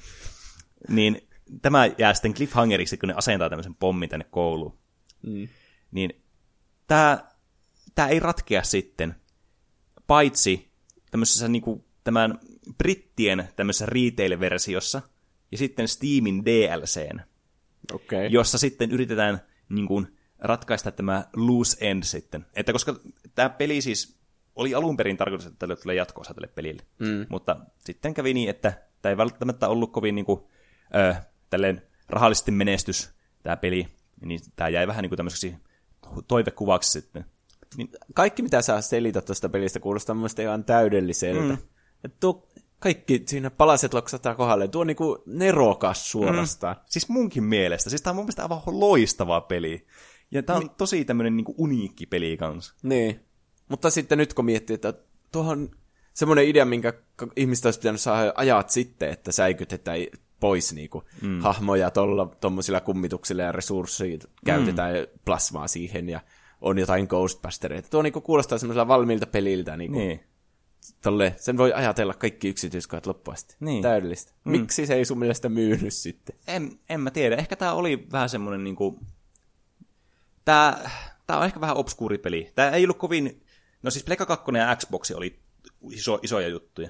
Niin 0.89 1.27
tämä 1.61 1.89
jää 1.97 2.13
sitten 2.13 2.33
cliffhangeriksi, 2.33 2.97
kun 2.97 3.09
ne 3.09 3.15
asentaa 3.17 3.49
tämmöisen 3.49 3.75
pommin 3.75 4.09
tänne 4.09 4.25
kouluun. 4.31 4.77
Mm. 5.21 5.47
Niin 5.91 6.23
tämä, 6.87 7.23
tämä 7.95 8.07
ei 8.07 8.19
ratkea 8.19 8.63
sitten, 8.63 9.15
paitsi 10.07 10.72
tämmöisessä 11.13 11.47
niin 11.47 11.61
kuin, 11.61 11.83
tämän 12.03 12.39
brittien 12.77 13.49
tämmöisessä 13.55 13.85
retail-versiossa 13.85 15.01
ja 15.51 15.57
sitten 15.57 15.87
Steamin 15.87 16.45
DLCn, 16.45 17.19
Okei. 17.93 18.31
jossa 18.31 18.57
sitten 18.57 18.91
yritetään 18.91 19.39
niin 19.69 19.87
kuin, 19.87 20.17
ratkaista 20.39 20.91
tämä 20.91 21.25
loose 21.35 21.77
end 21.81 22.03
sitten. 22.03 22.45
Että 22.55 22.71
koska 22.71 22.95
tämä 23.35 23.49
peli 23.49 23.81
siis 23.81 24.17
oli 24.55 24.75
alun 24.75 24.97
perin 24.97 25.17
tarkoitus, 25.17 25.47
että 25.47 25.59
tälle 25.59 25.75
tulee 25.75 25.95
jatkoosa 25.95 26.33
tälle 26.33 26.47
pelille. 26.47 26.83
Mm. 26.99 27.25
Mutta 27.29 27.57
sitten 27.79 28.13
kävi 28.13 28.33
niin, 28.33 28.49
että 28.49 28.73
tämä 29.01 29.11
ei 29.11 29.17
välttämättä 29.17 29.67
ollut 29.67 29.91
kovin 29.91 30.15
niin 30.15 30.25
kuin, 30.25 30.39
ö, 30.95 31.15
tälleen 31.49 31.81
rahallisesti 32.09 32.51
menestys 32.51 33.11
tämä 33.43 33.57
peli, 33.57 33.87
niin 34.21 34.39
tämä 34.55 34.69
jäi 34.69 34.87
vähän 34.87 35.01
niin 35.01 35.09
kuin 35.09 35.17
tämmöiseksi 35.17 35.55
toivekuvaksi 36.27 36.91
sitten. 36.91 37.25
Niin, 37.77 37.89
Kaikki, 38.13 38.43
mitä 38.43 38.61
sä 38.61 38.81
selität 38.81 39.25
tuosta 39.25 39.49
pelistä, 39.49 39.79
kuulostaa 39.79 40.15
mun 40.15 40.29
ihan 40.41 40.63
täydelliseltä. 40.63 41.53
Mm. 41.53 41.57
Et 42.03 42.19
tuo 42.19 42.47
kaikki 42.79 43.23
siinä 43.27 43.49
palaset 43.49 43.93
loksataan 43.93 44.35
kohdalle. 44.35 44.67
Tuo 44.67 44.81
on 44.81 44.87
niinku 44.87 45.23
nerokas 45.25 46.11
suorastaan. 46.11 46.75
Mm. 46.75 46.81
siis 46.89 47.09
munkin 47.09 47.43
mielestä. 47.43 47.89
Siis 47.89 48.01
tämä 48.01 48.11
on 48.11 48.15
mun 48.15 48.25
mielestä 48.25 48.43
aivan 48.43 48.61
loistava 48.65 49.41
peli. 49.41 49.87
Ja 50.31 50.43
tää 50.43 50.55
on 50.55 50.69
tosi 50.69 51.05
tämmönen 51.05 51.37
niinku 51.37 51.55
uniikki 51.57 52.05
peli 52.05 52.37
kanssa. 52.37 52.73
Niin. 52.83 53.19
Mutta 53.69 53.89
sitten 53.89 54.17
nyt 54.17 54.33
kun 54.33 54.45
miettii, 54.45 54.73
että 54.73 54.93
tuohon 55.31 55.71
semmoinen 56.13 56.47
idea, 56.47 56.65
minkä 56.65 56.93
ihmistä 57.35 57.67
olisi 57.67 57.79
pitänyt 57.79 58.01
saada 58.01 58.33
ajat 58.35 58.69
sitten, 58.69 59.09
että 59.09 59.31
säikytetään 59.31 59.99
pois 60.39 60.73
niinku 60.73 61.03
mm. 61.21 61.39
hahmoja 61.39 61.91
tuommoisilla 62.39 62.81
kummituksilla 62.81 63.43
ja 63.43 63.51
resurssit 63.51 64.25
käytetään 64.45 64.95
mm. 64.95 65.19
plasmaa 65.25 65.67
siihen 65.67 66.09
ja 66.09 66.19
on 66.63 66.77
jotain 66.79 67.05
Ghostbustereita. 67.09 67.89
Tuo 67.89 68.01
niinku 68.01 68.21
kuulostaa 68.21 68.57
semmoisella 68.57 68.87
valmiilta 68.87 69.27
peliltä. 69.27 69.77
Niinku, 69.77 69.97
Niin. 69.99 70.19
tolle, 71.01 71.35
sen 71.37 71.57
voi 71.57 71.73
ajatella 71.73 72.13
kaikki 72.13 72.47
yksityiskohdat 72.49 73.05
loppuun 73.05 73.33
asti. 73.33 73.55
Niin. 73.59 73.81
Täydellistä. 73.83 74.31
Mm. 74.43 74.51
Miksi 74.51 74.85
se 74.85 74.93
ei 74.93 75.05
sun 75.05 75.19
mielestä 75.19 75.49
myynyt 75.49 75.93
sitten? 75.93 76.35
En, 76.47 76.79
en 76.89 76.99
mä 76.99 77.11
tiedä. 77.11 77.35
Ehkä 77.35 77.55
tää 77.55 77.73
oli 77.73 78.07
vähän 78.11 78.29
semmonen 78.29 78.63
niinku... 78.63 78.99
Tää, 80.45 80.89
tää 81.27 81.37
on 81.37 81.45
ehkä 81.45 81.61
vähän 81.61 81.77
obskuuri 81.77 82.17
peli. 82.17 82.51
Tää 82.55 82.71
ei 82.71 82.83
ollut 82.83 82.97
kovin... 82.97 83.43
No 83.83 83.91
siis 83.91 84.05
Pleikka 84.05 84.25
2 84.25 84.51
ja 84.57 84.75
Xbox 84.75 85.11
oli 85.11 85.39
iso, 85.91 86.19
isoja 86.23 86.47
juttuja. 86.47 86.89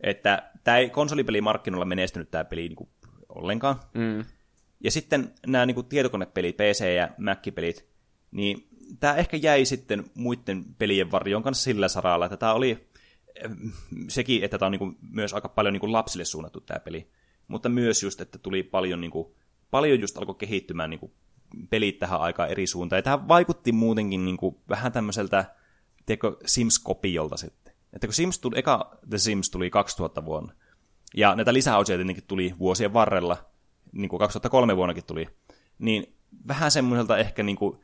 Että 0.00 0.50
tää 0.64 0.78
ei 0.78 0.90
konsolipelimarkkinoilla 0.90 1.84
menestynyt 1.84 2.30
tää 2.30 2.44
peli 2.44 2.62
niinku 2.68 2.88
ollenkaan. 3.28 3.80
Mm. 3.94 4.24
Ja 4.80 4.90
sitten 4.90 5.34
nämä 5.46 5.66
niinku 5.66 5.82
tietokonepelit, 5.82 6.56
PC- 6.56 6.84
ja 6.96 7.08
Mac-pelit, 7.18 7.84
niin 8.30 8.68
tämä 9.00 9.14
ehkä 9.14 9.36
jäi 9.36 9.64
sitten 9.64 10.04
muiden 10.14 10.64
pelien 10.78 11.10
varjoon 11.10 11.42
kanssa 11.42 11.64
sillä 11.64 11.88
saralla, 11.88 12.26
että 12.26 12.36
tämä 12.36 12.54
oli 12.54 12.88
sekin, 14.08 14.44
että 14.44 14.58
tämä 14.58 14.66
on 14.66 14.72
niinku 14.72 14.94
myös 15.10 15.34
aika 15.34 15.48
paljon 15.48 15.72
niinku 15.72 15.92
lapsille 15.92 16.24
suunnattu 16.24 16.60
tämä 16.60 16.80
peli, 16.80 17.10
mutta 17.48 17.68
myös 17.68 18.02
just, 18.02 18.20
että 18.20 18.38
tuli 18.38 18.62
paljon, 18.62 19.00
niinku, 19.00 19.36
paljon 19.70 20.00
just 20.00 20.18
alkoi 20.18 20.34
kehittymään 20.34 20.90
niinku 20.90 21.14
pelit 21.70 21.98
tähän 21.98 22.20
aikaan 22.20 22.48
eri 22.48 22.66
suuntaan, 22.66 22.98
ja 22.98 23.02
tämä 23.02 23.28
vaikutti 23.28 23.72
muutenkin 23.72 24.24
niinku 24.24 24.62
vähän 24.68 24.92
tämmöiseltä, 24.92 25.54
tiedätkö, 26.06 26.36
Sims-kopiolta 26.46 27.36
sitten. 27.36 27.74
Että 27.92 28.06
kun 28.06 28.14
Sims 28.14 28.38
tuli, 28.38 28.58
eka 28.58 28.98
The 29.10 29.18
Sims 29.18 29.50
tuli 29.50 29.70
2000 29.70 30.24
vuonna, 30.24 30.52
ja 31.16 31.34
näitä 31.34 31.54
lisäosia 31.54 31.96
tietenkin 31.96 32.24
tuli 32.28 32.54
vuosien 32.58 32.92
varrella, 32.92 33.36
niin 33.92 34.08
kuin 34.08 34.18
2003 34.18 34.76
vuonnakin 34.76 35.04
tuli, 35.04 35.28
niin 35.78 36.16
vähän 36.48 36.70
semmoiselta 36.70 37.18
ehkä 37.18 37.42
niin 37.42 37.56
kuin 37.56 37.78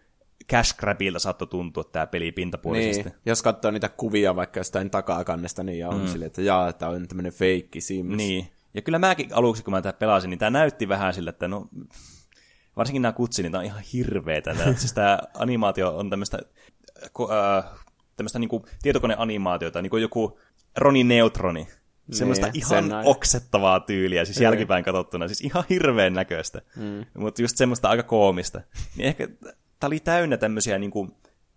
cash 0.51 0.77
grabilta 0.77 1.19
saattoi 1.19 1.49
tuntua 1.49 1.85
tämä 1.85 2.07
peli 2.07 2.33
pintapuolisesti. 2.33 3.03
Niin, 3.03 3.15
jos 3.27 3.43
katsoo 3.43 3.71
niitä 3.71 3.89
kuvia 3.89 4.37
vaikka 4.37 4.61
jostain 4.61 4.91
takakannesta, 4.91 5.63
niin 5.63 5.87
on 5.87 6.01
mm. 6.01 6.07
silleen, 6.07 6.27
että 6.27 6.43
jaa, 6.43 6.73
tämä 6.73 6.93
on 6.93 7.09
tämmöinen 7.09 7.33
feikki 7.33 7.81
Sims. 7.81 8.17
Niin. 8.17 8.47
Ja 8.75 8.83
kyllä 8.83 8.99
mäkin 8.99 9.29
aluksi, 9.33 9.65
kun 9.65 9.73
mä 9.73 9.83
tätä 9.83 9.99
pelasin, 9.99 10.31
niin 10.31 10.39
tämä 10.39 10.51
näytti 10.51 10.89
vähän 10.89 11.15
sillä, 11.15 11.31
että 11.31 11.49
no, 11.49 11.69
varsinkin 12.77 13.03
nämä 13.03 13.13
kutsi, 13.13 13.43
niin 13.43 13.53
tämä 13.53 13.61
on 13.61 13.67
ihan 13.67 13.83
hirveetä. 13.93 14.55
Siis 14.77 14.93
tämä 14.93 15.19
animaatio 15.35 15.97
on 15.97 16.11
tämmöistä, 16.11 16.39
äh, 17.21 17.65
tämmöistä 18.17 18.39
niinku 18.39 18.67
tietokoneanimaatiota, 18.83 19.83
niin 19.83 19.91
kuin 19.91 20.03
joku 20.03 20.39
Roni 20.77 21.05
Neutroni. 21.05 21.69
Semmoista 22.13 22.47
Niin, 22.47 22.57
ihan 22.57 22.85
sen 22.85 22.93
oksettavaa 23.05 23.81
tyyliä, 23.81 24.25
siis 24.25 24.41
jälkipäin 24.41 24.85
katsottuna, 24.85 25.29
siis 25.29 25.41
ihan 25.41 25.65
hirveän 25.71 26.13
näköistä, 26.13 26.63
mm. 26.77 27.05
mutta 27.19 27.43
just 27.43 27.57
semmoista 27.57 27.89
aika 27.89 28.03
koomista. 28.03 28.61
Niin 28.97 29.09
ehkä 29.09 29.29
tämä 29.81 29.89
oli 29.89 30.01
täynnä 30.01 30.37
tämmöisiä 30.37 30.79
niinku 30.79 31.09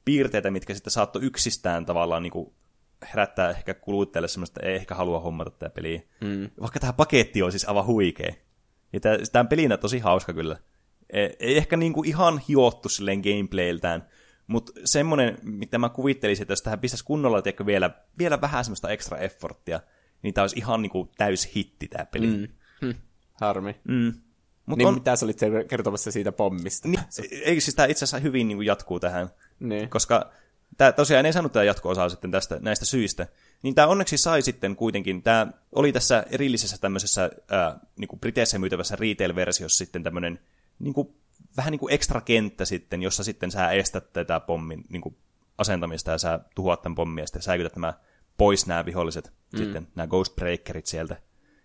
piirteitä, 0.06 0.52
mitkä 0.52 0.74
sitten 0.74 0.92
saattoi 0.92 1.24
yksistään 1.24 1.86
tavallaan 1.86 2.24
niinku 2.24 2.54
herättää 3.14 3.50
ehkä 3.50 3.74
kuluttajalle 3.74 4.28
semmoista, 4.28 4.60
että 4.60 4.70
ei 4.70 4.76
ehkä 4.76 4.96
halua 4.96 5.20
hommata 5.20 5.52
tämä 5.52 5.70
peli. 5.70 6.08
Mm. 6.22 6.50
Vaikka 6.62 6.80
tämä 6.80 6.94
paketti 6.94 7.42
on 7.42 7.52
siis 7.52 7.66
aivan 7.68 7.86
huikea. 7.86 8.34
Ja 8.94 9.00
tämä 9.32 9.46
pelinä 9.46 9.78
tosi 9.78 10.00
hauska 10.00 10.34
kyllä. 10.34 10.58
Ei, 11.10 11.36
ei 11.40 11.58
ehkä 11.58 11.78
niinku 11.78 12.04
ihan 12.04 12.42
hiottu 12.48 12.90
silleen 12.90 13.22
gameplayltään, 13.22 14.08
mutta 14.48 14.72
semmoinen, 14.86 15.38
mitä 15.42 15.78
mä 15.78 15.90
kuvittelisin, 15.90 16.44
että 16.44 16.52
jos 16.52 16.62
tähän 16.62 16.80
pistäisi 16.80 17.06
kunnolla 17.06 17.42
tiedätkö, 17.42 17.66
vielä, 17.66 17.90
vielä 18.18 18.42
vähän 18.42 18.66
semmoista 18.66 18.90
extra 18.90 19.18
efforttia, 19.18 19.80
niin 20.22 20.34
tämä 20.34 20.44
olisi 20.44 20.60
ihan 20.60 20.82
niinku 20.82 21.12
täys 21.18 21.56
hitti 21.56 21.88
tämä 21.88 22.06
peli. 22.06 22.28
Mm. 22.28 22.48
Hm, 22.82 22.92
harmi. 23.42 23.76
Mm. 23.84 24.14
Mut 24.66 24.78
Niin 24.78 24.88
on, 24.88 24.94
mitä 24.94 25.16
sä 25.16 25.26
olit 25.26 25.40
kertomassa 25.68 26.12
siitä 26.12 26.32
pommista? 26.32 26.88
niin, 26.88 27.00
ei 27.32 27.62
siis 27.62 27.76
tämä 27.76 27.86
itse 27.86 28.06
asiassa 28.06 28.20
hyvin 28.20 28.48
niinku 28.48 28.62
jatkuu 28.62 29.00
tähän, 29.00 29.30
Niin. 29.60 29.90
koska 29.90 30.32
tämä 30.78 30.92
tosiaan 30.92 31.26
ei 31.26 31.34
saanut 31.34 31.52
tämä 31.52 31.64
jatko-osaa 31.64 32.10
sitten 32.10 32.32
tästä, 32.32 32.60
näistä 32.62 32.86
syistä. 32.86 33.28
Niin 33.62 33.76
tämä 33.76 33.88
onneksi 33.88 34.18
sai 34.18 34.42
sitten 34.42 34.76
kuitenkin, 34.76 35.24
tämä 35.24 35.48
oli 35.72 35.92
tässä 35.92 36.26
erillisessä 36.32 36.78
tämmöisessä 36.78 37.30
ää, 37.50 37.80
niinku 37.98 38.18
Briteissä 38.18 38.60
myytävässä 38.60 38.96
retail-versiossa 38.96 39.78
sitten 39.78 40.04
tämmöinen 40.04 40.40
niinku, 40.80 41.16
vähän 41.58 41.72
niin 41.72 41.80
kuin 41.80 41.94
ekstra 41.94 42.22
kenttä 42.22 42.66
sitten, 42.66 43.04
jossa 43.04 43.24
sitten 43.24 43.52
sä 43.52 43.72
estät 43.72 44.14
tätä 44.14 44.40
pommin 44.40 44.86
niinku, 44.90 45.18
asentamista 45.58 46.12
ja 46.12 46.18
sä 46.18 46.40
tuhoat 46.56 46.82
tämän 46.82 46.96
pommin 46.96 47.22
ja 47.22 47.28
sitten 47.28 47.42
säikytät 47.42 47.76
nämä 47.76 47.94
pois 48.38 48.68
nämä 48.68 48.86
viholliset, 48.86 49.34
mm. 49.54 49.58
sitten 49.58 49.88
nämä 49.96 50.08
Ghost 50.08 50.36
Breakerit 50.36 50.86
sieltä. 50.86 51.18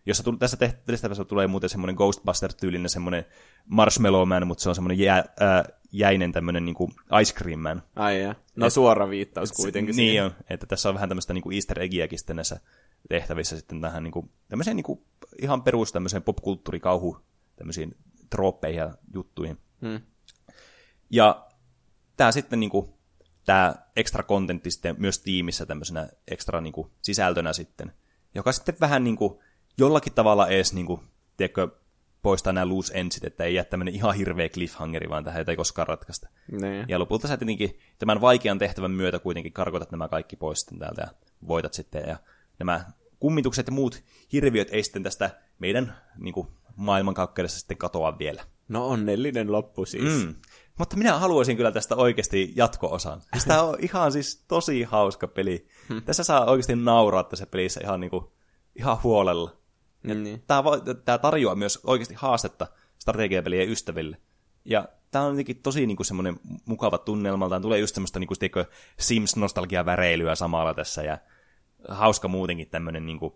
Jossa 0.08 0.22
tuli, 0.22 0.36
tässä 0.36 0.56
tehtävässä 0.86 1.24
tulee 1.24 1.46
muuten 1.46 1.70
semmoinen 1.70 1.96
Ghostbuster-tyylinen 1.96 2.88
semmoinen 2.88 3.24
Marshmallow 3.66 4.28
Man, 4.28 4.46
mutta 4.46 4.62
se 4.62 4.68
on 4.68 4.74
semmoinen 4.74 4.98
jää, 4.98 5.24
ää, 5.40 5.64
jäinen 5.92 6.32
tämmöinen 6.32 6.64
niinku 6.64 6.90
Ice 7.20 7.34
Cream 7.34 7.60
Man. 7.60 7.82
Ai 7.96 8.22
ja. 8.22 8.34
No 8.56 8.70
suora 8.70 9.10
viittaus 9.10 9.52
kuitenkin. 9.52 9.96
Niin 9.96 10.10
siihen. 10.10 10.24
on, 10.24 10.32
että 10.50 10.66
tässä 10.66 10.88
on 10.88 10.94
vähän 10.94 11.08
tämmöistä 11.08 11.34
niinku 11.34 11.50
easter 11.50 11.82
eggiäkin 11.82 12.18
sitten 12.18 12.36
näissä 12.36 12.60
tehtävissä 13.08 13.56
sitten 13.56 13.80
tähän 13.80 14.02
niinku, 14.02 14.30
tämmöiseen 14.48 14.76
niinku 14.76 15.06
ihan 15.42 15.62
perus 15.62 15.92
tämmöiseen 15.92 16.22
popkulttuurikauhu 16.22 17.18
tämmöisiin 17.56 17.96
trooppeihin 18.30 18.78
ja 18.78 18.94
juttuihin. 19.14 19.58
Hmm. 19.80 20.00
Ja 21.10 21.46
tämä 22.16 22.32
sitten 22.32 22.60
niinku, 22.60 22.98
tämä 23.44 23.74
extra 23.96 24.22
contentti 24.22 24.70
sitten 24.70 24.96
myös 24.98 25.18
tiimissä 25.18 25.66
tämmöisenä 25.66 26.08
extra 26.28 26.60
niinku 26.60 26.90
sisältönä 27.02 27.52
sitten, 27.52 27.92
joka 28.34 28.52
sitten 28.52 28.76
vähän 28.80 29.04
niinku 29.04 29.42
jollakin 29.78 30.12
tavalla 30.12 30.48
edes 30.48 30.72
niinku, 30.72 31.02
tiedätkö, 31.36 31.68
poistaa 32.22 32.52
nämä 32.52 32.68
loose 32.68 32.92
endsit, 32.94 33.24
että 33.24 33.44
ei 33.44 33.54
jää 33.54 33.64
tämmöinen 33.64 33.94
ihan 33.94 34.14
hirveä 34.14 34.48
cliffhangeri, 34.48 35.08
vaan 35.08 35.24
tähän 35.24 35.44
ei 35.48 35.56
koskaan 35.56 35.88
ratkaista. 35.88 36.28
Niin. 36.60 36.84
Ja 36.88 36.98
lopulta 36.98 37.28
sä 37.28 37.36
tietenkin 37.36 37.78
tämän 37.98 38.20
vaikean 38.20 38.58
tehtävän 38.58 38.90
myötä 38.90 39.18
kuitenkin 39.18 39.52
karkotat 39.52 39.90
nämä 39.90 40.08
kaikki 40.08 40.36
pois 40.36 40.60
sitten 40.60 40.78
täältä 40.78 41.02
ja 41.02 41.08
voitat 41.48 41.74
sitten. 41.74 42.08
Ja 42.08 42.16
nämä 42.58 42.84
kummitukset 43.20 43.66
ja 43.66 43.72
muut 43.72 44.02
hirviöt 44.32 44.68
ei 44.70 44.82
sitten 44.82 45.02
tästä 45.02 45.30
meidän 45.58 45.94
niin 46.16 46.34
kuin, 46.34 46.48
maailmankaikkeudessa 46.76 47.58
sitten 47.58 47.76
katoa 47.76 48.18
vielä. 48.18 48.44
No 48.68 48.88
onnellinen 48.88 49.52
loppu 49.52 49.84
siis. 49.84 50.24
Mm. 50.24 50.34
Mutta 50.78 50.96
minä 50.96 51.18
haluaisin 51.18 51.56
kyllä 51.56 51.72
tästä 51.72 51.96
oikeasti 51.96 52.52
jatko-osan. 52.56 53.22
Siis 53.32 53.44
tämä 53.44 53.62
on 53.62 53.76
ihan 53.80 54.12
siis 54.12 54.44
tosi 54.48 54.82
hauska 54.82 55.28
peli. 55.28 55.68
Hmm. 55.88 56.02
Tässä 56.02 56.24
saa 56.24 56.44
oikeasti 56.44 56.76
nauraa 56.76 57.24
tässä 57.24 57.46
pelissä 57.46 57.80
ihan, 57.84 58.00
niin 58.00 58.10
kuin, 58.10 58.24
ihan 58.74 58.98
huolella. 59.02 59.57
Niin. 60.02 60.42
Tämä, 60.46 60.62
tämä 61.04 61.18
tarjoaa 61.18 61.54
myös 61.54 61.80
oikeasti 61.84 62.14
haastetta 62.14 62.66
strategiapelien 62.98 63.68
ystäville. 63.68 64.16
Ja 64.64 64.88
tämä 65.10 65.24
on 65.24 65.32
jotenkin 65.32 65.62
tosi 65.62 65.86
niin 65.86 65.96
kuin 65.96 66.06
semmoinen 66.06 66.40
mukava 66.64 66.98
tunnelmaltaan. 66.98 67.62
Tulee 67.62 67.78
just 67.78 67.94
semmoista 67.94 68.18
niin 68.18 68.28
kuin, 68.28 68.38
tiedätkö, 68.38 68.64
Sims-nostalgia-väreilyä 68.98 70.34
samalla 70.34 70.74
tässä. 70.74 71.02
Ja 71.02 71.18
hauska 71.88 72.28
muutenkin 72.28 72.70
tämmöinen 72.70 73.06
niin 73.06 73.18
kuin, 73.18 73.34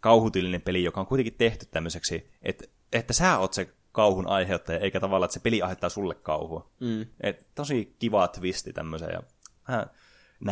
kauhutyylinen 0.00 0.62
peli, 0.62 0.84
joka 0.84 1.00
on 1.00 1.06
kuitenkin 1.06 1.34
tehty 1.38 1.66
tämmöiseksi, 1.70 2.30
että, 2.42 2.64
että 2.92 3.12
sä 3.12 3.38
oot 3.38 3.52
se 3.52 3.74
kauhun 3.92 4.26
aiheuttaja, 4.26 4.78
eikä 4.78 5.00
tavallaan, 5.00 5.26
että 5.26 5.34
se 5.34 5.40
peli 5.40 5.62
aiheuttaa 5.62 5.90
sulle 5.90 6.14
kauhua. 6.14 6.70
Mm. 6.80 7.06
Et 7.20 7.46
tosi 7.54 7.96
kiva 7.98 8.28
twisti 8.28 8.72
tämmöisen. 8.72 9.10
Ja 9.12 9.22
mä 9.68 9.86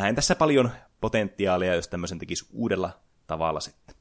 näen 0.00 0.14
tässä 0.14 0.34
paljon 0.34 0.70
potentiaalia, 1.00 1.74
jos 1.74 1.88
tämmöisen 1.88 2.18
tekisi 2.18 2.46
uudella 2.52 3.00
tavalla 3.26 3.60
sitten. 3.60 3.91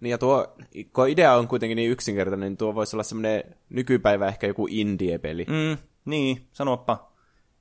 Niin 0.00 0.10
ja 0.10 0.18
tuo, 0.18 0.56
kun 0.92 1.08
idea 1.08 1.34
on 1.34 1.48
kuitenkin 1.48 1.76
niin 1.76 1.90
yksinkertainen, 1.90 2.48
niin 2.50 2.56
tuo 2.56 2.74
voisi 2.74 2.96
olla 2.96 3.02
semmoinen 3.02 3.44
nykypäivä 3.68 4.28
ehkä 4.28 4.46
joku 4.46 4.66
indie-peli. 4.70 5.44
Mm, 5.44 5.78
niin, 6.04 6.48
sanoppa. 6.52 7.12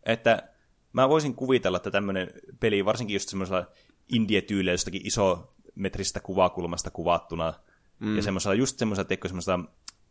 Että 0.03 0.49
mä 0.93 1.09
voisin 1.09 1.35
kuvitella, 1.35 1.77
että 1.77 1.91
tämmöinen 1.91 2.31
peli, 2.59 2.85
varsinkin 2.85 3.15
just 3.15 3.29
semmoisella 3.29 3.65
indie-tyylillä 4.13 4.71
jostakin 4.71 5.07
isometristä 5.07 6.19
kuvakulmasta 6.19 6.91
kuvattuna, 6.91 7.53
mm. 7.99 8.15
ja 8.15 8.21
semmoisella 8.21 8.55
just 8.55 8.79
semmoisella, 8.79 9.07
teikö 9.07 9.27
semmoisella 9.27 9.59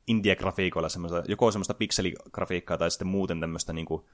indie-grafiikoilla, 0.07 0.89
semmoisella, 0.89 1.23
joko 1.29 1.51
semmoista 1.51 1.75
pikseligrafiikkaa 1.75 2.79
tai 2.79 2.91
sitten 2.91 3.09
muuten 3.09 3.41
tämmöistä 3.41 3.73
niinku, 3.73 4.09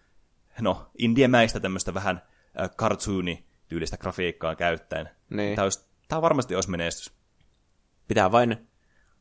no, 0.60 0.90
indie-mäistä 0.98 1.60
tämmöistä 1.60 1.94
vähän 1.94 2.22
äh, 2.60 2.70
cartooni-tyylistä 2.70 3.96
grafiikkaa 3.96 4.56
käyttäen. 4.56 5.08
Niin. 5.30 5.56
Tämä, 5.56 5.64
olisi, 5.64 5.84
tämä 6.08 6.22
varmasti 6.22 6.54
olisi 6.54 6.70
menestys. 6.70 7.21
Pitää 8.12 8.32
vain 8.32 8.56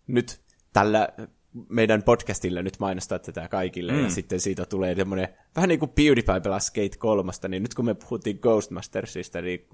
nyt 0.08 0.42
tällä 0.74 1.10
meidän 1.70 2.04
podcastilla 2.04 2.62
nyt 2.62 2.80
mainostaa 2.80 3.20
tätä 3.20 3.48
kaikille, 3.48 3.92
mm. 3.92 4.04
ja 4.04 4.10
sitten 4.10 4.40
siitä 4.40 4.66
tulee 4.66 4.96
semmoinen, 4.96 5.28
vähän 5.56 5.68
niin 5.68 5.80
kuin 5.80 5.92
PewDiePie 5.92 6.40
pelasi 6.40 6.68
Skate 6.68 6.98
3, 6.98 7.32
niin 7.48 7.64
nyt 7.64 7.74
kun 7.74 7.86
me 7.86 7.94
puhuttiin 7.94 8.40
Ghostmastersista, 8.42 9.42
niin 9.42 9.68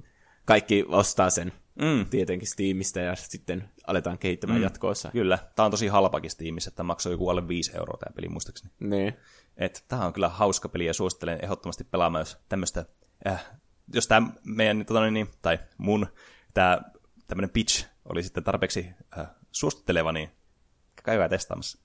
kaikki 0.46 0.86
ostaa 0.88 1.30
sen. 1.30 1.54
mm. 1.82 2.06
tietenkin 2.10 2.48
Steamista 2.48 3.00
ja 3.00 3.16
sitten 3.16 3.70
aletaan 3.88 4.18
kehittämään 4.18 4.60
mm. 4.60 4.64
jatkoossa. 4.64 5.10
Kyllä, 5.12 5.40
tämä 5.56 5.66
on 5.66 5.72
tosi 5.72 5.88
halpakin 5.88 6.32
Steamissa, 6.32 6.70
että 6.70 6.84
maksoi 6.84 7.14
joku 7.14 7.30
alle 7.30 7.48
5 7.48 7.78
euroa 7.78 7.98
tämä 7.98 8.16
peli 8.16 8.30
muistaakseni. 8.30 8.72
Niin. 8.80 9.14
Että 9.58 9.80
tämä 9.88 10.06
on 10.06 10.14
kyllä 10.14 10.30
hauska 10.30 10.70
peli 10.70 10.86
ja 10.86 10.94
suosittelen 10.94 11.40
ehdottomasti 11.44 11.84
pelaamaan, 11.84 12.22
jos 12.22 12.38
tämmöistä, 12.50 12.86
äh, 13.28 13.46
jos 13.94 14.08
tämä 14.08 14.32
meidän, 14.46 14.86
tota, 14.86 15.12
niin, 15.12 15.28
tai 15.42 15.60
mun, 15.78 16.08
tämä 16.54 16.82
tämmöinen 17.28 17.50
pitch 17.50 17.86
oli 18.10 18.24
sitten 18.24 18.44
tarpeeksi 18.44 18.90
äh, 19.18 19.28
suositteleva, 19.52 20.12
niin 20.12 20.30
käykää 21.04 21.30
testaamassa. 21.30 21.80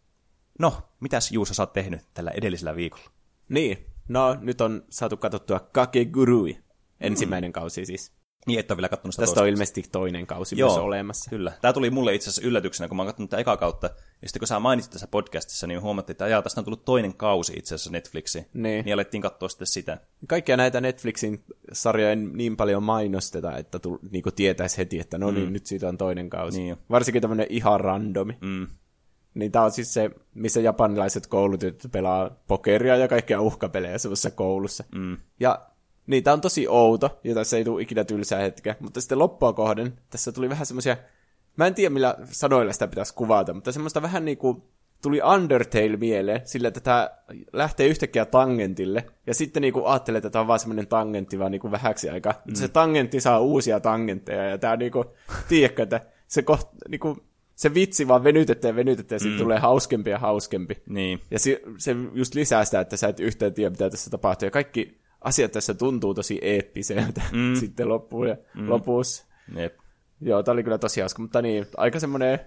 No, 0.59 0.82
mitäs 1.01 1.32
Juuso 1.32 1.55
sä 1.55 1.62
oot 1.62 1.73
tehnyt 1.73 2.01
tällä 2.15 2.31
edellisellä 2.31 2.77
viikolla? 2.77 3.11
Niin, 3.49 3.86
no 4.09 4.36
nyt 4.40 4.61
on 4.61 4.85
saatu 4.90 5.16
katsottua 5.16 5.61
Kakegurui, 5.61 6.59
ensimmäinen 7.01 7.51
mm. 7.51 7.53
kausi 7.53 7.86
siis. 7.86 8.12
Niin, 8.47 8.60
et 8.60 8.70
ole 8.70 8.77
vielä 8.77 8.89
katsonut 8.89 9.14
sitä 9.14 9.27
Tästä 9.27 9.40
on 9.40 9.48
ilmeisesti 9.48 9.85
toinen 9.93 10.27
kausi 10.27 10.59
Joo, 10.59 10.69
myös 10.69 10.78
olemassa. 10.78 11.31
Kyllä. 11.31 11.52
Tämä 11.60 11.73
tuli 11.73 11.90
mulle 11.90 12.14
itse 12.14 12.31
asiassa 12.31 12.48
yllätyksenä, 12.48 12.89
kun 12.89 12.97
mä 12.97 13.02
oon 13.02 13.06
katsonut 13.06 13.31
tätä 13.31 13.40
eka 13.40 13.56
kautta. 13.56 13.86
Ja 14.23 14.28
sitten 14.28 14.40
kun 14.40 14.48
sä 14.48 14.60
mainitsit 14.60 14.93
tässä 14.93 15.06
podcastissa, 15.06 15.66
niin 15.66 15.81
huomattiin, 15.81 16.14
että 16.14 16.24
ajaa, 16.24 16.43
tästä 16.43 16.60
on 16.60 16.64
tullut 16.64 16.85
toinen 16.85 17.14
kausi 17.14 17.52
itse 17.56 17.74
asiassa 17.74 17.90
Netflixiin. 17.90 18.47
Niin. 18.55 18.85
Niin 18.85 18.94
alettiin 18.94 19.23
katsoa 19.23 19.48
sitten 19.48 19.66
sitä. 19.66 19.98
Kaikkia 20.28 20.56
näitä 20.56 20.81
Netflixin 20.81 21.44
sarjoja 21.73 22.10
ei 22.10 22.16
niin 22.16 22.56
paljon 22.56 22.82
mainosteta, 22.82 23.56
että 23.56 23.78
tu, 23.78 23.98
niin 24.10 24.24
tietäisi 24.36 24.78
heti, 24.78 25.01
että 25.01 25.19
no 25.19 25.31
niin, 25.31 25.47
mm. 25.47 25.52
nyt 25.52 25.66
siitä 25.66 25.89
on 25.89 25.98
toinen 25.98 26.31
kausi. 26.31 26.59
Niin 26.59 26.77
Varsinkin 26.90 27.23
tämmöinen 27.23 27.47
ihan 27.51 27.81
randomi. 27.81 28.39
Mm. 28.40 28.66
Niin 29.35 29.52
tämä 29.52 29.64
on 29.64 29.70
siis 29.70 29.94
se, 29.94 30.10
missä 30.35 30.60
japanilaiset 30.60 31.27
koulutytöt 31.27 31.93
pelaa 31.93 32.31
pokeria 32.47 32.97
ja 32.97 33.09
kaikkia 33.09 33.40
uhkapelejä 33.40 33.98
semmoisessa 33.98 34.31
koulussa. 34.31 34.85
Mm. 34.94 35.16
Ja 35.40 35.72
niin, 36.12 36.24
tämä 36.24 36.34
on 36.34 36.40
tosi 36.40 36.68
outo, 36.68 37.20
ja 37.24 37.34
tässä 37.34 37.56
ei 37.56 37.64
tule 37.64 37.82
ikinä 37.82 38.05
tylsää 38.05 38.40
hetkeä. 38.40 38.76
Mutta 38.80 39.01
sitten 39.01 39.18
loppua 39.18 39.52
kohden, 39.52 39.98
tässä 40.10 40.32
tuli 40.32 40.48
vähän 40.48 40.66
semmoisia, 40.66 40.97
mä 41.56 41.66
en 41.66 41.74
tiedä 41.74 41.90
millä 41.90 42.16
sanoilla 42.24 42.72
sitä 42.72 42.89
pitäisi 42.89 43.14
kuvata, 43.14 43.55
mutta 43.55 43.72
semmoista 43.72 44.02
vähän 44.02 44.24
niin 44.24 44.39
kuin 44.39 44.62
tuli 45.02 45.20
Undertale 45.34 45.97
mieleen, 45.97 46.40
sillä 46.44 46.68
että 46.68 46.80
tämä 46.80 47.10
lähtee 47.52 47.86
yhtäkkiä 47.86 48.24
tangentille, 48.24 49.06
ja 49.26 49.34
sitten 49.34 49.60
niin 49.60 49.72
kuin 49.72 49.86
ajattelee, 49.86 50.18
että 50.18 50.30
tämä 50.30 50.40
on 50.40 50.47
vaan 50.47 50.59
semmoinen 50.59 50.86
tangentti 50.86 51.39
vaan 51.39 51.51
niin 51.51 51.60
kuin 51.60 51.72
vähäksi 51.72 52.10
aikaa. 52.10 52.34
Mm. 52.44 52.55
Se 52.55 52.68
tangentti 52.68 53.20
saa 53.20 53.40
uusia 53.40 53.80
tangentteja, 53.80 54.48
ja 54.48 54.59
tämä 54.59 54.76
niin 54.76 54.93
kuin, 54.93 55.05
tiedätkö, 55.48 55.82
että 55.82 56.01
se 56.28 56.43
koht, 56.43 56.68
niin 56.89 57.01
kuin, 57.01 57.22
se 57.55 57.74
vitsi 57.74 58.09
vaan 58.09 58.24
venytetään 58.24 58.72
ja 58.72 58.76
venytetään, 58.76 59.16
ja 59.16 59.20
siitä 59.20 59.36
mm. 59.36 59.43
tulee 59.43 59.59
hauskempi 59.59 60.10
ja 60.10 60.18
hauskempi. 60.18 60.82
Niin. 60.86 61.20
Ja 61.30 61.39
se, 61.39 61.62
se 61.78 61.97
just 62.14 62.34
lisää 62.34 62.64
sitä, 62.64 62.80
että 62.80 62.97
sä 62.97 63.09
et 63.09 63.20
yhtään 63.20 63.55
tiedä, 63.55 63.70
mitä 63.70 63.90
tässä 63.90 64.10
tapahtuu. 64.10 64.47
Ja 64.47 64.51
kaikki 64.51 65.02
asiat 65.24 65.53
tässä 65.53 65.74
tuntuu 65.74 66.15
tosi 66.15 66.39
eeppiseltä 66.43 67.23
mm. 67.32 67.55
sitten 67.61 67.89
loppuun 67.89 68.28
ja 68.28 68.36
mm. 68.55 68.70
lopussa. 68.70 69.27
Jep. 69.57 69.78
Joo, 70.20 70.43
tää 70.43 70.53
oli 70.53 70.62
kyllä 70.62 70.78
tosi 70.78 71.01
hauska, 71.01 71.23
mutta 71.23 71.43
niin, 71.43 71.66
aika 71.77 72.01
semmoinen 72.01 72.40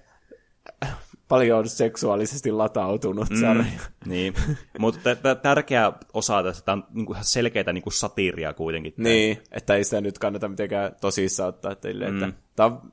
paljon 1.28 1.70
seksuaalisesti 1.70 2.52
latautunut 2.52 3.30
mm, 3.30 3.40
sarja. 3.42 3.66
Niin, 4.06 4.34
mutta 4.80 5.00
t- 5.00 5.20
t- 5.20 5.42
tärkeä 5.42 5.94
osa 6.14 6.44
tästä, 6.44 6.66
tämä 6.66 6.74
on 6.74 6.88
niinku 6.94 7.14
ihan 7.14 7.26
selkeää 7.26 7.74
niinku 7.74 7.92
satiiria 7.92 8.54
kuitenkin. 8.54 8.94
Niin, 8.98 9.42
että 9.52 9.76
ei 9.76 9.84
sitä 9.84 10.02
nyt 10.02 10.18
kannata 10.20 10.50
mitenkään 10.50 10.96
tosissaan 11.02 11.50
ottaa 11.50 11.76
teille, 11.76 12.12
mm. 12.12 12.24
että 12.24 12.40
tämä 12.56 12.68
on 12.68 12.92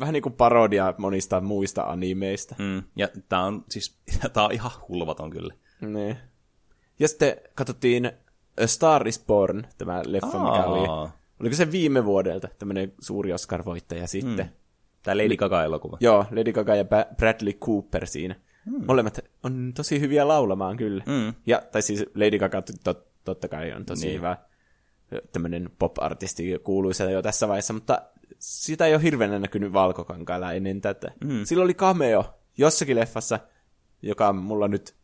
vähän 0.00 0.12
niin 0.12 0.22
kuin 0.22 0.32
parodia 0.32 0.94
monista 0.98 1.40
muista 1.40 1.82
animeista. 1.82 2.54
Mm. 2.58 2.82
Ja 2.96 3.08
tämä 3.28 3.44
on 3.44 3.64
siis, 3.68 3.96
tämä 4.32 4.46
on 4.46 4.52
ihan 4.52 4.72
hulvaton 4.88 5.30
kyllä. 5.30 5.54
Niin. 5.80 6.16
Ja 6.98 7.08
sitten 7.08 7.36
katsottiin 7.54 8.12
A 8.60 8.66
Star 8.66 9.08
is 9.08 9.24
Born, 9.26 9.62
tämä 9.78 10.02
leffa, 10.06 10.38
Aa. 10.38 10.44
mikä 10.44 10.64
oli. 10.64 11.12
Oliko 11.40 11.56
se 11.56 11.72
viime 11.72 12.04
vuodelta, 12.04 12.48
tämmöinen 12.58 12.92
suuri 13.00 13.32
Oscar-voittaja 13.32 14.06
sitten. 14.06 14.46
Mm. 14.46 14.52
Tämä 15.02 15.16
Lady 15.16 15.36
Gaga-elokuva. 15.36 15.96
Joo, 16.00 16.26
Lady 16.30 16.52
Gaga 16.52 16.74
ja 16.74 16.84
Bradley 17.16 17.52
Cooper 17.52 18.06
siinä. 18.06 18.36
Mm. 18.66 18.86
Molemmat 18.86 19.18
on 19.42 19.72
tosi 19.76 20.00
hyviä 20.00 20.28
laulamaan 20.28 20.76
kyllä. 20.76 21.04
Mm. 21.06 21.34
Ja, 21.46 21.62
tai 21.72 21.82
siis 21.82 22.04
Lady 22.14 22.38
Gaga 22.38 22.62
tot, 22.84 23.06
totta 23.24 23.48
kai 23.48 23.72
on 23.72 23.84
tosi 23.84 24.06
niin. 24.06 24.16
hyvä 24.16 24.36
tämmöinen 25.32 25.70
pop-artisti 25.78 26.58
kuuluisa 26.64 27.04
jo 27.04 27.22
tässä 27.22 27.48
vaiheessa, 27.48 27.72
mutta 27.72 28.02
sitä 28.38 28.86
ei 28.86 28.94
ole 28.94 29.02
hirveänä 29.02 29.38
näkynyt 29.38 29.72
valkokankailla 29.72 30.52
ennen 30.52 30.80
tätä. 30.80 31.12
Mm. 31.24 31.44
Sillä 31.44 31.64
oli 31.64 31.74
cameo 31.74 32.24
jossakin 32.58 32.96
leffassa, 32.96 33.38
joka 34.02 34.32
mulla 34.32 34.68
nyt 34.68 34.94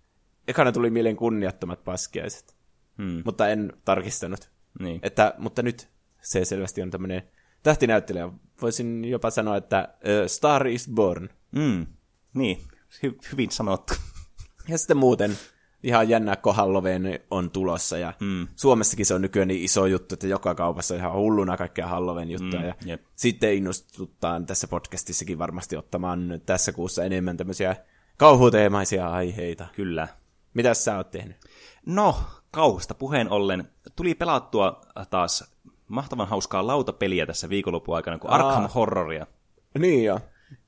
ekana 0.49 0.73
tuli 0.73 0.91
mieleen 0.91 1.17
kunniattomat 1.17 1.85
paskiaiset 1.85 2.58
hmm. 2.99 3.23
mutta 3.25 3.49
en 3.49 3.73
tarkistanut. 3.85 4.51
Niin. 4.81 5.01
Että, 5.03 5.35
mutta 5.39 5.63
nyt 5.63 5.89
se 6.23 6.45
selvästi 6.45 6.83
on 6.83 6.91
tämmöinen 6.91 7.23
tähtinäyttelijä. 7.63 8.29
Voisin 8.63 9.05
jopa 9.05 9.31
sanoa, 9.31 9.57
että 9.57 9.89
uh, 9.95 10.27
Star 10.27 10.67
is 10.67 10.91
Born. 10.95 11.29
Mm. 11.53 11.87
Niin, 12.35 12.59
Hy- 13.07 13.29
hyvin 13.33 13.51
sanottu. 13.51 13.95
Ja 14.69 14.79
sitten 14.79 14.97
muuten 14.97 15.39
ihan 15.83 16.09
jännä, 16.09 16.37
kun 16.37 16.55
Halloween 16.55 17.21
on 17.31 17.51
tulossa. 17.51 17.99
Ja 17.99 18.13
mm. 18.21 18.49
Suomessakin 18.57 19.07
se 19.07 19.15
on 19.15 19.23
nykyään 19.23 19.49
niin 19.49 19.65
iso 19.65 19.87
juttu, 19.87 20.15
että 20.15 20.27
joka 20.27 20.55
kaupassa 20.55 20.95
on 20.95 21.01
ihan 21.01 21.13
hulluna 21.13 21.57
kaikkea 21.57 21.87
Halloween 21.87 22.31
juttuja. 22.31 22.61
Mm, 22.63 22.67
ja 22.69 22.75
yep. 22.89 23.03
sitten 23.17 23.55
innostutaan 23.55 24.47
tässä 24.47 24.69
podcastissakin 24.69 25.39
varmasti 25.39 25.77
ottamaan 25.77 26.41
tässä 26.47 26.73
kuussa 26.73 27.05
enemmän 27.05 27.37
tämmöisiä 27.37 27.77
kauhuteemaisia 28.17 29.11
aiheita. 29.11 29.67
Kyllä. 29.77 30.09
Mitä 30.55 30.75
sä 30.75 30.97
oot 30.97 31.11
tehnyt? 31.11 31.37
No, 31.87 32.17
kauhusta 32.51 32.95
puheen 32.95 33.31
ollen 33.31 33.71
tuli 33.97 34.15
pelattua 34.15 34.81
taas 35.11 35.59
mahtavan 35.89 36.29
hauskaa 36.29 36.67
lautapeliä 36.67 37.27
tässä 37.27 37.49
viikonlopun 37.49 37.97
aikana, 37.97 38.19
kuin 38.19 38.31
Arkham 38.31 38.69
Horroria. 38.75 39.27
Niin 39.79 40.05
jo. 40.05 40.21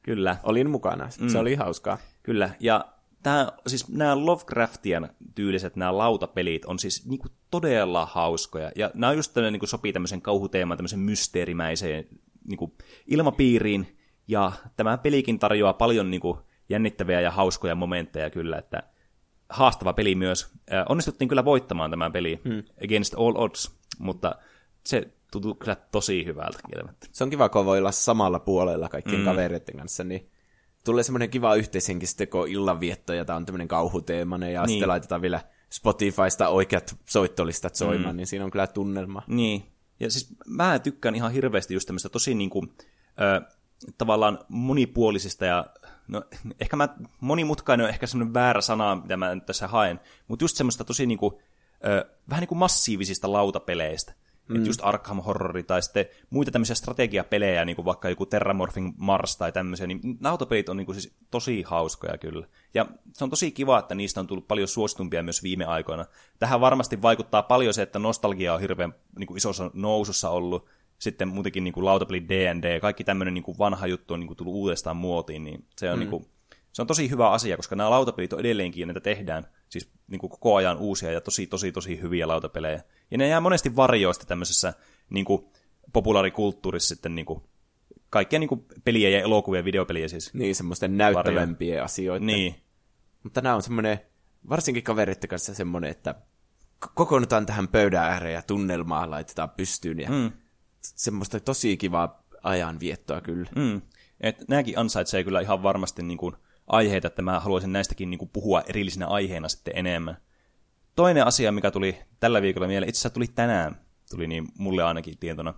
Kyllä. 0.03 0.37
Olin 0.43 0.71
mukana. 0.71 1.11
Se 1.11 1.21
mm. 1.21 1.41
oli 1.41 1.55
hauskaa. 1.55 1.99
Kyllä. 2.23 2.51
Ja 2.61 2.85
tää, 3.23 3.53
siis 3.67 3.89
nämä 3.89 4.27
Lovecraftian 4.27 5.09
tyyliset 5.35 5.77
nämä 5.77 5.99
lautapelit 5.99 6.65
on 6.65 6.79
siis 6.79 7.07
niinku 7.07 7.29
todella 7.51 8.07
hauskoja. 8.07 8.73
Ja 8.77 8.91
nämä 8.95 9.11
on 9.11 9.17
just 9.17 9.35
tämmöinen, 9.35 9.53
niinku 9.53 9.67
sopii 9.67 9.93
tämmöisen 9.93 10.23
kauhuteemaan, 10.23 10.79
tämmöisen 10.79 10.99
mysteerimäiseen 10.99 12.05
niinku 12.49 12.77
ilmapiiriin. 13.07 13.97
Ja 14.29 14.53
tämä 14.77 14.99
pelikin 14.99 15.39
tarjoaa 15.39 15.73
paljon 15.73 16.11
niinku 16.11 16.39
jännittäviä 16.69 17.21
ja 17.21 17.31
hauskoja 17.31 17.75
momentteja 17.75 18.31
kyllä, 18.31 18.59
että 18.59 18.83
haastava 19.51 19.93
peli 19.93 20.15
myös. 20.15 20.53
Onnistuttiin 20.89 21.29
kyllä 21.29 21.45
voittamaan 21.45 21.91
tämän 21.91 22.13
peli 22.13 22.41
hmm. 22.45 22.63
against 22.85 23.15
all 23.15 23.37
odds, 23.37 23.71
mutta 23.99 24.35
se 24.87 25.09
tuntuu 25.33 25.55
kyllä 25.55 25.77
tosi 25.93 26.25
hyvältä 26.25 26.59
kieltämättä. 26.67 27.07
Se 27.13 27.25
on 27.25 27.31
kiva, 27.31 27.49
kun 27.49 27.65
voi 27.65 27.79
olla 27.79 27.93
samalla 27.93 28.39
puolella 28.39 28.89
kaikkien 28.89 29.21
mm. 29.21 29.25
kavereiden 29.25 29.77
kanssa, 29.77 30.05
niin 30.05 30.31
tulee 30.85 31.03
semmoinen 31.03 31.31
kiva 31.31 31.55
yhteishenkistä 31.55 32.19
teko 32.19 32.45
illanvietto, 32.45 33.13
ja 33.13 33.25
tämä 33.25 33.37
on 33.37 33.47
tämmöinen 33.47 33.69
kauhuteemainen, 33.69 34.53
ja 34.53 34.61
niin. 34.61 34.69
sitten 34.69 34.89
laitetaan 34.89 35.23
vielä 35.23 35.41
Spotifysta 35.71 36.49
oikeat 36.49 36.97
soittolistat 37.07 37.75
soimaan, 37.75 38.15
mm. 38.15 38.17
niin 38.17 38.27
siinä 38.27 38.45
on 38.45 38.51
kyllä 38.51 38.67
tunnelma. 38.67 39.23
Niin, 39.27 39.65
ja 40.01 40.11
siis 40.11 40.29
mä 40.47 40.79
tykkään 40.79 41.15
ihan 41.15 41.33
hirveästi 41.33 41.75
just 41.75 41.87
tämmöistä 41.87 42.09
tosi 42.09 42.35
niinku, 42.35 42.67
ö, 43.21 43.41
tavallaan 43.99 44.39
monipuolisista 44.49 45.45
ja 45.45 45.65
no 46.11 46.23
ehkä 46.61 46.77
mä, 46.77 46.89
monimutkainen 47.21 47.85
on 47.85 47.91
ehkä 47.91 48.07
semmoinen 48.07 48.35
väärä 48.35 48.61
sana, 48.61 48.97
mitä 48.97 49.17
mä 49.17 49.35
nyt 49.35 49.47
tässä 49.47 49.69
haen, 49.69 50.01
mutta 50.29 50.45
just 50.45 50.57
semmoista 50.57 50.85
tosi 50.85 51.07
niinku, 51.07 51.41
ö, 51.87 52.11
vähän 52.29 52.41
niin 52.41 52.49
kuin 52.49 52.59
massiivisista 52.59 53.33
lautapeleistä. 53.33 54.13
Mm. 54.49 54.57
Että 54.57 54.69
just 54.69 54.81
Arkham 54.83 55.23
Horror 55.23 55.63
tai 55.63 55.83
sitten 55.83 56.07
muita 56.31 56.51
tämmöisiä 56.51 56.75
strategiapelejä, 56.75 57.65
niin 57.65 57.77
kuin 57.77 57.87
vaikka 57.87 58.09
joku 58.09 58.27
Terramorphing 58.27 58.95
Mars 58.97 59.37
tai 59.37 59.53
tämmöisiä, 59.53 59.87
niin 59.87 60.01
lautapelit 60.23 60.69
on 60.69 60.77
niin 60.77 60.87
kuin 60.87 61.01
siis 61.01 61.15
tosi 61.31 61.63
hauskoja 61.63 62.19
kyllä. 62.19 62.47
Ja 62.75 62.87
se 63.13 63.25
on 63.25 63.31
tosi 63.31 63.53
kiva, 63.53 63.79
että 63.79 63.95
niistä 63.95 64.21
on 64.21 64.27
tullut 64.27 64.49
paljon 64.49 64.69
suositumpia 64.69 65.23
myös 65.23 65.43
viime 65.43 65.65
aikoina. 65.65 66.05
Tähän 66.39 66.61
varmasti 66.61 67.03
vaikuttaa 67.03 67.43
paljon 67.43 67.75
se, 67.75 67.83
että 67.83 67.99
nostalgia 67.99 68.55
on 68.55 68.61
hirveän 68.61 68.95
niin 69.19 69.27
kuin 69.27 69.39
isossa 69.39 69.71
nousussa 69.75 70.31
ollut, 70.31 70.69
sitten 71.01 71.29
muutenkin 71.29 71.65
niin 71.65 71.75
kuin 71.75 71.85
lautapeli 71.85 72.29
D&D, 72.29 72.81
kaikki 72.81 73.05
tämmöinen 73.05 73.35
niin 73.35 73.45
kuin 73.45 73.59
vanha 73.59 73.87
juttu 73.87 74.15
on 74.15 74.21
niin 74.21 74.27
kuin 74.27 74.37
tullut 74.37 74.55
uudestaan 74.55 74.97
muotiin, 74.97 75.45
niin 75.45 75.65
se 75.77 75.91
on, 75.91 75.99
mm. 75.99 76.01
niin 76.01 76.11
kuin, 76.11 76.27
se 76.73 76.83
on 76.83 76.87
tosi 76.87 77.11
hyvä 77.11 77.31
asia, 77.31 77.57
koska 77.57 77.77
nämä 77.77 77.91
lautapelit 77.91 78.33
on 78.33 78.41
edelleenkin, 78.41 78.81
ja 78.81 78.87
niitä 78.87 79.01
tehdään 79.01 79.47
siis 79.69 79.91
niin 80.09 80.19
kuin 80.19 80.31
koko 80.31 80.55
ajan 80.55 80.79
uusia 80.79 81.13
ja 81.13 81.21
tosi, 81.21 81.47
tosi, 81.47 81.73
tosi 81.73 82.01
hyviä 82.03 82.29
lautapelejä. 82.29 82.83
Ja 83.11 83.19
ne 83.19 83.29
jää 83.29 83.41
monesti 83.41 83.77
varjoista 83.77 84.27
tämmöisessä 84.27 84.73
niin 85.11 85.25
kuin, 85.25 85.45
populaarikulttuurissa 85.93 86.95
sitten 86.95 87.15
niin 87.15 87.27
kuin, 87.27 87.43
kaikkia 88.11 88.39
niin 88.39 88.49
kuin, 88.49 88.65
peliä 88.85 89.09
ja 89.09 89.21
elokuvia 89.21 89.61
ja 89.61 89.65
videopeliä 89.65 90.09
siis. 90.09 90.35
Niin, 90.35 90.55
semmoisten 90.55 90.97
näyttävämpiä 90.97 91.75
varjo. 91.75 91.85
asioita. 91.85 92.27
Niin. 92.27 92.55
Mutta 93.23 93.41
nämä 93.41 93.55
on 93.55 93.63
semmoinen, 93.63 94.01
varsinkin 94.49 94.83
kavereiden 94.83 95.29
kanssa 95.29 95.55
semmoinen, 95.55 95.91
että 95.91 96.15
kokoonnutaan 96.95 97.47
tähän 97.47 97.69
pöydän 97.69 98.05
ääreen 98.05 98.35
ja 98.35 98.43
tunnelmaa 98.43 99.11
laitetaan 99.11 99.51
pystyyn 99.51 100.01
ja 100.01 100.11
mm 100.11 100.33
semmoista 100.83 101.41
tosi 101.41 101.77
kivaa 101.77 102.23
ajanviettoa 102.43 103.21
kyllä. 103.21 103.51
Mm. 103.57 103.83
Et 104.21 104.49
nämäkin 104.49 104.79
ansaitsee 104.79 105.25
kyllä 105.25 105.41
ihan 105.41 105.63
varmasti 105.63 106.03
niin 106.03 106.19
kuin 106.19 106.37
aiheita, 106.67 107.07
että 107.07 107.23
mä 107.23 107.41
haluaisin 107.41 107.73
näistäkin 107.73 108.11
niin 108.11 108.19
kuin 108.19 108.31
puhua 108.33 108.63
erillisinä 108.69 109.07
aiheina 109.07 109.49
sitten 109.49 109.77
enemmän. 109.77 110.17
Toinen 110.97 111.27
asia, 111.27 111.53
mikä 111.53 111.71
tuli 111.71 111.99
tällä 112.21 112.43
viikolla 112.43 112.67
mieleen, 112.67 112.89
itse 112.89 112.99
asiassa 112.99 113.15
tuli 113.15 113.27
tänään, 113.35 113.81
tuli 114.11 114.27
niin 114.27 114.49
mulle 114.59 114.83
ainakin 114.83 115.19
tietona. 115.19 115.55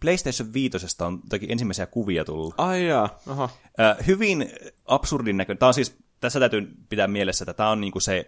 PlayStation 0.00 0.52
5 0.52 0.78
on 1.00 1.20
jotakin 1.24 1.52
ensimmäisiä 1.52 1.86
kuvia 1.86 2.24
tullut. 2.24 2.54
Ai 2.58 2.86
jaa, 2.86 3.18
oho. 3.26 3.50
Äh, 3.80 3.96
hyvin 4.06 4.50
absurdin 4.84 5.36
näköinen. 5.36 5.58
Tämä 5.58 5.68
on 5.68 5.74
siis, 5.74 5.96
tässä 6.20 6.40
täytyy 6.40 6.68
pitää 6.88 7.08
mielessä, 7.08 7.42
että 7.44 7.54
tämä 7.54 7.70
on 7.70 7.80
niinku 7.80 8.00
se 8.00 8.26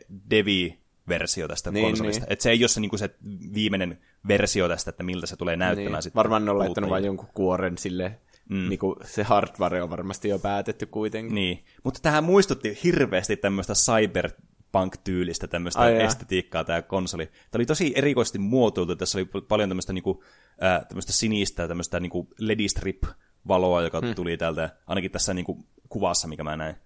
Devi-versio 1.10 1.48
tästä 1.48 1.70
Niin, 1.70 1.86
konsolista. 1.86 2.24
niin. 2.24 2.32
Että 2.32 2.42
se 2.42 2.50
ei 2.50 2.62
ole 2.62 2.68
se, 2.68 2.80
niinku 2.80 2.98
se 2.98 3.10
viimeinen 3.54 3.98
versio 4.28 4.68
tästä, 4.68 4.90
että 4.90 5.02
miltä 5.02 5.26
se 5.26 5.36
tulee 5.36 5.56
näyttämään 5.56 5.92
Niin, 5.92 6.02
sitten. 6.02 6.18
varmaan 6.18 6.44
ne 6.44 6.50
on 6.50 6.58
laittanut 6.58 6.90
vain 6.90 7.04
jonkun 7.04 7.28
kuoren 7.34 7.78
sille, 7.78 8.18
mm. 8.48 8.68
niin 8.68 8.78
kuin 8.78 8.96
se 9.04 9.22
hardware 9.22 9.82
on 9.82 9.90
varmasti 9.90 10.28
jo 10.28 10.38
päätetty 10.38 10.86
kuitenkin. 10.86 11.34
Niin, 11.34 11.64
mutta 11.84 12.00
tähän 12.02 12.24
muistutti 12.24 12.78
hirveästi 12.84 13.36
tämmöistä 13.36 13.72
cyberpunk-tyylistä 13.74 15.46
tämmöistä 15.46 15.80
Ai 15.80 16.02
estetiikkaa 16.02 16.64
tämä 16.64 16.82
konsoli. 16.82 17.26
Tämä 17.26 17.34
oli 17.54 17.66
tosi 17.66 17.92
erikoisesti 17.96 18.38
muotoiltu, 18.38 18.96
tässä 18.96 19.18
oli 19.18 19.28
paljon 19.48 19.68
tämmöistä, 19.70 19.92
niinku, 19.92 20.24
ää, 20.60 20.84
tämmöistä 20.84 21.12
sinistä, 21.12 21.68
tämmöistä 21.68 22.00
niinku 22.00 22.28
LED-strip-valoa, 22.38 23.82
joka 23.82 24.00
hmm. 24.00 24.14
tuli 24.14 24.36
täältä, 24.36 24.70
ainakin 24.86 25.10
tässä 25.10 25.34
niinku 25.34 25.64
kuvassa, 25.88 26.28
mikä 26.28 26.44
mä 26.44 26.56
näin. 26.56 26.76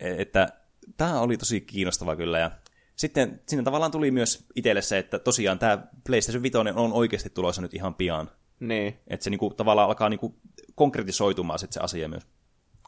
E- 0.00 0.22
Että 0.22 0.48
tämä 0.96 1.20
oli 1.20 1.36
tosi 1.36 1.60
kiinnostava 1.60 2.16
kyllä, 2.16 2.38
ja 2.38 2.50
sitten 2.96 3.40
siinä 3.48 3.62
tavallaan 3.62 3.90
tuli 3.92 4.10
myös 4.10 4.46
itselle 4.54 4.82
se, 4.82 4.98
että 4.98 5.18
tosiaan 5.18 5.58
tämä 5.58 5.78
PlayStation 6.06 6.42
5 6.42 6.58
on 6.58 6.92
oikeasti 6.92 7.30
tulossa 7.30 7.62
nyt 7.62 7.74
ihan 7.74 7.94
pian. 7.94 8.30
Niin, 8.60 8.96
Että 9.08 9.24
se 9.24 9.30
niinku, 9.30 9.50
tavallaan 9.50 9.88
alkaa 9.88 10.08
niinku 10.08 10.34
konkretisoitumaan 10.74 11.58
sit 11.58 11.72
se 11.72 11.80
asia 11.80 12.08
myös. 12.08 12.22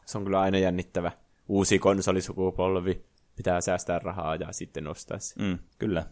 se 0.05 0.17
on 0.17 0.23
kyllä 0.23 0.41
aina 0.41 0.57
jännittävä. 0.57 1.11
Uusi 1.47 1.79
konsolisukupolvi, 1.79 3.05
pitää 3.35 3.61
säästää 3.61 3.99
rahaa 3.99 4.35
ja 4.35 4.51
sitten 4.51 4.87
ostaa 4.87 5.19
se. 5.19 5.43
Mm, 5.43 5.59
kyllä. 5.79 6.05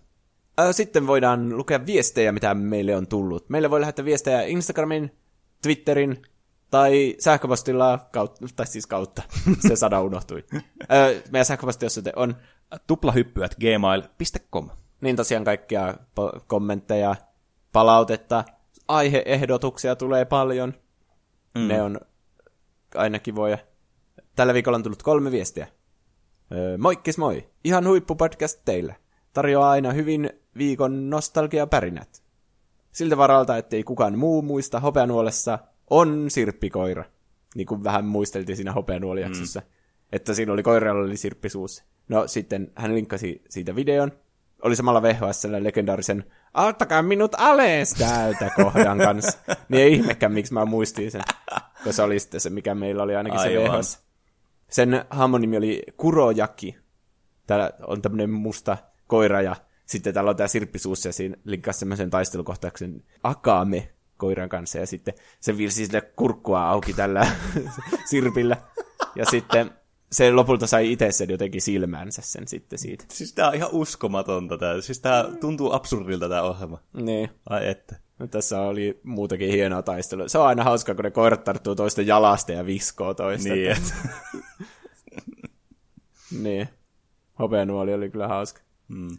Sitten 0.72 1.07
voidaan 1.07 1.57
lukea 1.57 1.86
viestejä, 1.86 2.32
mitä 2.32 2.53
meille 2.53 2.95
on 2.95 3.07
tullut. 3.07 3.49
Meille 3.49 3.69
voi 3.69 3.80
lähettää 3.80 4.06
viestejä 4.06 4.41
Instagramin, 4.41 5.11
Twitterin 5.61 6.22
tai 6.72 7.15
sähköpostilla 7.19 8.07
kautta, 8.11 8.45
tai 8.56 8.68
siis 8.68 8.88
kautta. 8.88 9.22
Se 9.68 9.76
sana 9.76 10.02
unohtui. 10.02 10.44
Ö, 10.91 11.22
Meidän 11.31 11.45
sähköpostiosoite 11.45 12.14
on 12.15 12.35
tuplahyppyät 12.88 13.56
gmail.com. 13.56 14.69
niin 15.02 15.15
tosiaan 15.15 15.44
kaikkia 15.44 15.94
po- 15.94 16.39
kommentteja, 16.48 17.15
palautetta, 17.72 18.44
aiheehdotuksia 18.88 19.95
tulee 19.95 20.26
paljon. 20.26 20.73
Mm. 21.56 21.68
Ne 21.68 21.81
on 21.81 21.99
aina 22.95 23.19
kivoja. 23.19 23.57
Tällä 24.35 24.53
viikolla 24.53 24.76
on 24.76 24.84
tullut 24.84 25.03
kolme 25.03 25.31
viestiä. 25.31 25.68
Öö, 26.52 26.77
moikkis 26.77 27.18
moi! 27.18 27.49
Ihan 27.64 27.88
huippupodcast 27.88 28.61
teillä. 28.65 28.95
Tarjoaa 29.34 29.72
aina 29.72 29.91
hyvin 29.91 30.30
viikon 30.57 31.10
nostalgiapärinät. 31.10 32.23
Siltä 32.91 33.18
varalta, 33.18 33.57
ettei 33.57 33.84
kukaan 33.84 34.18
muu 34.19 34.41
muista 34.41 34.80
hopeanuolessa, 34.80 35.60
on 35.90 36.26
sirppikoira. 36.30 37.04
Niin 37.56 37.68
kuin 37.68 37.84
vähän 37.84 38.06
muisteltiin 38.06 38.56
siinä 38.56 38.74
hopeanuolijaksossa. 38.74 39.60
Mm. 39.60 39.66
Että 40.12 40.34
siinä 40.34 40.54
oli 40.54 40.64
koira, 40.64 40.88
jolla 40.88 41.06
oli 41.06 41.18
sirppi 41.18 41.50
suussa. 41.50 41.84
No 42.10 42.28
sitten 42.28 42.72
hän 42.76 42.96
linkkasi 42.96 43.42
siitä 43.50 43.76
videon. 43.76 44.12
Oli 44.62 44.76
samalla 44.76 45.02
VHS 45.02 45.46
legendaarisen 45.46 46.26
Auttakaa 46.54 47.02
minut 47.02 47.36
ales 47.38 47.94
täältä 47.94 48.52
kohdan 48.56 48.98
kanssa. 48.98 49.38
niin 49.70 49.84
ei 49.84 49.94
ihmekään, 49.94 50.32
miksi 50.32 50.54
mä 50.54 50.66
muistin 50.66 51.12
sen. 51.12 51.22
Koska 51.74 51.92
se 51.92 52.02
oli 52.02 52.20
sitten 52.20 52.42
se, 52.42 52.50
mikä 52.50 52.76
meillä 52.76 53.04
oli 53.04 53.16
ainakin 53.16 53.40
se 53.40 53.48
Aivan. 53.48 53.78
VHS. 53.78 54.00
Sen 54.70 55.06
hahmon 55.10 55.42
nimi 55.42 55.58
oli 55.58 55.84
Kurojaki. 55.98 56.78
Täällä 57.48 57.72
on 57.88 58.02
tämmönen 58.02 58.30
musta 58.30 58.78
koira 59.08 59.42
ja 59.42 59.56
sitten 59.86 60.14
täällä 60.14 60.30
on 60.30 60.36
tää 60.36 60.48
sirppi 60.48 60.80
suussa 60.80 61.10
ja 61.10 61.14
siinä 61.14 61.36
linkkasi 61.44 61.80
semmoisen 61.80 62.10
taistelukohtauksen 62.10 63.04
Akame 63.24 63.90
koiran 64.18 64.49
kanssa 64.49 64.77
ja 64.77 64.88
sitten 64.88 65.14
se 65.39 65.57
virsi 65.57 65.85
sille 65.85 66.02
kurkkua 66.02 66.69
auki 66.69 66.94
tällä 66.94 67.27
sirpillä. 68.10 68.57
Ja 69.15 69.26
sitten 69.26 69.72
se 70.11 70.31
lopulta 70.31 70.68
sai 70.68 70.91
itse 70.91 71.11
sen 71.11 71.30
jotenkin 71.30 71.61
silmäänsä 71.61 72.22
sen 72.22 72.48
sitten 72.48 72.80
siitä. 72.80 73.06
Siis 73.11 73.34
tää 73.34 73.48
on 73.48 73.56
ihan 73.56 73.69
uskomatonta 73.72 74.57
tää. 74.57 74.81
Siis 74.81 74.99
tää 74.99 75.26
tuntuu 75.39 75.73
absurdilta 75.73 76.30
tää 76.30 76.44
ohjelma. 76.44 76.80
Niin. 76.94 77.30
Ai 77.49 77.68
että. 77.68 77.95
No, 78.19 78.27
tässä 78.27 78.61
oli 78.61 78.99
muutakin 79.03 79.52
hienoa 79.52 79.81
taistelua. 79.84 80.27
Se 80.27 80.38
on 80.38 80.48
aina 80.48 80.64
hauskaa, 80.64 80.95
kun 80.95 81.03
ne 81.03 81.11
koirat 81.11 81.44
tarttuu 81.44 81.76
toisten 81.76 82.07
jalasta 82.07 82.52
ja 82.52 82.65
viskoo 82.65 83.14
toista. 83.14 83.49
Niin, 83.49 83.72
et. 83.72 83.94
Niin. 86.41 86.69
Hopeanuoli 87.39 87.94
oli 87.94 88.10
kyllä 88.10 88.27
hauska. 88.27 88.61
Mm. 88.88 89.10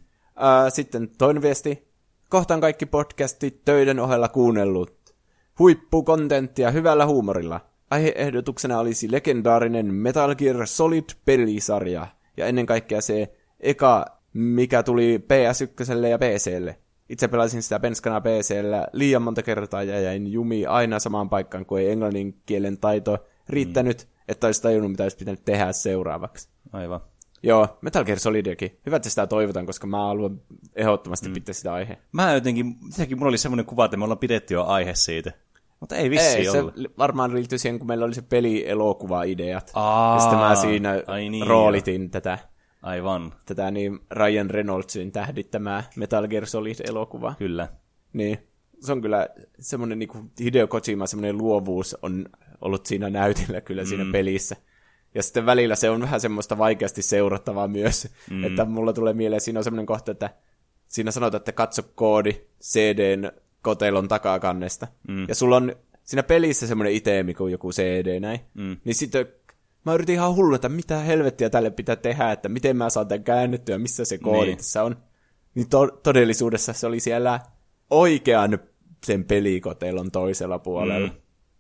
Äh, 0.42 0.72
sitten 0.72 1.10
toinen 1.18 1.42
viesti. 1.42 1.88
Kohtaan 2.28 2.60
kaikki 2.60 2.86
podcastit 2.86 3.64
töiden 3.64 4.00
ohella 4.00 4.28
kuunnellut. 4.28 5.14
Huippukontenttia 5.59 6.70
hyvällä 6.70 7.06
huumorilla. 7.06 7.60
Aiheehdotuksena 7.90 8.78
olisi 8.78 9.12
legendaarinen 9.12 9.94
Metal 9.94 10.34
Gear 10.34 10.56
Solid-pelisarja. 10.56 12.06
Ja 12.36 12.46
ennen 12.46 12.66
kaikkea 12.66 13.00
se 13.00 13.32
eka, 13.60 14.05
mikä 14.32 14.82
tuli 14.82 15.24
PS1 15.24 16.06
ja 16.06 16.18
PClle. 16.18 16.78
Itse 17.09 17.28
pelasin 17.28 17.62
sitä 17.62 17.80
penskana 17.80 18.20
PCllä 18.20 18.86
liian 18.92 19.22
monta 19.22 19.42
kertaa 19.42 19.82
ja 19.82 20.00
jäin 20.00 20.32
jumi 20.32 20.66
aina 20.66 20.98
samaan 20.98 21.28
paikkaan, 21.28 21.66
kun 21.66 21.78
ei 21.80 21.90
englannin 21.90 22.40
kielen 22.46 22.78
taito 22.78 23.18
riittänyt, 23.48 24.09
mm. 24.09 24.24
että 24.28 24.46
olisi 24.46 24.62
tajunnut, 24.62 24.90
mitä 24.90 25.02
olisi 25.02 25.16
pitänyt 25.16 25.44
tehdä 25.44 25.72
seuraavaksi. 25.72 26.48
Aivan. 26.72 27.00
Joo, 27.43 27.78
Metal 27.81 28.05
Gear 28.05 28.19
Solidiakin. 28.19 28.78
Hyvä, 28.86 28.97
että 28.97 29.09
sitä 29.09 29.27
toivotan, 29.27 29.66
koska 29.66 29.86
mä 29.86 29.97
haluan 29.97 30.40
ehdottomasti 30.77 31.28
mm. 31.28 31.35
pitää 31.35 31.52
sitä 31.52 31.73
aihe. 31.73 31.98
Mä 32.12 32.32
jotenkin, 32.35 32.77
jotenkin 32.90 33.19
mulla 33.19 33.28
oli 33.28 33.39
semmoinen 33.39 33.66
kuva, 33.66 33.85
että 33.85 33.97
me 33.97 34.05
ollaan 34.05 34.19
pidetty 34.19 34.55
jo 34.55 34.65
aihe 34.65 34.94
siitä. 34.94 35.32
Mutta 35.81 35.97
ei 35.97 36.10
vissiin 36.10 36.36
Ei, 36.36 36.44
se 36.44 36.60
ollut. 36.60 36.77
li- 36.77 36.90
varmaan 36.98 37.35
liittyy 37.35 37.59
siihen, 37.59 37.78
kun 37.78 37.89
meillä 37.89 38.05
oli 38.05 38.15
se 38.15 38.23
peli-elokuva-ideat. 38.23 39.70
Aa, 39.74 40.15
ja 40.15 40.20
sitten 40.20 40.39
mä 40.39 40.55
siinä 40.55 40.94
niin, 41.31 41.47
roolitin 41.47 42.10
tätä, 42.10 42.39
Aivan, 42.82 43.32
tätä 43.47 43.70
niin 43.70 43.98
Ryan 44.10 44.51
Reynoldsin 44.51 45.12
tähdittämää 45.12 45.85
Metal 45.97 46.28
Gear 46.28 46.47
Solid-elokuvaa. 46.47 47.35
kyllä. 47.39 47.69
Niin, 48.12 48.39
se 48.81 48.93
on 48.93 49.02
kyllä 49.02 49.28
semmoinen 49.60 49.98
niin 49.98 50.31
Hideo 50.40 50.66
Kojima, 50.66 51.06
semmoinen 51.06 51.39
luovuus 51.39 51.97
on 52.02 52.28
ollut 52.60 52.86
siinä 52.86 53.10
näytillä 53.10 53.60
kyllä 53.60 53.82
mm. 53.82 53.89
siinä 53.89 54.05
pelissä. 54.12 54.56
Ja 55.19 55.23
sitten 55.23 55.47
välillä 55.47 55.77
se 55.77 55.90
on 55.90 56.01
vähän 56.01 56.20
semmoista 56.20 56.59
vaikeasti 56.59 57.03
seurattavaa 57.03 57.69
myös, 57.69 58.09
mm. 58.31 58.45
että 58.45 58.65
mulla 58.65 58.93
tulee 58.93 59.12
mieleen, 59.12 59.40
siinä 59.40 59.61
on 59.61 59.65
semmoinen 59.65 59.86
kohta, 59.86 60.12
että 60.12 60.31
siinä 60.89 61.11
sanotaan, 61.11 61.39
että 61.39 61.53
katso 61.53 61.82
koodi 61.95 62.32
CDn 62.62 63.32
kotelon 63.62 64.09
takakannesta. 64.09 64.89
Mm. 65.09 65.24
Ja 65.28 65.35
sulla 65.35 65.57
on 65.57 65.77
siinä 66.05 66.23
pelissä 66.23 66.66
semmoinen 66.66 66.93
itemi 66.93 67.35
kuin 67.35 67.53
joku 67.53 67.70
CD 67.70 68.20
näin. 68.20 68.40
Mm. 68.55 68.77
Niin 68.85 68.95
sitten 68.95 69.27
mä 69.85 69.95
yritin 69.95 70.15
ihan 70.15 70.35
hullu, 70.35 70.55
että 70.55 70.69
mitä 70.69 70.99
helvettiä 70.99 71.51
tälle 71.51 71.70
pitää 71.70 71.97
tehdä, 71.97 72.32
että 72.32 72.49
miten 72.49 72.77
mä 72.77 72.90
saan 72.90 73.09
tämän 73.09 73.24
käännettyä, 73.24 73.78
missä 73.78 74.05
se 74.05 74.19
koodi 74.19 74.47
Niin. 74.47 74.57
tässä 74.57 74.85
on. 74.85 74.97
Niin 75.55 75.69
to- 75.69 76.01
todellisuudessa 76.03 76.73
se 76.73 76.86
oli 76.86 77.01
siellä 77.01 77.40
oikean 77.90 78.59
sen 79.07 79.24
pelikotelon 79.24 80.11
toisella 80.11 80.59
puolella. 80.59 81.09
Mm. 81.09 81.15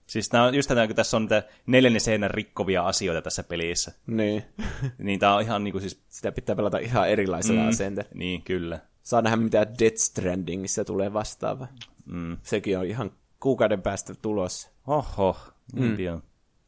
Siis 0.08 0.28
tää 0.28 0.44
on 0.44 0.54
just 0.54 0.68
tätä, 0.68 0.86
kun 0.86 0.96
tässä 0.96 1.16
on 1.16 1.22
niitä 1.22 1.42
neljännen 1.66 2.00
seinän 2.00 2.30
rikkovia 2.30 2.82
asioita 2.82 3.22
tässä 3.22 3.42
pelissä. 3.42 3.92
Niin. 4.06 4.44
Niin 4.98 5.20
tää 5.20 5.34
on 5.34 5.42
ihan 5.42 5.64
niinku 5.64 5.80
siis... 5.80 6.00
Sitä 6.08 6.32
pitää 6.32 6.56
pelata 6.56 6.78
ihan 6.78 7.08
erilaisella 7.08 7.62
mm. 7.62 7.68
asenteella. 7.68 8.10
Niin, 8.14 8.42
kyllä. 8.42 8.80
Saa 9.02 9.22
nähdä, 9.22 9.36
mitä 9.36 9.66
Death 9.78 9.96
Strandingissa 9.96 10.84
tulee 10.84 11.12
vastaava. 11.12 11.68
Mm. 12.06 12.36
Sekin 12.42 12.78
on 12.78 12.86
ihan 12.86 13.10
kuukauden 13.40 13.82
päästä 13.82 14.14
tulossa. 14.14 14.70
Oho, 14.86 15.36
niin 15.72 15.90
mm. 15.90 15.96
pian. 15.96 16.22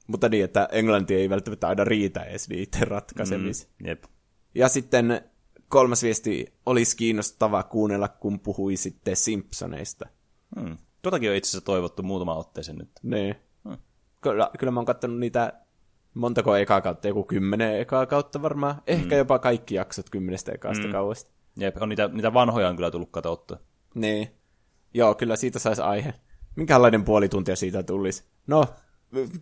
Mutta 0.07 0.29
niin, 0.29 0.45
että 0.45 0.69
englanti 0.73 1.15
ei 1.15 1.31
välttämättä 1.31 1.69
aina 1.69 1.85
riitä 1.85 2.23
edes 2.23 2.49
niiden 2.49 2.89
ratkaisemiseen. 2.89 3.73
Mm. 3.79 3.87
Jep. 3.87 4.05
Ja 4.55 4.69
sitten 4.69 5.21
kolmas 5.69 6.03
viesti 6.03 6.55
olisi 6.67 6.97
kiinnostava 6.97 7.63
kuunnella, 7.63 8.09
kun 8.09 8.41
puhuisitte 8.41 9.15
Simpsoneista. 9.15 10.09
Hmm. 10.61 10.79
Totakin 11.03 11.31
on 11.31 11.37
itse 11.37 11.49
asiassa 11.49 11.65
toivottu 11.65 12.03
muutama 12.03 12.35
otteeseen 12.35 12.79
nyt. 12.79 12.91
Niin. 13.03 13.35
Kyllä, 14.21 14.51
kyllä 14.59 14.71
mä 14.71 14.81
oon 14.81 14.87
kattonut 14.87 15.19
niitä 15.19 15.53
montako 16.15 16.57
ekaa 16.57 16.81
kautta, 16.81 17.09
joku 17.09 17.25
kymmenen 17.25 17.81
ekaa 17.81 18.07
kautta 18.07 18.43
varmaan. 18.43 18.83
Ehkä 18.87 19.15
mm. 19.15 19.19
jopa 19.19 19.39
kaikki 19.39 19.75
jaksot 19.75 20.11
kymmenestä 20.11 20.53
ekaasta 20.53 20.87
mm. 20.87 20.93
kauesta. 20.93 21.31
Jep, 21.57 21.77
on 21.83 21.89
niitä, 21.89 22.09
niitä 22.09 22.35
vanhoja 22.35 22.69
on 22.69 22.77
kyllä 22.77 22.91
tullut 22.91 23.11
katsottua. 23.11 23.59
Niin. 23.95 24.29
Joo, 24.95 25.15
kyllä 25.15 25.37
siitä 25.37 25.59
saisi 25.59 25.83
aihe. 25.83 26.15
Minkälainen 26.57 27.05
puoli 27.05 27.29
tuntia 27.29 27.57
siitä 27.57 27.83
tulisi? 27.83 28.25
No, 28.47 28.65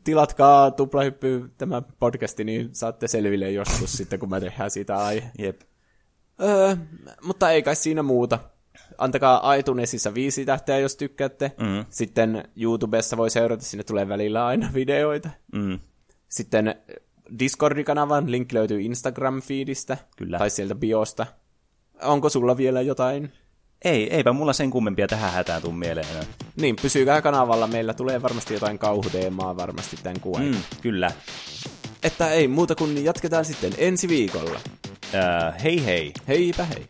tilatkaa 0.04 0.70
tuplahyppy 0.70 1.50
tämä 1.58 1.82
podcasti, 1.82 2.44
niin 2.44 2.74
saatte 2.74 3.08
selville 3.08 3.50
joskus 3.50 3.92
sitten, 3.98 4.18
kun 4.18 4.28
mä 4.28 4.40
tehdään 4.40 4.70
siitä 4.70 4.96
aihe. 4.96 5.30
Jep. 5.38 5.60
Öö, 6.42 6.76
mutta 7.22 7.50
ei 7.50 7.62
kai 7.62 7.76
siinä 7.76 8.02
muuta. 8.02 8.38
Antakaa 8.98 9.54
iTunesissa 9.54 10.14
viisi 10.14 10.44
tähteä, 10.44 10.78
jos 10.78 10.96
tykkäätte. 10.96 11.52
Mm. 11.60 11.84
Sitten 11.90 12.48
YouTubessa 12.56 13.16
voi 13.16 13.30
seurata, 13.30 13.64
sinne 13.64 13.84
tulee 13.84 14.08
välillä 14.08 14.46
aina 14.46 14.70
videoita. 14.74 15.30
Mm. 15.52 15.78
Sitten 16.28 16.74
Discord-kanavan 17.38 18.30
linkki 18.30 18.54
löytyy 18.54 18.80
Instagram-feedistä. 18.80 19.96
Kyllä. 20.16 20.38
Tai 20.38 20.50
sieltä 20.50 20.74
biosta. 20.74 21.26
Onko 22.02 22.28
sulla 22.28 22.56
vielä 22.56 22.80
jotain? 22.80 23.32
Ei, 23.84 24.14
eipä 24.14 24.32
mulla 24.32 24.52
sen 24.52 24.70
kummempia 24.70 25.06
tähän 25.08 25.32
hätään 25.32 25.62
tuu 25.62 25.72
mieleen. 25.72 26.06
Niin, 26.56 26.76
pysykää 26.82 27.22
kanavalla, 27.22 27.66
meillä 27.66 27.94
tulee 27.94 28.22
varmasti 28.22 28.54
jotain 28.54 28.78
kauhuteemaa 28.78 29.56
varmasti 29.56 29.96
tämän 30.02 30.20
kuun 30.20 30.42
Mm, 30.42 30.54
kyllä. 30.82 31.12
Että 32.02 32.30
ei 32.30 32.48
muuta 32.48 32.74
kuin 32.74 33.04
jatketaan 33.04 33.44
sitten 33.44 33.72
ensi 33.78 34.08
viikolla. 34.08 34.60
Äh, 35.14 35.62
hei 35.64 35.84
hei. 35.84 36.12
Heipä 36.28 36.64
hei! 36.64 36.86